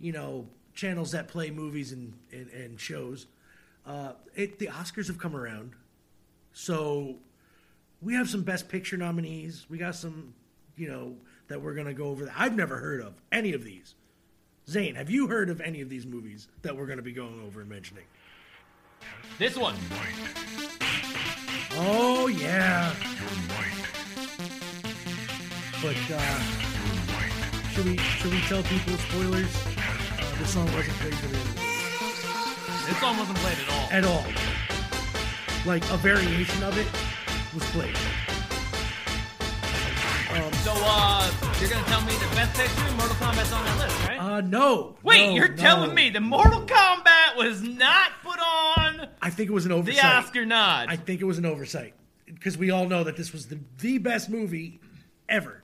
you 0.00 0.12
know, 0.12 0.46
channels 0.74 1.12
that 1.12 1.28
play 1.28 1.50
movies 1.50 1.92
and, 1.92 2.14
and, 2.32 2.48
and 2.50 2.80
shows, 2.80 3.26
uh, 3.84 4.12
it, 4.34 4.58
the 4.58 4.68
Oscars 4.68 5.06
have 5.08 5.18
come 5.18 5.36
around. 5.36 5.72
So, 6.58 7.16
we 8.00 8.14
have 8.14 8.30
some 8.30 8.40
Best 8.40 8.70
Picture 8.70 8.96
nominees. 8.96 9.66
We 9.68 9.76
got 9.76 9.94
some, 9.94 10.32
you 10.74 10.88
know, 10.88 11.14
that 11.48 11.60
we're 11.60 11.74
going 11.74 11.86
to 11.86 11.92
go 11.92 12.06
over. 12.06 12.24
That 12.24 12.34
I've 12.34 12.56
never 12.56 12.78
heard 12.78 13.02
of 13.02 13.20
any 13.30 13.52
of 13.52 13.62
these. 13.62 13.94
Zane, 14.66 14.94
have 14.94 15.10
you 15.10 15.26
heard 15.26 15.50
of 15.50 15.60
any 15.60 15.82
of 15.82 15.90
these 15.90 16.06
movies 16.06 16.48
that 16.62 16.74
we're 16.74 16.86
going 16.86 16.96
to 16.96 17.02
be 17.02 17.12
going 17.12 17.42
over 17.46 17.60
and 17.60 17.68
mentioning? 17.68 18.04
This 19.38 19.54
one. 19.54 19.74
Oh, 21.72 22.26
yeah. 22.26 22.94
But, 25.82 25.96
uh, 26.10 26.38
should 27.68 27.84
we, 27.84 27.98
should 27.98 28.32
we 28.32 28.40
tell 28.40 28.62
people 28.62 28.96
spoilers? 28.96 29.66
Uh, 29.76 30.38
this 30.38 30.54
song 30.54 30.64
wasn't 30.72 30.96
played 30.96 31.14
for 31.16 31.26
the 31.28 31.36
end 31.36 31.48
of 31.48 31.54
the 31.54 31.60
movie. 31.60 32.86
This 32.86 32.98
song 32.98 33.18
wasn't 33.18 33.38
played 33.40 33.58
at 33.58 33.68
all. 33.68 33.88
At 33.92 34.04
all. 34.06 34.55
Like, 35.66 35.82
a 35.90 35.96
variation 35.96 36.62
of 36.62 36.78
it 36.78 36.86
was 37.52 37.64
played. 37.70 37.96
Um, 40.30 40.52
So, 40.62 40.72
uh, 40.76 41.30
you're 41.60 41.68
gonna 41.70 41.84
tell 41.86 42.02
me 42.02 42.12
the 42.12 42.34
best 42.36 42.56
picture 42.56 42.92
Mortal 42.96 43.16
Kombat's 43.16 43.52
on 43.52 43.64
that 43.64 43.78
list, 43.78 44.08
right? 44.08 44.18
uh, 44.20 44.40
no. 44.42 44.96
Wait, 45.02 45.26
no, 45.28 45.34
you're 45.34 45.48
no. 45.48 45.56
telling 45.56 45.94
me 45.94 46.10
the 46.10 46.20
Mortal 46.20 46.60
Kombat 46.62 47.36
was 47.36 47.62
not 47.62 48.10
put 48.22 48.38
on 48.38 49.08
I 49.20 49.30
think 49.30 49.48
it 49.50 49.52
was 49.52 49.66
an 49.66 49.72
oversight. 49.72 50.02
the 50.02 50.08
Oscar 50.08 50.44
nod? 50.46 50.86
I 50.88 50.96
think 50.96 51.20
it 51.20 51.24
was 51.24 51.38
an 51.38 51.46
oversight. 51.46 51.94
Because 52.26 52.56
we 52.58 52.70
all 52.70 52.86
know 52.86 53.02
that 53.04 53.16
this 53.16 53.32
was 53.32 53.46
the, 53.48 53.58
the 53.78 53.98
best 53.98 54.28
movie 54.28 54.80
ever. 55.28 55.62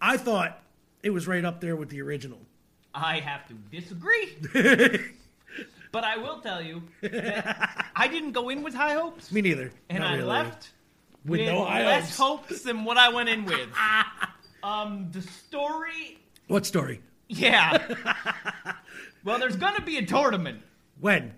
I 0.00 0.16
thought 0.16 0.60
it 1.02 1.10
was 1.10 1.26
right 1.28 1.44
up 1.44 1.60
there 1.60 1.76
with 1.76 1.88
the 1.90 2.00
original. 2.02 2.38
I 2.94 3.20
have 3.20 3.46
to 3.48 3.54
disagree. 3.54 4.36
but 5.96 6.04
I 6.04 6.18
will 6.18 6.40
tell 6.40 6.60
you 6.60 6.82
that 7.00 7.86
I 7.96 8.06
didn't 8.06 8.32
go 8.32 8.50
in 8.50 8.62
with 8.62 8.74
high 8.74 8.92
hopes, 8.92 9.32
Me 9.32 9.40
neither. 9.40 9.72
and 9.88 10.00
Not 10.00 10.10
I 10.12 10.16
really. 10.16 10.28
left 10.28 10.72
With 11.24 11.40
with 11.40 11.48
no 11.48 11.64
high 11.64 11.86
less 11.86 12.14
hopes. 12.14 12.48
hopes 12.50 12.62
than 12.64 12.84
what 12.84 12.98
I 12.98 13.08
went 13.08 13.30
in 13.30 13.46
with. 13.46 13.70
um, 14.62 15.08
the 15.10 15.22
story, 15.22 16.18
What 16.48 16.66
story? 16.66 17.00
yeah. 17.28 17.94
well, 19.24 19.38
there's 19.38 19.56
gonna 19.56 19.80
be 19.80 19.96
a 19.96 20.04
tournament. 20.04 20.60
When? 21.00 21.32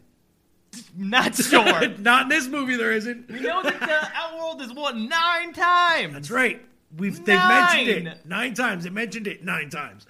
Not 0.97 1.37
sure. 1.37 1.87
Not 1.99 2.23
in 2.25 2.29
this 2.29 2.49
movie, 2.49 2.75
there 2.77 2.91
isn't. 2.91 3.29
we 3.31 3.39
know 3.39 3.63
that 3.63 3.79
the 3.79 4.09
Outworld 4.17 4.61
has 4.61 4.73
won 4.73 5.09
nine 5.09 5.53
times. 5.53 6.15
That's 6.15 6.33
right. 6.33 6.61
We've 6.97 7.25
they've 7.25 7.37
Nine. 7.37 7.77
mentioned 7.87 8.09
it 8.09 8.27
nine 8.27 8.55
times. 8.55 8.83
They 8.83 8.91
mentioned 8.91 9.29
it 9.29 9.45
nine 9.45 9.71
times. 9.71 10.05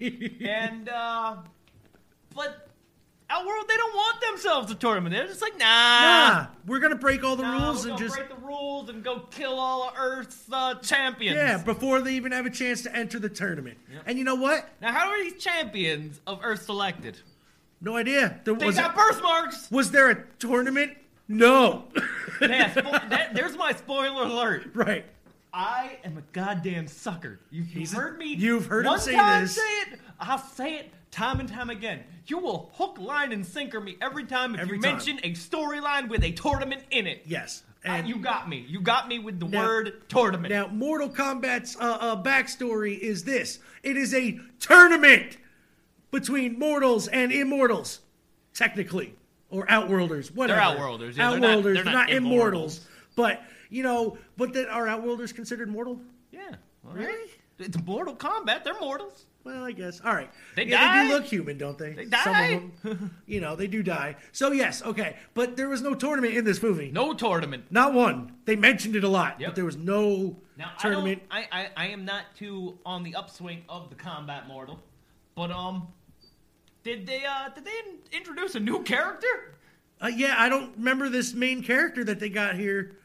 and 0.00 0.88
uh 0.90 1.36
but 2.34 2.68
Outworld 3.34 3.64
they 3.66 3.76
don't 3.78 3.94
want 3.94 4.20
themselves 4.20 4.70
a 4.70 4.74
tournament. 4.74 5.14
They're 5.14 5.26
just 5.26 5.40
like, 5.40 5.58
nah. 5.58 5.64
nah, 5.64 6.46
we're 6.66 6.80
gonna 6.80 6.96
break 6.96 7.24
all 7.24 7.34
the 7.34 7.42
nah, 7.44 7.64
rules 7.64 7.84
we're 7.86 7.92
and 7.92 7.98
just 7.98 8.14
break 8.14 8.28
the 8.28 8.46
rules 8.46 8.90
and 8.90 9.02
go 9.02 9.20
kill 9.30 9.58
all 9.58 9.88
of 9.88 9.94
Earth's 9.96 10.44
uh, 10.52 10.74
champions. 10.76 11.36
yeah, 11.36 11.56
before 11.56 12.02
they 12.02 12.12
even 12.14 12.32
have 12.32 12.44
a 12.44 12.50
chance 12.50 12.82
to 12.82 12.94
enter 12.94 13.18
the 13.18 13.30
tournament. 13.30 13.78
And 14.04 14.18
you 14.18 14.24
know 14.24 14.34
what? 14.34 14.68
Now, 14.82 14.92
how 14.92 15.08
are 15.08 15.22
these 15.22 15.42
champions 15.42 16.20
of 16.26 16.40
Earth 16.42 16.62
selected? 16.64 17.16
No 17.80 17.96
idea. 17.96 18.38
There 18.44 18.54
They 18.54 18.66
was 18.66 18.76
got 18.76 18.94
birthmarks. 18.94 19.70
was 19.70 19.90
there 19.90 20.10
a 20.10 20.24
tournament? 20.38 20.92
No. 21.26 21.84
yeah, 22.40 22.72
spo- 22.74 23.08
that, 23.08 23.34
there's 23.34 23.56
my 23.56 23.72
spoiler 23.72 24.24
alert. 24.24 24.70
right. 24.74 25.06
I 25.54 25.98
am 26.04 26.16
a 26.18 26.22
goddamn 26.32 26.86
sucker. 26.86 27.38
You, 27.50 27.64
a- 27.74 27.86
heard 27.94 28.18
me. 28.18 28.34
you've 28.34 28.66
heard 28.66 28.84
him 28.84 28.90
one 28.92 29.00
say 29.00 29.14
time 29.14 29.42
this. 29.42 29.56
Say 29.56 29.62
it. 29.62 29.98
I'll 30.20 30.38
say 30.38 30.76
it 30.76 30.90
time 31.12 31.38
and 31.38 31.48
time 31.48 31.70
again. 31.70 32.00
You 32.26 32.38
will 32.38 32.70
hook, 32.74 32.98
line, 32.98 33.30
and 33.32 33.46
sinker 33.46 33.80
me 33.80 33.96
every 34.00 34.24
time 34.24 34.54
if 34.54 34.62
Every 34.62 34.78
you 34.78 34.82
time. 34.82 34.92
mention 34.96 35.20
a 35.22 35.32
storyline 35.34 36.08
with 36.08 36.24
a 36.24 36.32
tournament 36.32 36.82
in 36.90 37.06
it. 37.06 37.22
Yes. 37.26 37.62
And 37.84 38.08
you 38.08 38.16
got 38.16 38.48
me. 38.48 38.64
You 38.68 38.80
got 38.80 39.08
me 39.08 39.18
with 39.18 39.38
the 39.40 39.46
Now- 39.46 39.64
word 39.66 40.08
tournament. 40.08 40.52
Now, 40.52 40.68
Mortal 40.68 41.08
Kombat's 41.08 41.76
uh, 41.80 41.98
uh, 42.00 42.22
backstory 42.22 42.96
is 42.98 43.24
this: 43.24 43.58
it 43.82 43.96
is 43.96 44.14
a 44.14 44.38
tournament 44.60 45.36
between 46.12 46.58
mortals 46.58 47.08
and 47.08 47.32
immortals, 47.32 48.00
technically, 48.54 49.14
or 49.50 49.68
outworlders. 49.68 50.30
Whatever. 50.30 50.60
Outworlders, 50.60 51.16
yeah, 51.16 51.30
they're 51.30 51.40
not- 51.40 51.50
outworlders. 51.50 51.84
they're 51.84 51.92
not 51.92 52.10
immortals. 52.10 52.86
But 53.16 53.42
you 53.68 53.82
know, 53.82 54.16
but 54.36 54.52
that 54.54 54.68
are 54.68 54.86
outworlders 54.86 55.32
considered 55.32 55.68
mortal? 55.68 56.00
yeah. 56.30 56.54
all 56.86 56.94
right. 56.94 57.28
It's 57.58 57.76
Mortal 57.82 58.14
Kombat. 58.14 58.62
They're 58.64 58.78
mortals. 58.80 59.26
Well, 59.44 59.64
I 59.64 59.72
guess. 59.72 60.00
All 60.04 60.14
right. 60.14 60.30
They 60.54 60.66
yeah, 60.66 60.78
die. 60.80 61.02
They 61.02 61.08
do 61.08 61.14
look 61.14 61.24
human, 61.24 61.58
don't 61.58 61.76
they? 61.76 61.92
They 61.94 62.02
Some 62.04 62.10
die. 62.32 62.46
of 62.46 62.82
them. 62.82 63.16
you 63.26 63.40
know, 63.40 63.56
they 63.56 63.66
do 63.66 63.82
die. 63.82 64.16
So 64.30 64.52
yes, 64.52 64.82
okay. 64.82 65.16
But 65.34 65.56
there 65.56 65.68
was 65.68 65.82
no 65.82 65.94
tournament 65.94 66.34
in 66.34 66.44
this 66.44 66.62
movie. 66.62 66.90
No 66.92 67.12
tournament. 67.12 67.64
Not 67.70 67.92
one. 67.92 68.34
They 68.44 68.54
mentioned 68.56 68.94
it 68.94 69.02
a 69.04 69.08
lot, 69.08 69.40
Yep. 69.40 69.48
but 69.50 69.56
there 69.56 69.64
was 69.64 69.76
no 69.76 70.36
Now 70.56 70.70
tournament. 70.78 71.22
I, 71.30 71.40
I, 71.40 71.46
I 71.60 71.70
I 71.76 71.86
am 71.88 72.04
not 72.04 72.26
too 72.36 72.78
on 72.86 73.02
the 73.02 73.14
upswing 73.16 73.62
of 73.68 73.88
the 73.90 73.96
combat 73.96 74.46
mortal, 74.46 74.78
but 75.34 75.50
um, 75.50 75.88
did 76.84 77.06
they 77.06 77.24
uh 77.24 77.48
did 77.48 77.64
they 77.64 78.16
introduce 78.16 78.54
a 78.54 78.60
new 78.60 78.82
character? 78.84 79.56
Uh, 80.00 80.06
yeah, 80.08 80.34
I 80.38 80.48
don't 80.48 80.76
remember 80.76 81.08
this 81.08 81.32
main 81.34 81.62
character 81.62 82.04
that 82.04 82.18
they 82.20 82.28
got 82.28 82.54
here. 82.56 82.96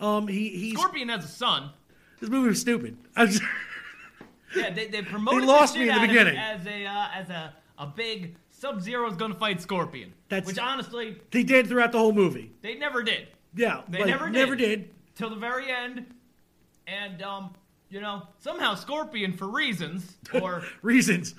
Um, 0.00 0.26
he 0.26 0.48
he's 0.50 0.74
Scorpion 0.74 1.08
has 1.08 1.24
a 1.24 1.28
son. 1.28 1.70
this 2.20 2.28
movie 2.30 2.48
was 2.48 2.60
stupid. 2.60 2.96
Yeah, 4.56 4.70
they 4.70 4.86
they 4.88 5.02
promoted 5.02 5.42
They 5.42 5.46
lost 5.46 5.74
the 5.74 5.80
me 5.80 5.88
in 5.88 5.94
the 5.94 5.94
out 5.94 6.04
of 6.04 6.10
it 6.10 6.12
beginning. 6.12 6.36
as 6.36 6.66
a 6.66 6.86
uh, 6.86 7.06
as 7.14 7.30
a 7.30 7.54
a 7.78 7.86
big 7.86 8.36
Sub 8.50 8.80
Zero 8.80 9.08
is 9.10 9.16
gonna 9.16 9.34
fight 9.34 9.60
Scorpion. 9.60 10.12
That's- 10.28 10.46
which 10.46 10.58
honestly 10.58 11.16
they 11.30 11.42
did 11.42 11.66
throughout 11.66 11.92
the 11.92 11.98
whole 11.98 12.12
movie. 12.12 12.52
they 12.62 12.74
never 12.76 13.02
did. 13.02 13.28
Yeah, 13.56 13.82
They 13.88 13.98
like, 13.98 14.06
never 14.08 14.26
did. 14.26 14.32
never 14.32 14.56
did. 14.56 14.90
till 15.14 15.30
the 15.30 15.36
very 15.36 15.70
end, 15.70 16.06
and 16.86 17.22
um, 17.22 17.54
you 17.88 18.00
know 18.00 18.22
somehow 18.38 18.74
Scorpion 18.74 19.32
for 19.32 19.46
reasons 19.48 20.16
or 20.42 20.62
Reasons. 20.82 21.34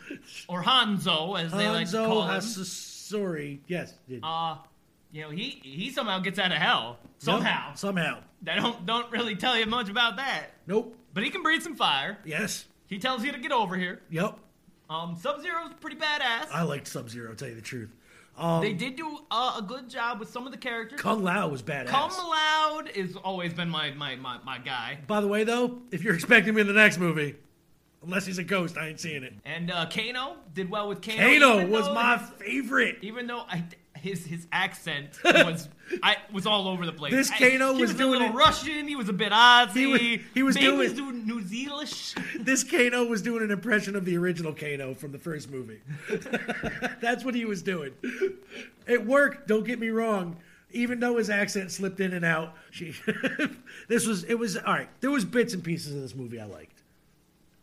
or 0.48 0.64
Hanzo 0.64 1.40
as 1.40 1.52
they 1.52 1.68
like 1.70 1.90
to 1.92 1.98
call 2.06 2.24
him. 2.28 2.42
Sorry, 2.42 3.62
Yes. 3.68 3.94
did. 4.10 4.22
uh, 4.24 4.58
you 5.12 5.22
know, 5.22 5.30
he 5.30 5.60
he 5.64 5.90
somehow 5.92 6.20
gets 6.20 6.40
out 6.40 6.52
of 6.52 6.58
hell 6.58 6.98
somehow. 7.20 7.74
Somehow. 7.76 8.20
They 8.42 8.56
don't 8.56 8.86
don't 8.86 9.12
really 9.12 9.36
tell 9.36 9.58
you 9.58 9.66
much 9.66 9.90
about 9.90 10.18
that. 10.18 10.48
Nope. 10.68 10.96
But 11.14 11.24
he 11.24 11.30
can 11.30 11.42
breathe 11.44 11.62
some 11.62 11.76
fire. 11.76 12.18
Yes. 12.26 12.66
He 12.88 13.00
tells 13.00 13.24
you 13.24 13.32
to 13.32 13.40
get 13.40 13.52
over 13.52 13.76
here. 13.76 14.02
Yep. 14.10 14.40
Um, 14.90 15.18
Sub 15.20 15.42
Zero's 15.42 15.74
pretty 15.80 15.98
badass. 15.98 16.48
I 16.52 16.62
liked 16.64 16.88
Sub 16.88 17.10
Zero. 17.10 17.34
Tell 17.34 17.48
you 17.48 17.56
the 17.56 17.62
truth. 17.62 17.90
Um, 18.38 18.62
they 18.62 18.74
did 18.74 18.96
do 18.96 19.20
uh, 19.32 19.56
a 19.58 19.62
good 19.62 19.90
job 19.90 20.20
with 20.20 20.30
some 20.30 20.46
of 20.46 20.52
the 20.52 20.58
characters. 20.58 21.00
Kung 21.00 21.24
Lao 21.24 21.48
was 21.48 21.64
badass. 21.64 21.88
Kung 21.88 22.12
Lao 22.12 22.82
is 22.94 23.16
always 23.16 23.54
been 23.54 23.70
my 23.70 23.92
my 23.92 24.16
my, 24.16 24.38
my 24.44 24.58
guy. 24.60 25.00
By 25.08 25.22
the 25.22 25.28
way, 25.28 25.44
though, 25.44 25.80
if 25.92 26.04
you're 26.04 26.14
expecting 26.14 26.54
me 26.54 26.62
in 26.62 26.68
the 26.68 26.74
next 26.74 26.98
movie, 26.98 27.36
unless 28.04 28.26
he's 28.26 28.38
a 28.38 28.44
ghost, 28.44 28.78
I 28.78 28.90
ain't 28.90 29.00
seeing 29.00 29.24
it. 29.24 29.34
And 29.46 29.72
uh, 29.72 29.88
Kano 29.90 30.36
did 30.54 30.70
well 30.70 30.90
with 30.90 31.02
Kano. 31.02 31.18
Kano 31.18 31.68
was 31.68 31.88
my 31.90 32.18
favorite. 32.18 32.98
Even 33.02 33.26
though 33.26 33.46
I, 33.50 33.64
his 34.06 34.26
his 34.26 34.48
accent 34.52 35.20
was 35.24 35.68
I 36.04 36.18
was 36.32 36.46
all 36.46 36.68
over 36.68 36.86
the 36.86 36.92
place. 36.94 37.12
This 37.12 37.32
I- 37.32 37.38
Kano 37.40 37.74
he 37.74 37.82
was 37.82 37.92
was, 37.92 37.92
a 37.92 37.98
doing 37.98 38.12
little 38.20 38.28
it- 38.30 38.34
Russian. 38.36 38.88
He 38.88 38.96
was 38.96 39.10
a 39.10 39.14
bit 39.14 39.32
Aussie. 39.32 39.74
He 40.34 40.44
was- 40.44 40.56
he 40.56 40.70
was 40.72 40.94
doing- 40.94 40.96
doing 40.96 41.28
New 41.28 41.42
Zealandish. 41.42 42.16
This 42.46 42.64
Kano 42.64 43.06
was 43.06 43.22
doing 43.22 43.44
an 43.44 43.52
impression 43.52 43.96
of 43.96 44.06
the 44.06 44.16
original 44.18 44.54
Kano 44.54 44.94
from 44.94 45.12
the 45.12 45.18
first 45.20 45.50
movie. 45.50 45.82
That's 47.02 47.26
what 47.26 47.34
he 47.36 47.46
was 47.46 47.62
doing. 47.64 47.92
It 48.88 49.06
worked. 49.06 49.48
Don't 49.48 49.66
get 49.66 49.80
me 49.80 49.90
wrong. 49.90 50.38
Even 50.72 51.00
though 51.00 51.18
his 51.18 51.30
accent 51.30 51.72
slipped 51.72 52.00
in 52.02 52.14
and 52.14 52.26
out, 52.26 52.54
she, 52.72 52.94
this 53.88 54.06
was 54.06 54.24
it 54.26 54.36
was 54.38 54.58
all 54.58 54.74
right. 54.74 54.90
There 55.02 55.12
was 55.12 55.24
bits 55.26 55.54
and 55.54 55.64
pieces 55.64 55.96
of 55.96 56.02
this 56.02 56.14
movie 56.16 56.40
I 56.40 56.46
liked. 56.46 56.84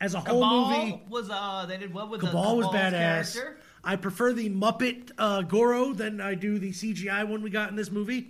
As 0.00 0.14
a 0.14 0.20
whole 0.20 0.40
Kabal 0.42 0.68
movie, 0.86 1.02
was 1.08 1.28
uh 1.30 1.66
they 1.68 1.76
did 1.76 1.92
what 1.94 2.10
with 2.10 2.20
the 2.22 2.26
Kabal 2.28 2.56
was 2.56 2.66
badass. 2.68 3.34
character? 3.34 3.56
I 3.84 3.96
prefer 3.96 4.32
the 4.32 4.48
Muppet 4.50 5.10
uh, 5.18 5.42
Goro 5.42 5.92
than 5.92 6.20
I 6.20 6.34
do 6.34 6.58
the 6.58 6.70
CGI 6.70 7.26
one 7.28 7.42
we 7.42 7.50
got 7.50 7.68
in 7.70 7.76
this 7.76 7.90
movie. 7.90 8.28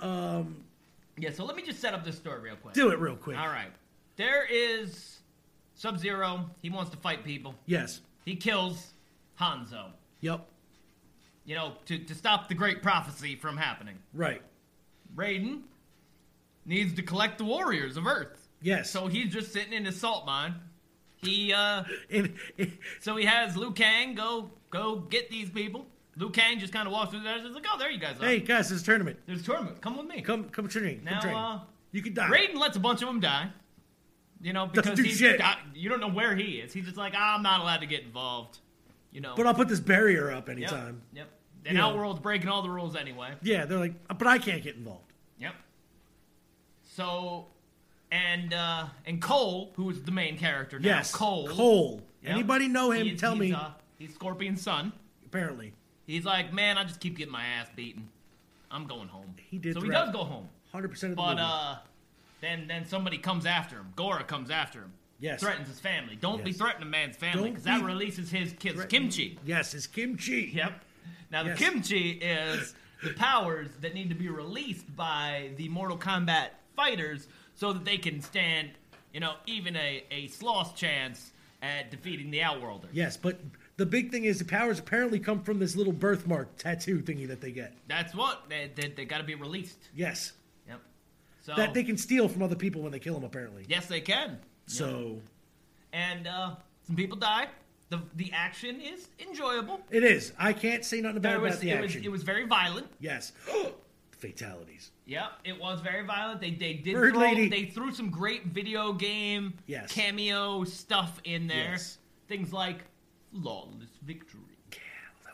Um, 0.00 0.64
Yeah, 1.18 1.30
so 1.32 1.44
let 1.44 1.56
me 1.56 1.62
just 1.62 1.80
set 1.80 1.92
up 1.94 2.04
this 2.04 2.16
story 2.16 2.40
real 2.40 2.56
quick. 2.56 2.74
Do 2.74 2.90
it 2.90 2.98
real 2.98 3.16
quick. 3.16 3.38
All 3.38 3.48
right. 3.48 3.70
There 4.16 4.46
is 4.50 5.18
Sub 5.74 5.98
Zero. 5.98 6.48
He 6.62 6.70
wants 6.70 6.90
to 6.92 6.96
fight 6.96 7.24
people. 7.24 7.54
yes. 7.66 8.00
He 8.24 8.34
kills 8.34 8.92
Hanzo. 9.40 9.90
Yep. 10.20 10.44
You 11.44 11.54
know, 11.54 11.74
to, 11.84 11.96
to 11.98 12.14
stop 12.14 12.48
the 12.48 12.54
great 12.54 12.82
prophecy 12.82 13.36
from 13.36 13.56
happening. 13.56 13.98
Right. 14.12 14.42
Raiden 15.14 15.60
needs 16.64 16.94
to 16.94 17.02
collect 17.02 17.38
the 17.38 17.44
warriors 17.44 17.96
of 17.96 18.06
Earth. 18.08 18.48
Yes. 18.60 18.90
So 18.90 19.06
he's 19.06 19.32
just 19.32 19.52
sitting 19.52 19.72
in 19.72 19.84
his 19.84 20.00
salt 20.00 20.26
mine. 20.26 20.56
He 21.18 21.52
uh 21.52 21.84
so 23.00 23.16
he 23.16 23.24
has 23.26 23.56
Liu 23.56 23.70
Kang 23.70 24.14
go 24.16 24.50
go 24.70 24.96
get 24.96 25.30
these 25.30 25.50
people. 25.50 25.86
Liu 26.18 26.30
Kang 26.30 26.58
just 26.58 26.72
kind 26.72 26.86
of 26.86 26.92
walks 26.92 27.10
through 27.10 27.20
there 27.22 27.36
and 27.36 27.46
is 27.46 27.54
like, 27.54 27.66
"Oh, 27.70 27.78
there 27.78 27.90
you 27.90 27.98
guys 27.98 28.18
are." 28.20 28.24
Hey 28.24 28.40
guys, 28.40 28.68
there's 28.70 28.82
a 28.82 28.84
tournament. 28.84 29.18
There's 29.26 29.40
a 29.42 29.44
tournament. 29.44 29.80
Come 29.82 29.98
with 29.98 30.06
me. 30.06 30.22
Come 30.22 30.44
come 30.44 30.66
train. 30.68 31.02
Now, 31.04 31.12
come 31.12 31.20
train. 31.20 31.36
uh, 31.36 31.60
you 31.92 32.02
can 32.02 32.14
die. 32.14 32.28
Raiden 32.30 32.56
lets 32.58 32.76
a 32.76 32.80
bunch 32.80 33.02
of 33.02 33.08
them 33.08 33.20
die. 33.20 33.50
You 34.40 34.52
know, 34.52 34.66
because 34.66 34.98
he's 34.98 35.20
got- 35.20 35.58
you 35.74 35.88
don't 35.88 36.00
know 36.00 36.10
where 36.10 36.36
he 36.36 36.58
is. 36.58 36.72
He's 36.72 36.84
just 36.84 36.96
like, 36.96 37.14
"Ah, 37.16 37.36
I'm 37.36 37.42
not 37.42 37.60
allowed 37.60 37.78
to 37.80 37.86
get 37.86 38.02
involved. 38.02 38.58
You 39.12 39.20
know. 39.20 39.34
But 39.36 39.46
I'll 39.46 39.54
put 39.54 39.68
this 39.68 39.80
barrier 39.80 40.30
up 40.30 40.48
Yep, 40.48 40.56
anytime. 40.56 41.02
Yep. 41.14 41.28
And 41.64 41.74
You 41.74 41.80
know. 41.82 41.88
Outworld's 41.88 42.20
breaking 42.20 42.48
all 42.48 42.62
the 42.62 42.70
rules 42.70 42.96
anyway. 42.96 43.32
Yeah, 43.42 43.64
they're 43.64 43.78
like, 43.78 43.94
"Uh, 44.10 44.14
but 44.14 44.26
I 44.28 44.38
can't 44.38 44.62
get 44.62 44.76
involved. 44.76 45.12
Yep. 45.38 45.54
So, 46.82 47.46
and 48.10 48.52
uh 48.54 48.86
and 49.06 49.20
Cole, 49.20 49.72
who 49.76 49.90
is 49.90 50.02
the 50.02 50.12
main 50.12 50.38
character 50.38 50.78
now, 50.78 50.88
Yes, 50.88 51.12
Cole. 51.14 51.48
Cole. 51.48 52.02
Yep. 52.22 52.32
Anybody 52.32 52.68
know 52.68 52.90
him? 52.90 53.16
Tell 53.16 53.34
me. 53.36 53.56
He's 53.98 54.14
Scorpion's 54.14 54.62
son. 54.62 54.92
Apparently, 55.24 55.72
He's 56.06 56.24
like, 56.24 56.52
man, 56.52 56.78
I 56.78 56.84
just 56.84 57.00
keep 57.00 57.16
getting 57.16 57.32
my 57.32 57.44
ass 57.44 57.66
beaten. 57.74 58.08
I'm 58.70 58.86
going 58.86 59.08
home. 59.08 59.34
He 59.50 59.58
did 59.58 59.74
So 59.74 59.80
he 59.80 59.88
does 59.90 60.10
go 60.12 60.22
home. 60.24 60.48
hundred 60.70 60.88
percent 60.88 61.12
of 61.12 61.16
the 61.16 61.22
But 61.22 61.28
movie. 61.36 61.40
uh, 61.42 61.74
then 62.40 62.66
then 62.68 62.84
somebody 62.86 63.18
comes 63.18 63.44
after 63.46 63.76
him. 63.76 63.92
Goro 63.96 64.22
comes 64.22 64.50
after 64.50 64.80
him. 64.80 64.92
Yes. 65.18 65.40
Threatens 65.40 65.66
his 65.68 65.80
family. 65.80 66.16
Don't 66.20 66.44
be 66.44 66.52
threatening 66.52 66.86
a 66.88 66.90
man's 66.90 67.16
family 67.16 67.50
because 67.50 67.64
that 67.64 67.80
be 67.80 67.86
releases 67.86 68.30
his 68.30 68.52
kids 68.52 68.84
kimchi. 68.84 69.38
Yes, 69.44 69.72
his 69.72 69.86
kimchi. 69.86 70.52
Yep. 70.54 70.84
Now 71.32 71.42
the 71.42 71.50
Yes. 71.50 71.58
kimchi 71.58 72.10
is 72.12 72.74
the 73.02 73.14
powers 73.14 73.68
that 73.80 73.94
need 73.94 74.10
to 74.10 74.14
be 74.14 74.28
released 74.28 74.94
by 74.94 75.50
the 75.56 75.68
Mortal 75.70 75.96
Kombat 75.98 76.50
fighters 76.76 77.26
so 77.54 77.72
that 77.72 77.84
they 77.84 77.96
can 77.98 78.20
stand, 78.20 78.70
you 79.14 79.20
know, 79.20 79.34
even 79.46 79.74
a, 79.76 80.04
a 80.10 80.28
sloth 80.28 80.76
chance 80.76 81.32
at 81.62 81.90
defeating 81.90 82.30
the 82.30 82.42
Outworlder. 82.42 82.88
Yes, 82.92 83.16
but 83.16 83.40
the 83.76 83.86
big 83.86 84.10
thing 84.10 84.24
is 84.24 84.38
the 84.38 84.44
powers 84.44 84.78
apparently 84.78 85.18
come 85.18 85.42
from 85.42 85.58
this 85.58 85.76
little 85.76 85.92
birthmark 85.92 86.56
tattoo 86.56 87.00
thingy 87.00 87.26
that 87.28 87.40
they 87.40 87.50
get. 87.52 87.72
That's 87.88 88.14
what 88.14 88.44
they 88.48 88.70
they, 88.74 88.88
they 88.88 89.04
got 89.04 89.18
to 89.18 89.24
be 89.24 89.34
released. 89.34 89.88
Yes, 89.94 90.32
Yep. 90.68 90.80
So 91.42 91.54
that 91.56 91.74
they 91.74 91.84
can 91.84 91.96
steal 91.96 92.28
from 92.28 92.42
other 92.42 92.56
people 92.56 92.82
when 92.82 92.92
they 92.92 92.98
kill 92.98 93.14
them. 93.14 93.24
Apparently. 93.24 93.64
yes, 93.68 93.86
they 93.86 94.00
can. 94.00 94.38
So 94.66 95.18
And 95.92 96.26
uh, 96.26 96.56
some 96.86 96.96
people 96.96 97.16
die. 97.18 97.48
The 97.88 98.00
the 98.16 98.32
action 98.32 98.80
is 98.80 99.08
enjoyable. 99.20 99.80
it 99.90 100.02
is. 100.02 100.32
I 100.38 100.52
can't 100.52 100.84
say 100.84 101.00
nothing 101.00 101.20
bad 101.22 101.40
was, 101.40 101.52
about 101.52 101.60
the 101.60 101.70
it 101.70 101.80
was 101.80 101.90
action. 101.90 102.04
it 102.04 102.10
was 102.10 102.22
very 102.22 102.46
violent. 102.46 102.86
yes. 103.00 103.32
Fatalities. 104.18 104.92
Yep, 105.04 105.30
it 105.44 105.60
was 105.60 105.80
very 105.82 106.04
violent. 106.04 106.40
They 106.40 106.50
they 106.50 106.72
did 106.74 106.94
Bird 106.94 107.12
throw, 107.14 107.22
lady. 107.22 107.48
they 107.48 107.66
threw 107.66 107.92
some 107.92 108.10
great 108.10 108.46
video 108.46 108.92
game 108.92 109.52
Yes. 109.66 109.92
cameo 109.92 110.64
stuff 110.64 111.20
in 111.24 111.46
there. 111.46 111.72
Yes. 111.72 111.98
Things 112.26 112.52
like 112.52 112.78
flawless 113.40 113.88
victory, 114.02 114.40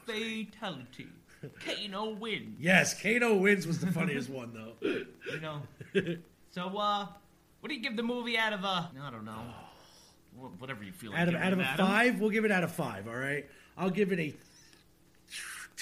fatality, 0.06 1.06
Kano 1.64 2.10
wins. 2.10 2.56
Yes, 2.60 3.00
Kano 3.00 3.34
wins 3.34 3.66
was 3.66 3.80
the 3.80 3.90
funniest 3.92 4.30
one 4.30 4.52
though. 4.54 4.72
You 4.80 5.40
know. 5.40 5.62
so 6.50 6.66
uh, 6.78 7.06
what 7.60 7.68
do 7.68 7.74
you 7.74 7.82
give 7.82 7.96
the 7.96 8.02
movie 8.02 8.38
out 8.38 8.52
of 8.52 8.64
uh? 8.64 8.84
I 9.02 9.10
don't 9.10 9.24
know. 9.24 9.42
Wh- 10.38 10.60
Whatever 10.60 10.84
you 10.84 10.92
feel 10.92 11.12
like. 11.12 11.20
Out 11.20 11.28
of 11.28 11.34
out 11.36 11.52
of 11.52 11.60
a 11.60 11.64
Adam. 11.64 11.86
five, 11.86 12.20
we'll 12.20 12.30
give 12.30 12.44
it 12.44 12.52
out 12.52 12.64
of 12.64 12.72
five. 12.72 13.08
All 13.08 13.16
right, 13.16 13.46
I'll 13.76 13.90
give 13.90 14.12
it 14.12 14.18
a 14.20 14.34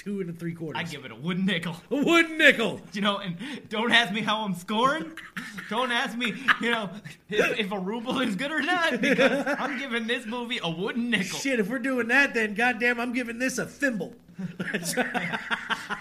two 0.03 0.19
and 0.19 0.29
a 0.29 0.33
three 0.33 0.53
quarters. 0.53 0.81
I 0.81 0.83
give 0.83 1.05
it 1.05 1.11
a 1.11 1.15
wooden 1.15 1.45
nickel. 1.45 1.75
a 1.91 1.95
wooden 1.95 2.37
nickel. 2.37 2.81
You 2.93 3.01
know, 3.01 3.19
and 3.19 3.37
don't 3.69 3.91
ask 3.91 4.11
me 4.11 4.21
how 4.21 4.43
I'm 4.43 4.53
scoring. 4.53 5.11
don't 5.69 5.91
ask 5.91 6.17
me, 6.17 6.33
you 6.59 6.71
know, 6.71 6.89
if, 7.29 7.59
if 7.59 7.71
a 7.71 7.79
ruble 7.79 8.19
is 8.19 8.35
good 8.35 8.51
or 8.51 8.61
not, 8.61 8.99
because 8.99 9.45
I'm 9.47 9.79
giving 9.79 10.07
this 10.07 10.25
movie 10.25 10.59
a 10.61 10.69
wooden 10.69 11.09
nickel. 11.09 11.39
Shit, 11.39 11.59
if 11.59 11.69
we're 11.69 11.79
doing 11.79 12.09
that, 12.09 12.33
then 12.33 12.53
goddamn, 12.53 12.99
I'm 12.99 13.13
giving 13.13 13.39
this 13.39 13.57
a 13.57 13.65
thimble. 13.65 14.13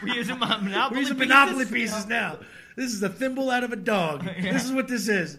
We're 0.02 0.14
using 0.14 0.38
Monopoly 0.38 0.72
We're 0.90 0.98
using 1.00 1.16
pieces. 1.16 1.18
Monopoly 1.18 1.66
pieces 1.66 2.06
now. 2.06 2.38
This 2.76 2.92
is 2.92 3.02
a 3.02 3.08
thimble 3.08 3.50
out 3.50 3.64
of 3.64 3.72
a 3.72 3.76
dog. 3.76 4.24
Yeah. 4.24 4.52
This 4.52 4.64
is 4.64 4.72
what 4.72 4.88
this 4.88 5.08
is. 5.08 5.38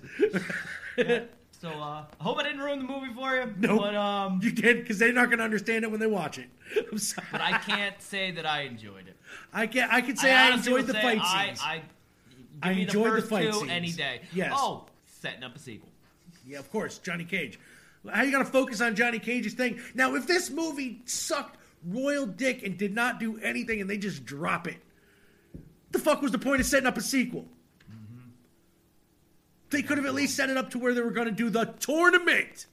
So 1.62 1.70
uh, 1.70 2.06
I 2.20 2.24
hope 2.24 2.40
I 2.40 2.44
didn't 2.44 2.62
ruin 2.62 2.80
the 2.80 2.86
movie 2.86 3.14
for 3.14 3.36
you. 3.36 3.54
Nope. 3.60 3.82
But 3.82 3.96
um, 3.96 4.40
You 4.42 4.52
did 4.52 4.82
because 4.82 4.98
they're 4.98 5.14
not 5.14 5.28
going 5.28 5.38
to 5.38 5.44
understand 5.44 5.84
it 5.84 5.92
when 5.92 6.00
they 6.00 6.08
watch 6.08 6.40
it. 6.40 6.48
I'm 6.92 6.98
sorry. 6.98 7.28
but 7.32 7.40
I 7.40 7.60
can't 7.60 8.02
say 8.02 8.32
that 8.32 8.48
I 8.48 8.62
enjoyed 8.62 9.08
it. 9.08 9.16
I 9.54 9.68
can 9.68 9.88
I 9.92 10.02
can 10.02 10.18
say 10.18 10.34
I, 10.34 10.52
honestly 10.52 10.74
enjoyed 10.74 10.88
the 10.88 10.96
fight 10.96 11.20
I, 11.22 11.46
scenes. 11.46 11.60
I, 11.62 11.82
I 12.64 12.74
me 12.74 12.82
enjoyed 12.82 13.14
the 13.14 13.22
the 13.22 13.28
fight 13.28 13.54
scenes. 13.54 13.70
any 13.70 13.92
day. 13.92 14.22
Yes. 14.34 14.54
Oh, 14.56 14.86
setting 15.06 15.44
up 15.44 15.56
a 15.56 15.60
sequel. 15.60 15.90
Yeah, 16.48 16.58
of 16.58 16.72
course, 16.72 16.98
Johnny 16.98 17.26
Cage. 17.26 17.60
How 18.12 18.24
you 18.24 18.32
gonna 18.32 18.44
focus 18.44 18.82
on 18.82 18.96
Johnny 18.96 19.20
Cage's 19.20 19.54
thing? 19.54 19.80
Now, 19.94 20.16
if 20.16 20.26
this 20.26 20.50
movie 20.50 21.04
sucked 21.06 21.58
royal 21.86 22.26
dick 22.26 22.64
and 22.64 22.76
did 22.76 22.96
not 22.96 23.20
do 23.20 23.38
anything, 23.38 23.82
and 23.82 23.88
they 23.90 24.00
just 24.00 24.26
drop 24.26 24.68
it, 24.68 24.78
the 25.92 26.00
fuck 26.00 26.24
was 26.24 26.32
the 26.32 26.40
point 26.40 26.60
of 26.60 26.66
setting 26.66 26.88
up 26.88 26.98
a 26.98 27.02
sequel? 27.02 27.46
They 29.72 29.82
could 29.82 29.98
have 29.98 30.06
at 30.06 30.14
least 30.14 30.36
set 30.36 30.50
it 30.50 30.58
up 30.58 30.72
to 30.72 30.80
where 30.80 30.94
they 30.94 31.02
were 31.02 31.12
gonna 31.12 31.32
do 31.32 31.50
the 31.50 31.66
tournament. 31.80 32.68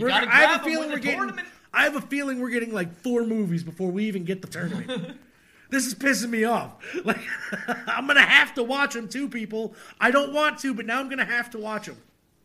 I 0.00 0.10
have 0.10 0.60
a 0.60 0.64
feeling 0.64 0.90
we're 0.90 0.98
getting. 0.98 1.18
tournament. 1.18 1.48
I 1.72 1.84
have 1.84 1.96
a 1.96 2.00
feeling 2.00 2.40
we're 2.40 2.50
getting 2.50 2.72
like 2.72 2.94
four 3.02 3.24
movies 3.24 3.62
before 3.62 3.90
we 3.90 4.04
even 4.04 4.24
get 4.24 4.42
the 4.42 4.48
tournament. 4.48 5.18
this 5.70 5.86
is 5.86 5.94
pissing 5.94 6.30
me 6.30 6.44
off. 6.44 6.72
Like, 7.04 7.20
I'm 7.86 8.06
gonna 8.06 8.20
have 8.22 8.54
to 8.54 8.62
watch 8.62 8.94
them 8.94 9.08
too, 9.08 9.28
people. 9.28 9.74
I 10.00 10.10
don't 10.10 10.32
want 10.32 10.58
to, 10.60 10.74
but 10.74 10.86
now 10.86 11.00
I'm 11.00 11.08
gonna 11.08 11.24
have 11.24 11.50
to 11.50 11.58
watch 11.58 11.86
them. 11.86 11.96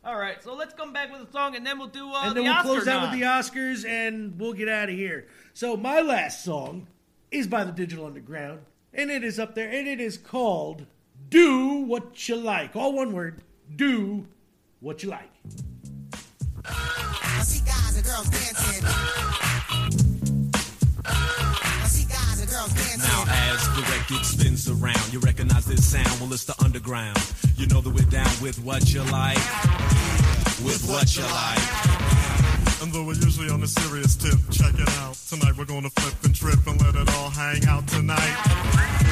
All 0.05 0.17
right, 0.17 0.43
so 0.43 0.53
let's 0.53 0.73
come 0.73 0.91
back 0.91 1.11
with 1.11 1.29
a 1.29 1.31
song, 1.31 1.55
and 1.55 1.65
then 1.65 1.79
we'll 1.79 1.87
do 1.87 2.09
uh, 2.11 2.23
and 2.23 2.35
then 2.35 2.43
the 2.43 2.49
we'll 2.49 2.53
Oscar 2.53 2.67
close 2.67 2.87
out 2.87 3.03
with 3.03 3.19
the 3.19 3.25
Oscars 3.25 3.87
and 3.87 4.37
we'll 4.37 4.53
get 4.53 4.67
out 4.67 4.89
of 4.89 4.95
here. 4.95 5.27
So 5.53 5.77
my 5.77 6.01
last 6.01 6.43
song 6.43 6.87
is 7.31 7.47
by 7.47 7.63
the 7.63 7.71
Digital 7.71 8.05
Underground, 8.05 8.61
and 8.93 9.09
it 9.09 9.23
is 9.23 9.39
up 9.39 9.55
there, 9.55 9.69
and 9.69 9.87
it 9.87 10.01
is 10.01 10.17
called 10.17 10.85
"Do 11.29 11.77
What 11.77 12.27
You 12.27 12.35
Like." 12.35 12.75
All 12.75 12.91
one 12.91 13.13
word. 13.13 13.41
Do 13.75 14.25
what 14.79 15.01
you 15.03 15.09
like. 15.09 15.29
I 16.65 17.41
see 17.43 17.65
guys 17.65 17.95
and 17.97 18.05
girls 18.05 18.29
dancing. 18.29 18.83
I 21.05 21.85
see 21.87 22.05
guys 22.07 22.39
and 22.41 22.49
girls 22.49 22.73
dancing. 22.73 22.99
Now 23.01 23.25
as 23.27 23.67
the 23.75 23.81
record 23.91 24.25
spins 24.25 24.69
around, 24.69 25.11
you 25.11 25.19
recognize 25.19 25.65
this 25.65 25.91
sound, 25.91 26.19
well 26.19 26.31
it's 26.33 26.45
the 26.45 26.55
underground. 26.63 27.17
You 27.57 27.67
know 27.67 27.81
that 27.81 27.89
we're 27.89 28.09
down 28.09 28.31
with 28.41 28.59
what 28.63 28.93
you 28.93 29.01
like, 29.03 29.37
with 30.63 30.85
what 30.87 31.15
you 31.17 31.23
like. 31.23 31.92
And 32.83 32.91
though 32.91 33.05
we're 33.05 33.15
usually 33.15 33.47
on 33.47 33.63
a 33.63 33.67
serious 33.67 34.13
tip, 34.13 34.35
check 34.51 34.75
it 34.75 34.89
out. 34.99 35.15
Tonight 35.31 35.55
we're 35.57 35.63
gonna 35.63 35.89
flip 35.89 36.15
and 36.25 36.35
trip 36.35 36.59
and 36.67 36.75
let 36.83 36.93
it 36.95 37.07
all 37.15 37.29
hang 37.29 37.63
out 37.63 37.87
tonight. 37.87 38.35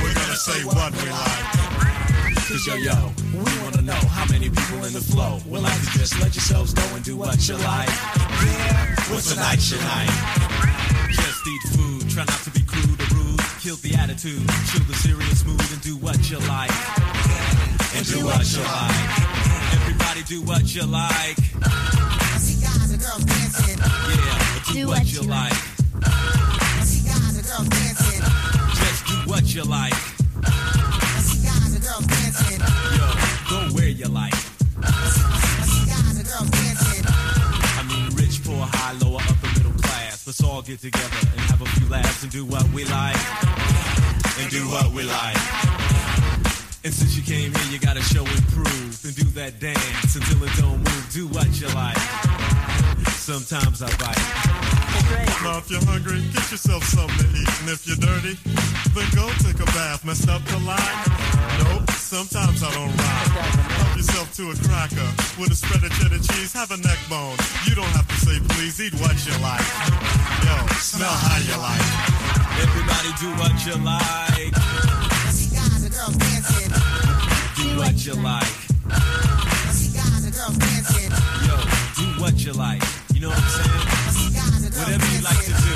We're 0.03 0.11
gonna 0.11 0.35
say 0.35 0.59
what 0.67 0.91
we 0.91 1.07
like. 1.07 2.35
Cause 2.51 2.67
yo 2.67 2.75
yo, 2.75 2.99
we 3.31 3.51
wanna 3.63 3.81
know 3.81 4.01
how 4.11 4.27
many 4.27 4.49
people 4.49 4.83
in 4.83 4.91
the 4.91 4.99
flow 4.99 5.39
will 5.47 5.61
like 5.61 5.79
to 5.87 5.89
just 5.97 6.19
let 6.19 6.35
yourselves 6.35 6.73
go 6.73 6.83
and 6.95 7.01
do 7.05 7.15
what 7.15 7.47
you 7.47 7.55
like. 7.63 7.87
Yeah, 8.43 8.95
what's 9.07 9.31
tonight's 9.31 9.71
your 9.71 9.79
night? 9.79 10.11
Just 11.15 11.47
eat 11.47 11.63
food, 11.71 12.09
try 12.09 12.25
not 12.27 12.43
to 12.43 12.51
be 12.51 12.63
crude 12.67 12.99
or 12.99 13.15
rude. 13.15 13.39
Kill 13.63 13.77
the 13.77 13.95
attitude, 13.95 14.43
chill 14.67 14.83
the 14.83 14.99
serious 14.99 15.45
mood 15.45 15.63
and 15.71 15.79
do 15.79 15.95
what 15.95 16.19
you 16.29 16.39
like. 16.43 16.75
And 17.95 18.03
do 18.03 18.19
what 18.19 18.43
you 18.51 18.63
like. 18.67 19.07
Everybody 19.79 20.23
do 20.27 20.41
what 20.41 20.75
you 20.75 20.83
like. 20.83 21.39
I 23.03 23.07
see 23.07 23.17
guys 23.17 23.25
and 23.25 23.25
girls 23.25 23.25
dancing. 23.25 23.77
Yeah, 23.79 24.73
do, 24.73 24.87
what, 24.87 25.11
you 25.11 25.21
like. 25.21 25.53
I 26.05 26.83
see 26.83 27.07
guys 27.07 27.35
and 27.37 27.47
girls 27.47 27.67
dancing. 27.69 28.21
Just 28.77 29.05
do 29.07 29.15
what 29.29 29.55
you 29.55 29.63
you 29.63 29.69
like. 29.69 29.93
I 29.93 31.19
see 31.21 31.41
guys 31.45 31.73
and 31.73 31.83
girls 31.83 32.05
dancing. 32.05 32.61
Yo, 32.93 33.05
go 33.49 33.75
where 33.75 33.89
you 33.89 34.05
like. 34.05 34.33
I 34.33 35.65
see 35.65 35.85
guys 35.89 36.17
and 36.17 36.27
girls 36.27 36.49
dancing. 36.49 37.03
I 37.07 37.83
mean, 37.89 38.15
rich, 38.15 38.43
poor, 38.43 38.65
high, 38.69 38.93
lower, 39.03 39.19
upper, 39.21 39.47
middle 39.57 39.73
class. 39.81 40.27
Let's 40.27 40.43
all 40.43 40.61
get 40.61 40.79
together 40.79 41.27
and 41.31 41.39
have 41.49 41.61
a 41.61 41.65
few 41.65 41.89
laughs 41.89 42.23
and 42.23 42.31
do 42.31 42.45
what 42.45 42.69
we 42.71 42.85
like. 42.85 43.17
And 44.39 44.49
do 44.51 44.67
what 44.69 44.91
we 44.93 45.03
like. 45.03 45.37
And 46.83 46.93
since 46.93 47.15
you 47.17 47.23
came 47.23 47.53
here, 47.53 47.71
you 47.71 47.79
gotta 47.79 48.01
show 48.01 48.25
and 48.25 48.47
prove 48.49 49.05
and 49.05 49.15
do 49.15 49.25
that 49.41 49.59
dance 49.59 50.15
until 50.15 50.43
it 50.43 50.51
don't 50.57 50.77
move. 50.77 51.07
Do 51.11 51.27
what 51.27 51.49
you 51.59 51.67
like. 51.69 52.50
Sometimes 53.21 53.83
I 53.83 53.89
bite. 54.01 54.17
Now, 55.45 55.61
if 55.61 55.69
you're 55.69 55.85
hungry, 55.85 56.25
get 56.33 56.49
yourself 56.49 56.81
something 56.89 57.21
to 57.21 57.29
eat. 57.37 57.53
And 57.61 57.69
if 57.69 57.85
you're 57.85 58.01
dirty, 58.01 58.33
then 58.97 59.05
go 59.13 59.29
take 59.45 59.61
a 59.61 59.69
bath. 59.77 60.01
Messed 60.01 60.27
up 60.27 60.41
the 60.49 60.57
line? 60.65 60.97
Nope, 61.61 61.85
sometimes 61.93 62.65
I 62.65 62.73
don't 62.73 62.89
rhyme. 62.89 63.29
Help 63.77 63.93
yourself 63.93 64.27
to 64.41 64.49
a 64.49 64.55
cracker 64.65 65.05
with 65.37 65.53
a 65.53 65.55
spread 65.55 65.85
of 65.85 65.93
cheddar 66.01 66.17
cheese. 66.17 66.51
Have 66.57 66.73
a 66.73 66.81
neck 66.81 66.97
bone. 67.13 67.37
You 67.69 67.77
don't 67.77 67.93
have 67.93 68.09
to 68.09 68.17
say 68.25 68.41
please. 68.57 68.81
Eat 68.81 68.97
what 68.97 69.13
you 69.21 69.37
like. 69.37 69.69
Yo, 70.41 70.57
smell 70.81 71.13
how 71.13 71.37
you 71.45 71.55
like. 71.61 71.85
Everybody 72.57 73.13
do 73.21 73.29
what 73.37 73.53
you 73.69 73.77
like. 73.85 74.49
I 74.57 75.29
see 75.29 75.53
guys 75.53 75.85
and 75.85 75.93
girls 75.93 76.17
dancing. 76.17 76.73
Do 77.53 77.69
what 77.77 77.95
you 78.01 78.17
like. 78.17 78.57
I 78.89 79.71
see 79.77 79.93
guys 79.93 80.25
and 80.25 80.33
girls 80.33 80.57
dancing. 80.57 81.13
Yo, 81.45 81.55
do 82.01 82.05
what 82.17 82.33
you 82.41 82.53
like. 82.57 82.81
You 83.21 83.27
know 83.27 83.35
what 83.35 83.43
I'm 83.43 83.49
saying? 83.53 83.69
I 83.69 84.09
see 84.17 84.33
guys 84.33 84.63
and 84.65 84.73
girls 84.73 84.81
Whatever 84.81 85.07
you 85.13 85.21
like 85.21 85.45
to 85.45 85.53
do, 85.61 85.73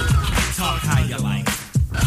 talk 0.57 0.81
how 0.81 1.01
you 1.05 1.17
like. 1.21 1.45
I 1.45 2.01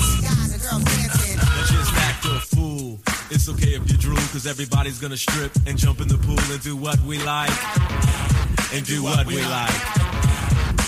see 0.00 0.24
guys 0.24 0.56
and 0.56 0.62
girls 0.64 0.84
dancing. 0.88 1.36
Now 1.36 1.68
just 1.68 1.92
act 2.00 2.24
a 2.24 2.40
fool. 2.40 2.98
It's 3.28 3.46
okay 3.50 3.76
if 3.76 3.84
you 3.92 3.98
drool, 3.98 4.16
cause 4.32 4.46
everybody's 4.46 4.98
gonna 4.98 5.18
strip 5.18 5.52
and 5.66 5.76
jump 5.76 6.00
in 6.00 6.08
the 6.08 6.16
pool 6.16 6.40
and 6.48 6.62
do 6.62 6.76
what 6.76 6.98
we 7.02 7.18
like. 7.24 7.52
And 8.72 8.86
do 8.86 9.02
what 9.02 9.26
we 9.26 9.44
like. 9.44 9.84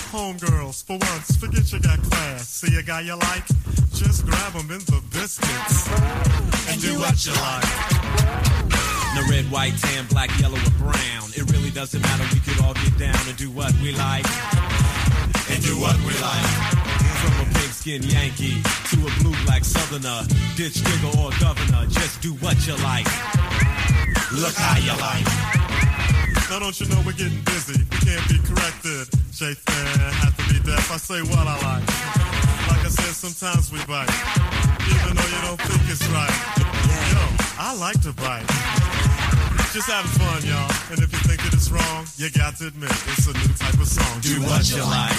Homegirls, 0.09 0.83
for 0.83 0.97
once, 0.97 1.37
forget 1.37 1.71
you 1.71 1.79
got 1.79 2.01
class. 2.01 2.49
See 2.49 2.75
a 2.79 2.81
guy 2.81 3.01
you 3.01 3.13
like? 3.13 3.45
Just 3.93 4.25
grab 4.25 4.53
him 4.53 4.71
in 4.71 4.81
the 4.89 5.03
biscuits. 5.13 5.87
And 6.67 6.81
do 6.81 6.97
what 6.97 7.23
you 7.23 7.33
like. 7.45 8.96
No 9.17 9.25
red, 9.33 9.49
white, 9.49 9.73
tan, 9.81 10.05
black, 10.13 10.29
yellow, 10.39 10.61
or 10.61 10.75
brown. 10.77 11.25
It 11.33 11.49
really 11.49 11.71
doesn't 11.71 12.01
matter. 12.01 12.23
We 12.31 12.39
could 12.39 12.61
all 12.61 12.75
get 12.75 12.99
down 12.99 13.17
and 13.25 13.35
do 13.35 13.49
what 13.49 13.73
we 13.81 13.91
like. 13.97 14.29
And 15.49 15.57
do 15.65 15.73
what 15.81 15.97
we 16.05 16.13
like. 16.21 16.49
From 17.25 17.33
a 17.41 17.45
pigskin 17.57 18.03
Yankee 18.03 18.61
to 18.61 18.97
a 19.01 19.11
blue 19.17 19.33
black 19.45 19.65
southerner, 19.65 20.21
ditch 20.53 20.85
digger 20.85 21.17
or 21.17 21.33
governor, 21.41 21.89
just 21.89 22.21
do 22.21 22.37
what 22.45 22.61
you 22.67 22.77
like. 22.85 23.09
Look 24.37 24.53
how 24.53 24.77
you 24.85 24.93
like. 25.01 25.25
Now 26.53 26.59
don't 26.59 26.77
you 26.79 26.85
know 26.85 27.01
we're 27.01 27.17
getting 27.17 27.41
busy? 27.41 27.81
We 27.89 27.97
can't 28.05 28.21
be 28.29 28.37
corrected. 28.45 29.09
Shaitan 29.33 30.13
have 30.21 30.37
to 30.37 30.43
be 30.53 30.61
deaf. 30.61 30.93
I 30.93 30.97
say 30.97 31.21
what 31.25 31.41
I 31.41 31.57
like. 31.65 31.85
Like 32.69 32.85
I 32.85 32.89
said, 32.93 33.17
sometimes 33.17 33.71
we 33.73 33.81
bite. 33.89 34.13
Even 34.93 35.17
though 35.17 35.25
you 35.25 35.41
don't 35.41 35.61
think 35.65 35.89
it's 35.89 36.05
right. 36.13 36.37
Yo, 37.09 37.23
I 37.57 37.73
like 37.81 37.99
to 38.05 38.13
bite. 38.13 38.86
Just 39.73 39.89
having 39.89 40.09
fun, 40.17 40.41
y'all. 40.43 40.71
And 40.89 41.03
if 41.03 41.11
you 41.11 41.19
think 41.27 41.43
that 41.43 41.53
it's 41.53 41.69
wrong, 41.69 42.07
you 42.17 42.31
got 42.31 42.57
to 42.57 42.67
admit 42.67 42.89
it's 42.89 43.27
a 43.27 43.33
new 43.33 43.53
type 43.53 43.77
of 43.77 43.87
song. 43.87 44.19
Do 44.21 44.41
what 44.41 44.65
you 44.71 44.81
like. 44.81 45.13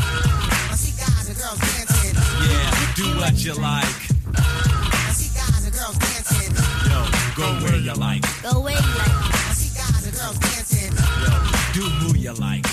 I 0.00 0.76
see 0.78 0.96
guys 0.96 1.28
and 1.28 1.36
girls 1.36 1.60
dancing. 1.60 2.16
Yeah, 2.48 2.72
do 2.96 3.04
what 3.20 3.36
you 3.36 3.52
like. 3.58 3.98
I 4.38 5.12
see 5.12 5.28
guys 5.36 5.60
and 5.66 5.74
girls 5.74 5.98
dancing. 5.98 6.56
Yo, 6.88 7.04
go 7.36 7.52
where 7.66 7.76
you 7.76 7.92
like. 8.00 8.22
Go 8.40 8.60
where 8.64 8.72
you 8.72 8.90
like. 8.96 9.18
I 9.28 9.52
see 9.52 9.76
guys 9.76 10.06
and 10.06 10.14
girls 10.16 10.38
dancing. 10.40 10.94
Yo, 10.94 11.32
do 11.76 11.84
who 12.00 12.16
you 12.16 12.32
like. 12.38 12.64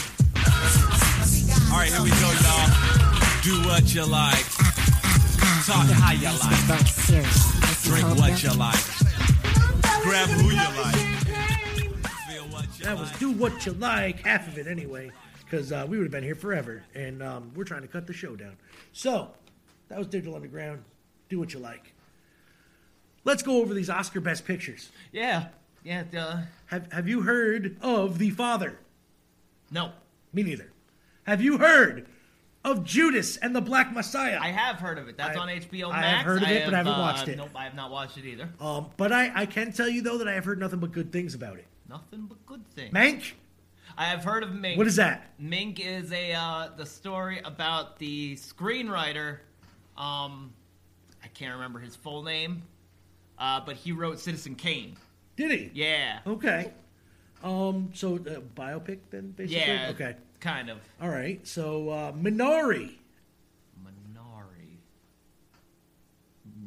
All 1.73 1.81
right, 1.81 1.91
here 1.91 2.05
we 2.05 2.13
go, 2.15 2.29
y'all. 2.47 2.69
Do 3.43 3.59
what 3.67 3.83
you 3.91 4.05
like. 4.05 4.45
Talk 5.67 5.89
how 5.99 6.13
you 6.13 6.31
like. 6.31 6.63
Drink 7.83 8.07
what 8.15 8.39
you 8.39 8.53
like. 8.55 8.83
Grab 10.03 10.29
who 10.29 10.53
you 10.53 10.69
like. 10.79 11.14
That 12.85 12.99
was 12.99 13.11
do 13.13 13.31
what 13.31 13.65
you 13.65 13.71
like, 13.73 14.19
half 14.19 14.47
of 14.47 14.59
it 14.59 14.67
anyway, 14.67 15.09
because 15.43 15.71
uh, 15.71 15.87
we 15.89 15.97
would 15.97 16.03
have 16.03 16.11
been 16.11 16.23
here 16.23 16.35
forever, 16.35 16.83
and 16.93 17.23
um, 17.23 17.51
we're 17.55 17.63
trying 17.63 17.81
to 17.81 17.87
cut 17.87 18.05
the 18.05 18.13
show 18.13 18.35
down. 18.35 18.55
So 18.93 19.31
that 19.89 19.97
was 19.97 20.05
Digital 20.05 20.35
Underground. 20.35 20.83
Do 21.27 21.39
what 21.39 21.51
you 21.51 21.59
like. 21.59 21.93
Let's 23.23 23.41
go 23.41 23.59
over 23.59 23.73
these 23.73 23.89
Oscar 23.89 24.21
Best 24.21 24.45
Pictures. 24.45 24.91
Yeah, 25.11 25.47
yeah. 25.83 26.03
Uh, 26.15 26.43
Have 26.67 26.93
Have 26.93 27.07
you 27.07 27.23
heard 27.23 27.75
of 27.81 28.19
The 28.19 28.29
Father? 28.29 28.77
no, 29.71 29.91
Me 30.31 30.43
neither. 30.43 30.71
Have 31.23 31.41
you 31.41 31.57
heard 31.57 32.05
of 32.63 32.83
Judas 32.83 33.35
and 33.37 33.55
the 33.55 33.61
Black 33.61 33.91
Messiah? 33.91 34.37
I 34.39 34.49
have 34.49 34.75
heard 34.75 34.99
of 34.99 35.07
it. 35.07 35.17
That's 35.17 35.35
I- 35.35 35.41
on 35.41 35.47
HBO 35.47 35.89
Max. 35.89 36.05
I 36.05 36.07
have 36.09 36.25
heard 36.25 36.43
of 36.43 36.49
it, 36.49 36.65
but 36.65 36.73
I 36.75 36.77
haven't 36.77 36.93
uh, 36.93 36.99
watched 36.99 37.27
it. 37.29 37.37
Nope, 37.37 37.49
I 37.55 37.63
have 37.63 37.73
not 37.73 37.89
watched 37.89 38.19
it 38.19 38.25
either. 38.25 38.47
Um, 38.59 38.91
but 38.95 39.11
I, 39.11 39.31
I 39.33 39.45
can 39.47 39.71
tell 39.71 39.89
you 39.89 40.03
though 40.03 40.19
that 40.19 40.27
I 40.27 40.33
have 40.33 40.45
heard 40.45 40.59
nothing 40.59 40.79
but 40.79 40.91
good 40.91 41.11
things 41.11 41.33
about 41.33 41.57
it. 41.57 41.65
Nothing 41.89 42.25
but 42.27 42.43
good 42.45 42.65
things. 42.69 42.93
Mank, 42.93 43.33
I 43.97 44.05
have 44.05 44.23
heard 44.23 44.43
of 44.43 44.53
Mink. 44.53 44.77
What 44.77 44.87
is 44.87 44.95
that? 44.95 45.29
Mink 45.37 45.79
is 45.79 46.11
a 46.11 46.33
uh, 46.33 46.69
the 46.75 46.85
story 46.85 47.39
about 47.45 47.99
the 47.99 48.35
screenwriter. 48.35 49.39
Um, 49.97 50.53
I 51.23 51.27
can't 51.33 51.53
remember 51.53 51.79
his 51.79 51.95
full 51.95 52.23
name, 52.23 52.63
uh, 53.37 53.61
but 53.65 53.75
he 53.75 53.91
wrote 53.91 54.19
Citizen 54.19 54.55
Kane. 54.55 54.97
did 55.35 55.51
he? 55.51 55.71
Yeah. 55.73 56.19
Okay. 56.25 56.71
Um, 57.43 57.91
so 57.93 58.15
uh, 58.15 58.39
biopic 58.55 58.99
then, 59.11 59.31
basically. 59.31 59.61
Yeah. 59.61 59.89
Okay. 59.91 60.15
Kind 60.39 60.69
of. 60.69 60.79
All 61.01 61.09
right. 61.09 61.45
So 61.47 61.89
uh, 61.89 62.11
Minari. 62.13 62.95
Minari. 63.83 64.77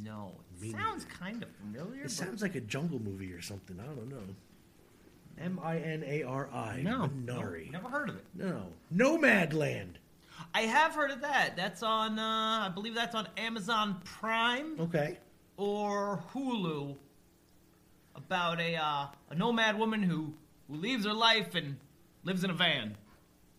No. 0.02 0.32
It 0.60 0.72
sounds 0.72 1.04
kind 1.04 1.42
of 1.42 1.48
familiar. 1.56 2.04
It 2.04 2.10
sounds 2.10 2.42
like 2.42 2.54
a 2.54 2.60
jungle 2.60 3.00
movie 3.00 3.32
or 3.32 3.40
something. 3.40 3.78
I 3.80 3.84
don't 3.86 4.08
know. 4.08 4.34
M 5.40 5.58
I 5.62 5.78
N 5.78 6.04
A 6.06 6.22
R 6.22 6.48
I. 6.52 6.80
no. 6.82 7.08
Minari. 7.08 7.66
no, 7.70 7.78
Never 7.80 7.88
heard 7.88 8.08
of 8.08 8.16
it. 8.16 8.24
No. 8.34 8.66
Nomadland. 8.94 9.94
I 10.54 10.62
have 10.62 10.94
heard 10.94 11.10
of 11.10 11.20
that. 11.22 11.56
That's 11.56 11.82
on. 11.82 12.18
Uh, 12.18 12.66
I 12.66 12.70
believe 12.72 12.94
that's 12.94 13.14
on 13.14 13.28
Amazon 13.36 14.00
Prime 14.04 14.76
Okay. 14.80 15.18
or 15.56 16.22
Hulu. 16.32 16.96
About 18.14 18.60
a 18.60 18.74
uh, 18.76 19.06
a 19.30 19.34
nomad 19.36 19.78
woman 19.78 20.02
who 20.02 20.32
who 20.68 20.76
leaves 20.76 21.04
her 21.06 21.12
life 21.12 21.54
and 21.54 21.76
lives 22.24 22.42
in 22.44 22.50
a 22.50 22.54
van. 22.54 22.96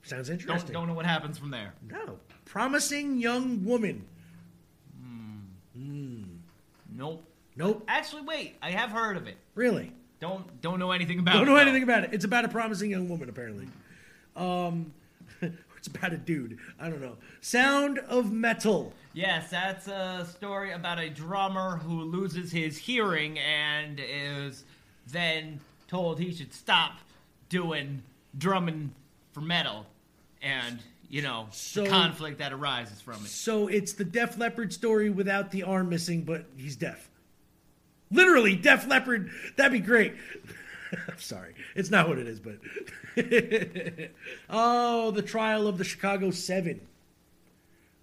Sounds 0.03 0.27
Don't 0.27 0.39
interesting. 0.39 0.73
don't 0.73 0.87
know 0.87 0.93
what 0.93 1.05
happens 1.05 1.37
from 1.37 1.51
there. 1.51 1.73
No. 1.89 2.17
Promising 2.45 3.19
young 3.19 3.63
woman. 3.63 4.05
Nope. 6.91 7.23
Nope. 7.55 7.83
Actually, 7.87 8.23
wait. 8.23 8.55
I 8.61 8.71
have 8.71 8.89
heard 8.91 9.15
of 9.15 9.27
it. 9.27 9.37
Really? 9.55 9.93
Don't 10.19 10.61
don't 10.61 10.79
know 10.79 10.91
anything 10.91 11.19
about 11.19 11.33
Don't 11.33 11.43
it. 11.43 11.45
know 11.45 11.55
though. 11.55 11.61
anything 11.61 11.83
about 11.83 12.03
it. 12.05 12.09
It's 12.13 12.25
about 12.25 12.45
a 12.45 12.49
promising 12.49 12.91
young 12.91 13.07
woman, 13.07 13.29
apparently. 13.29 13.67
Um, 14.35 14.93
it's 15.41 15.87
about 15.87 16.13
a 16.13 16.17
dude. 16.17 16.57
I 16.79 16.89
don't 16.89 17.01
know. 17.01 17.15
Sound 17.41 17.99
of 17.99 18.31
Metal. 18.31 18.93
Yes, 19.13 19.49
that's 19.49 19.87
a 19.87 20.27
story 20.29 20.71
about 20.73 20.99
a 20.99 21.09
drummer 21.09 21.77
who 21.77 22.01
loses 22.03 22.51
his 22.51 22.77
hearing 22.77 23.39
and 23.39 23.99
is 23.99 24.65
then 25.07 25.59
told 25.87 26.19
he 26.19 26.33
should 26.33 26.53
stop 26.53 26.99
doing 27.49 28.03
drumming 28.37 28.93
for 29.31 29.41
metal, 29.41 29.85
and 30.41 30.79
you 31.09 31.21
know 31.21 31.47
So- 31.51 31.83
the 31.83 31.89
conflict 31.89 32.37
that 32.39 32.53
arises 32.53 33.01
from 33.01 33.15
it. 33.25 33.29
So 33.29 33.67
it's 33.67 33.93
the 33.93 34.03
Def 34.05 34.37
Leppard 34.37 34.71
story 34.73 35.09
without 35.09 35.49
the 35.51 35.63
arm 35.63 35.89
missing, 35.89 36.21
but 36.23 36.45
he's 36.57 36.75
deaf. 36.75 37.09
Literally, 38.11 38.55
Def 38.55 38.87
Leppard. 38.87 39.29
That'd 39.55 39.71
be 39.71 39.79
great. 39.79 40.13
I'm 41.07 41.19
sorry. 41.19 41.53
It's 41.75 41.91
not 41.91 42.07
what 42.09 42.17
it 42.17 42.27
is, 42.27 42.39
but. 42.39 42.57
oh, 44.49 45.11
the 45.11 45.21
trial 45.21 45.67
of 45.67 45.77
the 45.77 45.83
Chicago 45.83 46.31
Seven. 46.31 46.81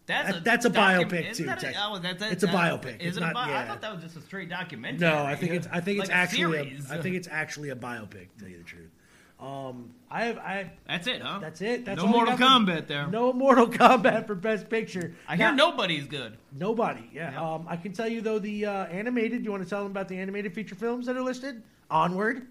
That's 0.06 0.32
That- 0.34 0.44
that's 0.44 0.64
a 0.66 0.70
docu- 0.70 1.08
biopic, 1.10 1.34
too, 1.34 1.44
that 1.46 1.64
a- 1.64 1.74
oh, 1.84 1.98
that- 1.98 2.22
It's 2.22 2.44
a 2.44 2.48
biopic. 2.48 3.00
Is 3.00 3.08
It's 3.08 3.16
it 3.16 3.20
not- 3.20 3.30
a 3.32 3.34
bio- 3.34 3.48
yeah. 3.48 3.58
I 3.62 3.66
thought 3.66 3.80
that 3.80 3.92
was 3.94 4.04
just 4.04 4.16
a 4.16 4.20
straight 4.20 4.48
documentary. 4.48 5.00
No, 5.00 5.24
I 5.24 5.34
think 5.34 5.52
it's. 5.52 5.66
I 5.72 5.80
think 5.80 5.98
it's 5.98 6.08
Like 6.08 6.16
a 6.16 6.20
actually. 6.20 6.58
A. 6.88 6.94
I 6.94 7.02
think 7.02 7.16
it's 7.16 7.28
actually 7.28 7.70
a 7.70 7.76
biopic. 7.76 8.28
To 8.34 8.38
tell 8.38 8.48
you 8.48 8.58
the 8.58 8.64
truth. 8.64 8.90
Um, 9.38 9.90
I 10.10 10.24
have. 10.24 10.38
I. 10.38 10.70
That's 10.86 11.06
it, 11.06 11.20
huh? 11.20 11.38
That's 11.40 11.60
it. 11.60 11.84
That's 11.84 12.02
no 12.02 12.08
Mortal 12.08 12.36
got 12.36 12.38
for- 12.38 12.72
Kombat 12.72 12.86
there. 12.86 13.06
No 13.08 13.32
Mortal 13.34 13.66
Kombat 13.68 14.26
for 14.26 14.34
Best 14.34 14.70
Picture. 14.70 15.14
I 15.28 15.36
hear 15.36 15.50
Now- 15.50 15.70
nobody's 15.70 16.06
good. 16.06 16.38
Nobody. 16.52 17.08
Yeah. 17.12 17.38
Um, 17.38 17.66
I 17.68 17.76
can 17.76 17.92
tell 17.92 18.08
you 18.08 18.22
though 18.22 18.38
the 18.38 18.64
uh, 18.66 18.86
animated. 18.86 19.44
You 19.44 19.50
want 19.50 19.62
to 19.62 19.68
tell 19.68 19.82
them 19.82 19.90
about 19.92 20.08
the 20.08 20.18
animated 20.18 20.54
feature 20.54 20.74
films 20.74 21.04
that 21.06 21.16
are 21.16 21.22
listed? 21.22 21.62
Onward. 21.90 22.46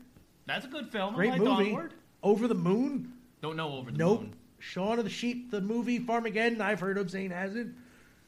That's 0.45 0.65
a 0.65 0.67
good 0.69 0.89
film. 0.91 1.15
Great 1.15 1.33
I 1.33 1.37
movie. 1.39 1.69
Onward. 1.71 1.93
Over 2.21 2.47
the 2.47 2.55
Moon. 2.55 3.11
Don't 3.41 3.55
know 3.57 3.73
over 3.73 3.89
the 3.91 3.97
Nope. 3.97 4.21
moon. 4.21 4.33
Shaun 4.59 4.97
of 4.99 5.05
the 5.05 5.11
Sheep, 5.11 5.49
the 5.51 5.61
movie. 5.61 5.99
Farmageddon. 5.99 6.61
I've 6.61 6.79
heard 6.79 6.97
of. 6.99 7.09
Zane 7.09 7.31
hasn't. 7.31 7.75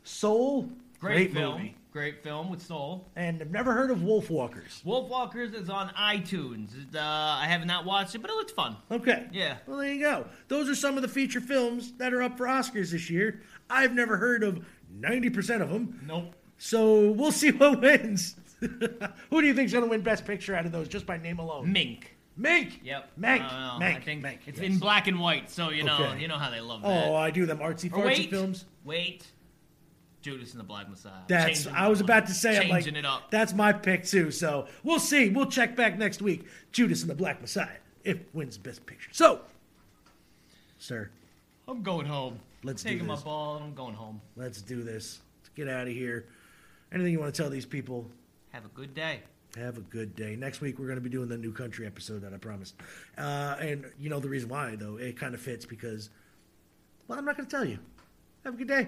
Soul. 0.03 0.69
Great 0.99 1.31
film. 1.31 1.57
movie. 1.59 1.76
Great 1.91 2.23
film 2.23 2.49
with 2.49 2.61
soul. 2.61 3.09
And 3.15 3.41
I've 3.41 3.51
never 3.51 3.73
heard 3.73 3.91
of 3.91 4.03
Wolf 4.03 4.29
Walkers. 4.29 4.81
Wolf 4.85 5.09
Walkers 5.09 5.53
is 5.53 5.69
on 5.69 5.89
iTunes. 5.89 6.71
Uh, 6.95 6.99
I 6.99 7.45
have 7.47 7.65
not 7.65 7.85
watched 7.85 8.15
it, 8.15 8.19
but 8.19 8.29
it 8.29 8.35
looks 8.35 8.51
fun. 8.51 8.77
Okay. 8.91 9.27
Yeah. 9.31 9.57
Well, 9.65 9.77
there 9.79 9.93
you 9.93 10.01
go. 10.01 10.27
Those 10.47 10.69
are 10.69 10.75
some 10.75 10.95
of 10.95 11.01
the 11.01 11.07
feature 11.07 11.41
films 11.41 11.93
that 11.93 12.13
are 12.13 12.21
up 12.21 12.37
for 12.37 12.45
Oscars 12.45 12.91
this 12.91 13.09
year. 13.09 13.41
I've 13.69 13.93
never 13.93 14.17
heard 14.17 14.43
of 14.43 14.65
90% 14.99 15.61
of 15.61 15.69
them. 15.69 15.99
Nope. 16.05 16.35
So 16.57 17.11
we'll 17.11 17.31
see 17.31 17.51
what 17.51 17.81
wins. 17.81 18.35
Who 18.59 19.41
do 19.41 19.47
you 19.47 19.53
think's 19.53 19.71
going 19.71 19.83
to 19.83 19.89
win 19.89 20.01
Best 20.01 20.25
Picture 20.25 20.55
out 20.55 20.65
of 20.65 20.71
those, 20.71 20.87
just 20.87 21.05
by 21.05 21.17
name 21.17 21.39
alone? 21.39 21.71
Mink. 21.71 22.17
Mink. 22.35 22.81
Yep. 22.83 23.11
Mink. 23.17 23.41
Don't 23.41 23.51
I 23.83 23.99
think 23.99 24.23
Mank, 24.23 24.39
it's 24.45 24.59
yes. 24.59 24.69
in 24.71 24.77
black 24.77 25.07
and 25.07 25.19
white, 25.19 25.49
so 25.49 25.69
you 25.69 25.83
know 25.83 25.97
Okay. 25.97 26.21
you 26.21 26.27
know 26.27 26.37
how 26.37 26.51
they 26.51 26.61
love 26.61 26.83
that. 26.83 27.07
Oh, 27.07 27.15
I 27.15 27.31
do 27.31 27.47
them 27.47 27.57
artsy 27.57 27.89
fartsy 27.89 28.05
wait, 28.05 28.29
films. 28.29 28.65
Wait. 28.83 29.25
Judas 30.27 30.51
and 30.51 30.59
the 30.59 30.65
Black 30.65 30.89
Messiah. 30.89 31.13
That's. 31.29 31.63
Changing 31.63 31.73
I 31.73 31.87
was 31.87 32.01
about 32.01 32.27
to 32.27 32.33
say. 32.33 32.57
I'm 32.57 32.67
like, 32.67 32.83
Changing 32.83 32.97
it 32.97 33.05
up. 33.05 33.31
that's 33.31 33.53
my 33.53 33.71
pick 33.71 34.03
too. 34.05 34.29
So 34.29 34.67
we'll 34.83 34.99
see. 34.99 35.29
We'll 35.29 35.45
check 35.45 35.77
back 35.77 35.97
next 35.97 36.21
week. 36.21 36.43
Judas 36.73 37.01
and 37.01 37.09
the 37.09 37.15
Black 37.15 37.39
Messiah 37.39 37.77
if 38.03 38.17
wins 38.33 38.57
Best 38.57 38.85
Picture. 38.85 39.09
So, 39.13 39.39
sir, 40.79 41.09
I'm 41.65 41.81
going 41.81 42.07
home. 42.07 42.41
Let's 42.61 42.83
do 42.83 42.89
taking 42.89 43.07
my 43.07 43.15
ball 43.15 43.55
and 43.55 43.65
I'm 43.67 43.73
going 43.73 43.95
home. 43.95 44.19
let's 44.35 44.61
do 44.61 44.83
this. 44.83 45.21
Let's 45.39 45.49
get 45.55 45.69
out 45.69 45.87
of 45.87 45.93
here. 45.93 46.25
Anything 46.91 47.13
you 47.13 47.19
want 47.21 47.33
to 47.33 47.41
tell 47.41 47.49
these 47.49 47.65
people? 47.65 48.05
Have 48.51 48.65
a 48.65 48.69
good 48.69 48.93
day. 48.93 49.21
Have 49.55 49.77
a 49.77 49.81
good 49.81 50.13
day. 50.13 50.35
Next 50.35 50.59
week 50.59 50.77
we're 50.77 50.87
going 50.87 50.97
to 50.97 51.01
be 51.01 51.09
doing 51.09 51.29
the 51.29 51.37
new 51.37 51.53
country 51.53 51.87
episode 51.87 52.21
that 52.23 52.33
I 52.33 52.37
promised. 52.37 52.75
Uh, 53.17 53.55
and 53.61 53.85
you 53.97 54.09
know 54.09 54.19
the 54.19 54.27
reason 54.27 54.49
why 54.49 54.75
though 54.75 54.97
it 54.97 55.17
kind 55.17 55.33
of 55.33 55.39
fits 55.39 55.65
because, 55.65 56.09
well, 57.07 57.17
I'm 57.17 57.23
not 57.23 57.37
going 57.37 57.47
to 57.47 57.55
tell 57.55 57.65
you. 57.65 57.79
Have 58.43 58.55
a 58.55 58.57
good 58.57 58.67
day. 58.67 58.87